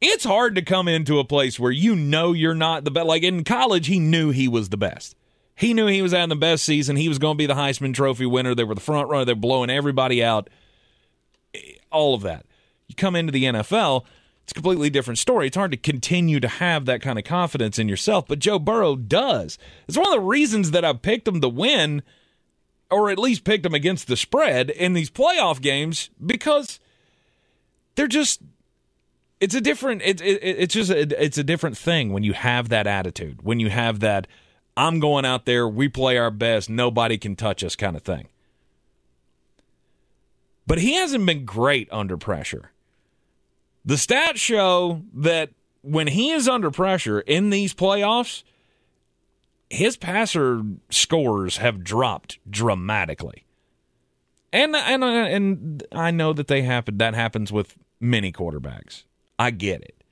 It's 0.00 0.24
hard 0.24 0.54
to 0.54 0.62
come 0.62 0.86
into 0.86 1.18
a 1.18 1.24
place 1.24 1.58
where 1.58 1.72
you 1.72 1.96
know 1.96 2.32
you're 2.32 2.54
not 2.54 2.84
the 2.84 2.90
best. 2.92 3.06
Like 3.06 3.24
in 3.24 3.42
college, 3.42 3.88
he 3.88 3.98
knew 3.98 4.30
he 4.30 4.46
was 4.46 4.68
the 4.68 4.76
best. 4.76 5.16
He 5.56 5.74
knew 5.74 5.86
he 5.86 6.02
was 6.02 6.12
having 6.12 6.28
the 6.28 6.36
best 6.36 6.64
season. 6.64 6.94
He 6.94 7.08
was 7.08 7.18
going 7.18 7.34
to 7.34 7.38
be 7.38 7.46
the 7.46 7.54
Heisman 7.54 7.92
Trophy 7.92 8.26
winner. 8.26 8.54
They 8.54 8.62
were 8.62 8.76
the 8.76 8.80
front 8.80 9.08
runner. 9.08 9.24
They're 9.24 9.34
blowing 9.34 9.70
everybody 9.70 10.22
out. 10.22 10.48
All 11.90 12.14
of 12.14 12.22
that. 12.22 12.46
You 12.86 12.94
come 12.94 13.16
into 13.16 13.32
the 13.32 13.44
NFL, 13.44 14.04
it's 14.44 14.52
a 14.52 14.54
completely 14.54 14.88
different 14.88 15.18
story. 15.18 15.48
It's 15.48 15.56
hard 15.56 15.72
to 15.72 15.76
continue 15.76 16.38
to 16.40 16.48
have 16.48 16.86
that 16.86 17.02
kind 17.02 17.18
of 17.18 17.24
confidence 17.24 17.78
in 17.78 17.88
yourself, 17.88 18.26
but 18.28 18.38
Joe 18.38 18.58
Burrow 18.58 18.96
does. 18.96 19.58
It's 19.86 19.98
one 19.98 20.06
of 20.06 20.12
the 20.12 20.26
reasons 20.26 20.70
that 20.70 20.84
I 20.84 20.92
picked 20.92 21.28
him 21.28 21.40
to 21.40 21.48
win, 21.48 22.02
or 22.90 23.10
at 23.10 23.18
least 23.18 23.44
picked 23.44 23.62
them 23.62 23.74
against 23.74 24.06
the 24.06 24.16
spread 24.16 24.70
in 24.70 24.92
these 24.92 25.10
playoff 25.10 25.60
games 25.60 26.10
because 26.24 26.80
they're 27.94 28.06
just 28.06 28.40
it's 29.40 29.54
a 29.54 29.60
different 29.60 30.02
it, 30.02 30.20
it, 30.20 30.42
it's 30.42 30.74
just 30.74 30.90
a, 30.90 31.22
it's 31.22 31.38
a 31.38 31.44
different 31.44 31.76
thing 31.76 32.12
when 32.12 32.22
you 32.22 32.32
have 32.32 32.68
that 32.68 32.86
attitude 32.86 33.42
when 33.42 33.60
you 33.60 33.70
have 33.70 34.00
that 34.00 34.26
i'm 34.76 35.00
going 35.00 35.24
out 35.24 35.44
there 35.44 35.68
we 35.68 35.88
play 35.88 36.16
our 36.16 36.30
best 36.30 36.70
nobody 36.70 37.18
can 37.18 37.36
touch 37.36 37.62
us 37.62 37.76
kind 37.76 37.96
of 37.96 38.02
thing. 38.02 38.28
But 40.68 40.78
he 40.78 40.96
hasn't 40.96 41.24
been 41.24 41.46
great 41.46 41.88
under 41.90 42.18
pressure. 42.18 42.72
The 43.86 43.94
stats 43.94 44.36
show 44.36 45.00
that 45.14 45.48
when 45.80 46.08
he 46.08 46.30
is 46.30 46.46
under 46.46 46.70
pressure 46.70 47.20
in 47.20 47.48
these 47.48 47.72
playoffs 47.72 48.42
his 49.70 49.96
passer 49.96 50.62
scores 50.90 51.58
have 51.58 51.84
dropped 51.84 52.38
dramatically 52.50 53.44
and 54.52 54.74
and 54.74 55.04
uh, 55.04 55.06
and 55.06 55.82
I 55.92 56.10
know 56.10 56.32
that 56.32 56.48
they 56.48 56.62
happen 56.62 56.98
that 56.98 57.14
happens 57.14 57.52
with 57.52 57.76
many 58.00 58.32
quarterbacks. 58.32 59.04
I 59.38 59.50
get 59.50 59.82
it. 59.82 60.02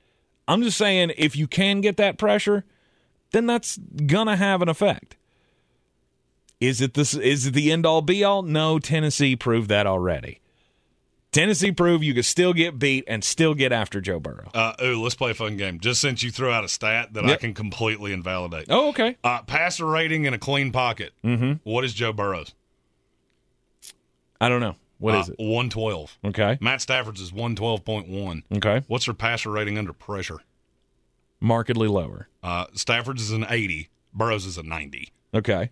I'm 0.47 0.61
just 0.61 0.77
saying 0.77 1.11
if 1.17 1.35
you 1.35 1.47
can 1.47 1.81
get 1.81 1.97
that 1.97 2.17
pressure, 2.17 2.63
then 3.31 3.45
that's 3.45 3.77
gonna 3.77 4.35
have 4.35 4.61
an 4.61 4.69
effect. 4.69 5.17
Is 6.59 6.81
it 6.81 6.93
this 6.93 7.13
is 7.13 7.47
it 7.47 7.53
the 7.53 7.71
end 7.71 7.85
all 7.85 8.01
be 8.01 8.23
all? 8.23 8.43
No, 8.43 8.79
Tennessee 8.79 9.35
proved 9.35 9.69
that 9.69 9.87
already. 9.87 10.39
Tennessee 11.37 11.71
proved 11.71 12.03
you 12.03 12.15
could 12.15 12.25
still 12.25 12.51
get 12.51 12.79
beat 12.79 13.03
and 13.07 13.23
still 13.23 13.53
get 13.53 13.71
after 13.71 14.01
Joe 14.01 14.19
Burrow. 14.19 14.49
Uh, 14.55 14.73
ooh, 14.81 15.03
let's 15.03 15.13
play 15.13 15.29
a 15.29 15.33
fun 15.35 15.55
game. 15.55 15.79
Just 15.79 16.01
since 16.01 16.23
you 16.23 16.31
threw 16.31 16.49
out 16.49 16.63
a 16.63 16.67
stat 16.67 17.13
that 17.13 17.25
I 17.25 17.35
can 17.35 17.53
completely 17.53 18.11
invalidate. 18.11 18.65
Oh, 18.69 18.89
okay. 18.89 19.17
Uh, 19.23 19.43
passer 19.43 19.85
rating 19.85 20.25
in 20.25 20.33
a 20.33 20.39
clean 20.39 20.71
pocket. 20.71 21.13
Mm-hmm. 21.23 21.53
What 21.63 21.85
is 21.85 21.93
Joe 21.93 22.11
Burrow's? 22.11 22.55
I 24.41 24.49
don't 24.49 24.61
know. 24.61 24.77
What 24.97 25.13
uh, 25.13 25.19
is 25.19 25.29
it? 25.29 25.35
112. 25.37 26.17
Okay. 26.25 26.57
Matt 26.59 26.81
Stafford's 26.81 27.21
is 27.21 27.31
112.1. 27.31 28.41
Okay. 28.55 28.83
What's 28.87 29.05
their 29.05 29.13
passer 29.13 29.51
rating 29.51 29.77
under 29.77 29.93
pressure? 29.93 30.39
Markedly 31.39 31.87
lower. 31.87 32.29
Uh, 32.41 32.65
Stafford's 32.73 33.21
is 33.21 33.31
an 33.31 33.45
80. 33.47 33.89
Burrow's 34.11 34.47
is 34.47 34.57
a 34.57 34.63
90. 34.63 35.11
Okay. 35.35 35.69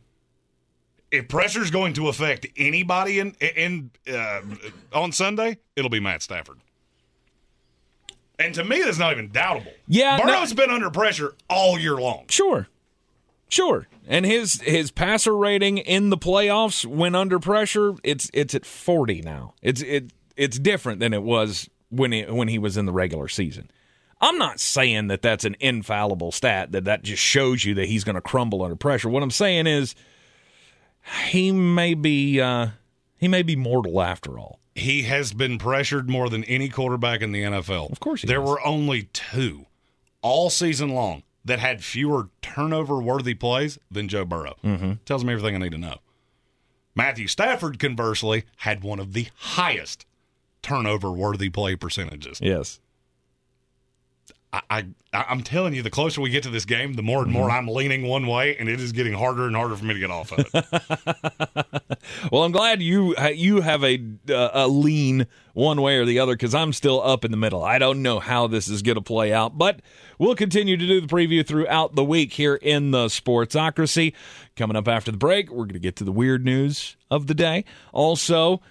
If 1.18 1.28
pressure's 1.28 1.72
going 1.72 1.94
to 1.94 2.08
affect 2.08 2.48
anybody 2.58 3.20
in 3.20 3.32
in 3.40 3.92
uh, 4.12 4.42
on 4.94 5.12
Sunday, 5.12 5.58
it'll 5.76 5.90
be 5.90 6.00
Matt 6.00 6.22
Stafford. 6.22 6.58
And 8.38 8.54
to 8.56 8.64
me, 8.64 8.82
that's 8.82 8.98
not 8.98 9.14
even 9.14 9.30
doubtable. 9.30 9.74
Yeah, 9.88 10.18
no- 10.18 10.26
Burrow's 10.26 10.54
been 10.54 10.70
under 10.70 10.90
pressure 10.90 11.36
all 11.50 11.80
year 11.80 11.96
long. 11.96 12.26
Sure. 12.30 12.68
Sure. 13.48 13.88
And 14.08 14.26
his 14.26 14.62
his 14.62 14.92
passer 14.92 15.36
rating 15.36 15.78
in 15.78 16.10
the 16.10 16.18
playoffs 16.18 16.86
when 16.86 17.16
under 17.16 17.40
pressure, 17.40 17.94
it's 18.04 18.30
it's 18.34 18.56
at 18.56 18.66
40 18.66 19.22
now. 19.22 19.54
It's 19.62 19.82
it 19.82 20.12
it's 20.36 20.60
different 20.60 21.00
than 21.00 21.14
it 21.14 21.24
was 21.24 21.70
when 21.90 22.12
he, 22.12 22.24
when 22.24 22.48
he 22.48 22.58
was 22.58 22.76
in 22.76 22.86
the 22.86 22.92
regular 22.92 23.28
season. 23.28 23.72
I'm 24.22 24.38
not 24.38 24.60
saying 24.60 25.08
that 25.08 25.22
that's 25.22 25.46
an 25.46 25.56
infallible 25.60 26.32
stat 26.32 26.72
that 26.72 26.86
that 26.86 27.04
just 27.04 27.22
shows 27.22 27.64
you 27.64 27.76
that 27.76 27.88
he's 27.88 28.04
going 28.04 28.16
to 28.16 28.22
crumble 28.22 28.64
under 28.64 28.76
pressure. 28.76 29.10
What 29.10 29.24
I'm 29.24 29.32
saying 29.32 29.68
is 29.68 29.94
he 31.28 31.52
may 31.52 31.94
be 31.94 32.40
uh 32.42 32.70
he 33.18 33.28
may 33.28 33.44
be 33.44 33.56
mortal 33.56 34.02
after 34.02 34.38
all. 34.38 34.60
He 34.74 35.04
has 35.04 35.34
been 35.34 35.58
pressured 35.58 36.10
more 36.10 36.30
than 36.30 36.44
any 36.46 36.68
quarterback 36.70 37.22
in 37.22 37.32
the 37.32 37.44
NFL. 37.44 37.92
Of 37.92 38.00
course 38.00 38.22
he 38.22 38.28
there 38.28 38.42
has. 38.42 38.50
were 38.50 38.66
only 38.66 39.04
two 39.14 39.66
all 40.22 40.50
season 40.50 40.90
long 40.90 41.24
that 41.46 41.60
had 41.60 41.84
fewer 41.84 42.30
turnover 42.42 42.98
worthy 43.02 43.36
plays 43.36 43.78
than 43.90 44.08
Joe 44.08 44.26
Burrow. 44.26 44.56
Mm-hmm. 44.64 44.94
Tells 45.06 45.24
me 45.24 45.34
everything 45.34 45.56
I 45.56 45.60
need 45.60 45.72
to 45.72 45.78
know. 45.78 45.98
Matthew 46.96 47.28
Stafford, 47.28 47.78
conversely, 47.78 48.46
had 48.58 48.84
one 48.84 49.00
of 49.00 49.14
the 49.14 49.28
highest 49.36 50.06
turnover 50.62 51.12
worthy 51.12 51.50
play 51.50 51.76
percentages. 51.76 52.40
Yes. 52.42 52.80
I, 54.70 54.86
I 55.14 55.24
I'm 55.30 55.42
telling 55.42 55.74
you, 55.74 55.82
the 55.82 55.90
closer 55.90 56.22
we 56.22 56.30
get 56.30 56.44
to 56.44 56.50
this 56.50 56.66
game, 56.66 56.94
the 56.94 57.02
more 57.02 57.24
and 57.24 57.32
more 57.32 57.50
I'm 57.50 57.68
leaning 57.68 58.04
one 58.04 58.28
way, 58.28 58.56
and 58.58 58.70
it 58.70 58.80
is 58.80 58.92
getting 58.92 59.14
harder 59.14 59.48
and 59.48 59.56
harder 59.56 59.76
for 59.76 59.86
me 59.86 59.94
to 59.94 60.00
get 60.00 60.12
off 60.12 60.32
of 60.32 60.46
it. 60.54 61.82
Well, 62.32 62.44
I'm 62.44 62.52
glad 62.52 62.82
you 62.82 63.16
you 63.34 63.62
have 63.62 63.84
a 63.84 64.00
uh, 64.30 64.50
a 64.54 64.68
lean 64.68 65.26
one 65.54 65.82
way 65.82 65.98
or 65.98 66.06
the 66.06 66.20
other 66.20 66.34
because 66.34 66.54
I'm 66.54 66.72
still 66.74 67.02
up 67.02 67.26
in 67.26 67.32
the 67.32 67.38
middle. 67.38 67.64
I 67.64 67.80
don't 67.80 68.04
know 68.04 68.20
how 68.20 68.46
this 68.48 68.68
is 68.68 68.82
going 68.84 68.96
to 68.96 69.02
play 69.02 69.34
out, 69.34 69.58
but 69.58 69.82
we'll 70.20 70.36
continue 70.36 70.78
to 70.78 70.86
do 70.86 71.02
the 71.02 71.08
preview 71.08 71.46
throughout 71.46 71.96
the 71.96 72.04
week 72.04 72.34
here 72.34 72.56
in 72.56 72.92
the 72.92 73.08
Sportsocracy. 73.08 74.14
Coming 74.56 74.78
up 74.78 74.88
after 74.88 75.12
the 75.12 75.18
break, 75.18 75.50
we're 75.50 75.66
going 75.66 75.74
to 75.74 75.80
get 75.80 75.96
to 75.98 76.04
the 76.04 76.12
weird 76.12 76.46
news 76.46 76.96
of 77.10 77.28
the 77.28 77.34
day. 77.34 77.66
Also, 77.92 78.62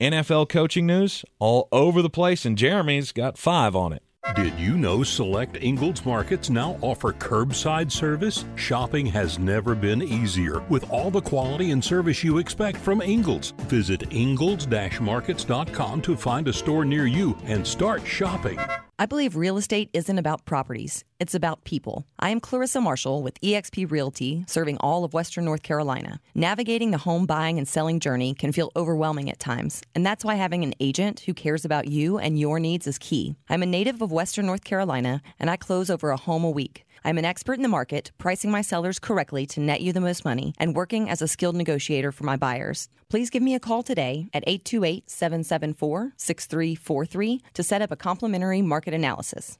NFL 0.00 0.48
coaching 0.48 0.86
news 0.86 1.24
all 1.38 1.68
over 1.72 2.02
the 2.02 2.10
place, 2.10 2.44
and 2.44 2.56
Jeremy's 2.56 3.12
got 3.12 3.36
five 3.38 3.74
on 3.74 3.92
it. 3.92 4.02
Did 4.34 4.58
you 4.58 4.76
know 4.76 5.04
select 5.04 5.56
Ingles 5.62 6.04
Markets 6.04 6.50
now 6.50 6.76
offer 6.82 7.12
curbside 7.12 7.92
service? 7.92 8.44
Shopping 8.56 9.06
has 9.06 9.38
never 9.38 9.76
been 9.76 10.02
easier 10.02 10.60
with 10.68 10.90
all 10.90 11.12
the 11.12 11.20
quality 11.20 11.70
and 11.70 11.82
service 11.82 12.24
you 12.24 12.38
expect 12.38 12.76
from 12.78 13.00
Ingles. 13.00 13.52
Visit 13.68 14.12
ingles-markets.com 14.12 16.02
to 16.02 16.16
find 16.16 16.48
a 16.48 16.52
store 16.52 16.84
near 16.84 17.06
you 17.06 17.38
and 17.44 17.64
start 17.64 18.04
shopping. 18.04 18.58
I 18.98 19.04
believe 19.04 19.36
real 19.36 19.58
estate 19.58 19.90
isn't 19.92 20.18
about 20.18 20.46
properties, 20.46 21.04
it's 21.20 21.34
about 21.34 21.64
people. 21.64 22.06
I 22.18 22.30
am 22.30 22.40
Clarissa 22.40 22.80
Marshall 22.80 23.22
with 23.22 23.38
eXp 23.42 23.90
Realty, 23.90 24.46
serving 24.48 24.78
all 24.78 25.04
of 25.04 25.12
Western 25.12 25.44
North 25.44 25.62
Carolina. 25.62 26.18
Navigating 26.34 26.92
the 26.92 26.98
home 26.98 27.26
buying 27.26 27.58
and 27.58 27.68
selling 27.68 28.00
journey 28.00 28.32
can 28.32 28.52
feel 28.52 28.72
overwhelming 28.74 29.30
at 29.30 29.38
times, 29.38 29.82
and 29.94 30.06
that's 30.06 30.24
why 30.24 30.36
having 30.36 30.64
an 30.64 30.72
agent 30.80 31.20
who 31.20 31.34
cares 31.34 31.66
about 31.66 31.88
you 31.88 32.16
and 32.16 32.40
your 32.40 32.58
needs 32.58 32.86
is 32.86 32.96
key. 32.96 33.36
I'm 33.50 33.62
a 33.62 33.66
native 33.66 34.00
of 34.00 34.12
Western 34.12 34.46
North 34.46 34.64
Carolina, 34.64 35.20
and 35.38 35.50
I 35.50 35.58
close 35.58 35.90
over 35.90 36.08
a 36.08 36.16
home 36.16 36.44
a 36.44 36.50
week. 36.50 36.85
I'm 37.04 37.18
an 37.18 37.24
expert 37.24 37.54
in 37.54 37.62
the 37.62 37.68
market, 37.68 38.12
pricing 38.18 38.50
my 38.50 38.62
sellers 38.62 38.98
correctly 38.98 39.46
to 39.46 39.60
net 39.60 39.80
you 39.80 39.92
the 39.92 40.00
most 40.00 40.24
money, 40.24 40.54
and 40.58 40.74
working 40.74 41.08
as 41.08 41.22
a 41.22 41.28
skilled 41.28 41.56
negotiator 41.56 42.12
for 42.12 42.24
my 42.24 42.36
buyers. 42.36 42.88
Please 43.08 43.30
give 43.30 43.42
me 43.42 43.54
a 43.54 43.60
call 43.60 43.82
today 43.82 44.28
at 44.32 44.44
828 44.46 45.10
774 45.10 46.12
6343 46.16 47.42
to 47.54 47.62
set 47.62 47.82
up 47.82 47.90
a 47.90 47.96
complimentary 47.96 48.62
market 48.62 48.94
analysis. 48.94 49.58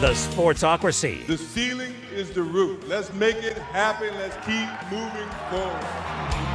The 0.00 0.14
Sportsocracy. 0.14 1.26
The 1.26 1.36
ceiling 1.36 1.94
is 2.14 2.30
the 2.30 2.42
roof. 2.42 2.88
Let's 2.88 3.12
make 3.12 3.36
it 3.36 3.58
happen. 3.58 4.08
Let's 4.14 4.34
keep 4.46 4.90
moving 4.90 5.28
forward. 5.50 6.49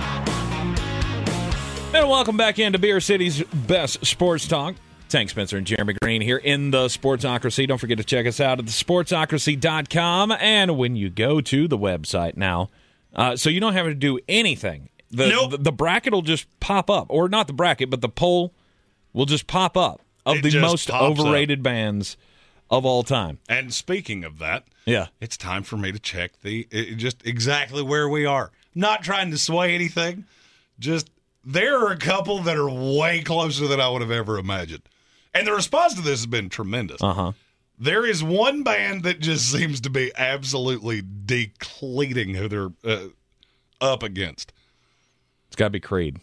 And 1.96 2.10
welcome 2.10 2.36
back 2.36 2.60
into 2.60 2.78
Beer 2.78 3.00
City's 3.00 3.42
best 3.44 4.06
sports 4.06 4.48
talk. 4.48 4.76
Tank 5.08 5.30
Spencer 5.30 5.56
and 5.58 5.66
Jeremy 5.66 5.94
Greene 6.02 6.22
here 6.22 6.38
in 6.38 6.72
the 6.72 6.88
Sportsocracy. 6.88 7.68
Don't 7.68 7.78
forget 7.78 7.98
to 8.00 8.04
check 8.04 8.26
us 8.26 8.40
out 8.42 8.60
at 8.60 8.66
the 8.66 8.72
thesportsocracy.com. 8.72 10.34
And 10.34 10.78
when 10.78 10.96
you 10.98 11.10
go 11.10 11.40
to 11.42 11.68
the 11.70 11.78
website 11.78 12.36
now, 12.36 12.70
uh, 13.16 13.38
so 13.38 13.50
you 13.50 13.60
don't 13.62 13.74
have 13.74 13.86
to 13.86 13.94
do 13.94 14.20
anything 14.28 14.90
The, 15.10 15.30
Nope. 15.30 15.52
the 15.52 15.58
the 15.58 15.72
bracket 15.72 16.12
will 16.12 16.22
just 16.22 16.48
pop 16.60 16.90
up, 16.90 17.06
or 17.10 17.30
not 17.30 17.48
the 17.48 17.54
bracket, 17.54 17.90
but 17.90 18.02
the 18.02 18.10
poll 18.10 18.52
will 19.14 19.26
just 19.26 19.48
pop 19.48 19.78
up 19.78 20.02
of 20.26 20.38
It 20.38 20.44
the 20.52 20.60
most 20.60 20.90
pops 20.90 21.02
up. 21.20 21.20
overrated 21.26 21.64
bands 21.64 22.18
of 22.70 22.84
all 22.86 23.04
time. 23.04 23.38
And 23.48 23.74
speaking 23.74 24.26
of 24.26 24.40
that, 24.40 24.66
Yeah. 24.86 25.08
it's 25.22 25.38
time 25.38 25.64
for 25.64 25.78
me 25.78 25.92
to 25.94 26.00
check 26.00 26.42
the 26.42 26.68
it, 26.72 26.96
just 26.96 27.26
exactly 27.26 27.84
where 27.84 28.10
we 28.10 28.26
are. 28.26 28.52
Not 28.74 29.02
trying 29.04 29.32
to 29.32 29.38
sway 29.38 29.74
anything, 29.76 30.26
just 30.78 31.10
there 31.46 31.80
are 31.80 31.92
a 31.92 31.98
couple 31.98 32.40
that 32.40 32.58
are 32.58 32.70
way 32.70 33.22
closer 33.22 33.68
than 33.68 33.80
I 33.80 33.88
would 33.90 34.02
have 34.02 34.12
ever 34.12 34.38
imagined. 34.40 34.84
And 35.34 35.46
the 35.46 35.54
response 35.54 35.94
to 35.96 36.02
this 36.02 36.20
has 36.22 36.26
been 36.26 36.50
tremendous. 36.50 37.02
Uh 37.04 37.14
huh. 37.14 37.32
There 37.78 38.06
is 38.06 38.24
one 38.24 38.64
band 38.64 39.04
that 39.04 39.20
just 39.20 39.52
seems 39.52 39.82
to 39.82 39.90
be 39.90 40.12
absolutely 40.18 41.04
decleating 41.26 42.34
who 42.34 42.48
they're 42.48 42.70
uh, 42.84 43.08
up 43.82 44.02
against. 44.04 44.54
It's 45.48 45.56
got 45.56 45.66
to 45.66 45.72
be 45.72 45.80
Creed. 45.80 46.18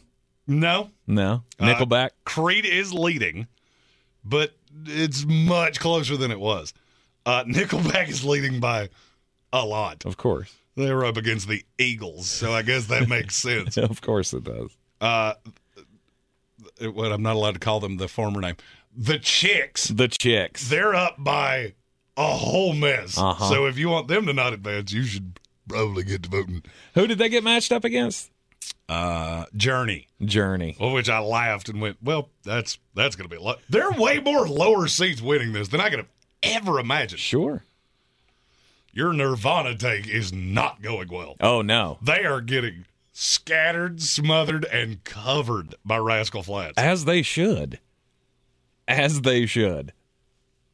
No, 0.47 0.91
No, 1.07 1.45
Uh, 1.61 1.67
Nickelback. 1.67 2.11
Creed 2.25 2.65
is 2.67 2.93
leading, 2.93 3.47
but 4.25 4.55
it's 4.87 5.25
much 5.25 5.79
closer 5.79 6.17
than 6.17 6.31
it 6.31 6.41
was. 6.41 6.75
Uh, 7.25 7.45
Nickelback 7.47 8.09
is 8.09 8.25
leading 8.25 8.59
by 8.59 8.89
a 9.53 9.65
lot. 9.65 10.05
of 10.05 10.17
course, 10.17 10.53
They 10.77 10.93
were 10.93 11.05
up 11.05 11.17
against 11.17 11.47
the 11.49 11.65
Eagles, 11.79 12.29
so 12.29 12.53
I 12.53 12.63
guess 12.63 12.87
that 12.87 13.09
makes 13.09 13.37
sense. 13.43 13.77
of 13.79 14.01
course 14.01 14.33
it 14.35 14.43
does. 14.45 14.77
Uh, 15.03 15.35
what 16.81 17.13
I'm 17.13 17.23
not 17.23 17.35
allowed 17.37 17.55
to 17.55 17.61
call 17.61 17.81
them 17.81 17.97
the 17.97 18.09
former 18.09 18.41
name, 18.41 18.57
the 18.97 19.19
Chicks. 19.19 19.89
The 19.89 20.09
Chicks. 20.09 20.69
They're 20.69 20.95
up 20.95 21.17
by 21.19 21.75
a 22.17 22.29
whole 22.29 22.73
mess. 22.73 23.19
Uh-huh. 23.19 23.49
So 23.49 23.67
if 23.67 23.77
you 23.77 23.89
want 23.89 24.09
them 24.09 24.27
to 24.27 24.33
not 24.33 24.53
advance, 24.53 24.93
you 24.93 25.03
should 25.03 25.41
probably 25.69 26.05
get 26.05 26.23
to 26.23 26.31
voting. 26.31 26.63
Who 26.95 27.07
did 27.07 27.19
they 27.19 27.29
get 27.29 27.43
matched 27.43 27.73
up 27.73 27.85
against? 27.85 28.31
Uh, 28.89 29.47
Journey. 29.57 30.09
Journey. 30.23 30.77
Well, 30.79 30.93
which 30.93 31.09
I 31.09 31.19
laughed 31.19 31.69
and 31.69 31.81
went, 31.81 31.97
well, 32.03 32.29
that's 32.45 32.79
that's 32.95 33.17
going 33.17 33.29
to 33.29 33.35
be 33.35 33.41
a 33.41 33.43
lot. 33.43 33.61
There 33.69 33.85
are 33.85 33.99
way 33.99 34.21
more 34.21 34.47
lower 34.47 34.87
seats 34.87 35.21
winning 35.21 35.53
this 35.53 35.69
than 35.69 35.81
I 35.81 35.89
could 35.91 35.99
have 36.01 36.09
ever 36.43 36.79
imagined. 36.79 37.21
Sure. 37.21 37.65
Your 38.93 39.13
Nirvana 39.13 39.75
take 39.75 40.07
is 40.07 40.33
not 40.33 40.83
going 40.83 41.09
well. 41.09 41.37
Oh 41.41 41.63
no. 41.63 41.99
They 42.03 42.25
are 42.25 42.43
getting 42.43 42.85
scattered, 43.13 44.03
smothered, 44.03 44.65
and 44.67 45.05
covered 45.05 45.75
by 45.85 45.99
Rascal 45.99 46.43
Flatts. 46.43 46.75
As 46.77 47.05
they 47.05 47.23
should. 47.23 47.79
As 48.89 49.21
they 49.21 49.47
should. 49.47 49.93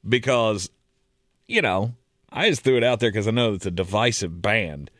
Because, 0.08 0.70
you 1.46 1.60
know, 1.60 1.94
I 2.30 2.48
just 2.48 2.62
threw 2.62 2.76
it 2.76 2.84
out 2.84 3.00
there 3.00 3.10
because 3.10 3.28
I 3.28 3.32
know 3.32 3.54
it's 3.54 3.66
a 3.66 3.70
divisive 3.70 4.40
band. 4.40 4.90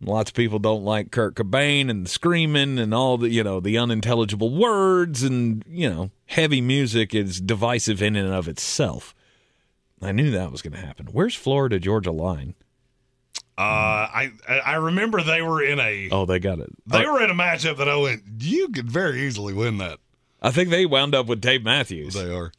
Lots 0.00 0.30
of 0.30 0.34
people 0.34 0.58
don't 0.58 0.84
like 0.84 1.12
Kurt 1.12 1.36
Cobain 1.36 1.88
and 1.88 2.04
the 2.04 2.10
screaming 2.10 2.78
and 2.78 2.92
all 2.92 3.18
the, 3.18 3.28
you 3.28 3.44
know, 3.44 3.60
the 3.60 3.78
unintelligible 3.78 4.52
words 4.52 5.22
and, 5.22 5.64
you 5.68 5.88
know, 5.88 6.10
heavy 6.26 6.60
music 6.60 7.14
is 7.14 7.40
divisive 7.40 8.02
in 8.02 8.16
and 8.16 8.32
of 8.32 8.48
itself. 8.48 9.14
I 10.00 10.10
knew 10.10 10.32
that 10.32 10.50
was 10.50 10.62
going 10.62 10.72
to 10.72 10.84
happen. 10.84 11.06
Where's 11.12 11.36
Florida 11.36 11.78
Georgia 11.78 12.10
line? 12.10 12.54
Uh, 13.58 13.60
I 13.62 14.32
I 14.64 14.74
remember 14.76 15.22
they 15.22 15.42
were 15.42 15.62
in 15.62 15.78
a 15.78 16.08
Oh, 16.10 16.24
they 16.24 16.38
got 16.38 16.58
it. 16.58 16.70
they 16.86 17.04
were 17.06 17.22
in 17.22 17.30
a 17.30 17.34
matchup 17.34 17.76
that 17.78 17.88
I 17.88 17.96
went, 17.96 18.22
you 18.38 18.68
could 18.68 18.90
very 18.90 19.20
easily 19.22 19.52
win 19.52 19.78
that. 19.78 19.98
I 20.40 20.50
think 20.50 20.70
they 20.70 20.86
wound 20.86 21.14
up 21.14 21.26
with 21.26 21.40
Dave 21.40 21.62
Matthews. 21.62 22.14
They 22.14 22.34
are. 22.34 22.50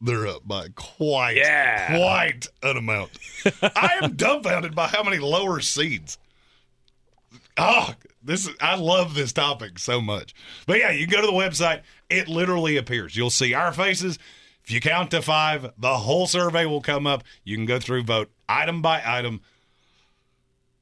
They're 0.00 0.26
up 0.26 0.46
by 0.46 0.68
quite, 0.74 1.36
Yeah. 1.36 1.96
quite 1.96 2.46
an 2.62 2.76
amount. 2.76 3.10
I 3.62 3.98
am 4.02 4.14
dumbfounded 4.14 4.74
by 4.74 4.88
how 4.88 5.02
many 5.02 5.18
lower 5.18 5.60
seeds. 5.60 6.18
Oh, 7.56 7.94
this 8.22 8.46
is, 8.46 8.54
I 8.60 8.76
love 8.76 9.14
this 9.14 9.32
topic 9.32 9.78
so 9.78 10.02
much. 10.02 10.34
But 10.66 10.78
yeah, 10.80 10.90
you 10.90 11.06
go 11.06 11.20
to 11.22 11.26
the 11.26 11.32
website, 11.32 11.80
it 12.10 12.28
literally 12.28 12.76
appears. 12.76 13.16
You'll 13.16 13.30
see 13.30 13.54
our 13.54 13.72
faces. 13.72 14.18
If 14.66 14.72
you 14.72 14.80
count 14.80 15.12
to 15.12 15.22
five, 15.22 15.70
the 15.78 15.96
whole 15.96 16.26
survey 16.26 16.66
will 16.66 16.80
come 16.80 17.06
up. 17.06 17.22
You 17.44 17.56
can 17.56 17.66
go 17.66 17.78
through, 17.78 18.02
vote 18.02 18.30
item 18.48 18.82
by 18.82 19.00
item. 19.06 19.40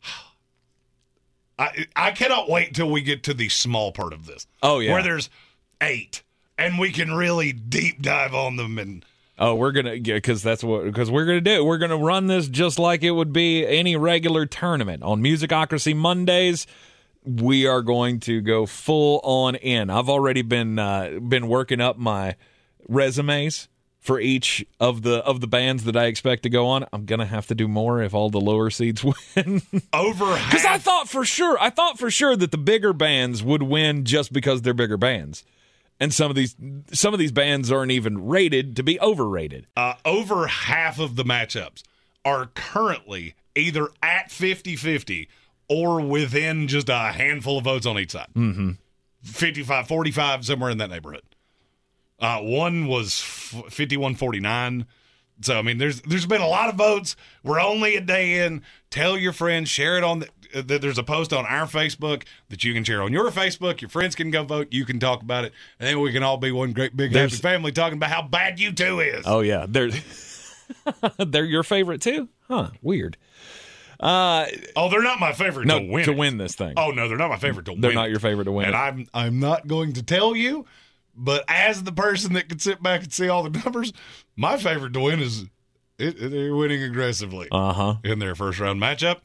I 1.59 1.87
I 1.95 2.11
cannot 2.13 2.49
wait 2.49 2.75
till 2.75 2.91
we 2.91 3.03
get 3.03 3.25
to 3.25 3.35
the 3.35 3.51
small 3.51 3.93
part 3.93 4.15
of 4.15 4.25
this. 4.25 4.47
Oh, 4.63 4.79
yeah. 4.79 4.95
Where 4.95 5.03
there's 5.03 5.29
eight 5.83 6.23
and 6.57 6.79
we 6.79 6.93
can 6.93 7.13
really 7.13 7.53
deep 7.53 8.01
dive 8.01 8.35
on 8.35 8.57
them 8.57 8.79
and 8.79 9.05
Oh, 9.39 9.55
we're 9.57 9.73
gonna 9.73 9.99
because 9.99 10.43
that's 10.43 10.65
what 10.65 10.85
because 10.85 11.11
we're 11.11 11.27
gonna 11.27 11.43
do. 11.43 11.63
We're 11.63 11.79
gonna 11.79 11.99
run 11.99 12.29
this 12.29 12.49
just 12.49 12.79
like 12.79 13.03
it 13.03 13.11
would 13.11 13.35
be 13.35 13.67
any 13.67 13.97
regular 13.97 14.47
tournament 14.47 15.03
on 15.03 15.23
Musicocracy 15.23 15.95
Mondays. 15.95 16.67
We 17.25 17.67
are 17.67 17.83
going 17.83 18.21
to 18.21 18.41
go 18.41 18.65
full 18.65 19.21
on 19.25 19.57
in. 19.57 19.91
I've 19.91 20.09
already 20.09 20.43
been 20.43 20.79
uh, 20.79 21.19
been 21.21 21.49
working 21.49 21.81
up 21.83 21.99
my 21.99 22.37
resumes 22.89 23.69
for 24.05 24.21
each 24.21 24.65
of 24.79 25.01
the 25.03 25.25
of 25.25 25.41
the 25.41 25.47
bands 25.47 25.85
that 25.85 25.97
I 25.97 26.05
expect 26.05 26.43
to 26.45 26.51
go 26.51 26.67
on. 26.67 26.85
I'm 26.93 27.07
gonna 27.07 27.25
have 27.27 27.47
to 27.49 27.55
do 27.55 27.67
more 27.67 28.03
if 28.03 28.13
all 28.15 28.29
the 28.31 28.41
lower 28.41 28.69
seeds 28.71 29.03
win. 29.37 29.63
over 29.93 30.35
Because 30.35 30.65
I 30.67 30.79
thought 30.79 31.09
for 31.09 31.25
sure, 31.25 31.57
I 31.59 31.71
thought 31.71 31.99
for 31.99 32.11
sure 32.11 32.37
that 32.37 32.51
the 32.51 32.59
bigger 32.59 32.93
bands 32.93 33.43
would 33.43 33.63
win 33.63 34.05
just 34.05 34.33
because 34.33 34.61
they're 34.63 34.75
bigger 34.75 34.99
bands, 34.99 35.43
and 35.99 36.13
some 36.13 36.29
of 36.31 36.37
these 36.37 36.55
some 36.93 37.15
of 37.15 37.19
these 37.19 37.33
bands 37.33 37.73
aren't 37.73 37.93
even 37.93 38.27
rated 38.27 38.77
to 38.77 38.83
be 38.83 39.01
overrated. 39.01 39.67
uh, 39.77 39.95
over 40.05 40.47
half 40.49 40.99
of 41.01 41.17
the 41.17 41.25
matchups 41.25 41.83
are 42.27 42.47
currently 42.55 43.35
either 43.57 43.89
at 44.03 44.29
50-50 44.31 45.29
or 45.69 46.01
within 46.01 46.69
just 46.69 46.89
a 46.89 46.97
handful 47.13 47.57
of 47.59 47.65
votes 47.65 47.87
on 47.87 47.99
each 47.99 48.11
side. 48.13 48.29
Mm-hmm. 48.35 48.71
55 49.23 49.87
45 49.89 50.45
somewhere 50.45 50.71
in 50.71 50.79
that 50.79 50.91
neighborhood. 50.91 51.23
Uh, 52.25 52.41
one 52.41 52.87
was 52.87 53.21
f- 53.21 53.65
51 53.73 54.15
49. 54.15 54.87
So 55.43 55.59
I 55.59 55.63
mean 55.63 55.79
there's 55.79 56.01
there's 56.03 56.27
been 56.27 56.41
a 56.41 56.47
lot 56.47 56.69
of 56.69 56.77
votes. 56.77 57.17
We're 57.43 57.61
only 57.61 57.97
a 57.97 58.01
day 58.01 58.45
in. 58.47 58.63
Tell 58.91 59.19
your 59.19 59.33
friends, 59.33 59.69
share 59.69 59.99
it 59.99 60.05
on 60.05 60.21
the 60.21 60.29
uh, 60.55 60.63
there's 60.79 60.99
a 60.99 61.03
post 61.03 61.33
on 61.33 61.45
our 61.47 61.67
Facebook 61.67 62.23
that 62.49 62.63
you 62.63 62.73
can 62.73 62.85
share 62.85 63.03
on 63.03 63.13
your 63.13 63.29
Facebook. 63.33 63.81
Your 63.81 63.89
friends 63.89 64.15
can 64.15 64.31
go 64.31 64.45
vote. 64.45 64.69
You 64.71 64.85
can 64.85 65.01
talk 65.01 65.23
about 65.23 65.45
it, 65.45 65.53
and 65.81 65.89
then 65.89 66.01
we 66.01 66.13
can 66.13 66.23
all 66.23 66.37
be 66.37 66.53
one 66.53 66.73
great 66.73 66.97
big 66.97 67.13
There's- 67.13 67.33
happy 67.33 67.43
family 67.43 67.73
talking 67.73 67.99
about 67.99 68.11
how 68.11 68.23
bad 68.23 68.59
U2 68.59 69.19
is. 69.19 69.25
Oh 69.27 69.41
yeah, 69.41 69.67
they're 69.69 69.91
they're 71.27 71.45
your 71.45 71.65
favorite 71.65 72.01
too, 72.01 72.29
huh? 72.49 72.71
Weird. 72.83 73.17
Uh, 74.01 74.47
oh, 74.77 74.89
they're 74.91 75.03
not 75.03 75.19
my 75.19 75.33
favorite 75.33 75.67
no, 75.67 75.79
to 75.81 75.87
win. 75.87 76.05
to 76.05 76.13
it. 76.13 76.17
win 76.17 76.39
this 76.39 76.55
thing. 76.55 76.75
Oh 76.77 76.91
no, 76.91 77.09
they're 77.09 77.17
not 77.19 77.31
my 77.31 77.39
favorite 77.39 77.67
to 77.67 77.73
win. 77.73 77.81
They're 77.81 77.93
not 77.93 78.11
your 78.11 78.21
favorite 78.21 78.45
to 78.45 78.53
win 78.53 78.67
And 78.67 78.75
it. 78.75 78.79
I'm 78.79 79.07
I'm 79.13 79.41
not 79.41 79.67
going 79.67 79.95
to 79.95 80.03
tell 80.03 80.37
you, 80.37 80.67
but 81.17 81.45
as 81.49 81.83
the 81.85 81.93
person 81.93 82.33
that 82.35 82.49
can 82.49 82.59
sit 82.59 82.83
back 82.83 83.03
and 83.03 83.13
see 83.13 83.29
all 83.29 83.43
the 83.43 83.59
numbers, 83.65 83.93
my 84.37 84.57
favorite 84.57 84.93
to 84.95 85.01
win 85.01 85.21
is 85.21 85.43
it, 85.99 86.21
it- 86.21 86.31
they're 86.31 86.55
winning 86.55 86.83
aggressively 86.83 87.49
Uh 87.53 87.73
huh. 87.73 87.95
in 88.05 88.19
their 88.19 88.35
first 88.35 88.59
round 88.61 88.81
matchup, 88.81 89.21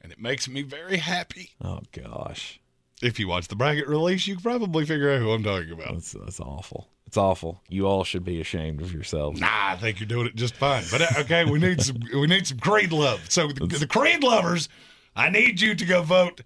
and 0.00 0.10
it 0.12 0.18
makes 0.20 0.48
me 0.48 0.62
very 0.62 0.96
happy. 0.98 1.50
Oh 1.62 1.80
gosh, 1.92 2.60
If 3.02 3.18
you 3.20 3.28
watch 3.28 3.48
the 3.48 3.56
bracket 3.56 3.86
release, 3.88 4.26
you 4.26 4.34
can 4.34 4.42
probably 4.42 4.86
figure 4.86 5.10
out 5.12 5.20
who 5.20 5.30
I'm 5.32 5.42
talking 5.42 5.72
about. 5.72 5.92
that's 5.94 6.12
that's 6.12 6.40
awful. 6.40 6.88
It's 7.06 7.18
awful. 7.18 7.62
You 7.68 7.86
all 7.86 8.02
should 8.02 8.24
be 8.24 8.40
ashamed 8.40 8.80
of 8.80 8.92
yourselves. 8.92 9.40
Nah, 9.40 9.48
I 9.72 9.76
think 9.76 10.00
you're 10.00 10.06
doing 10.08 10.26
it 10.26 10.34
just 10.34 10.56
fine. 10.56 10.82
But 10.90 11.02
uh, 11.02 11.06
okay, 11.20 11.44
we 11.44 11.58
need 11.60 11.80
some 11.82 11.98
we 12.12 12.26
need 12.26 12.46
some 12.46 12.58
Creed 12.58 12.92
love. 12.92 13.30
So 13.30 13.48
the, 13.48 13.66
the 13.66 13.86
Creed 13.86 14.22
lovers, 14.24 14.68
I 15.14 15.28
need 15.30 15.60
you 15.60 15.74
to 15.76 15.84
go 15.84 16.02
vote 16.02 16.40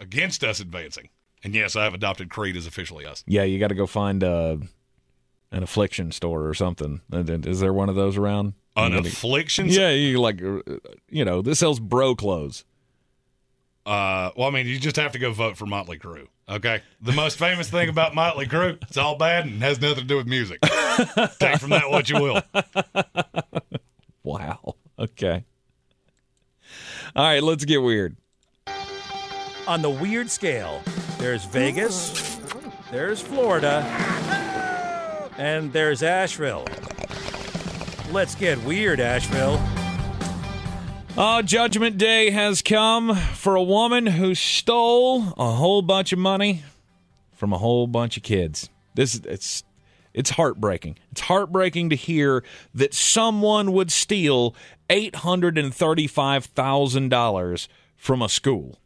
against 0.00 0.42
us 0.44 0.60
advancing. 0.60 1.08
And 1.44 1.54
yes, 1.54 1.76
I 1.76 1.84
have 1.84 1.94
adopted 1.94 2.30
Creed 2.30 2.56
as 2.56 2.66
officially 2.66 3.06
us. 3.06 3.22
Yeah, 3.26 3.44
you 3.44 3.58
got 3.58 3.68
to 3.68 3.74
go 3.74 3.86
find 3.86 4.24
uh, 4.24 4.56
an 5.52 5.62
affliction 5.62 6.10
store 6.12 6.46
or 6.46 6.54
something. 6.54 7.00
Is 7.12 7.60
there 7.60 7.72
one 7.72 7.88
of 7.88 7.94
those 7.94 8.16
around? 8.16 8.54
An 8.76 8.92
Anybody- 8.92 9.08
affliction? 9.10 9.66
Yeah, 9.68 9.90
you 9.90 10.20
like, 10.20 10.42
uh, 10.42 10.60
you 11.08 11.24
know, 11.24 11.42
this 11.42 11.58
sells 11.60 11.80
bro 11.80 12.14
clothes. 12.14 12.64
Uh, 13.86 14.30
well, 14.36 14.48
I 14.48 14.50
mean, 14.50 14.66
you 14.66 14.78
just 14.78 14.96
have 14.96 15.12
to 15.12 15.18
go 15.18 15.32
vote 15.32 15.56
for 15.56 15.64
Motley 15.64 15.98
Crue. 15.98 16.26
Okay, 16.48 16.82
the 17.00 17.12
most 17.12 17.38
famous 17.38 17.68
thing 17.70 17.88
about 17.88 18.14
Motley 18.14 18.46
Crue, 18.46 18.78
it's 18.82 18.96
all 18.96 19.16
bad 19.16 19.46
and 19.46 19.62
has 19.62 19.80
nothing 19.80 19.98
to 20.00 20.04
do 20.04 20.16
with 20.16 20.26
music. 20.26 20.60
Take 21.38 21.58
from 21.58 21.70
that 21.70 21.88
what 21.90 22.08
you 22.08 22.20
will. 22.20 22.42
Wow. 24.22 24.74
Okay. 24.98 25.44
All 27.16 27.24
right, 27.24 27.42
let's 27.42 27.64
get 27.64 27.82
weird. 27.82 28.16
On 29.66 29.80
the 29.82 29.90
weird 29.90 30.30
scale, 30.30 30.82
there's 31.18 31.44
Vegas, 31.44 32.36
there's 32.90 33.20
Florida, 33.20 33.82
and 35.36 35.72
there's 35.72 36.02
Asheville. 36.02 36.66
Let's 38.10 38.34
get 38.34 38.62
weird, 38.64 39.00
Asheville. 39.00 39.60
Oh, 41.16 41.42
Judgment 41.42 41.98
Day 41.98 42.30
has 42.30 42.62
come 42.62 43.14
for 43.14 43.56
a 43.56 43.62
woman 43.62 44.06
who 44.06 44.34
stole 44.34 45.34
a 45.36 45.50
whole 45.52 45.82
bunch 45.82 46.12
of 46.12 46.18
money 46.18 46.62
from 47.32 47.52
a 47.52 47.58
whole 47.58 47.86
bunch 47.86 48.16
of 48.16 48.22
kids. 48.22 48.70
This 48.94 49.16
it's 49.24 49.64
it's 50.14 50.30
heartbreaking. 50.30 50.96
It's 51.10 51.22
heartbreaking 51.22 51.90
to 51.90 51.96
hear 51.96 52.44
that 52.74 52.94
someone 52.94 53.72
would 53.72 53.90
steal 53.90 54.54
eight 54.88 55.16
hundred 55.16 55.58
and 55.58 55.74
thirty-five 55.74 56.46
thousand 56.46 57.08
dollars 57.08 57.68
from 57.96 58.22
a 58.22 58.28
school. 58.28 58.78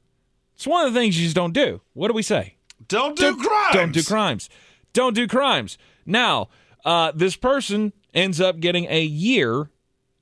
It's 0.62 0.66
one 0.68 0.86
of 0.86 0.94
the 0.94 1.00
things 1.00 1.18
you 1.18 1.24
just 1.24 1.34
don't 1.34 1.52
do. 1.52 1.80
What 1.92 2.06
do 2.06 2.14
we 2.14 2.22
say? 2.22 2.54
Don't 2.86 3.18
do 3.18 3.36
crimes. 3.36 3.74
Don't 3.74 3.90
do 3.90 4.04
crimes. 4.04 4.48
Don't 4.92 5.12
do 5.12 5.26
crimes. 5.26 5.76
Now, 6.06 6.50
uh, 6.84 7.10
this 7.16 7.34
person 7.34 7.92
ends 8.14 8.40
up 8.40 8.60
getting 8.60 8.84
a 8.84 9.02
year 9.02 9.70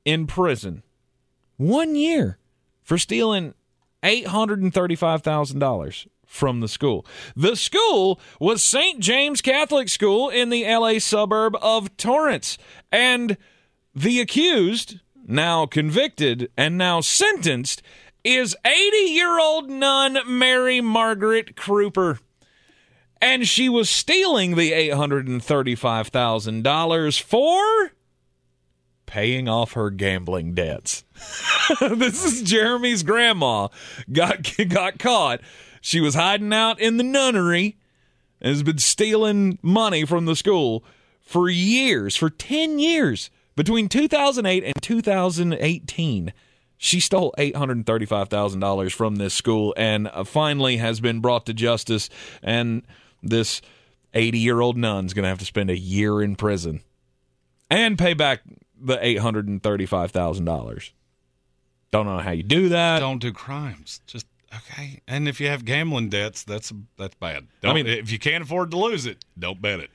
in 0.06 0.26
prison. 0.26 0.82
One 1.58 1.94
year 1.94 2.38
for 2.82 2.96
stealing 2.96 3.52
$835,000 4.02 6.06
from 6.24 6.60
the 6.60 6.68
school. 6.68 7.04
The 7.36 7.54
school 7.54 8.18
was 8.40 8.62
St. 8.62 8.98
James 8.98 9.42
Catholic 9.42 9.90
School 9.90 10.30
in 10.30 10.48
the 10.48 10.64
LA 10.64 11.00
suburb 11.00 11.54
of 11.60 11.94
Torrance. 11.98 12.56
And 12.90 13.36
the 13.94 14.22
accused, 14.22 15.00
now 15.26 15.66
convicted 15.66 16.50
and 16.56 16.78
now 16.78 17.02
sentenced, 17.02 17.82
is 18.24 18.56
80 18.64 18.96
year 18.96 19.38
old 19.38 19.68
nun 19.70 20.18
Mary 20.26 20.80
Margaret 20.80 21.54
Kreuper. 21.56 22.18
And 23.22 23.46
she 23.46 23.68
was 23.68 23.90
stealing 23.90 24.56
the 24.56 24.72
$835,000 24.72 27.20
for 27.20 27.92
paying 29.04 29.46
off 29.48 29.72
her 29.72 29.90
gambling 29.90 30.54
debts. 30.54 31.04
this 31.80 32.24
is 32.24 32.40
Jeremy's 32.42 33.02
grandma 33.02 33.68
got 34.10 34.56
got 34.68 34.98
caught. 34.98 35.42
She 35.80 36.00
was 36.00 36.14
hiding 36.14 36.54
out 36.54 36.80
in 36.80 36.96
the 36.96 37.02
nunnery 37.02 37.76
and 38.40 38.50
has 38.50 38.62
been 38.62 38.78
stealing 38.78 39.58
money 39.62 40.04
from 40.04 40.26
the 40.26 40.36
school 40.36 40.84
for 41.20 41.48
years, 41.48 42.16
for 42.16 42.30
10 42.30 42.78
years. 42.78 43.30
Between 43.56 43.88
2008 43.88 44.64
and 44.64 44.74
2018, 44.80 46.32
she 46.82 46.98
stole 46.98 47.34
$835,000 47.36 48.90
from 48.92 49.16
this 49.16 49.34
school 49.34 49.74
and 49.76 50.08
uh, 50.08 50.24
finally 50.24 50.78
has 50.78 50.98
been 50.98 51.20
brought 51.20 51.44
to 51.44 51.52
justice 51.52 52.08
and 52.42 52.82
this 53.22 53.60
80-year-old 54.14 54.78
nun's 54.78 55.12
going 55.12 55.24
to 55.24 55.28
have 55.28 55.38
to 55.40 55.44
spend 55.44 55.68
a 55.68 55.78
year 55.78 56.22
in 56.22 56.36
prison 56.36 56.80
and 57.68 57.98
pay 57.98 58.14
back 58.14 58.40
the 58.80 58.96
$835,000. 58.96 60.90
Don't 61.90 62.06
know 62.06 62.18
how 62.18 62.30
you 62.30 62.42
do 62.42 62.70
that. 62.70 63.00
Don't 63.00 63.18
do 63.18 63.30
crimes. 63.30 64.00
Just 64.06 64.26
okay. 64.54 65.00
And 65.06 65.28
if 65.28 65.40
you 65.40 65.48
have 65.48 65.64
gambling 65.64 66.08
debts, 66.08 66.42
that's 66.44 66.72
that's 66.96 67.14
bad. 67.16 67.46
Don't, 67.60 67.72
I 67.72 67.74
mean- 67.74 67.86
if 67.86 68.10
you 68.10 68.18
can't 68.18 68.44
afford 68.44 68.70
to 68.72 68.78
lose 68.78 69.06
it, 69.06 69.24
don't 69.38 69.60
bet 69.60 69.80
it. 69.80 69.90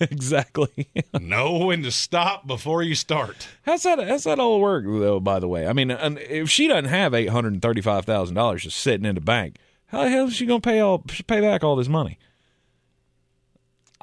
exactly. 0.00 0.88
know 1.20 1.66
when 1.66 1.82
to 1.82 1.90
stop 1.90 2.46
before 2.46 2.82
you 2.82 2.94
start. 2.94 3.48
How's 3.62 3.82
that? 3.84 3.98
How's 4.06 4.24
that 4.24 4.38
all 4.38 4.60
work 4.60 4.84
though? 4.84 5.20
By 5.20 5.38
the 5.38 5.48
way, 5.48 5.66
I 5.66 5.72
mean, 5.72 5.90
and 5.90 6.18
if 6.18 6.50
she 6.50 6.68
doesn't 6.68 6.86
have 6.90 7.14
eight 7.14 7.28
hundred 7.30 7.52
and 7.54 7.62
thirty-five 7.62 8.04
thousand 8.04 8.34
dollars 8.34 8.62
just 8.62 8.78
sitting 8.78 9.06
in 9.06 9.14
the 9.14 9.20
bank, 9.20 9.56
how 9.86 10.04
the 10.04 10.10
hell 10.10 10.26
is 10.26 10.34
she 10.34 10.46
going 10.46 10.60
to 10.60 10.68
pay 10.68 10.80
all 10.80 10.98
pay 10.98 11.40
back 11.40 11.62
all 11.64 11.76
this 11.76 11.88
money? 11.88 12.18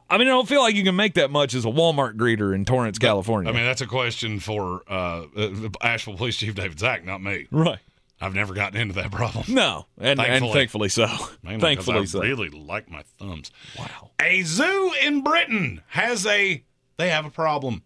I 0.09 0.17
mean, 0.19 0.27
I 0.27 0.31
don't 0.31 0.47
feel 0.47 0.61
like 0.61 0.75
you 0.75 0.83
can 0.83 0.95
make 0.95 1.15
that 1.15 1.31
much 1.31 1.55
as 1.55 1.65
a 1.65 1.69
Walmart 1.69 2.15
greeter 2.17 2.53
in 2.53 2.65
Torrance, 2.65 2.99
California. 2.99 3.51
I 3.51 3.55
mean, 3.55 3.65
that's 3.65 3.81
a 3.81 3.87
question 3.87 4.39
for 4.39 4.83
uh, 4.87 5.23
uh, 5.35 5.69
Asheville 5.81 6.17
Police 6.17 6.37
Chief 6.37 6.53
David 6.53 6.77
Zack, 6.77 7.03
not 7.03 7.21
me. 7.23 7.47
right? 7.49 7.79
I've 8.23 8.33
never 8.33 8.53
gotten 8.53 8.79
into 8.79 8.93
that 8.95 9.11
problem. 9.19 9.45
No, 9.49 9.85
and 9.97 10.19
and 10.19 10.45
thankfully 10.51 10.89
so. 10.89 11.07
Mainly 11.43 11.59
thankfully 11.59 11.99
I 11.99 12.05
so. 12.05 12.21
really 12.21 12.49
like 12.49 12.89
my 12.89 13.03
thumbs. 13.19 13.51
Wow. 13.77 14.11
A 14.21 14.41
zoo 14.43 14.93
in 15.03 15.21
Britain 15.23 15.81
has 15.87 16.25
a 16.25 16.63
they 16.97 17.09
have 17.09 17.25
a 17.25 17.29
problem. 17.29 17.83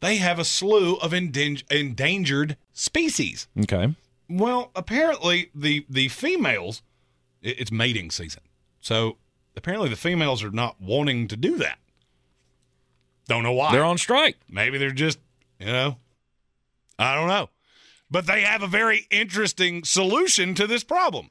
They 0.00 0.16
have 0.16 0.38
a 0.38 0.44
slew 0.44 0.96
of 0.96 1.12
endan- 1.12 1.62
endangered 1.70 2.56
species. 2.72 3.48
Okay. 3.60 3.94
Well, 4.28 4.70
apparently 4.76 5.50
the 5.54 5.84
the 5.90 6.08
females 6.08 6.82
it- 7.42 7.60
it's 7.60 7.72
mating 7.72 8.10
season. 8.12 8.42
So 8.80 9.18
apparently 9.56 9.88
the 9.88 9.96
females 9.96 10.42
are 10.44 10.50
not 10.50 10.80
wanting 10.80 11.26
to 11.28 11.36
do 11.36 11.56
that. 11.58 11.78
Don't 13.28 13.42
know 13.42 13.52
why. 13.52 13.72
They're 13.72 13.84
on 13.84 13.98
strike. 13.98 14.36
Maybe 14.48 14.78
they're 14.78 14.90
just, 14.90 15.18
you 15.58 15.66
know, 15.66 15.96
I 16.98 17.14
don't 17.14 17.28
know. 17.28 17.48
But 18.12 18.26
they 18.26 18.42
have 18.42 18.62
a 18.62 18.66
very 18.68 19.06
interesting 19.10 19.84
solution 19.84 20.54
to 20.56 20.66
this 20.66 20.84
problem. 20.84 21.30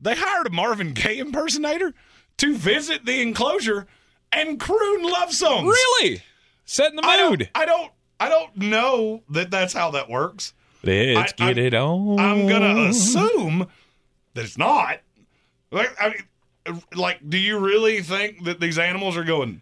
They 0.00 0.14
hired 0.16 0.46
a 0.46 0.50
Marvin 0.50 0.94
Gaye 0.94 1.18
impersonator 1.18 1.92
to 2.38 2.56
visit 2.56 3.04
the 3.04 3.20
enclosure 3.20 3.86
and 4.32 4.58
croon 4.58 5.02
love 5.02 5.32
songs. 5.32 5.66
Really? 5.66 6.22
Setting 6.64 6.96
the 6.96 7.04
I 7.06 7.16
don't- 7.16 7.30
mood. 7.30 7.50
I 7.54 7.64
don't 7.66 7.92
I 8.20 8.28
don't 8.30 8.56
know 8.56 9.22
that 9.28 9.50
that's 9.50 9.72
how 9.74 9.90
that 9.92 10.08
works. 10.08 10.54
Let's 10.82 11.34
I- 11.38 11.46
get 11.48 11.58
it 11.58 11.74
on. 11.74 12.18
I'm 12.18 12.46
gonna 12.48 12.88
assume 12.88 13.68
that 14.34 14.44
it's 14.44 14.56
not. 14.58 15.00
Like, 15.70 15.94
I 16.00 16.08
mean, 16.66 16.82
like, 16.94 17.28
do 17.28 17.36
you 17.36 17.58
really 17.58 18.00
think 18.02 18.44
that 18.44 18.60
these 18.60 18.78
animals 18.78 19.16
are 19.16 19.24
going? 19.24 19.60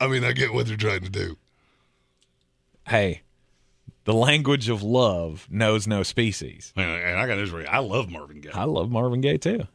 I 0.00 0.06
mean, 0.08 0.24
I 0.24 0.32
get 0.32 0.54
what 0.54 0.66
they're 0.66 0.76
trying 0.78 1.02
to 1.02 1.10
do. 1.10 1.36
Hey, 2.88 3.22
the 4.04 4.14
language 4.14 4.68
of 4.68 4.82
love 4.82 5.46
knows 5.50 5.86
no 5.86 6.02
species. 6.02 6.72
And 6.76 6.90
and 6.90 7.18
I 7.18 7.26
got 7.26 7.38
news 7.38 7.50
for 7.50 7.60
you. 7.60 7.66
I 7.66 7.78
love 7.78 8.10
Marvin 8.10 8.40
Gaye, 8.40 8.50
I 8.54 8.64
love 8.64 8.90
Marvin 8.90 9.20
Gaye 9.20 9.38
too. 9.38 9.66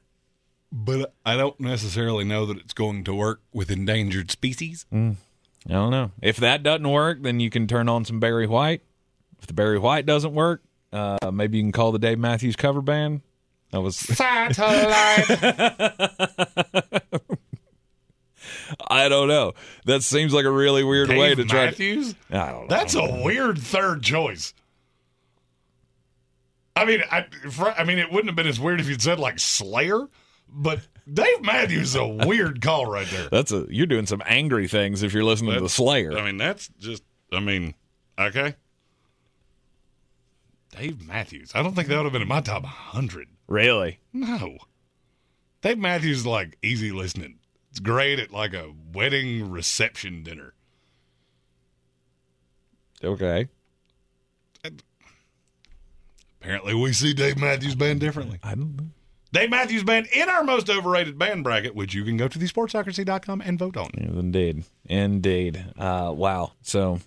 but 0.71 1.13
I 1.25 1.35
don't 1.35 1.59
necessarily 1.59 2.23
know 2.25 2.45
that 2.45 2.57
it's 2.57 2.73
going 2.73 3.03
to 3.05 3.13
work 3.13 3.41
with 3.53 3.71
endangered 3.71 4.31
species. 4.31 4.85
I 4.91 5.15
don't 5.67 5.91
know. 5.91 6.11
If 6.21 6.37
that 6.37 6.63
doesn't 6.63 6.89
work, 6.89 7.21
then 7.21 7.39
you 7.39 7.49
can 7.49 7.67
turn 7.67 7.89
on 7.89 8.05
some 8.05 8.19
Barry 8.19 8.47
White. 8.47 8.81
If 9.41 9.47
the 9.47 9.53
Barry 9.53 9.79
White 9.79 10.05
doesn't 10.05 10.33
work, 10.33 10.63
uh, 10.93 11.17
maybe 11.31 11.57
you 11.57 11.63
can 11.63 11.71
call 11.71 11.91
the 11.91 11.99
Dave 11.99 12.19
Matthews 12.19 12.55
cover 12.55 12.81
band. 12.81 13.21
That 13.71 13.81
was 13.81 13.95
Satellite. 13.97 15.29
I 18.89 19.09
don't 19.09 19.27
know. 19.27 19.53
That 19.85 20.03
seems 20.03 20.33
like 20.33 20.45
a 20.45 20.51
really 20.51 20.83
weird 20.83 21.09
way 21.09 21.29
to 21.29 21.35
Dave 21.35 21.47
try. 21.47 21.65
Matthews. 21.65 22.13
To, 22.31 22.37
I 22.37 22.51
don't 22.51 22.61
know. 22.61 22.67
That's 22.75 22.95
a 22.95 23.21
weird 23.23 23.57
third 23.57 24.03
choice. 24.03 24.53
I 26.75 26.85
mean, 26.85 27.01
I, 27.11 27.25
fr- 27.51 27.69
I 27.77 27.83
mean, 27.83 27.99
it 27.99 28.11
wouldn't 28.11 28.27
have 28.27 28.35
been 28.35 28.47
as 28.47 28.59
weird 28.59 28.79
if 28.79 28.87
you'd 28.87 29.01
said 29.01 29.19
like 29.19 29.39
Slayer, 29.39 30.07
but 30.47 30.79
Dave 31.11 31.41
Matthews 31.41 31.89
is 31.89 31.95
a 31.95 32.07
weird 32.07 32.61
call 32.61 32.85
right 32.85 33.07
there. 33.11 33.27
That's 33.29 33.51
a. 33.51 33.65
You're 33.69 33.87
doing 33.87 34.05
some 34.05 34.21
angry 34.25 34.67
things 34.67 35.03
if 35.03 35.13
you're 35.13 35.23
listening 35.23 35.49
to 35.51 35.55
the 35.55 35.61
That's- 35.61 35.73
Slayer. 35.73 36.17
I 36.17 36.23
mean, 36.25 36.37
that's 36.37 36.69
just. 36.79 37.03
I 37.33 37.39
mean, 37.39 37.73
okay. 38.17 38.55
Dave 40.75 41.05
Matthews. 41.07 41.51
I 41.55 41.63
don't 41.63 41.75
think 41.75 41.87
that 41.87 41.97
would 41.97 42.03
have 42.03 42.13
been 42.13 42.21
in 42.21 42.27
my 42.27 42.41
top 42.41 42.63
100. 42.63 43.27
really? 43.47 43.99
No. 44.13 44.57
Dave 45.61 45.77
Matthews 45.79 46.19
is 46.19 46.25
like 46.25 46.57
easy 46.61 46.91
listening. 46.91 47.39
It's 47.79 47.85
great 47.85 48.19
at 48.19 48.33
like 48.33 48.53
a 48.53 48.73
wedding 48.93 49.49
reception 49.49 50.21
dinner. 50.21 50.53
Okay. 53.01 53.47
Apparently, 56.41 56.73
we 56.73 56.91
see 56.91 57.13
Dave 57.13 57.37
Matthews 57.37 57.75
Band 57.75 58.01
differently. 58.01 58.39
I 58.43 58.55
don't 58.55 58.75
know. 58.75 58.87
Dave 59.31 59.49
Matthews 59.49 59.85
Band 59.85 60.07
in 60.13 60.27
our 60.29 60.43
most 60.43 60.69
overrated 60.69 61.17
band 61.17 61.45
bracket, 61.45 61.73
which 61.73 61.93
you 61.93 62.03
can 62.03 62.17
go 62.17 62.27
to 62.27 62.37
thesportsocracy.com 62.37 63.39
and 63.45 63.57
vote 63.57 63.77
on. 63.77 63.91
Indeed, 63.93 64.65
indeed. 64.85 65.65
Uh, 65.77 66.11
wow. 66.13 66.51
So, 66.61 66.99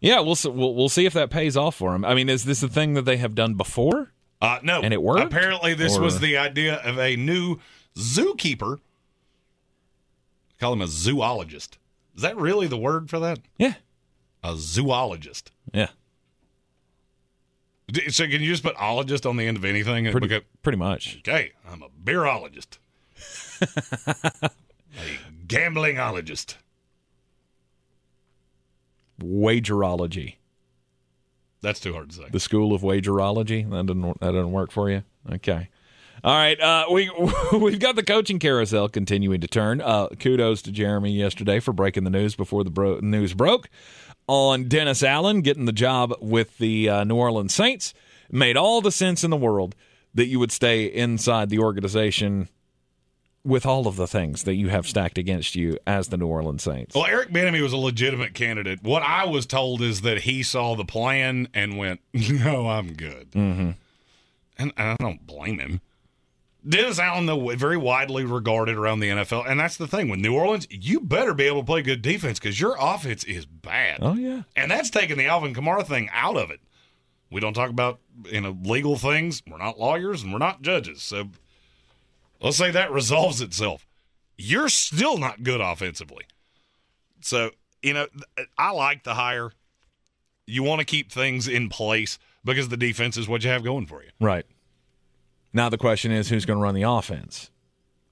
yeah, 0.00 0.20
we'll, 0.20 0.36
we'll 0.44 0.74
we'll 0.74 0.88
see 0.90 1.06
if 1.06 1.14
that 1.14 1.30
pays 1.30 1.56
off 1.56 1.76
for 1.76 1.94
him. 1.94 2.04
I 2.04 2.12
mean, 2.14 2.28
is 2.28 2.44
this 2.44 2.62
a 2.62 2.68
thing 2.68 2.92
that 2.92 3.06
they 3.06 3.16
have 3.16 3.34
done 3.34 3.54
before? 3.54 4.12
Uh, 4.42 4.58
no. 4.62 4.82
And 4.82 4.92
it 4.92 5.02
worked? 5.02 5.22
Apparently, 5.22 5.72
this 5.72 5.96
Or- 5.96 6.02
was 6.02 6.20
the 6.20 6.36
idea 6.36 6.74
of 6.76 6.98
a 6.98 7.16
new 7.16 7.58
zookeeper. 7.96 8.80
Call 10.58 10.72
him 10.72 10.82
a 10.82 10.86
zoologist. 10.86 11.78
Is 12.16 12.22
that 12.22 12.36
really 12.36 12.66
the 12.66 12.78
word 12.78 13.08
for 13.08 13.18
that? 13.20 13.40
Yeah. 13.58 13.74
A 14.42 14.56
zoologist. 14.56 15.52
Yeah. 15.72 15.88
So 18.08 18.24
can 18.24 18.42
you 18.42 18.50
just 18.50 18.62
put 18.62 18.76
ologist 18.76 19.28
on 19.28 19.36
the 19.36 19.46
end 19.46 19.56
of 19.56 19.64
anything? 19.64 20.10
Pretty 20.10 20.40
pretty 20.62 20.78
much. 20.78 21.18
okay, 21.18 21.52
I'm 21.66 21.82
a 21.82 21.88
beerologist. 21.88 22.78
a 23.62 24.50
gamblingologist. 25.46 26.56
Wagerology. 29.20 30.36
That's 31.62 31.80
too 31.80 31.92
hard 31.92 32.10
to 32.10 32.16
say. 32.16 32.24
The 32.30 32.40
school 32.40 32.74
of 32.74 32.82
wagerology. 32.82 33.68
That 33.70 33.86
doesn't 33.86 34.20
that 34.20 34.32
doesn't 34.32 34.52
work 34.52 34.70
for 34.70 34.90
you. 34.90 35.02
Okay. 35.30 35.70
All 36.24 36.34
right, 36.34 36.60
uh, 36.60 36.86
we 36.90 37.10
we've 37.52 37.78
got 37.78 37.96
the 37.96 38.02
coaching 38.02 38.38
carousel 38.38 38.88
continuing 38.88 39.40
to 39.40 39.46
turn. 39.48 39.80
Uh, 39.80 40.08
kudos 40.18 40.62
to 40.62 40.72
Jeremy 40.72 41.12
yesterday 41.12 41.60
for 41.60 41.72
breaking 41.72 42.04
the 42.04 42.10
news 42.10 42.34
before 42.34 42.64
the 42.64 42.70
bro- 42.70 43.00
news 43.00 43.34
broke 43.34 43.68
on 44.26 44.64
Dennis 44.68 45.02
Allen 45.02 45.40
getting 45.42 45.64
the 45.64 45.72
job 45.72 46.12
with 46.20 46.58
the 46.58 46.88
uh, 46.88 47.04
New 47.04 47.16
Orleans 47.16 47.54
Saints. 47.54 47.94
Made 48.30 48.56
all 48.56 48.80
the 48.80 48.92
sense 48.92 49.24
in 49.24 49.30
the 49.30 49.36
world 49.36 49.74
that 50.14 50.26
you 50.26 50.38
would 50.38 50.52
stay 50.52 50.84
inside 50.84 51.48
the 51.50 51.60
organization 51.60 52.48
with 53.44 53.64
all 53.64 53.86
of 53.86 53.96
the 53.96 54.06
things 54.06 54.42
that 54.42 54.56
you 54.56 54.68
have 54.68 54.86
stacked 54.86 55.16
against 55.16 55.54
you 55.54 55.78
as 55.86 56.08
the 56.08 56.16
New 56.18 56.26
Orleans 56.26 56.62
Saints. 56.62 56.94
Well, 56.94 57.06
Eric 57.06 57.30
Bieniemy 57.30 57.62
was 57.62 57.72
a 57.72 57.78
legitimate 57.78 58.34
candidate. 58.34 58.82
What 58.82 59.02
I 59.02 59.24
was 59.24 59.46
told 59.46 59.80
is 59.80 60.02
that 60.02 60.22
he 60.22 60.42
saw 60.42 60.74
the 60.74 60.84
plan 60.84 61.48
and 61.54 61.78
went, 61.78 62.00
"No, 62.12 62.68
I'm 62.68 62.92
good," 62.94 63.30
Mm-hmm. 63.30 63.70
and 64.58 64.72
I 64.76 64.96
don't 64.98 65.26
blame 65.26 65.60
him. 65.60 65.80
Dennis 66.66 66.98
Allen, 66.98 67.26
though, 67.26 67.48
very 67.54 67.76
widely 67.76 68.24
regarded 68.24 68.76
around 68.76 69.00
the 69.00 69.08
NFL, 69.08 69.48
and 69.48 69.60
that's 69.60 69.76
the 69.76 69.86
thing 69.86 70.08
with 70.08 70.18
New 70.18 70.34
Orleans. 70.34 70.66
You 70.70 71.00
better 71.00 71.32
be 71.32 71.44
able 71.44 71.60
to 71.60 71.66
play 71.66 71.82
good 71.82 72.02
defense 72.02 72.38
because 72.38 72.60
your 72.60 72.76
offense 72.78 73.22
is 73.24 73.46
bad. 73.46 73.98
Oh 74.02 74.14
yeah, 74.14 74.42
and 74.56 74.70
that's 74.70 74.90
taking 74.90 75.18
the 75.18 75.26
Alvin 75.26 75.54
Kamara 75.54 75.86
thing 75.86 76.08
out 76.12 76.36
of 76.36 76.50
it. 76.50 76.60
We 77.30 77.40
don't 77.40 77.54
talk 77.54 77.70
about 77.70 78.00
you 78.30 78.40
know 78.40 78.56
legal 78.64 78.96
things. 78.96 79.42
We're 79.46 79.58
not 79.58 79.78
lawyers 79.78 80.22
and 80.22 80.32
we're 80.32 80.38
not 80.38 80.62
judges, 80.62 81.00
so 81.00 81.28
let's 82.40 82.56
say 82.56 82.70
that 82.72 82.90
resolves 82.90 83.40
itself. 83.40 83.86
You're 84.36 84.68
still 84.68 85.16
not 85.16 85.44
good 85.44 85.60
offensively. 85.60 86.24
So 87.20 87.50
you 87.82 87.94
know, 87.94 88.08
uh, 88.36 88.42
I 88.56 88.72
like 88.72 89.04
the 89.04 89.14
hire. 89.14 89.52
You 90.46 90.62
want 90.64 90.80
to 90.80 90.84
keep 90.84 91.12
things 91.12 91.46
in 91.46 91.68
place 91.68 92.18
because 92.44 92.68
the 92.68 92.76
defense 92.76 93.16
is 93.16 93.28
what 93.28 93.44
you 93.44 93.50
have 93.50 93.62
going 93.62 93.86
for 93.86 94.02
you. 94.02 94.10
Right. 94.20 94.46
Now 95.52 95.68
the 95.68 95.78
question 95.78 96.12
is 96.12 96.28
who's 96.28 96.44
going 96.44 96.58
to 96.58 96.62
run 96.62 96.74
the 96.74 96.82
offense? 96.82 97.50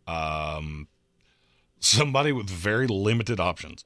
Um, 0.07 0.89
somebody 1.81 2.33
with 2.33 2.49
very 2.49 2.87
limited 2.87 3.41
options. 3.41 3.85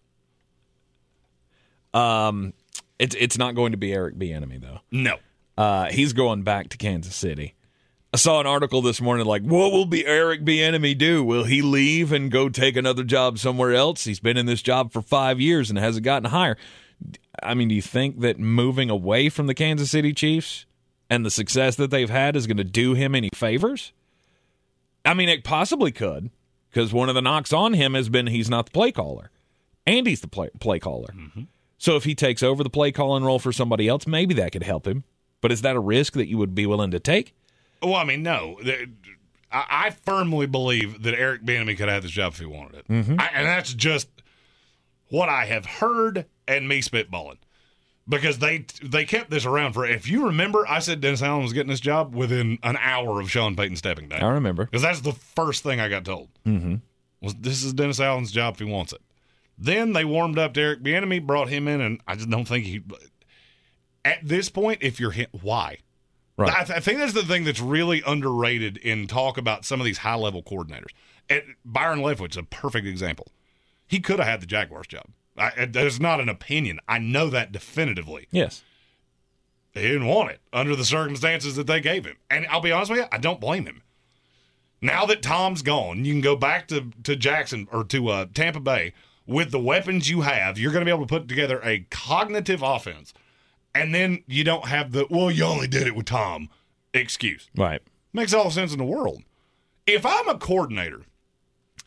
Um, 1.92 2.52
it's 2.98 3.16
it's 3.18 3.38
not 3.38 3.54
going 3.54 3.72
to 3.72 3.78
be 3.78 3.92
Eric 3.92 4.16
Bieniemy 4.16 4.60
though. 4.60 4.80
No. 4.90 5.16
Uh, 5.58 5.90
he's 5.90 6.12
going 6.12 6.42
back 6.42 6.68
to 6.70 6.76
Kansas 6.76 7.14
City. 7.14 7.54
I 8.12 8.16
saw 8.16 8.40
an 8.40 8.46
article 8.46 8.82
this 8.82 9.00
morning 9.00 9.26
like, 9.26 9.42
what 9.42 9.70
will 9.70 9.84
be 9.84 10.04
Eric 10.04 10.44
Bieniemy 10.44 10.98
do? 10.98 11.22
Will 11.22 11.44
he 11.44 11.62
leave 11.62 12.12
and 12.12 12.30
go 12.30 12.48
take 12.48 12.76
another 12.76 13.04
job 13.04 13.38
somewhere 13.38 13.72
else? 13.72 14.04
He's 14.04 14.18
been 14.18 14.36
in 14.36 14.46
this 14.46 14.62
job 14.62 14.92
for 14.92 15.00
five 15.00 15.40
years 15.40 15.70
and 15.70 15.78
hasn't 15.78 16.04
gotten 16.04 16.30
higher. 16.30 16.56
I 17.42 17.54
mean, 17.54 17.68
do 17.68 17.74
you 17.74 17.82
think 17.82 18.20
that 18.20 18.38
moving 18.38 18.90
away 18.90 19.28
from 19.28 19.46
the 19.46 19.54
Kansas 19.54 19.90
City 19.90 20.12
Chiefs 20.12 20.66
and 21.10 21.26
the 21.26 21.30
success 21.30 21.76
that 21.76 21.90
they've 21.90 22.08
had 22.08 22.36
is 22.36 22.46
going 22.46 22.56
to 22.56 22.64
do 22.64 22.94
him 22.94 23.14
any 23.14 23.28
favors? 23.34 23.92
I 25.04 25.12
mean, 25.14 25.28
it 25.28 25.44
possibly 25.44 25.92
could 25.92 26.30
because 26.70 26.92
one 26.92 27.08
of 27.08 27.14
the 27.14 27.22
knocks 27.22 27.52
on 27.52 27.74
him 27.74 27.94
has 27.94 28.08
been 28.08 28.28
he's 28.28 28.48
not 28.48 28.66
the 28.66 28.72
play 28.72 28.92
caller, 28.92 29.30
and 29.86 30.06
he's 30.06 30.20
the 30.20 30.28
play, 30.28 30.50
play 30.60 30.78
caller. 30.78 31.12
Mm-hmm. 31.14 31.42
So 31.78 31.96
if 31.96 32.04
he 32.04 32.14
takes 32.14 32.42
over 32.42 32.62
the 32.62 32.70
play 32.70 32.92
calling 32.92 33.24
role 33.24 33.38
for 33.38 33.52
somebody 33.52 33.88
else, 33.88 34.06
maybe 34.06 34.34
that 34.34 34.52
could 34.52 34.62
help 34.62 34.86
him. 34.86 35.04
But 35.40 35.50
is 35.50 35.62
that 35.62 35.74
a 35.76 35.80
risk 35.80 36.12
that 36.12 36.28
you 36.28 36.36
would 36.38 36.54
be 36.54 36.66
willing 36.66 36.90
to 36.90 37.00
take? 37.00 37.34
Well, 37.82 37.94
I 37.94 38.04
mean, 38.04 38.22
no. 38.22 38.60
I, 39.50 39.90
firmly 40.04 40.46
believe 40.46 41.02
that 41.02 41.14
Eric 41.14 41.42
Bieniemy 41.42 41.76
could 41.78 41.88
have 41.88 42.02
this 42.02 42.12
job 42.12 42.34
if 42.34 42.38
he 42.38 42.46
wanted 42.46 42.80
it, 42.80 42.88
Mhm. 42.88 43.18
I, 43.20 43.30
and 43.34 43.46
that's 43.46 43.72
just 43.74 44.08
what 45.08 45.28
I 45.28 45.46
have 45.46 45.64
heard 45.64 46.26
and 46.46 46.68
me 46.68 46.82
spitballing. 46.82 47.38
Because 48.10 48.38
they 48.38 48.66
they 48.82 49.04
kept 49.04 49.30
this 49.30 49.46
around 49.46 49.72
for. 49.72 49.86
If 49.86 50.08
you 50.08 50.26
remember, 50.26 50.66
I 50.68 50.80
said 50.80 51.00
Dennis 51.00 51.22
Allen 51.22 51.44
was 51.44 51.52
getting 51.52 51.70
this 51.70 51.80
job 51.80 52.14
within 52.14 52.58
an 52.62 52.76
hour 52.78 53.20
of 53.20 53.30
Sean 53.30 53.56
Payton 53.56 53.76
stepping 53.76 54.08
down. 54.08 54.22
I 54.22 54.28
remember. 54.28 54.66
Because 54.66 54.82
that's 54.82 55.00
the 55.00 55.12
first 55.12 55.62
thing 55.62 55.80
I 55.80 55.88
got 55.88 56.04
told. 56.04 56.28
Mm-hmm. 56.44 56.76
Was 57.22 57.34
this 57.36 57.62
is 57.62 57.72
Dennis 57.72 58.00
Allen's 58.00 58.32
job 58.32 58.54
if 58.54 58.58
he 58.58 58.66
wants 58.66 58.92
it. 58.92 59.00
Then 59.56 59.92
they 59.92 60.04
warmed 60.04 60.38
up 60.38 60.54
to 60.54 60.60
Eric 60.60 60.82
Bieniemy, 60.82 61.24
brought 61.24 61.48
him 61.48 61.68
in, 61.68 61.80
and 61.80 62.00
I 62.06 62.16
just 62.16 62.28
don't 62.28 62.46
think 62.46 62.66
he. 62.66 62.82
At 64.04 64.18
this 64.22 64.48
point, 64.48 64.82
if 64.82 64.98
you're 64.98 65.10
hit, 65.10 65.28
why? 65.40 65.78
Right. 66.36 66.50
I, 66.50 66.64
th- 66.64 66.78
I 66.78 66.80
think 66.80 66.98
that's 66.98 67.12
the 67.12 67.22
thing 67.22 67.44
that's 67.44 67.60
really 67.60 68.02
underrated 68.06 68.78
in 68.78 69.06
talk 69.06 69.36
about 69.36 69.66
some 69.66 69.78
of 69.78 69.84
these 69.84 69.98
high 69.98 70.14
level 70.14 70.42
coordinators. 70.42 70.92
And 71.28 71.42
Byron 71.64 72.00
Leftwich 72.00 72.30
is 72.30 72.36
a 72.38 72.42
perfect 72.42 72.86
example. 72.86 73.28
He 73.86 74.00
could 74.00 74.18
have 74.18 74.26
had 74.26 74.40
the 74.40 74.46
Jaguars 74.46 74.86
job. 74.86 75.04
I, 75.40 75.64
there's 75.64 75.98
not 75.98 76.20
an 76.20 76.28
opinion. 76.28 76.80
I 76.88 76.98
know 76.98 77.30
that 77.30 77.52
definitively. 77.52 78.28
Yes. 78.30 78.62
He 79.72 79.82
didn't 79.82 80.06
want 80.06 80.30
it 80.30 80.40
under 80.52 80.76
the 80.76 80.84
circumstances 80.84 81.56
that 81.56 81.66
they 81.66 81.80
gave 81.80 82.04
him. 82.04 82.16
And 82.28 82.46
I'll 82.48 82.60
be 82.60 82.72
honest 82.72 82.90
with 82.90 83.00
you, 83.00 83.06
I 83.10 83.18
don't 83.18 83.40
blame 83.40 83.66
him. 83.66 83.82
Now 84.82 85.06
that 85.06 85.22
Tom's 85.22 85.62
gone, 85.62 86.04
you 86.04 86.12
can 86.12 86.20
go 86.20 86.36
back 86.36 86.68
to, 86.68 86.90
to 87.04 87.14
Jackson 87.14 87.68
or 87.70 87.84
to 87.84 88.08
uh, 88.08 88.26
Tampa 88.34 88.60
Bay 88.60 88.92
with 89.26 89.50
the 89.50 89.60
weapons 89.60 90.08
you 90.10 90.22
have. 90.22 90.58
You're 90.58 90.72
going 90.72 90.80
to 90.80 90.86
be 90.86 90.94
able 90.94 91.06
to 91.06 91.14
put 91.14 91.28
together 91.28 91.60
a 91.62 91.86
cognitive 91.90 92.62
offense. 92.62 93.12
And 93.74 93.94
then 93.94 94.24
you 94.26 94.42
don't 94.42 94.66
have 94.66 94.92
the, 94.92 95.06
well, 95.08 95.30
you 95.30 95.44
only 95.44 95.68
did 95.68 95.86
it 95.86 95.94
with 95.94 96.06
Tom 96.06 96.48
excuse. 96.92 97.48
Right. 97.56 97.82
Makes 98.12 98.34
all 98.34 98.44
the 98.44 98.50
sense 98.50 98.72
in 98.72 98.78
the 98.78 98.84
world. 98.84 99.22
If 99.86 100.04
I'm 100.04 100.28
a 100.28 100.38
coordinator 100.38 101.02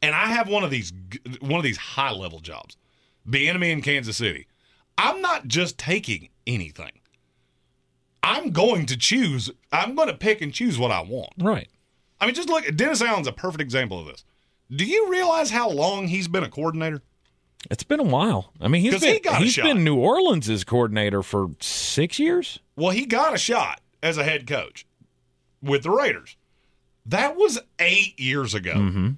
and 0.02 0.16
I 0.16 0.28
have 0.28 0.48
one 0.48 0.64
of 0.64 0.72
these 0.72 0.94
one 1.42 1.58
of 1.58 1.64
these 1.64 1.78
high 1.78 2.12
level 2.12 2.40
jobs, 2.40 2.78
the 3.26 3.48
enemy 3.48 3.72
in 3.72 3.82
Kansas 3.82 4.18
City, 4.18 4.48
I'm 4.98 5.22
not 5.22 5.48
just 5.48 5.78
taking 5.78 6.30
anything. 6.46 6.92
I'm 8.22 8.52
going 8.52 8.86
to 8.88 8.98
choose. 8.98 9.52
I'm 9.72 9.96
going 9.96 10.08
to 10.08 10.14
pick 10.14 10.42
and 10.42 10.54
choose 10.54 10.80
what 10.80 10.92
I 10.92 11.02
want. 11.02 11.34
Right. 11.38 11.68
I 12.22 12.26
mean, 12.26 12.36
just 12.36 12.50
look. 12.50 12.64
Dennis 12.76 13.02
Allen's 13.02 13.28
a 13.28 13.34
perfect 13.34 13.62
example 13.62 14.00
of 14.00 14.06
this. 14.06 14.24
Do 14.72 14.86
you 14.86 15.10
realize 15.10 15.52
how 15.52 15.70
long 15.70 16.08
he's 16.08 16.28
been 16.28 16.44
a 16.44 16.50
coordinator? 16.50 17.02
It's 17.70 17.84
been 17.84 18.00
a 18.00 18.04
while. 18.04 18.52
I 18.60 18.68
mean, 18.68 18.82
he's 18.82 19.00
been 19.00 19.20
he 19.24 19.44
he's 19.44 19.56
been 19.56 19.84
New 19.84 19.96
Orleans' 19.96 20.64
coordinator 20.64 21.24
for 21.24 21.50
six 21.60 22.20
years. 22.20 22.60
Well, 22.76 22.92
he 22.92 23.06
got 23.06 23.34
a 23.34 23.38
shot 23.38 23.82
as 24.02 24.18
a 24.18 24.24
head 24.24 24.48
coach 24.48 24.86
with 25.62 25.84
the 25.84 25.92
Raiders. 25.92 26.36
That 27.06 27.36
was 27.36 27.60
eight 27.80 28.20
years 28.20 28.54
ago. 28.54 28.74
Mm-hmm. 28.74 29.10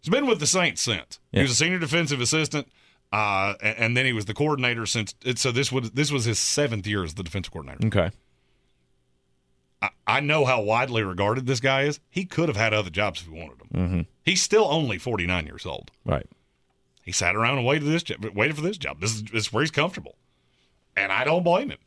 He's 0.00 0.10
been 0.10 0.26
with 0.26 0.40
the 0.40 0.46
Saints 0.46 0.82
since. 0.82 1.20
Yeah. 1.30 1.40
He 1.40 1.42
was 1.42 1.52
a 1.52 1.56
senior 1.56 1.78
defensive 1.78 2.20
assistant, 2.20 2.68
uh, 3.12 3.54
and, 3.60 3.78
and 3.78 3.96
then 3.96 4.06
he 4.06 4.12
was 4.12 4.24
the 4.24 4.34
coordinator 4.34 4.86
since. 4.86 5.14
So 5.36 5.52
this 5.52 5.70
was 5.70 5.90
this 5.90 6.10
was 6.10 6.24
his 6.24 6.38
seventh 6.38 6.86
year 6.86 7.04
as 7.04 7.14
the 7.14 7.22
defensive 7.22 7.52
coordinator. 7.52 7.86
Okay. 7.86 8.10
I, 9.82 9.90
I 10.06 10.20
know 10.20 10.44
how 10.44 10.62
widely 10.62 11.02
regarded 11.02 11.46
this 11.46 11.60
guy 11.60 11.82
is. 11.82 12.00
He 12.08 12.24
could 12.24 12.48
have 12.48 12.56
had 12.56 12.72
other 12.72 12.90
jobs 12.90 13.20
if 13.20 13.26
he 13.26 13.32
wanted 13.32 13.58
them. 13.58 13.68
Mm-hmm. 13.74 14.00
He's 14.24 14.40
still 14.40 14.66
only 14.70 14.98
forty 14.98 15.26
nine 15.26 15.46
years 15.46 15.66
old. 15.66 15.90
Right. 16.04 16.26
He 17.02 17.12
sat 17.12 17.34
around 17.34 17.58
and 17.58 17.66
waited 17.66 17.88
this 17.88 18.04
job, 18.04 18.24
waited 18.34 18.56
for 18.56 18.62
this 18.62 18.78
job. 18.78 19.00
This 19.00 19.14
is, 19.14 19.22
this 19.24 19.46
is 19.46 19.52
where 19.52 19.62
he's 19.62 19.72
comfortable, 19.72 20.16
and 20.96 21.10
I 21.10 21.24
don't 21.24 21.42
blame 21.42 21.70
him. 21.70 21.78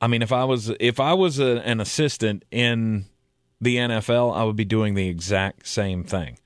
I 0.00 0.06
mean, 0.06 0.22
if 0.22 0.32
I 0.32 0.44
was 0.44 0.70
if 0.80 0.98
I 0.98 1.14
was 1.14 1.38
a, 1.38 1.66
an 1.66 1.80
assistant 1.80 2.44
in 2.50 3.04
the 3.60 3.76
NFL, 3.76 4.34
I 4.34 4.44
would 4.44 4.56
be 4.56 4.64
doing 4.64 4.94
the 4.94 5.08
exact 5.08 5.68
same 5.68 6.04
thing. 6.04 6.38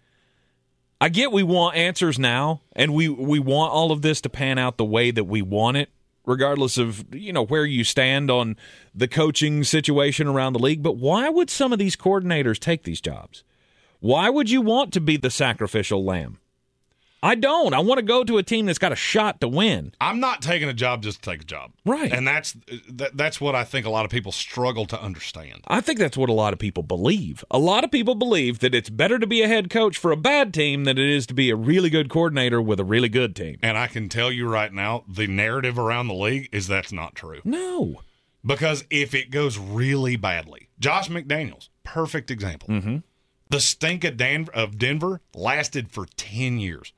I 1.01 1.09
get 1.09 1.31
we 1.31 1.43
want 1.43 1.77
answers 1.77 2.19
now, 2.19 2.63
and 2.75 2.93
we 2.93 3.09
we 3.09 3.39
want 3.39 3.73
all 3.73 3.93
of 3.93 4.03
this 4.03 4.21
to 4.23 4.29
pan 4.29 4.59
out 4.59 4.79
the 4.79 4.85
way 4.85 5.11
that 5.11 5.25
we 5.25 5.43
want 5.43 5.77
it, 5.77 5.91
regardless 6.27 6.77
of 6.77 7.15
you 7.15 7.33
know 7.33 7.45
where 7.45 7.65
you 7.65 7.85
stand 7.85 8.31
on 8.31 8.57
the 8.95 9.07
coaching 9.07 9.63
situation 9.63 10.27
around 10.27 10.55
the 10.55 10.59
league. 10.59 10.83
But 10.83 10.97
why 10.97 11.29
would 11.29 11.51
some 11.51 11.73
of 11.73 11.79
these 11.79 11.95
coordinators 11.95 12.59
take 12.59 12.83
these 12.83 13.01
jobs? 13.01 13.45
Why 14.01 14.29
would 14.29 14.51
you 14.51 14.61
want 14.61 14.93
to 14.95 15.01
be 15.01 15.17
the 15.17 15.31
sacrificial 15.31 16.05
lamb? 16.05 16.39
I 17.23 17.35
don't. 17.35 17.75
I 17.75 17.81
want 17.81 17.99
to 17.99 18.05
go 18.05 18.23
to 18.25 18.39
a 18.39 18.43
team 18.43 18.67
that's 18.67 18.79
got 18.79 18.93
a 18.93 18.97
shot 18.97 19.41
to 19.41 19.49
win. 19.49 19.93
I'm 20.01 20.21
not 20.21 20.43
taking 20.43 20.69
a 20.69 20.75
job 20.75 21.03
just 21.03 21.23
to 21.23 21.31
take 21.31 21.43
a 21.43 21.45
job, 21.45 21.73
Right. 21.85 22.13
And 22.13 22.27
that's 22.27 22.57
that, 22.91 23.17
that's 23.17 23.41
what 23.41 23.55
I 23.55 23.65
think 23.65 23.87
a 23.87 23.91
lot 23.91 24.05
of 24.05 24.11
people 24.11 24.33
struggle 24.33 24.87
to 24.87 25.01
understand. 25.01 25.63
I 25.67 25.81
think 25.81 25.99
that's 25.99 26.17
what 26.17 26.29
a 26.29 26.33
lot 26.35 26.53
of 26.53 26.59
people 26.59 26.83
believe. 26.83 27.45
A 27.51 27.59
lot 27.59 27.85
of 27.85 27.91
people 27.91 28.15
believe 28.15 28.61
that 28.61 28.75
it's 28.75 28.91
better 28.91 29.19
to 29.19 29.27
be 29.27 29.43
a 29.43 29.49
head 29.49 29.71
coach 29.71 29.99
for 29.99 30.13
a 30.13 30.17
bad 30.17 30.55
team 30.55 30.85
than 30.85 30.99
it 30.99 31.09
is 31.09 31.27
to 31.27 31.35
be 31.35 31.51
a 31.51 31.57
really 31.57 31.91
good 31.91 32.09
coordinator 32.09 32.63
with 32.63 32.79
a 32.79 32.85
really 32.85 33.09
good 33.09 33.35
team. 33.35 33.59
And 33.63 33.77
I 33.77 33.87
can 33.87 34.09
tell 34.09 34.31
you 34.31 34.49
right 34.49 34.73
now, 34.73 35.05
the 35.09 35.27
narrative 35.27 35.79
around 35.79 36.09
the 36.09 36.15
league 36.15 36.49
is 36.53 36.67
that's 36.67 36.93
not 36.93 37.15
true. 37.15 37.41
No. 37.45 38.03
Because 38.45 38.85
if 38.91 39.15
it 39.15 39.31
goes 39.31 39.59
really 39.59 40.17
badly, 40.17 40.69
Josh 40.79 41.09
McDaniels, 41.09 41.69
perfect 41.83 42.31
example. 42.31 42.69
Mm-hmm. 42.69 42.97
The 43.51 43.61
stink 43.61 44.05
of, 44.05 44.17
Dan- 44.17 44.49
of 44.55 44.79
Denver 44.79 45.21
lasted 45.35 45.91
for 45.91 46.07
10 46.17 46.59
years. 46.59 46.93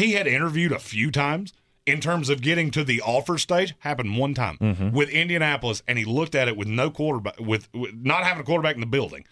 He 0.00 0.12
had 0.12 0.26
interviewed 0.26 0.72
a 0.72 0.78
few 0.78 1.10
times 1.10 1.52
in 1.86 2.00
terms 2.00 2.28
of 2.28 2.40
getting 2.40 2.70
to 2.72 2.84
the 2.84 3.00
offer 3.02 3.36
stage, 3.38 3.74
happened 3.80 4.16
one 4.16 4.34
time 4.34 4.56
Mhm. 4.58 4.92
with 4.92 5.08
Indianapolis, 5.08 5.82
and 5.88 5.98
he 5.98 6.04
looked 6.04 6.34
at 6.34 6.46
it 6.48 6.56
with 6.56 6.68
no 6.68 6.90
quarterback, 6.90 7.38
with, 7.40 7.68
with 7.74 7.94
not 7.94 8.22
having 8.24 8.40
a 8.42 8.44
quarterback 8.44 8.74
in 8.74 8.80
the 8.80 8.86
building, 8.86 9.26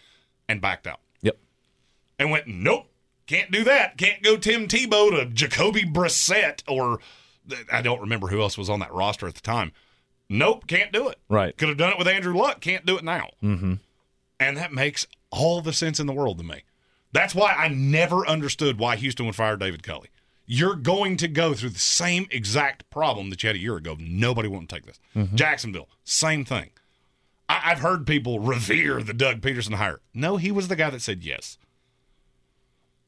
and 0.49 0.61
backed 0.61 0.87
out. 0.87 1.01
Yep. 1.23 1.39
And 2.19 2.31
went, 2.31 2.47
nope, 2.49 2.91
can't 3.27 3.51
do 3.51 3.65
that. 3.65 3.97
Can't 3.97 4.23
go 4.23 4.37
Tim 4.37 4.67
Tebow 4.67 5.11
to 5.11 5.27
Jacoby 5.27 5.83
Brissett 5.85 6.63
or 6.67 6.99
I 7.73 7.81
don't 7.81 8.01
remember 8.01 8.29
who 8.29 8.41
else 8.43 8.59
was 8.59 8.69
on 8.69 8.81
that 8.81 8.93
roster 8.93 9.27
at 9.27 9.35
the 9.35 9.41
time. 9.41 9.73
Nope, 10.29 10.67
can't 10.67 10.93
do 10.93 11.09
it. 11.09 11.19
Right. 11.29 11.57
Could 11.57 11.69
have 11.69 11.79
done 11.79 11.93
it 11.93 11.99
with 11.99 12.09
Andrew 12.09 12.37
Luck. 12.37 12.61
Can't 12.61 12.85
do 12.85 12.99
it 12.99 13.05
now. 13.05 13.31
Mm-hmm. 13.43 13.75
And 14.41 14.57
that 14.59 14.73
makes 14.73 15.07
all 15.31 15.63
the 15.63 15.73
sense 15.73 15.99
in 16.01 16.07
the 16.07 16.13
world 16.13 16.39
to 16.39 16.45
me. 16.45 16.65
That's 17.13 17.35
why 17.35 17.53
I 17.55 17.69
never 17.69 18.27
understood 18.27 18.79
why 18.79 18.97
Houston 18.97 19.25
would 19.27 19.35
fire 19.37 19.57
David 19.57 19.83
Culley. 19.83 20.09
You're 20.51 20.77
going 20.77 21.19
to 21.19 21.29
go 21.29 21.53
through 21.53 21.69
the 21.71 21.79
same 21.79 22.27
exact 22.31 22.89
problem 22.89 23.29
that 23.29 23.43
you 23.43 23.49
had 23.49 23.57
a 23.57 23.61
year 23.61 23.77
ago. 23.77 23.97
Nobody 24.01 24.49
won't 24.49 24.71
take 24.71 24.87
this. 24.87 24.99
Mhm. 25.15 25.35
Jacksonville, 25.35 25.89
same 26.05 26.45
thing. 26.47 26.71
I- 27.51 27.61
I've 27.67 27.81
heard 27.81 28.07
people 28.07 28.41
revere 28.55 29.03
the 29.03 29.13
Doug 29.13 29.43
Pederson 29.43 29.75
hire. 29.75 30.01
No, 30.15 30.39
he 30.39 30.51
was 30.51 30.69
the 30.69 30.77
guy 30.77 30.89
that 30.91 31.03
said 31.03 31.23
yes. 31.23 31.59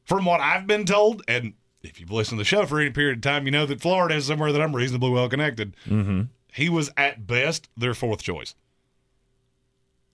From 0.04 0.24
what 0.26 0.40
I've 0.40 0.66
been 0.66 0.84
told, 0.84 1.22
and 1.26 1.54
if 1.82 1.98
you've 1.98 2.10
listened 2.10 2.38
to 2.38 2.40
the 2.42 2.44
show 2.44 2.66
for 2.66 2.78
any 2.78 2.90
period 2.90 3.18
of 3.18 3.22
time, 3.22 3.46
you 3.46 3.50
know 3.52 3.64
that 3.64 3.80
Florida 3.80 4.16
is 4.16 4.26
somewhere 4.26 4.52
that 4.52 4.60
I'm 4.60 4.76
reasonably 4.76 5.10
well 5.10 5.28
connected. 5.30 5.74
Mm-hmm. 5.86 6.22
He 6.52 6.68
was 6.68 6.90
at 6.96 7.26
best 7.26 7.68
their 7.76 7.94
fourth 7.94 8.22
choice. 8.22 8.54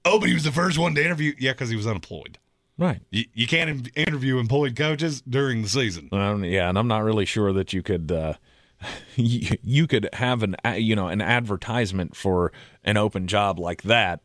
Oh, 0.05 0.21
but 0.21 0.29
he 0.29 0.35
was 0.35 0.45
the 0.45 0.53
first 0.53 0.79
one 0.79 0.95
to 0.95 1.05
interview. 1.05 1.35
Yeah, 1.39 1.53
because 1.53 1.71
he 1.71 1.77
was 1.77 1.87
unemployed. 1.89 2.39
Right. 2.79 3.01
You, 3.11 3.25
you 3.33 3.47
can't 3.47 3.71
in- 3.71 4.03
interview 4.07 4.39
employed 4.39 4.77
coaches 4.77 5.23
during 5.23 5.63
the 5.63 5.69
season. 5.69 6.09
Um, 6.13 6.45
yeah, 6.45 6.69
and 6.69 6.79
I'm 6.79 6.89
not 6.89 7.03
really 7.05 7.25
sure 7.25 7.53
that 7.53 7.73
you 7.73 7.83
could 7.83 8.13
uh, 8.13 8.35
you, 9.17 9.57
you 9.63 9.87
could 9.87 10.09
have 10.15 10.43
an 10.43 10.57
you 10.77 10.95
know 10.95 11.09
an 11.09 11.21
advertisement 11.21 12.17
for 12.17 12.53
an 12.85 12.97
open 12.97 13.27
job 13.27 13.59
like 13.59 13.83
that 13.83 14.21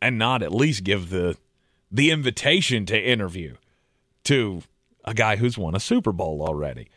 and 0.00 0.18
not 0.18 0.42
at 0.42 0.52
least 0.54 0.84
give 0.84 1.10
the 1.10 1.36
the 1.90 2.10
invitation 2.10 2.86
to 2.86 3.00
interview 3.00 3.56
to 4.24 4.62
a 5.04 5.14
guy 5.14 5.36
who's 5.36 5.56
won 5.56 5.74
a 5.74 5.80
Super 5.80 6.12
Bowl 6.12 6.42
already. 6.42 6.88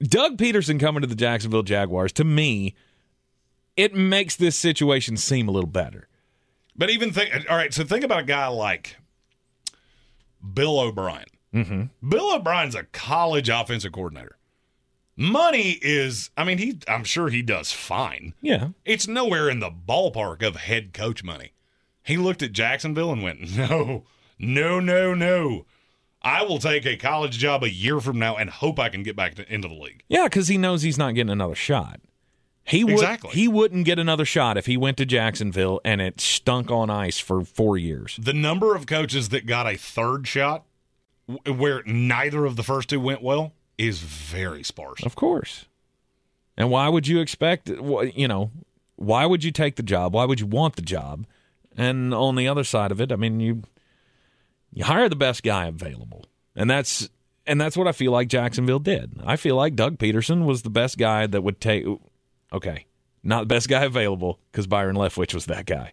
Doug 0.00 0.36
Pederson 0.36 0.78
coming 0.78 1.00
to 1.00 1.08
the 1.08 1.16
Jacksonville 1.16 1.62
Jaguars 1.64 2.12
to 2.12 2.24
me 2.24 2.74
it 3.76 3.94
makes 3.94 4.34
this 4.34 4.56
situation 4.56 5.16
seem 5.16 5.48
a 5.48 5.52
little 5.52 5.70
better. 5.70 6.08
But 6.76 6.90
even 6.90 7.12
think, 7.12 7.32
all 7.48 7.56
right, 7.56 7.72
so 7.72 7.84
think 7.84 8.04
about 8.04 8.20
a 8.20 8.24
guy 8.24 8.48
like 8.48 8.96
Bill 10.54 10.78
O'Brien. 10.78 11.26
Mm-hmm. 11.54 12.08
Bill 12.08 12.34
O'Brien's 12.34 12.74
a 12.74 12.84
college 12.84 13.48
offensive 13.48 13.92
coordinator. 13.92 14.36
Money 15.16 15.78
is, 15.82 16.30
I 16.36 16.44
mean, 16.44 16.58
he, 16.58 16.78
I'm 16.86 17.02
sure 17.02 17.28
he 17.28 17.42
does 17.42 17.72
fine. 17.72 18.34
Yeah. 18.40 18.68
It's 18.84 19.08
nowhere 19.08 19.50
in 19.50 19.58
the 19.58 19.70
ballpark 19.70 20.46
of 20.46 20.56
head 20.56 20.92
coach 20.92 21.24
money. 21.24 21.52
He 22.04 22.16
looked 22.16 22.42
at 22.42 22.52
Jacksonville 22.52 23.12
and 23.12 23.22
went, 23.22 23.40
no, 23.56 24.04
no, 24.38 24.78
no, 24.80 25.14
no. 25.14 25.66
I 26.22 26.42
will 26.42 26.58
take 26.58 26.86
a 26.86 26.96
college 26.96 27.38
job 27.38 27.62
a 27.62 27.70
year 27.70 28.00
from 28.00 28.18
now 28.18 28.36
and 28.36 28.50
hope 28.50 28.78
I 28.78 28.88
can 28.88 29.02
get 29.02 29.16
back 29.16 29.34
to, 29.36 29.52
into 29.52 29.68
the 29.68 29.74
league. 29.74 30.02
Yeah, 30.08 30.24
because 30.24 30.48
he 30.48 30.58
knows 30.58 30.82
he's 30.82 30.98
not 30.98 31.14
getting 31.14 31.30
another 31.30 31.54
shot. 31.54 32.00
He 32.68 32.84
would 32.84 32.92
Exactly. 32.94 33.30
he 33.30 33.48
wouldn't 33.48 33.84
get 33.86 33.98
another 33.98 34.24
shot 34.24 34.56
if 34.56 34.66
he 34.66 34.76
went 34.76 34.96
to 34.98 35.06
Jacksonville 35.06 35.80
and 35.84 36.00
it 36.00 36.20
stunk 36.20 36.70
on 36.70 36.90
ice 36.90 37.18
for 37.18 37.42
four 37.44 37.76
years. 37.78 38.18
The 38.20 38.34
number 38.34 38.74
of 38.74 38.86
coaches 38.86 39.30
that 39.30 39.46
got 39.46 39.66
a 39.66 39.76
third 39.76 40.28
shot 40.28 40.64
where 41.46 41.82
neither 41.86 42.44
of 42.44 42.56
the 42.56 42.62
first 42.62 42.88
two 42.90 43.00
went 43.00 43.22
well 43.22 43.52
is 43.78 44.00
very 44.00 44.62
sparse. 44.62 45.02
Of 45.04 45.14
course. 45.16 45.66
And 46.56 46.70
why 46.70 46.88
would 46.88 47.06
you 47.06 47.20
expect 47.20 47.68
you 47.68 48.28
know, 48.28 48.50
why 48.96 49.24
would 49.26 49.44
you 49.44 49.50
take 49.50 49.76
the 49.76 49.82
job? 49.82 50.12
Why 50.14 50.24
would 50.24 50.40
you 50.40 50.46
want 50.46 50.76
the 50.76 50.82
job? 50.82 51.26
And 51.76 52.12
on 52.12 52.34
the 52.34 52.48
other 52.48 52.64
side 52.64 52.90
of 52.90 53.00
it, 53.00 53.12
I 53.12 53.16
mean 53.16 53.40
you 53.40 53.62
you 54.72 54.84
hire 54.84 55.08
the 55.08 55.16
best 55.16 55.42
guy 55.42 55.66
available. 55.66 56.24
And 56.54 56.68
that's 56.68 57.08
and 57.46 57.58
that's 57.60 57.76
what 57.78 57.86
I 57.88 57.92
feel 57.92 58.12
like 58.12 58.28
Jacksonville 58.28 58.78
did. 58.78 59.20
I 59.24 59.36
feel 59.36 59.56
like 59.56 59.74
Doug 59.74 59.96
Pederson 59.98 60.44
was 60.44 60.62
the 60.62 60.70
best 60.70 60.98
guy 60.98 61.26
that 61.26 61.42
would 61.42 61.60
take 61.62 61.86
okay, 62.52 62.86
not 63.22 63.40
the 63.40 63.46
best 63.46 63.68
guy 63.68 63.84
available 63.84 64.38
because 64.50 64.66
Byron 64.66 64.96
Leftwich 64.96 65.34
was 65.34 65.46
that 65.46 65.66
guy. 65.66 65.92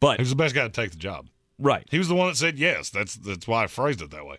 But 0.00 0.18
He 0.18 0.22
was 0.22 0.30
the 0.30 0.36
best 0.36 0.54
guy 0.54 0.62
to 0.64 0.68
take 0.68 0.90
the 0.90 0.98
job. 0.98 1.28
Right. 1.58 1.86
He 1.90 1.98
was 1.98 2.08
the 2.08 2.14
one 2.14 2.28
that 2.28 2.36
said 2.36 2.58
yes. 2.58 2.90
That's 2.90 3.14
that's 3.16 3.48
why 3.48 3.64
I 3.64 3.66
phrased 3.66 4.02
it 4.02 4.10
that 4.10 4.26
way. 4.26 4.38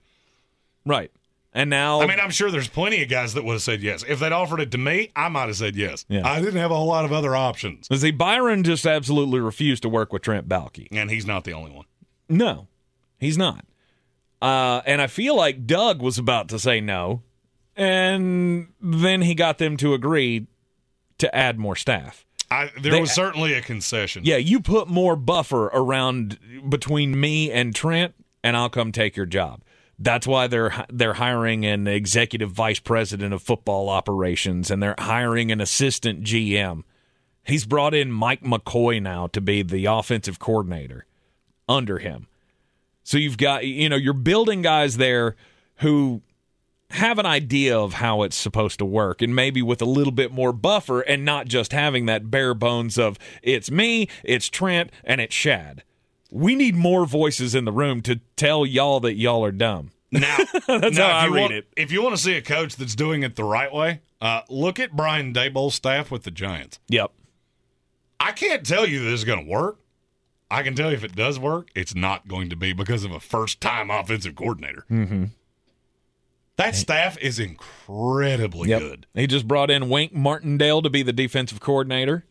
Right. 0.85 1.11
And 1.53 1.69
now 1.69 2.02
I 2.02 2.06
mean, 2.06 2.19
I'm 2.19 2.30
sure 2.30 2.52
there's 2.52 2.68
plenty 2.68 3.02
of 3.02 3.10
guys 3.10 3.34
that 3.34 3.44
would 3.44 3.53
have 3.53 3.61
said 3.64 3.81
yes. 3.81 4.03
If 4.07 4.19
they'd 4.19 4.31
offered 4.31 4.60
it 4.60 4.72
to 4.72 4.77
me, 4.77 5.11
I 5.15 5.27
might 5.30 5.48
have 5.48 5.56
said 5.56 5.76
yes. 5.76 6.06
Yeah. 6.07 6.27
I 6.27 6.39
didn't 6.39 6.60
have 6.60 6.69
a 6.69 6.76
whole 6.76 6.88
lot 6.88 7.06
of 7.06 7.11
other 7.11 7.35
options. 7.35 7.88
See, 7.99 8.11
Byron 8.11 8.64
just 8.64 8.85
absolutely 8.85 9.39
refused 9.39 9.81
to 9.84 9.89
work 9.89 10.14
with 10.14 10.22
Trent 10.22 10.48
Baalke. 10.48 10.88
And 10.91 11.10
he's 11.10 11.26
not 11.26 11.44
the 11.44 11.53
only 11.53 11.72
one. 11.72 11.85
No, 12.30 12.68
he's 13.18 13.38
not. 13.38 13.65
Uh, 14.41 14.81
and 14.85 15.02
I 15.02 15.07
feel 15.07 15.35
like 15.35 15.65
Doug 15.65 16.02
was 16.02 16.19
about 16.19 16.49
to 16.49 16.60
say 16.60 16.80
no, 16.80 17.23
and 17.76 18.68
then 18.80 19.23
he 19.23 19.34
got 19.34 19.57
them 19.57 19.77
to 19.77 19.95
agree 19.95 20.45
to 21.19 21.34
add 21.35 21.57
more 21.60 21.76
staff. 21.76 22.26
I, 22.49 22.72
there 22.81 22.94
They- 22.94 23.02
was 23.02 23.11
certainly 23.11 23.53
a 23.53 23.61
concession. 23.61 24.23
Yeah, 24.26 24.38
you 24.38 24.60
put 24.61 24.88
more 24.88 25.15
buffer 25.15 25.65
around 25.68 26.39
between 26.69 27.19
me 27.19 27.52
and 27.52 27.76
Trent, 27.76 28.14
and 28.44 28.56
I'll 28.56 28.69
come 28.69 28.91
take 28.91 29.18
your 29.18 29.26
job. 29.26 29.61
That's 29.99 30.27
why 30.27 30.45
they're 30.48 30.85
they're 30.89 31.15
hiring 31.15 31.65
an 31.65 31.88
executive 31.88 32.52
vice 32.52 32.80
president 32.80 33.34
of 33.34 33.41
football 33.41 33.89
operations, 33.89 34.69
and 34.72 34.81
they're 34.81 34.95
hiring 34.98 35.52
an 35.52 35.60
assistant 35.60 36.23
GM. 36.23 36.84
He's 37.44 37.65
brought 37.65 37.94
in 37.95 38.11
Mike 38.11 38.41
McCoy 38.44 39.02
now 39.02 39.27
to 39.27 39.41
be 39.41 39.64
the 39.64 39.85
offensive 39.85 40.38
coordinator 40.38 41.06
under 41.68 41.98
him. 41.98 42.27
So 43.03 43.18
you've 43.18 43.38
got 43.38 43.65
you 43.65 43.89
know 43.89 43.95
you're 43.95 44.14
building 44.14 44.61
guys 44.61 44.98
there 44.98 45.35
who 45.77 46.22
have 46.91 47.19
an 47.19 47.26
idea 47.26 47.77
of 47.77 47.95
how 47.95 48.23
it's 48.23 48.35
supposed 48.35 48.80
to 48.80 48.85
work 48.85 49.22
and 49.22 49.35
maybe 49.35 49.61
with 49.61 49.81
a 49.81 49.85
little 49.85 50.14
bit 50.14 50.31
more 50.31 50.53
buffer 50.53 51.01
and 51.01 51.26
not 51.26 51.47
just 51.47 51.73
having 51.73 52.05
that 52.05 52.31
bare 52.31 52.53
bones 52.53 52.97
of 52.97 53.18
it's 53.43 53.69
me, 53.69 54.07
it's 54.23 54.49
Trent, 54.49 54.91
and 55.03 55.19
it's 55.19 55.35
Shad. 55.35 55.84
We 56.31 56.55
need 56.55 56.76
more 56.76 57.05
voices 57.05 57.55
in 57.55 57.65
the 57.65 57.72
room 57.72 58.01
to 58.03 58.19
tell 58.35 58.65
y'all 58.65 58.99
that 59.01 59.15
y'all 59.15 59.43
are 59.43 59.51
dumb. 59.51 59.91
Now, 60.11 60.38
That's 60.68 60.97
now, 60.97 61.09
how 61.09 61.18
I 61.18 61.27
read 61.27 61.41
want, 61.41 61.53
it. 61.53 61.68
If 61.76 61.91
you 61.91 62.01
want 62.01 62.15
to 62.15 62.22
see 62.22 62.35
a 62.35 62.41
coach 62.41 62.76
that's 62.76 62.95
doing 62.95 63.23
it 63.23 63.35
the 63.35 63.43
right 63.43 63.72
way, 63.72 64.01
uh, 64.22 64.41
look 64.49 64.80
at 64.80 64.95
Brian 64.95 65.34
Daboll's 65.34 65.76
staff 65.76 66.09
with 66.09 66.23
the 66.23 66.31
Giants. 66.31 66.80
Yep. 66.88 67.11
I 68.19 68.31
can't 68.31 68.65
tell 68.65 68.88
you 68.88 69.03
this 69.03 69.19
is 69.19 69.26
going 69.26 69.45
to 69.45 69.49
work. 69.49 69.80
I 70.49 70.64
can 70.64 70.76
tell 70.76 70.89
you 70.89 70.95
if 70.95 71.03
it 71.03 71.15
does 71.15 71.38
work, 71.38 71.69
it's 71.76 71.93
not 71.93 72.27
going 72.27 72.49
to 72.49 72.55
be 72.55 72.72
because 72.72 73.03
of 73.03 73.11
a 73.11 73.19
first 73.19 73.59
time 73.59 73.91
offensive 73.91 74.35
coordinator. 74.35 74.85
Mm-hmm. 74.89 75.26
That 76.57 76.75
staff 76.75 77.17
is 77.19 77.39
incredibly 77.39 78.69
Yep. 78.69 78.79
good. 78.81 79.07
He 79.13 79.27
just 79.27 79.47
brought 79.47 79.69
in 79.71 79.89
Wink 79.89 80.13
Martindale 80.13 80.81
to 80.81 80.89
be 80.89 81.03
the 81.03 81.13
defensive 81.13 81.59
coordinator. 81.59 82.25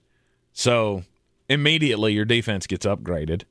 So 0.52 1.04
immediately 1.48 2.12
your 2.12 2.24
defense 2.24 2.66
gets 2.66 2.84
upgraded 2.84 3.42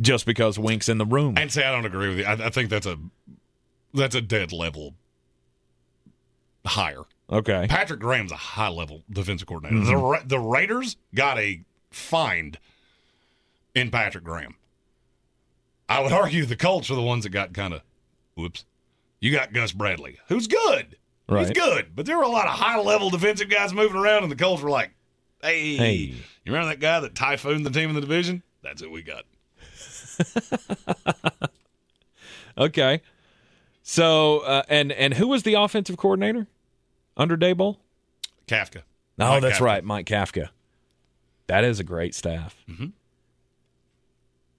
just 0.00 0.26
because 0.26 0.58
Wink's 0.58 0.88
in 0.88 0.98
the 0.98 1.04
room. 1.06 1.34
And 1.36 1.50
say 1.52 1.64
I 1.64 1.72
don't 1.72 1.84
agree 1.84 2.08
with 2.08 2.18
you. 2.18 2.24
I, 2.24 2.46
I 2.46 2.50
think 2.50 2.70
that's 2.70 2.86
a 2.86 2.98
that's 3.92 4.14
a 4.14 4.20
dead 4.20 4.52
level 4.52 4.94
higher. 6.64 7.02
Okay. 7.30 7.66
Patrick 7.68 8.00
Graham's 8.00 8.32
a 8.32 8.36
high 8.36 8.68
level 8.68 9.02
defensive 9.10 9.48
coordinator. 9.48 9.84
The 9.84 9.92
Mhm. 9.92 10.10
Ra- 10.12 10.22
the 10.24 10.38
Raiders 10.38 10.96
got 11.14 11.38
a 11.38 11.62
find 11.90 12.58
in 13.74 13.90
Patrick 13.90 14.24
Graham. 14.24 14.54
I 15.88 16.00
would 16.00 16.12
argue 16.12 16.44
the 16.46 16.56
Colts 16.56 16.90
are 16.90 16.94
the 16.94 17.02
ones 17.02 17.24
that 17.24 17.30
got 17.30 17.52
kind 17.52 17.74
of 17.74 17.82
whoops. 18.36 18.64
You 19.20 19.30
got 19.32 19.52
Gus 19.52 19.72
Bradley, 19.72 20.18
who's 20.28 20.46
good. 20.46 20.96
Right. 21.28 21.46
He's 21.46 21.50
good, 21.56 21.94
but 21.94 22.06
there 22.06 22.16
were 22.16 22.22
a 22.24 22.28
lot 22.28 22.46
of 22.46 22.54
high 22.54 22.80
level 22.80 23.10
defensive 23.10 23.48
guys 23.48 23.72
moving 23.72 23.96
around, 23.96 24.22
and 24.24 24.32
the 24.32 24.36
Colts 24.36 24.62
were 24.62 24.70
like, 24.70 24.90
"Hey, 25.42 25.76
Hey. 25.76 25.94
you 25.94 26.16
remember 26.46 26.68
that 26.70 26.80
guy 26.80 26.98
that 27.00 27.14
typhooned 27.14 27.64
the 27.64 27.70
team 27.70 27.88
in 27.90 27.94
the 27.94 28.00
division? 28.00 28.42
That's 28.62 28.82
who 28.82 28.90
we 28.90 29.02
got." 29.02 29.24
Okay. 32.58 33.00
So 33.82 34.40
uh, 34.40 34.62
and 34.68 34.92
and 34.92 35.14
who 35.14 35.28
was 35.28 35.44
the 35.44 35.54
offensive 35.54 35.96
coordinator 35.96 36.46
under 37.16 37.36
Daboll? 37.36 37.76
Kafka. 38.46 38.82
Oh, 39.18 39.28
Mike 39.30 39.42
that's 39.42 39.58
Kafka. 39.58 39.64
right, 39.64 39.84
Mike 39.84 40.06
Kafka. 40.06 40.48
That 41.46 41.64
is 41.64 41.80
a 41.80 41.84
great 41.84 42.14
staff. 42.14 42.56
Mhm. 42.68 42.92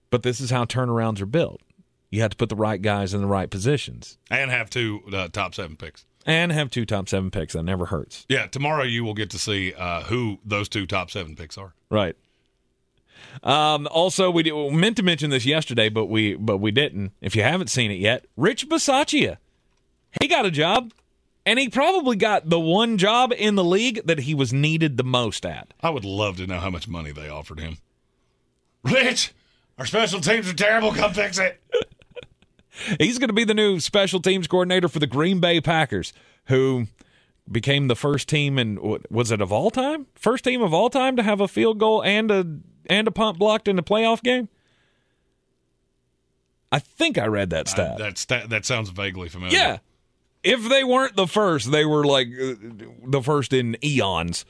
But 0.09 0.23
this 0.23 0.41
is 0.41 0.49
how 0.49 0.65
turnarounds 0.65 1.21
are 1.21 1.25
built. 1.25 1.61
You 2.11 2.21
have 2.21 2.31
to 2.31 2.37
put 2.37 2.49
the 2.49 2.55
right 2.55 2.81
guys 2.81 3.13
in 3.13 3.21
the 3.21 3.27
right 3.27 3.49
positions 3.49 4.17
and 4.29 4.51
have 4.51 4.69
two 4.69 5.01
uh, 5.13 5.29
top 5.29 5.55
seven 5.55 5.75
picks. 5.77 6.05
and 6.25 6.51
have 6.51 6.69
two 6.69 6.85
top 6.85 7.07
seven 7.09 7.31
picks. 7.31 7.53
That 7.53 7.63
never 7.63 7.85
hurts. 7.87 8.25
Yeah, 8.29 8.45
tomorrow 8.47 8.83
you 8.83 9.03
will 9.03 9.13
get 9.13 9.29
to 9.31 9.39
see 9.39 9.73
uh, 9.73 10.01
who 10.03 10.37
those 10.45 10.67
two 10.69 10.85
top 10.85 11.09
seven 11.09 11.35
picks 11.35 11.57
are. 11.57 11.73
Right. 11.89 12.15
Um, 13.43 13.87
also, 13.89 14.29
we, 14.29 14.43
did, 14.43 14.51
we 14.53 14.71
meant 14.71 14.97
to 14.97 15.03
mention 15.03 15.29
this 15.29 15.45
yesterday, 15.45 15.87
but 15.89 16.07
we 16.07 16.35
but 16.35 16.57
we 16.57 16.71
didn't. 16.71 17.13
If 17.21 17.35
you 17.35 17.43
haven't 17.43 17.69
seen 17.69 17.89
it 17.91 17.99
yet, 17.99 18.25
Rich 18.35 18.67
Bisaccia, 18.67 19.37
he 20.19 20.27
got 20.27 20.45
a 20.45 20.51
job, 20.51 20.91
and 21.45 21.57
he 21.59 21.69
probably 21.69 22.17
got 22.17 22.49
the 22.49 22.59
one 22.59 22.97
job 22.97 23.31
in 23.37 23.55
the 23.55 23.63
league 23.63 24.01
that 24.05 24.21
he 24.21 24.33
was 24.35 24.51
needed 24.51 24.97
the 24.97 25.03
most 25.05 25.45
at. 25.45 25.73
I 25.81 25.91
would 25.91 26.03
love 26.03 26.37
to 26.37 26.47
know 26.47 26.59
how 26.59 26.69
much 26.71 26.87
money 26.89 27.11
they 27.11 27.29
offered 27.29 27.59
him. 27.59 27.77
Rich, 28.83 29.33
our 29.77 29.85
special 29.85 30.19
teams 30.19 30.49
are 30.49 30.53
terrible. 30.53 30.91
Come 30.91 31.13
fix 31.13 31.39
it. 31.39 31.61
He's 32.99 33.17
going 33.19 33.29
to 33.29 33.33
be 33.33 33.43
the 33.43 33.53
new 33.53 33.79
special 33.79 34.19
teams 34.21 34.47
coordinator 34.47 34.87
for 34.87 34.99
the 34.99 35.07
Green 35.07 35.39
Bay 35.39 35.59
Packers, 35.61 36.13
who 36.45 36.87
became 37.51 37.87
the 37.87 37.95
first 37.95 38.29
team 38.29 38.57
in 38.57 38.75
what- 38.81 39.11
was 39.11 39.31
it 39.31 39.41
of 39.41 39.51
all 39.51 39.71
time? 39.71 40.07
First 40.15 40.43
team 40.43 40.61
of 40.61 40.73
all 40.73 40.89
time 40.89 41.15
to 41.17 41.23
have 41.23 41.41
a 41.41 41.47
field 41.47 41.79
goal 41.79 42.03
and 42.03 42.31
a 42.31 42.45
and 42.87 43.07
a 43.07 43.11
punt 43.11 43.37
blocked 43.37 43.67
in 43.67 43.77
a 43.77 43.83
playoff 43.83 44.21
game. 44.23 44.49
I 46.71 46.79
think 46.79 47.17
I 47.17 47.25
read 47.25 47.49
that 47.49 47.67
stat. 47.67 47.95
Uh, 47.95 47.97
that 47.97 48.17
stat, 48.17 48.49
that 48.49 48.65
sounds 48.65 48.89
vaguely 48.89 49.29
familiar. 49.29 49.57
yeah. 49.57 49.77
If 50.43 50.67
they 50.67 50.83
weren't 50.83 51.15
the 51.15 51.27
first, 51.27 51.71
they 51.71 51.85
were 51.85 52.03
like 52.03 52.27
uh, 52.27 52.55
the 53.05 53.21
first 53.21 53.53
in 53.53 53.77
eons 53.83 54.43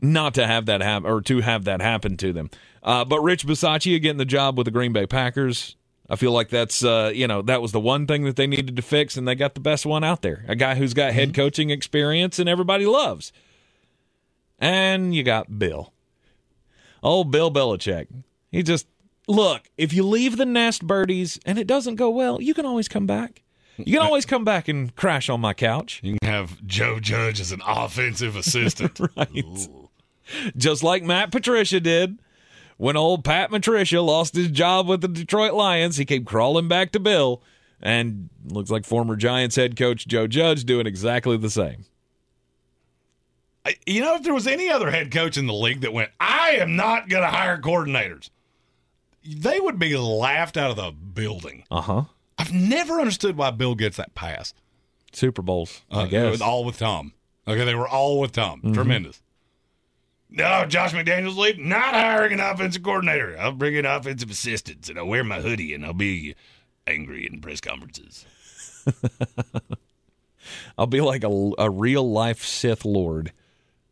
not 0.00 0.34
to 0.34 0.46
have 0.46 0.66
that 0.66 0.82
happen 0.82 1.08
or 1.10 1.22
to 1.22 1.40
have 1.40 1.64
that 1.64 1.80
happen 1.80 2.16
to 2.18 2.32
them. 2.32 2.50
Uh, 2.82 3.04
but 3.04 3.20
Rich 3.22 3.46
Bisaccia 3.46 4.02
getting 4.02 4.18
the 4.18 4.24
job 4.26 4.58
with 4.58 4.64
the 4.66 4.70
Green 4.72 4.92
Bay 4.92 5.06
Packers, 5.06 5.76
I 6.12 6.16
feel 6.16 6.32
like 6.32 6.50
that's 6.50 6.84
uh, 6.84 7.10
you 7.14 7.26
know 7.26 7.40
that 7.40 7.62
was 7.62 7.72
the 7.72 7.80
one 7.80 8.06
thing 8.06 8.24
that 8.24 8.36
they 8.36 8.46
needed 8.46 8.76
to 8.76 8.82
fix, 8.82 9.16
and 9.16 9.26
they 9.26 9.34
got 9.34 9.54
the 9.54 9.60
best 9.60 9.86
one 9.86 10.04
out 10.04 10.20
there. 10.20 10.44
A 10.46 10.54
guy 10.54 10.74
who's 10.74 10.92
got 10.92 11.14
head 11.14 11.32
coaching 11.32 11.70
experience 11.70 12.38
and 12.38 12.50
everybody 12.50 12.84
loves. 12.84 13.32
And 14.58 15.14
you 15.14 15.22
got 15.22 15.58
Bill, 15.58 15.94
oh 17.02 17.24
Bill 17.24 17.50
Belichick. 17.50 18.08
He 18.50 18.62
just 18.62 18.86
look. 19.26 19.70
If 19.78 19.94
you 19.94 20.02
leave 20.02 20.36
the 20.36 20.44
nest 20.44 20.86
birdies 20.86 21.40
and 21.46 21.58
it 21.58 21.66
doesn't 21.66 21.96
go 21.96 22.10
well, 22.10 22.42
you 22.42 22.52
can 22.52 22.66
always 22.66 22.88
come 22.88 23.06
back. 23.06 23.42
You 23.78 23.96
can 23.96 24.06
always 24.06 24.26
come 24.26 24.44
back 24.44 24.68
and 24.68 24.94
crash 24.94 25.30
on 25.30 25.40
my 25.40 25.54
couch. 25.54 26.00
You 26.02 26.18
can 26.20 26.30
have 26.30 26.64
Joe 26.66 27.00
Judge 27.00 27.40
as 27.40 27.52
an 27.52 27.62
offensive 27.66 28.36
assistant. 28.36 29.00
right. 29.16 29.68
Just 30.58 30.82
like 30.82 31.02
Matt 31.02 31.32
Patricia 31.32 31.80
did. 31.80 32.18
When 32.82 32.96
old 32.96 33.22
Pat 33.22 33.50
Patricia 33.50 34.00
lost 34.00 34.34
his 34.34 34.48
job 34.48 34.88
with 34.88 35.02
the 35.02 35.06
Detroit 35.06 35.52
Lions, 35.54 35.98
he 35.98 36.04
came 36.04 36.24
crawling 36.24 36.66
back 36.66 36.90
to 36.90 36.98
Bill, 36.98 37.40
and 37.80 38.28
looks 38.44 38.70
like 38.70 38.84
former 38.84 39.14
Giants 39.14 39.54
head 39.54 39.76
coach 39.76 40.04
Joe 40.08 40.26
Judge 40.26 40.64
doing 40.64 40.88
exactly 40.88 41.36
the 41.36 41.48
same. 41.48 41.84
You 43.86 44.00
know, 44.00 44.16
if 44.16 44.24
there 44.24 44.34
was 44.34 44.48
any 44.48 44.68
other 44.68 44.90
head 44.90 45.12
coach 45.12 45.36
in 45.36 45.46
the 45.46 45.52
league 45.54 45.82
that 45.82 45.92
went, 45.92 46.10
I 46.18 46.56
am 46.58 46.74
not 46.74 47.08
going 47.08 47.22
to 47.22 47.28
hire 47.28 47.56
coordinators, 47.58 48.30
they 49.24 49.60
would 49.60 49.78
be 49.78 49.96
laughed 49.96 50.56
out 50.56 50.70
of 50.72 50.76
the 50.76 50.90
building. 50.90 51.62
Uh 51.70 51.82
huh. 51.82 52.02
I've 52.36 52.52
never 52.52 52.98
understood 52.98 53.36
why 53.36 53.52
Bill 53.52 53.76
gets 53.76 53.96
that 53.98 54.16
pass. 54.16 54.54
Super 55.12 55.42
Bowls, 55.42 55.82
I 55.88 56.02
Uh, 56.02 56.06
guess. 56.06 56.40
All 56.40 56.64
with 56.64 56.78
Tom. 56.80 57.12
Okay, 57.46 57.64
they 57.64 57.76
were 57.76 57.86
all 57.86 58.18
with 58.18 58.32
Tom. 58.32 58.60
Mhm. 58.60 58.74
Tremendous. 58.74 59.22
No, 60.34 60.64
Josh 60.64 60.92
McDaniels 60.92 61.36
leave. 61.36 61.58
Not 61.58 61.94
hiring 61.94 62.32
an 62.32 62.40
offensive 62.40 62.82
coordinator. 62.82 63.36
I'll 63.38 63.52
bring 63.52 63.74
in 63.74 63.84
offensive 63.84 64.30
assistants 64.30 64.88
and 64.88 64.98
I'll 64.98 65.06
wear 65.06 65.22
my 65.22 65.40
hoodie 65.40 65.74
and 65.74 65.84
I'll 65.84 65.92
be 65.92 66.34
angry 66.86 67.28
in 67.30 67.40
press 67.40 67.60
conferences. 67.60 68.24
I'll 70.78 70.86
be 70.86 71.02
like 71.02 71.22
a, 71.22 71.52
a 71.58 71.68
real 71.70 72.10
life 72.10 72.44
Sith 72.44 72.84
Lord, 72.84 73.32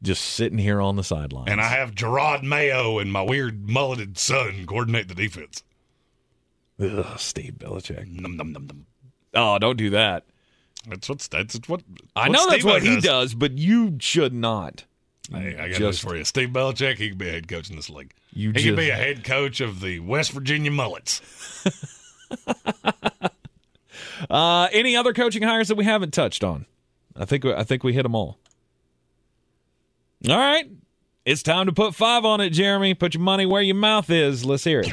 just 0.02 0.24
sitting 0.24 0.58
here 0.58 0.80
on 0.80 0.96
the 0.96 1.04
sidelines. 1.04 1.50
And 1.50 1.60
I 1.60 1.68
have 1.68 1.94
Jerod 1.94 2.42
Mayo 2.42 2.98
and 2.98 3.12
my 3.12 3.22
weird 3.22 3.68
mulleted 3.68 4.16
son 4.18 4.64
coordinate 4.66 5.08
the 5.08 5.14
defense. 5.14 5.62
Ugh, 6.80 7.18
Steve 7.18 7.56
Belichick. 7.58 8.08
Num, 8.08 8.38
num, 8.38 8.52
num. 8.52 8.86
Oh, 9.34 9.58
don't 9.58 9.76
do 9.76 9.90
that. 9.90 10.24
That's 10.88 11.08
what's 11.08 11.28
that's 11.28 11.56
what 11.68 11.82
I 12.16 12.28
know 12.28 12.48
that's 12.48 12.62
Steve-O 12.62 12.68
what 12.70 12.82
he 12.82 13.00
does, 13.00 13.34
but 13.34 13.58
you 13.58 13.98
should 14.00 14.32
not. 14.32 14.86
Hey, 15.30 15.56
I 15.58 15.68
got 15.68 15.78
Just- 15.78 15.80
this 15.80 15.98
for 16.00 16.16
you. 16.16 16.24
Steve 16.24 16.48
Belichick, 16.50 16.96
he 16.98 17.08
could 17.08 17.18
be 17.18 17.28
a 17.28 17.32
head 17.32 17.48
coach 17.48 17.70
in 17.70 17.76
this 17.76 17.90
league. 17.90 18.12
You 18.32 18.52
he 18.52 18.62
could 18.64 18.76
be 18.76 18.90
a 18.90 18.94
head 18.96 19.24
coach 19.24 19.60
of 19.60 19.80
the 19.80 20.00
West 20.00 20.32
Virginia 20.32 20.70
Mullets. 20.70 21.20
Uh, 24.28 24.68
any 24.72 24.94
other 24.94 25.12
coaching 25.14 25.42
hires 25.42 25.68
that 25.68 25.76
we 25.76 25.84
haven't 25.84 26.12
touched 26.12 26.44
on? 26.44 26.66
I 27.16 27.24
think 27.24 27.44
I 27.46 27.64
think 27.64 27.82
we 27.82 27.94
hit 27.94 28.02
them 28.02 28.14
all. 28.14 28.38
All 30.28 30.36
right, 30.36 30.70
it's 31.24 31.42
time 31.42 31.66
to 31.66 31.72
put 31.72 31.94
five 31.94 32.24
on 32.26 32.40
it, 32.40 32.50
Jeremy. 32.50 32.92
Put 32.94 33.14
your 33.14 33.22
money 33.22 33.46
where 33.46 33.62
your 33.62 33.76
mouth 33.76 34.10
is. 34.10 34.44
Let's 34.44 34.62
hear 34.62 34.80
it. 34.80 34.92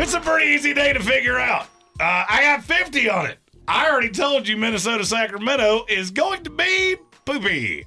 It's 0.00 0.14
a 0.14 0.20
pretty 0.20 0.50
easy 0.52 0.72
day 0.74 0.92
to 0.94 1.00
figure 1.00 1.38
out. 1.38 1.66
Uh, 2.00 2.24
I 2.28 2.40
got 2.42 2.64
50 2.64 3.10
on 3.10 3.26
it. 3.26 3.38
I 3.68 3.88
already 3.88 4.10
told 4.10 4.48
you 4.48 4.56
Minnesota 4.56 5.04
Sacramento 5.04 5.84
is 5.88 6.10
going 6.10 6.42
to 6.44 6.50
be 6.50 6.96
poopy. 7.24 7.86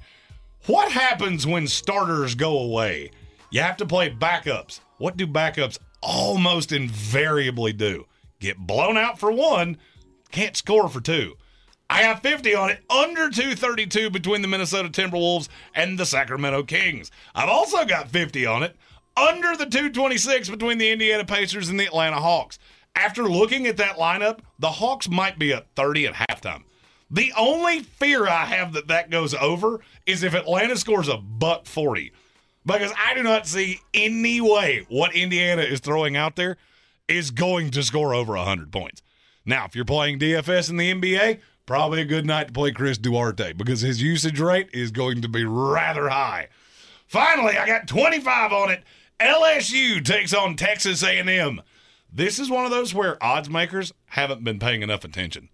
What 0.66 0.90
happens 0.90 1.46
when 1.46 1.66
starters 1.66 2.34
go 2.34 2.58
away? 2.58 3.10
You 3.50 3.60
have 3.60 3.76
to 3.78 3.86
play 3.86 4.10
backups. 4.10 4.80
What 4.98 5.16
do 5.16 5.26
backups 5.26 5.78
almost 6.02 6.72
invariably 6.72 7.72
do? 7.72 8.06
Get 8.40 8.56
blown 8.58 8.96
out 8.96 9.18
for 9.18 9.30
one, 9.30 9.76
can't 10.32 10.56
score 10.56 10.88
for 10.88 11.00
two. 11.00 11.36
I 11.88 12.02
have 12.02 12.20
50 12.20 12.54
on 12.54 12.70
it, 12.70 12.82
under 12.90 13.30
232 13.30 14.10
between 14.10 14.42
the 14.42 14.48
Minnesota 14.48 14.88
Timberwolves 14.88 15.48
and 15.74 15.98
the 15.98 16.06
Sacramento 16.06 16.64
Kings. 16.64 17.10
I've 17.34 17.48
also 17.48 17.84
got 17.84 18.10
50 18.10 18.44
on 18.44 18.62
it, 18.64 18.74
under 19.16 19.56
the 19.56 19.66
226 19.66 20.48
between 20.48 20.78
the 20.78 20.90
Indiana 20.90 21.24
Pacers 21.24 21.68
and 21.68 21.78
the 21.78 21.86
Atlanta 21.86 22.16
Hawks. 22.16 22.58
After 22.96 23.24
looking 23.24 23.66
at 23.66 23.76
that 23.76 23.96
lineup, 23.96 24.40
the 24.58 24.70
Hawks 24.70 25.08
might 25.08 25.38
be 25.38 25.52
at 25.52 25.68
30 25.76 26.06
at 26.06 26.14
halftime. 26.14 26.62
The 27.10 27.32
only 27.36 27.80
fear 27.80 28.26
I 28.26 28.46
have 28.46 28.72
that 28.72 28.88
that 28.88 29.10
goes 29.10 29.34
over 29.34 29.80
is 30.06 30.22
if 30.22 30.34
Atlanta 30.34 30.76
scores 30.76 31.08
a 31.08 31.18
buck 31.18 31.66
40. 31.66 32.12
Because 32.64 32.92
I 32.98 33.14
do 33.14 33.22
not 33.22 33.46
see 33.46 33.80
any 33.94 34.40
way 34.40 34.86
what 34.88 35.14
Indiana 35.14 35.62
is 35.62 35.78
throwing 35.78 36.16
out 36.16 36.34
there 36.34 36.56
is 37.06 37.30
going 37.30 37.70
to 37.72 37.82
score 37.84 38.12
over 38.12 38.34
100 38.34 38.72
points. 38.72 39.02
Now, 39.44 39.66
if 39.66 39.76
you're 39.76 39.84
playing 39.84 40.18
DFS 40.18 40.70
in 40.70 40.76
the 40.76 40.92
NBA, 40.92 41.38
probably 41.66 42.00
a 42.00 42.06
good 42.06 42.26
night 42.26 42.48
to 42.48 42.52
play 42.52 42.72
Chris 42.72 42.98
Duarte 42.98 43.52
because 43.52 43.82
his 43.82 44.02
usage 44.02 44.40
rate 44.40 44.70
is 44.72 44.90
going 44.90 45.22
to 45.22 45.28
be 45.28 45.44
rather 45.44 46.08
high. 46.08 46.48
Finally, 47.06 47.56
I 47.56 47.66
got 47.66 47.86
25 47.86 48.52
on 48.52 48.70
it. 48.70 48.82
LSU 49.20 50.04
takes 50.04 50.34
on 50.34 50.56
Texas 50.56 51.04
A&M. 51.04 51.60
This 52.12 52.38
is 52.38 52.50
one 52.50 52.64
of 52.64 52.70
those 52.70 52.94
where 52.94 53.22
odds 53.22 53.50
makers 53.50 53.92
haven't 54.06 54.44
been 54.44 54.58
paying 54.58 54.82
enough 54.82 55.04
attention. 55.04 55.48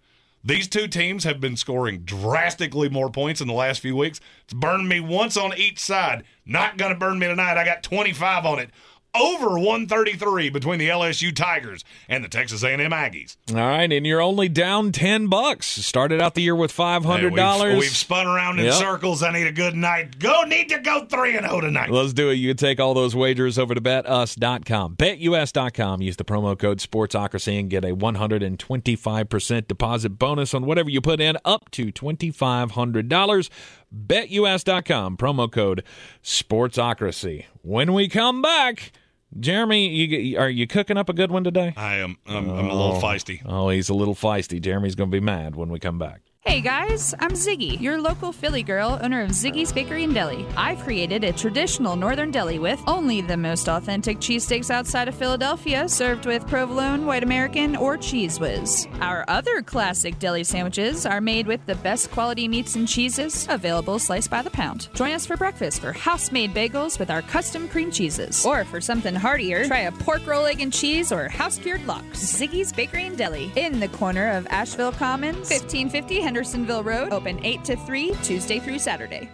These 0.44 0.68
two 0.68 0.88
teams 0.88 1.22
have 1.22 1.40
been 1.40 1.56
scoring 1.56 2.00
drastically 2.00 2.88
more 2.88 3.10
points 3.10 3.40
in 3.40 3.46
the 3.46 3.54
last 3.54 3.80
few 3.80 3.94
weeks. 3.94 4.20
It's 4.44 4.54
burned 4.54 4.88
me 4.88 4.98
once 4.98 5.36
on 5.36 5.56
each 5.56 5.78
side. 5.78 6.24
Not 6.44 6.78
going 6.78 6.92
to 6.92 6.98
burn 6.98 7.20
me 7.20 7.28
tonight. 7.28 7.56
I 7.56 7.64
got 7.64 7.84
25 7.84 8.44
on 8.44 8.58
it. 8.58 8.70
Over 9.14 9.59
133 9.59 10.48
between 10.48 10.78
the 10.78 10.89
LSU 10.89 11.36
Tigers 11.36 11.84
and 12.09 12.24
the 12.24 12.30
Texas 12.30 12.62
A&M 12.62 12.78
Aggies. 12.78 13.36
All 13.51 13.56
right, 13.56 13.93
and 13.93 14.06
you're 14.06 14.22
only 14.22 14.48
down 14.48 14.90
ten 14.90 15.26
bucks. 15.26 15.66
Started 15.66 16.22
out 16.22 16.34
the 16.34 16.40
year 16.40 16.56
with 16.56 16.72
five 16.72 17.05
hundred 17.05 17.30
Hey, 17.32 17.36
dollars. 17.36 17.72
we've, 17.74 17.80
we've 17.80 17.90
spun 17.97 18.26
around 18.26 18.59
in 18.59 18.64
Yep. 18.64 18.74
circles. 18.74 19.22
I 19.22 19.30
need 19.30 19.47
a 19.47 19.52
good 19.52 19.74
night. 19.76 20.18
Go 20.18 20.44
need 20.44 20.70
to 20.70 20.78
go 20.78 21.05
3 21.05 21.36
and 21.36 21.47
0 21.47 21.60
tonight. 21.60 21.90
Let's 21.90 22.14
do 22.14 22.30
it. 22.30 22.34
You 22.36 22.48
can 22.51 22.56
take 22.56 22.80
all 22.80 22.94
those 22.94 23.14
wagers 23.14 23.59
over 23.59 23.74
to 23.74 23.82
betus.com. 23.82 24.97
BetUS.com. 24.97 26.01
Use 26.01 26.16
the 26.16 26.24
promo 26.24 26.59
code 26.59 26.78
SPORTSOCRACY 26.80 27.60
and 27.60 27.68
get 27.68 27.84
a 27.84 27.94
125% 27.94 29.68
deposit 29.68 30.09
bonus 30.18 30.55
on 30.55 30.64
whatever 30.64 30.89
you 30.89 31.02
put 31.02 31.20
in 31.20 31.36
up 31.44 31.70
to 31.72 31.93
$2,500. 31.93 33.51
BetUS.com. 33.94 35.16
Promo 35.18 35.52
code 35.52 35.84
SPORTSOCRACY. 36.24 37.44
When 37.60 37.93
we 37.93 38.09
come 38.09 38.40
back, 38.40 38.93
Jeremy, 39.38 39.88
you, 39.88 40.38
are 40.38 40.50
you 40.50 40.66
cooking 40.66 40.96
up 40.96 41.09
a 41.09 41.12
good 41.12 41.30
one 41.30 41.44
today? 41.44 41.72
I 41.76 41.96
am. 41.96 42.18
I'm, 42.26 42.48
I'm 42.50 42.68
a 42.70 42.74
little 42.74 42.96
Oh. 42.96 43.00
feisty. 43.00 43.40
Oh, 43.46 43.68
he's 43.70 43.88
a 43.88 43.94
little 43.94 44.14
feisty. 44.14 44.60
Jeremy's 44.60 44.94
going 44.94 45.10
to 45.10 45.14
be 45.14 45.20
mad 45.24 45.56
when 45.56 45.68
we 45.70 45.78
come 45.78 45.98
back. 45.98 46.20
Hey 46.44 46.60
guys, 46.60 47.14
I'm 47.20 47.31
Ziggy, 47.31 47.81
your 47.81 48.01
local 48.01 48.32
Philly 48.32 48.64
girl, 48.64 48.98
owner 49.01 49.23
of 49.23 49.31
Ziggy's 49.31 49.73
Bakery 49.73 50.02
and 50.02 50.12
Deli. 50.12 50.44
I've 50.56 50.81
created 50.81 51.23
a 51.23 51.32
traditional 51.32 51.94
northern 51.94 52.32
deli 52.32 52.59
with 52.59 52.82
only 52.89 53.20
the 53.20 53.36
most 53.36 53.69
authentic 53.69 54.19
cheesesteaks 54.19 54.69
outside 54.69 55.06
of 55.06 55.14
Philadelphia, 55.14 55.89
served 55.89 56.27
with 56.27 56.48
provolone, 56.48 57.06
white 57.06 57.23
American, 57.23 57.77
or 57.77 57.97
Cheez 57.97 58.40
Whiz. 58.40 58.89
Our 59.01 59.24
other 59.28 59.62
classic 59.62 60.19
deli 60.19 60.43
sandwiches 60.43 61.06
are 61.06 61.20
made 61.20 61.47
with 61.47 61.64
the 61.66 61.77
best 61.77 62.10
quality 62.10 62.48
meats 62.48 62.74
and 62.74 62.89
cheeses, 62.89 63.47
available 63.48 64.01
sliced 64.01 64.28
by 64.28 64.43
the 64.43 64.51
pound. 64.51 64.89
Join 64.94 65.12
us 65.12 65.24
for 65.24 65.36
breakfast 65.36 65.81
for 65.81 65.93
house-made 65.93 66.52
bagels 66.52 66.98
with 66.98 67.09
our 67.09 67.23
custom 67.23 67.69
cream 67.69 67.93
cheeses. 67.93 68.44
Or 68.44 68.64
for 68.64 68.81
something 68.81 69.14
heartier, 69.14 69.64
try 69.66 69.82
a 69.82 69.93
pork 69.93 70.27
roll, 70.27 70.47
egg 70.47 70.60
and 70.60 70.73
cheese, 70.73 71.12
or 71.12 71.28
house-cured 71.28 71.86
lox. 71.86 72.19
Ziggy's 72.19 72.73
Bakery 72.73 73.06
and 73.06 73.16
Deli, 73.16 73.52
in 73.55 73.78
the 73.78 73.89
corner 73.89 74.32
of 74.32 74.44
Asheville 74.48 74.90
Commons, 74.90 75.48
1550 75.48 76.31
Hendersonville 76.32 76.82
Road, 76.82 77.12
open 77.12 77.44
8 77.44 77.62
to 77.64 77.76
3, 77.76 78.14
Tuesday 78.22 78.59
through 78.59 78.78
Saturday. 78.78 79.28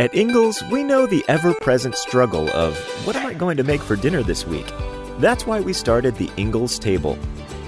At 0.00 0.12
Ingles, 0.16 0.64
we 0.64 0.82
know 0.82 1.06
the 1.06 1.24
ever 1.28 1.54
present 1.54 1.94
struggle 1.94 2.50
of 2.50 2.76
what 3.06 3.14
am 3.14 3.24
I 3.24 3.34
going 3.34 3.56
to 3.56 3.62
make 3.62 3.80
for 3.80 3.94
dinner 3.94 4.24
this 4.24 4.44
week? 4.44 4.66
That's 5.20 5.46
why 5.46 5.60
we 5.60 5.72
started 5.72 6.16
the 6.16 6.28
Ingles 6.36 6.80
Table. 6.80 7.16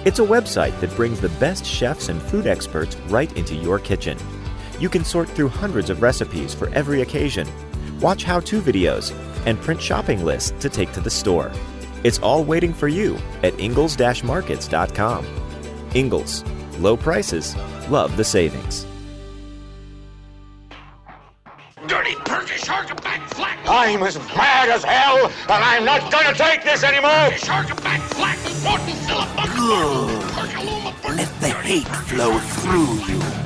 It's 0.04 0.18
a 0.18 0.26
website 0.26 0.80
that 0.80 0.96
brings 0.96 1.20
the 1.20 1.28
best 1.38 1.64
chefs 1.64 2.08
and 2.08 2.20
food 2.20 2.48
experts 2.48 2.96
right 3.08 3.32
into 3.36 3.54
your 3.54 3.78
kitchen. 3.78 4.18
You 4.80 4.88
can 4.88 5.04
sort 5.04 5.28
through 5.28 5.50
hundreds 5.50 5.88
of 5.88 6.02
recipes 6.02 6.52
for 6.52 6.70
every 6.70 7.02
occasion, 7.02 7.46
watch 8.00 8.24
how 8.24 8.40
to 8.40 8.60
videos, 8.60 9.14
and 9.46 9.60
print 9.60 9.80
shopping 9.80 10.24
lists 10.24 10.54
to 10.58 10.68
take 10.68 10.90
to 10.94 11.00
the 11.00 11.08
store. 11.08 11.52
It's 12.02 12.18
all 12.18 12.42
waiting 12.42 12.74
for 12.74 12.88
you 12.88 13.16
at 13.44 13.56
ingles 13.60 13.96
markets.com. 14.24 15.24
Ingles, 15.94 16.44
low 16.80 16.96
prices, 16.96 17.54
love 17.90 18.16
the 18.16 18.24
savings. 18.24 18.86
Dirty 21.86 22.14
Turkish 22.24 22.62
shark 22.62 23.02
back 23.02 23.28
flat. 23.30 23.58
I'm 23.66 24.02
as 24.02 24.16
mad 24.36 24.68
as 24.68 24.84
hell, 24.84 25.26
and 25.26 25.64
I'm 25.64 25.84
not 25.84 26.10
gonna 26.12 26.34
take 26.34 26.62
this 26.62 26.84
anymore. 26.84 27.36
Shark 27.36 27.68
back 27.82 28.00
flat. 28.12 28.38
Morton 28.62 29.00
Let 31.16 31.40
the 31.40 31.48
hate 31.48 31.88
flow 31.88 32.38
through 32.38 33.14
you. 33.14 33.39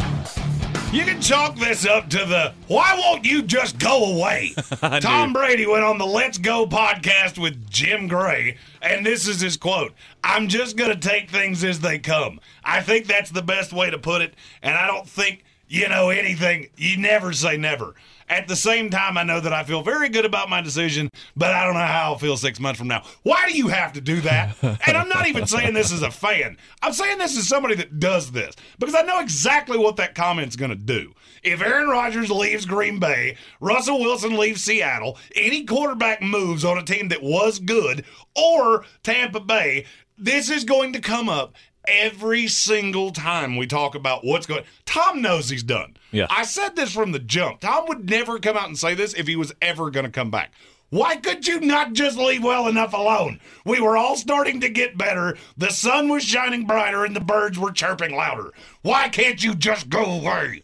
You 0.95 1.05
can 1.05 1.21
chalk 1.21 1.57
this 1.57 1.85
up 1.85 2.09
to 2.11 2.19
the 2.19 2.55
why 2.69 2.95
won't 2.97 3.25
you 3.25 3.43
just 3.43 3.81
go 3.81 4.15
away? 4.15 4.55
Tom 5.01 5.33
Brady 5.33 5.67
went 5.67 5.83
on 5.83 5.99
the 5.99 6.07
Let's 6.07 6.39
Go 6.39 6.67
podcast 6.67 7.37
with 7.37 7.69
Jim 7.69 8.07
Gray, 8.07 8.59
and 8.81 9.05
this 9.05 9.27
is 9.27 9.41
his 9.41 9.57
quote 9.57 9.93
I'm 10.23 10.47
just 10.47 10.77
going 10.77 10.93
to 10.93 11.09
take 11.09 11.31
things 11.31 11.65
as 11.65 11.81
they 11.81 11.99
come. 11.99 12.39
I 12.63 12.81
think 12.81 13.09
that's 13.09 13.33
the 13.33 13.43
best 13.43 13.73
way 13.73 13.91
to 13.91 13.99
put 13.99 14.23
it, 14.23 14.35
and 14.63 14.77
I 14.77 14.87
don't 14.87 15.09
think 15.09 15.43
you 15.69 15.89
know, 15.89 16.11
anything. 16.11 16.69
You 16.77 16.97
never 16.97 17.33
say 17.33 17.57
never. 17.57 17.95
At 18.29 18.49
the 18.49 18.57
same 18.57 18.89
time, 18.91 19.19
I 19.19 19.23
know 19.23 19.41
that 19.41 19.53
I 19.53 19.65
feel 19.65 19.83
very 19.83 20.09
good 20.09 20.25
about 20.25 20.49
my 20.49 20.61
decision, 20.61 21.11
but 21.37 21.53
I 21.53 21.65
don't 21.65 21.75
know 21.75 21.81
how 21.81 22.13
I'll 22.13 22.19
feel 22.19 22.37
six 22.37 22.59
months 22.59 22.79
from 22.79 22.89
now. 22.89 23.03
Why 23.23 23.47
do 23.49 23.57
you 23.57 23.69
have 23.69 23.93
to 23.95 24.01
do 24.01 24.21
that? 24.23 24.57
and 24.63 24.97
I'm 24.97 25.09
not 25.09 25.27
even 25.29 25.47
saying 25.47 25.75
this 25.75 25.93
as 25.93 26.03
a 26.03 26.11
fan. 26.11 26.57
I'm 26.83 26.93
saying 26.93 27.19
this 27.19 27.37
as 27.37 27.47
somebody 27.47 27.75
that 27.77 27.99
does 27.99 28.33
this 28.33 28.55
because 28.79 28.95
I 28.95 29.03
know 29.03 29.21
exactly 29.21 29.77
what 29.77 29.97
that 29.97 30.15
comment's 30.15 30.57
going 30.57 30.71
to 30.71 30.77
do. 30.77 31.13
If 31.43 31.61
Aaron 31.61 31.89
Rodgers 31.89 32.31
leaves 32.31 32.65
Green 32.65 32.99
Bay, 32.99 33.37
Russell 33.61 34.01
Wilson 34.01 34.39
leaves 34.39 34.63
Seattle, 34.63 35.19
any 35.37 35.65
quarterback 35.65 36.23
moves 36.23 36.65
on 36.65 36.79
a 36.79 36.83
team 36.83 37.09
that 37.09 37.23
was 37.23 37.59
good, 37.59 38.05
or 38.35 38.85
Tampa 39.03 39.41
Bay, 39.41 39.85
this 40.17 40.49
is 40.49 40.65
going 40.65 40.93
to 40.95 41.01
come 41.01 41.29
up 41.29 41.55
every 41.87 42.49
single 42.49 43.11
time 43.11 43.57
we 43.57 43.67
talk 43.67 43.95
about 43.95 44.25
what's 44.25 44.47
going 44.47 44.65
Tom 44.87 45.23
knows 45.23 45.49
he's 45.49 45.63
done. 45.63 45.97
Yeah. 46.13 46.27
I 46.31 46.45
said 46.45 46.77
this 46.77 46.93
from 46.93 47.13
the 47.13 47.19
jump. 47.19 47.61
Tom 47.61 47.87
would 47.89 48.09
never 48.09 48.39
come 48.39 48.57
out 48.57 48.69
and 48.69 48.79
say 48.79 48.95
this 48.95 49.15
if 49.15 49.27
he 49.27 49.37
was 49.37 49.53
ever 49.61 49.91
going 49.91 50.07
to 50.07 50.13
come 50.13 50.31
back. 50.31 50.53
Why 50.91 51.17
could 51.17 51.47
you 51.47 51.59
not 51.61 51.93
just 51.93 52.17
leave 52.17 52.45
well 52.45 52.69
enough 52.69 52.93
alone? 52.93 53.41
We 53.65 53.81
were 53.81 53.97
all 53.97 54.17
starting 54.17 54.61
to 54.61 54.69
get 54.69 54.97
better. 54.97 55.37
The 55.57 55.71
sun 55.71 56.09
was 56.09 56.23
shining 56.23 56.67
brighter 56.67 57.05
and 57.05 57.17
the 57.17 57.21
birds 57.21 57.59
were 57.59 57.73
chirping 57.73 58.15
louder. 58.15 58.53
Why 58.83 59.09
can't 59.09 59.43
you 59.43 59.57
just 59.57 59.89
go 59.89 60.05
away? 60.05 60.63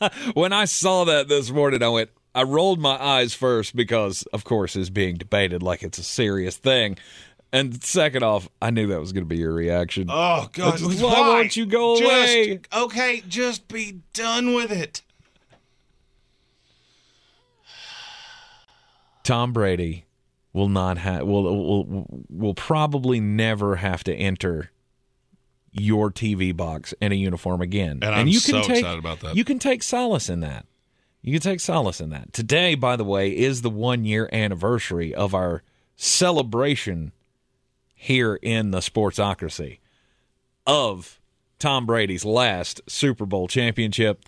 man! 0.00 0.10
when 0.34 0.52
I 0.52 0.64
saw 0.64 1.04
that 1.04 1.28
this 1.28 1.50
morning, 1.50 1.82
I 1.82 1.88
went, 1.88 2.10
I 2.34 2.42
rolled 2.42 2.80
my 2.80 3.00
eyes 3.02 3.34
first 3.34 3.74
because, 3.74 4.22
of 4.32 4.44
course, 4.44 4.76
it's 4.76 4.90
being 4.90 5.16
debated 5.16 5.62
like 5.62 5.82
it's 5.82 5.98
a 5.98 6.04
serious 6.04 6.56
thing. 6.56 6.98
And 7.52 7.82
second 7.82 8.22
off, 8.22 8.48
I 8.60 8.70
knew 8.70 8.88
that 8.88 9.00
was 9.00 9.12
going 9.12 9.24
to 9.24 9.28
be 9.28 9.38
your 9.38 9.54
reaction. 9.54 10.08
Oh 10.10 10.48
God! 10.52 10.80
Why, 10.82 10.94
Why 10.94 11.20
won't 11.28 11.56
you 11.56 11.64
go 11.66 11.96
Just- 11.98 12.10
away? 12.10 12.60
Okay, 12.74 13.22
just 13.26 13.68
be 13.68 14.00
done 14.12 14.54
with 14.54 14.70
it. 14.70 15.02
Tom 19.24 19.52
Brady 19.52 20.04
will 20.52 20.68
not 20.68 20.98
have 20.98 21.26
will 21.26 21.42
will 21.44 22.24
will 22.28 22.54
probably 22.54 23.20
never 23.20 23.76
have 23.76 24.02
to 24.04 24.14
enter 24.14 24.70
your 25.70 26.10
TV 26.10 26.56
box 26.56 26.94
in 27.00 27.12
a 27.12 27.14
uniform 27.14 27.60
again. 27.60 28.00
And 28.02 28.14
I'm 28.14 28.26
you 28.26 28.40
so 28.40 28.62
take, 28.62 28.78
excited 28.78 28.98
about 28.98 29.20
that. 29.20 29.36
You 29.36 29.44
can 29.44 29.58
take 29.58 29.82
solace 29.82 30.28
in 30.28 30.40
that. 30.40 30.66
You 31.20 31.32
can 31.32 31.42
take 31.42 31.60
solace 31.60 32.00
in 32.00 32.10
that. 32.10 32.32
Today, 32.32 32.74
by 32.74 32.96
the 32.96 33.04
way, 33.04 33.36
is 33.36 33.62
the 33.62 33.70
one 33.70 34.04
year 34.04 34.28
anniversary 34.32 35.14
of 35.14 35.34
our 35.34 35.62
celebration 35.96 37.12
here 38.00 38.36
in 38.40 38.70
the 38.70 38.78
Sportsocracy 38.78 39.80
of 40.66 41.20
Tom 41.58 41.84
Brady's 41.84 42.24
last 42.24 42.80
Super 42.86 43.26
Bowl 43.26 43.48
championship. 43.48 44.24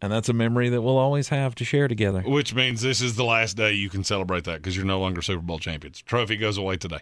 And 0.00 0.10
that's 0.12 0.28
a 0.28 0.32
memory 0.32 0.68
that 0.70 0.82
we'll 0.82 0.98
always 0.98 1.28
have 1.28 1.54
to 1.54 1.64
share 1.64 1.86
together. 1.86 2.22
Which 2.22 2.52
means 2.54 2.82
this 2.82 3.00
is 3.00 3.14
the 3.14 3.22
last 3.24 3.56
day 3.56 3.72
you 3.72 3.88
can 3.88 4.02
celebrate 4.02 4.42
that 4.44 4.56
because 4.56 4.76
you're 4.76 4.84
no 4.84 4.98
longer 4.98 5.22
Super 5.22 5.42
Bowl 5.42 5.60
champions. 5.60 6.02
Trophy 6.02 6.36
goes 6.36 6.58
away 6.58 6.76
today. 6.76 6.98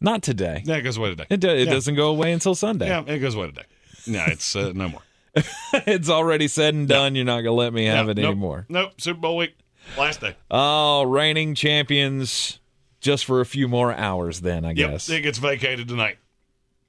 Not 0.00 0.22
today. 0.24 0.62
Yeah, 0.64 0.74
it 0.76 0.82
goes 0.82 0.96
away 0.96 1.10
today. 1.10 1.26
It, 1.30 1.38
do, 1.38 1.48
it 1.50 1.66
Yeah. 1.68 1.72
doesn't 1.72 1.94
go 1.94 2.08
away 2.08 2.32
until 2.32 2.56
Sunday. 2.56 2.88
Yeah, 2.88 3.04
it 3.06 3.20
goes 3.20 3.36
away 3.36 3.46
today. 3.46 3.62
No, 4.08 4.24
it's 4.26 4.56
uh, 4.56 4.72
no 4.74 4.88
more. 4.88 5.02
it's 5.86 6.08
already 6.10 6.48
said 6.48 6.74
and 6.74 6.88
done. 6.88 7.14
You're 7.14 7.24
not 7.24 7.42
going 7.42 7.44
to 7.44 7.52
let 7.52 7.72
me 7.72 7.84
have 7.84 8.06
No, 8.06 8.10
it 8.10 8.16
nope, 8.16 8.26
anymore. 8.32 8.66
Nope. 8.68 9.00
Super 9.00 9.20
Bowl 9.20 9.36
week, 9.36 9.54
last 9.96 10.20
day. 10.20 10.34
Oh, 10.50 11.04
reigning 11.04 11.54
champions 11.54 12.58
just 13.02 13.26
for 13.26 13.40
a 13.42 13.46
few 13.46 13.68
more 13.68 13.92
hours, 13.92 14.40
then, 14.40 14.64
I 14.64 14.68
Yep, 14.70 14.90
guess. 14.90 15.08
it 15.10 15.20
gets 15.22 15.36
vacated 15.38 15.88
tonight. 15.88 16.16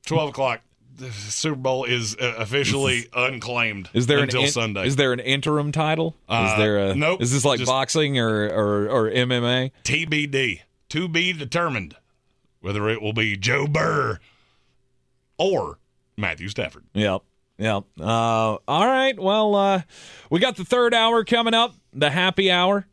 Twelve 0.06 0.30
o'clock. 0.30 0.62
The 0.96 1.12
Super 1.12 1.56
Bowl 1.56 1.86
is 1.86 2.16
uh, 2.16 2.36
officially 2.38 3.08
unclaimed 3.16 3.90
Is 3.94 4.06
there 4.06 4.20
until 4.20 4.42
an 4.42 4.46
in- 4.46 4.52
Sunday. 4.52 4.86
Is 4.86 4.96
there 4.96 5.12
an 5.12 5.20
interim 5.20 5.72
title? 5.72 6.16
Uh, 6.30 6.52
is 6.52 6.58
there 6.60 6.78
a 6.78 6.96
nope, 6.96 7.20
Is 7.20 7.32
this 7.34 7.44
like 7.44 7.66
boxing 7.66 8.20
or, 8.20 8.46
or 8.46 8.88
or 8.90 9.10
MMA? 9.10 9.72
TBD, 9.84 10.60
to 10.90 11.08
be 11.08 11.34
determined, 11.34 11.96
whether 12.62 12.88
it 12.90 13.02
will 13.02 13.12
be 13.14 13.36
Joe 13.36 13.66
Burrow 13.66 14.18
or 15.40 15.80
Matthew 16.18 16.48
Stafford. 16.50 16.84
Yep. 16.94 17.24
Yep. 17.58 17.84
Uh, 18.00 18.04
all 18.04 18.60
right. 18.68 19.18
Well, 19.20 19.56
uh, 19.56 19.82
we 20.30 20.40
got 20.40 20.58
the 20.58 20.66
third 20.66 20.94
hour 20.94 21.24
coming 21.24 21.54
up, 21.56 21.74
the 21.92 22.10
happy 22.12 22.52
hour. 22.52 22.86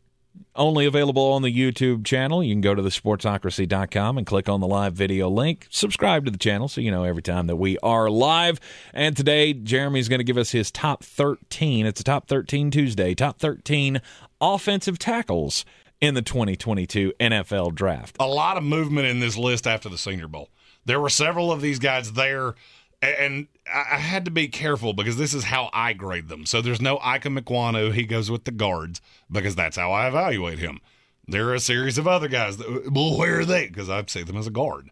Only 0.54 0.84
available 0.84 1.32
on 1.32 1.42
the 1.42 1.54
YouTube 1.56 2.04
channel. 2.04 2.42
You 2.42 2.52
can 2.54 2.60
go 2.60 2.74
to 2.74 2.82
thesportsocracy.com 2.82 4.18
and 4.18 4.26
click 4.26 4.48
on 4.48 4.60
the 4.60 4.66
live 4.66 4.94
video 4.94 5.28
link. 5.28 5.66
Subscribe 5.70 6.24
to 6.24 6.30
the 6.30 6.38
channel 6.38 6.68
so 6.68 6.80
you 6.80 6.90
know 6.90 7.04
every 7.04 7.22
time 7.22 7.46
that 7.46 7.56
we 7.56 7.78
are 7.78 8.10
live. 8.10 8.58
And 8.92 9.16
today, 9.16 9.52
Jeremy's 9.52 10.08
going 10.08 10.18
to 10.18 10.24
give 10.24 10.36
us 10.36 10.50
his 10.50 10.70
top 10.70 11.04
13. 11.04 11.86
It's 11.86 12.00
a 12.00 12.04
top 12.04 12.28
13 12.28 12.70
Tuesday. 12.70 13.14
Top 13.14 13.38
13 13.38 14.00
offensive 14.40 14.98
tackles 14.98 15.64
in 16.00 16.14
the 16.14 16.22
2022 16.22 17.12
NFL 17.20 17.74
draft. 17.74 18.16
a 18.18 18.26
lot 18.26 18.56
of 18.56 18.62
movement 18.64 19.06
in 19.06 19.20
this 19.20 19.36
list 19.36 19.66
after 19.66 19.88
the 19.88 19.98
Senior 19.98 20.28
Bowl. 20.28 20.48
There 20.86 21.00
were 21.00 21.10
several 21.10 21.52
of 21.52 21.60
these 21.60 21.78
guys 21.78 22.12
there, 22.14 22.54
and 23.02 23.46
I 23.72 23.96
had 23.96 24.24
to 24.26 24.30
be 24.30 24.48
careful 24.48 24.92
because 24.92 25.16
this 25.16 25.32
is 25.32 25.44
how 25.44 25.70
I 25.72 25.92
grade 25.92 26.28
them. 26.28 26.44
So 26.44 26.60
there's 26.60 26.80
no 26.82 26.96
Ickey 26.96 27.30
Ekwonu. 27.30 27.92
He 27.94 28.04
goes 28.04 28.30
with 28.30 28.44
the 28.44 28.50
guards 28.50 29.00
because 29.30 29.54
that's 29.54 29.76
how 29.76 29.92
I 29.92 30.08
evaluate 30.08 30.58
him. 30.58 30.80
There 31.26 31.48
are 31.48 31.54
a 31.54 31.60
series 31.60 31.96
of 31.96 32.08
other 32.08 32.28
guys 32.28 32.56
that, 32.56 32.90
well, 32.92 33.16
where 33.16 33.40
are 33.40 33.44
they? 33.44 33.68
Because 33.68 33.88
I 33.88 34.04
see 34.06 34.22
them 34.22 34.36
as 34.36 34.46
a 34.46 34.50
guard. 34.50 34.90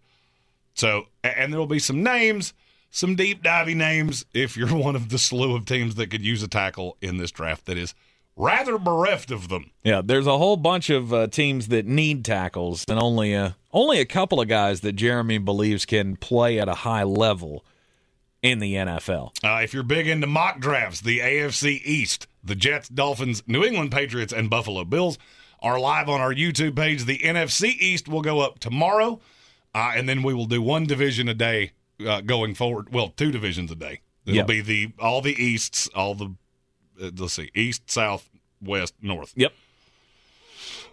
So, 0.75 1.07
and 1.25 1.53
there 1.53 1.59
will 1.59 1.67
be 1.67 1.81
some 1.81 2.03
names, 2.03 2.55
some 2.91 3.17
deep 3.17 3.43
diving 3.43 3.79
names 3.79 4.25
if 4.33 4.57
you're 4.57 4.75
one 4.75 4.95
of 4.95 5.09
the 5.09 5.19
slew 5.19 5.57
of 5.57 5.67
teams 5.67 5.97
that 5.97 6.11
could 6.11 6.25
use 6.25 6.43
a 6.43 6.49
tackle 6.49 6.97
in 7.03 7.19
this 7.19 7.33
draft 7.33 7.67
that 7.67 7.77
is 7.77 7.95
rather 8.37 8.79
bereft 8.79 9.33
of 9.33 9.49
them. 9.49 9.73
Yeah, 9.83 10.01
there's 10.03 10.29
a 10.29 10.39
whole 10.39 10.57
bunch 10.57 10.89
of 10.89 11.13
uh, 11.13 11.27
teams 11.27 11.69
that 11.69 11.87
need 11.87 12.25
tackles, 12.25 12.85
and 12.89 13.01
only 13.01 13.35
a 13.35 13.57
only 13.73 13.99
a 13.99 14.07
couple 14.07 14.41
of 14.41 14.47
guys 14.47 14.81
that 14.83 14.93
Jeremy 14.93 15.39
believes 15.39 15.85
can 15.85 16.17
play 16.17 16.61
at 16.61 16.69
a 16.69 16.75
high 16.75 17.03
level 17.03 17.65
in 18.43 18.59
the 18.61 18.75
NFL. 18.75 19.33
Uh, 19.45 19.61
if 19.63 19.75
you're 19.75 19.83
big 19.83 20.07
into 20.09 20.27
mock 20.27 20.61
drafts, 20.61 21.01
the 21.01 21.19
AFC 21.21 21.81
East, 21.85 22.27
the 22.43 22.55
Jets, 22.55 22.89
Dolphins, 22.89 23.43
New 23.47 23.65
England 23.65 23.91
Patriots, 23.93 24.33
and 24.33 24.49
Buffalo 24.49 24.85
Bills 24.85 25.19
are 25.61 25.79
live 25.81 26.09
on 26.09 26.21
our 26.21 26.33
YouTube 26.33 26.77
page. 26.77 27.05
The 27.05 27.19
NFC 27.19 27.77
East 27.79 28.09
will 28.09 28.23
go 28.23 28.41
up 28.41 28.59
tomorrow, 28.61 29.21
uh, 29.75 29.93
and 29.97 30.09
then 30.09 30.23
we 30.23 30.35
will 30.35 30.47
do 30.47 30.63
one 30.63 30.85
division 30.87 31.29
a 31.29 31.35
day 31.35 31.73
uh, 32.07 32.21
going 32.21 32.55
forward. 32.55 32.93
Well, 32.93 33.09
two 33.09 33.33
divisions 33.33 33.71
a 33.73 33.75
day. 33.75 34.01
It'll 34.25 34.37
Yep. 34.37 34.47
be 34.47 34.61
the 34.61 34.93
all 35.01 35.21
the 35.21 35.35
Easts, 35.43 35.89
all 35.95 36.15
the 36.15 36.27
uh, 37.03 37.11
let's 37.17 37.33
see, 37.35 37.51
East, 37.55 37.91
South, 37.91 38.29
West, 38.63 38.95
North. 39.03 39.33
Yep. 39.37 39.53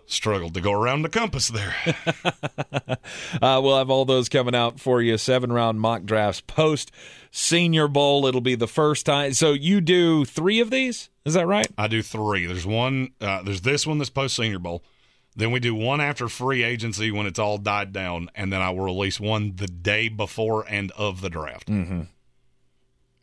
Struggled 0.08 0.54
to 0.54 0.62
go 0.62 0.72
around 0.72 1.02
the 1.02 1.10
compass 1.10 1.48
there. 1.50 1.76
Uh, 3.42 3.60
we'll 3.62 3.78
have 3.78 3.90
all 3.90 4.06
those 4.06 4.30
coming 4.30 4.56
out 4.56 4.80
for 4.80 5.02
you. 5.02 5.18
Seven 5.18 5.52
round 5.52 5.80
mock 5.80 6.04
drafts 6.04 6.42
post 6.42 6.92
Senior 7.36 7.90
Bowl. 7.90 8.26
It'll 8.28 8.40
be 8.40 8.56
the 8.56 8.68
first 8.68 9.06
time. 9.06 9.34
So 9.34 9.52
you 9.52 9.82
do 9.82 10.24
three 10.24 10.62
of 10.62 10.70
these? 10.70 11.10
Is 11.26 11.34
that 11.34 11.46
right? 11.46 11.68
I 11.78 11.90
do 11.90 12.02
three. 12.02 12.46
There's 12.46 12.66
one. 12.66 13.10
Uh, 13.20 13.44
there's 13.44 13.60
this 13.60 13.86
one 13.86 13.98
that's 13.98 14.10
post 14.10 14.38
Senior 14.38 14.60
Bowl. 14.60 14.84
Then 15.36 15.52
we 15.52 15.60
do 15.60 15.76
one 15.76 16.00
after 16.00 16.30
free 16.30 16.64
agency 16.64 17.12
when 17.12 17.26
it's 17.26 17.38
all 17.38 17.58
died 17.58 17.92
down, 17.92 18.30
and 18.36 18.54
then 18.54 18.62
I 18.62 18.70
will 18.70 18.86
release 18.86 19.20
one 19.20 19.58
the 19.58 19.68
day 19.68 20.08
before 20.08 20.66
and 20.70 20.92
of 20.92 21.20
the 21.20 21.30
draft. 21.30 21.68
Mm-hmm. 21.68 22.04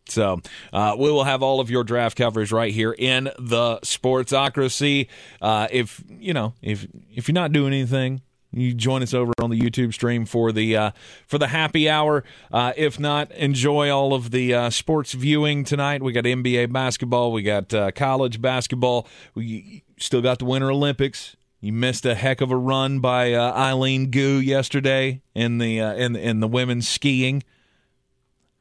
So 0.09 0.43
uh, 0.75 0.95
we 0.99 1.11
will 1.11 1.25
have 1.25 1.43
all 1.43 1.61
of 1.61 1.71
your 1.71 1.83
draft 1.83 2.19
coverage 2.19 2.53
right 2.53 2.73
here 2.73 2.95
in 2.97 3.31
the 3.39 3.79
Sportsocracy. 3.79 5.09
Uh, 5.41 5.69
if 5.71 6.05
you 6.07 6.35
know, 6.35 6.53
if 6.61 6.87
if 7.15 7.29
you're 7.29 7.35
not 7.35 7.53
doing 7.53 7.73
anything, 7.73 8.21
you 8.53 8.75
join 8.75 9.03
us 9.03 9.15
over 9.15 9.33
on 9.41 9.51
the 9.51 9.59
YouTube 9.59 9.95
stream 9.95 10.27
for 10.27 10.53
the 10.53 10.77
uh, 10.77 10.91
for 11.27 11.39
the 11.39 11.49
happy 11.49 11.89
hour. 11.89 12.23
Uh, 12.53 12.73
if 12.77 13.01
not, 13.01 13.31
enjoy 13.33 13.91
all 13.91 14.13
of 14.13 14.31
the 14.31 14.55
uh, 14.55 14.71
sports 14.71 15.13
viewing 15.13 15.65
tonight. 15.65 16.03
We 16.03 16.13
got 16.13 16.25
NBA 16.25 16.73
basketball, 16.73 17.33
we 17.33 17.43
got 17.43 17.73
uh, 17.73 17.91
college 17.93 18.41
basketball, 18.41 19.09
we 19.35 19.85
still 19.99 20.21
got 20.21 20.39
the 20.39 20.45
Winter 20.45 20.71
Olympics. 20.71 21.37
You 21.61 21.73
missed 21.73 22.05
a 22.05 22.15
heck 22.15 22.41
of 22.41 22.51
a 22.51 22.57
run 22.57 22.99
by 22.99 23.33
uh, 23.33 23.53
Eileen 23.53 24.11
Gu 24.11 24.41
yesterday 24.41 25.23
in 25.35 25.59
the 25.59 25.81
uh, 25.81 25.95
in 25.95 26.17
in 26.17 26.41
the 26.41 26.49
women's 26.49 26.89
skiing. 26.89 27.43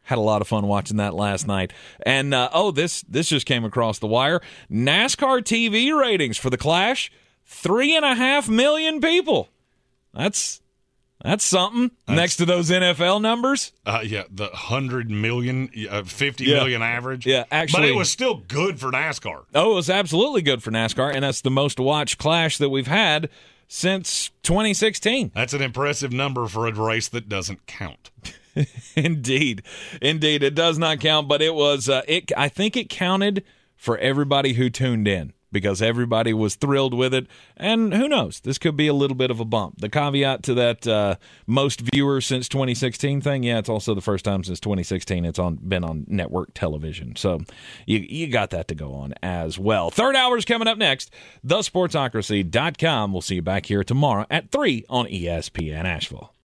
Had 0.03 0.18
a 0.18 0.22
lot 0.22 0.41
of 0.41 0.47
fun 0.47 0.68
watching 0.68 0.97
that 0.97 1.13
last 1.13 1.47
night. 1.47 1.73
And 2.05 2.34
oh, 2.34 2.72
this 2.72 3.01
this 3.01 3.30
just 3.30 3.45
came 3.45 3.65
across 3.65 3.99
the 3.99 4.07
wire. 4.07 4.41
NASCAR 4.69 5.41
TV 5.41 5.97
ratings 5.97 6.38
for 6.38 6.49
the 6.49 6.57
Clash: 6.57 7.11
three 7.45 7.95
and 7.95 8.05
a 8.05 8.15
half 8.15 8.47
million 8.47 9.01
people. 9.01 9.49
That's 10.14 10.62
that's 11.24 11.44
something 11.44 11.92
next 12.08 12.38
to 12.38 12.46
those 12.46 12.70
NFL 12.72 13.22
numbers. 13.22 13.74
Uh, 13.86 14.02
yeah, 14.04 14.24
the 14.32 14.48
hundred 14.48 15.10
million, 15.12 15.70
uh, 15.90 16.04
fifty 16.04 16.46
Yeah. 16.46 16.56
million 16.56 16.82
average. 16.82 17.26
Yeah, 17.26 17.44
but 17.50 17.86
it 17.86 17.96
was 17.96 18.10
still 18.10 18.36
good 18.48 18.80
for 18.80 18.92
NASCAR. 18.92 19.44
Oh, 19.54 19.72
it 19.74 19.76
was 19.76 19.90
absolutely 19.90 20.42
good 20.42 20.64
for 20.64 20.72
NASCAR, 20.72 21.14
and 21.14 21.24
that's 21.24 21.42
the 21.42 21.52
most 21.52 21.80
watched 21.80 22.18
Clash 22.18 22.58
that 22.58 22.70
we've 22.70 22.88
had 22.88 23.30
since 23.68 24.32
2016. 24.44 25.32
That's 25.34 25.54
an 25.54 25.62
impressive 25.62 26.12
number 26.12 26.48
for 26.48 26.68
a 26.68 26.74
race 26.74 27.08
that 27.10 27.30
doesn't 27.30 27.68
count. 27.68 28.10
indeed, 28.96 29.62
indeed, 30.02 30.44
it 30.44 30.56
does 30.56 30.78
not 30.78 31.00
count, 31.00 31.28
but 31.28 31.42
it 31.42 31.54
was. 31.54 31.88
Uh, 31.88 32.02
it. 32.08 32.32
I 32.36 32.50
think 32.50 32.76
it 32.76 32.90
counted 32.90 33.44
for 33.76 33.98
everybody 34.00 34.54
who 34.54 34.70
tuned 34.70 35.08
in 35.08 35.34
because 35.52 35.82
everybody 35.82 36.34
was 36.34 36.56
thrilled 36.56 36.94
with 36.94 37.14
it. 37.14 37.28
And 37.57 37.94
who 37.94 38.07
knows, 38.07 38.40
this 38.40 38.57
could 38.57 38.78
be 38.78 38.88
a 38.88 38.94
little 38.94 39.15
bit 39.15 39.32
of 39.32 39.40
a 39.40 39.45
bump. 39.45 39.80
The 39.80 39.90
caveat 39.90 40.44
to 40.44 40.53
that 40.56 40.88
uh, 40.88 41.15
most 41.45 41.82
viewers 41.82 42.26
since 42.26 42.48
2016 42.48 43.22
thing, 43.22 43.44
yeah, 43.44 43.60
it's 43.60 43.69
also 43.69 43.94
the 43.94 44.02
first 44.02 44.26
time 44.26 44.44
since 44.44 44.60
2016 44.60 45.26
it's 45.26 45.40
on 45.40 45.56
been 45.56 45.84
on 45.84 46.06
network 46.07 46.53
television. 46.53 47.15
So 47.15 47.41
you 47.86 47.99
you 47.99 48.28
got 48.28 48.49
that 48.52 48.68
to 48.69 48.76
go 48.76 48.94
on 48.94 49.14
as 49.22 49.60
well. 49.60 49.90
Third 49.90 50.15
hour 50.15 50.38
is 50.38 50.45
coming 50.45 50.68
up 50.68 50.78
next. 50.78 51.11
TheSportsocracy.com. 51.45 53.11
We'll 53.11 53.22
see 53.22 53.36
you 53.36 53.41
back 53.41 53.65
here 53.65 53.84
tomorrow 53.84 54.26
at 54.30 54.52
3 54.52 54.86
on 54.90 55.06
ESPN 55.07 55.86
Asheville. 55.86 56.34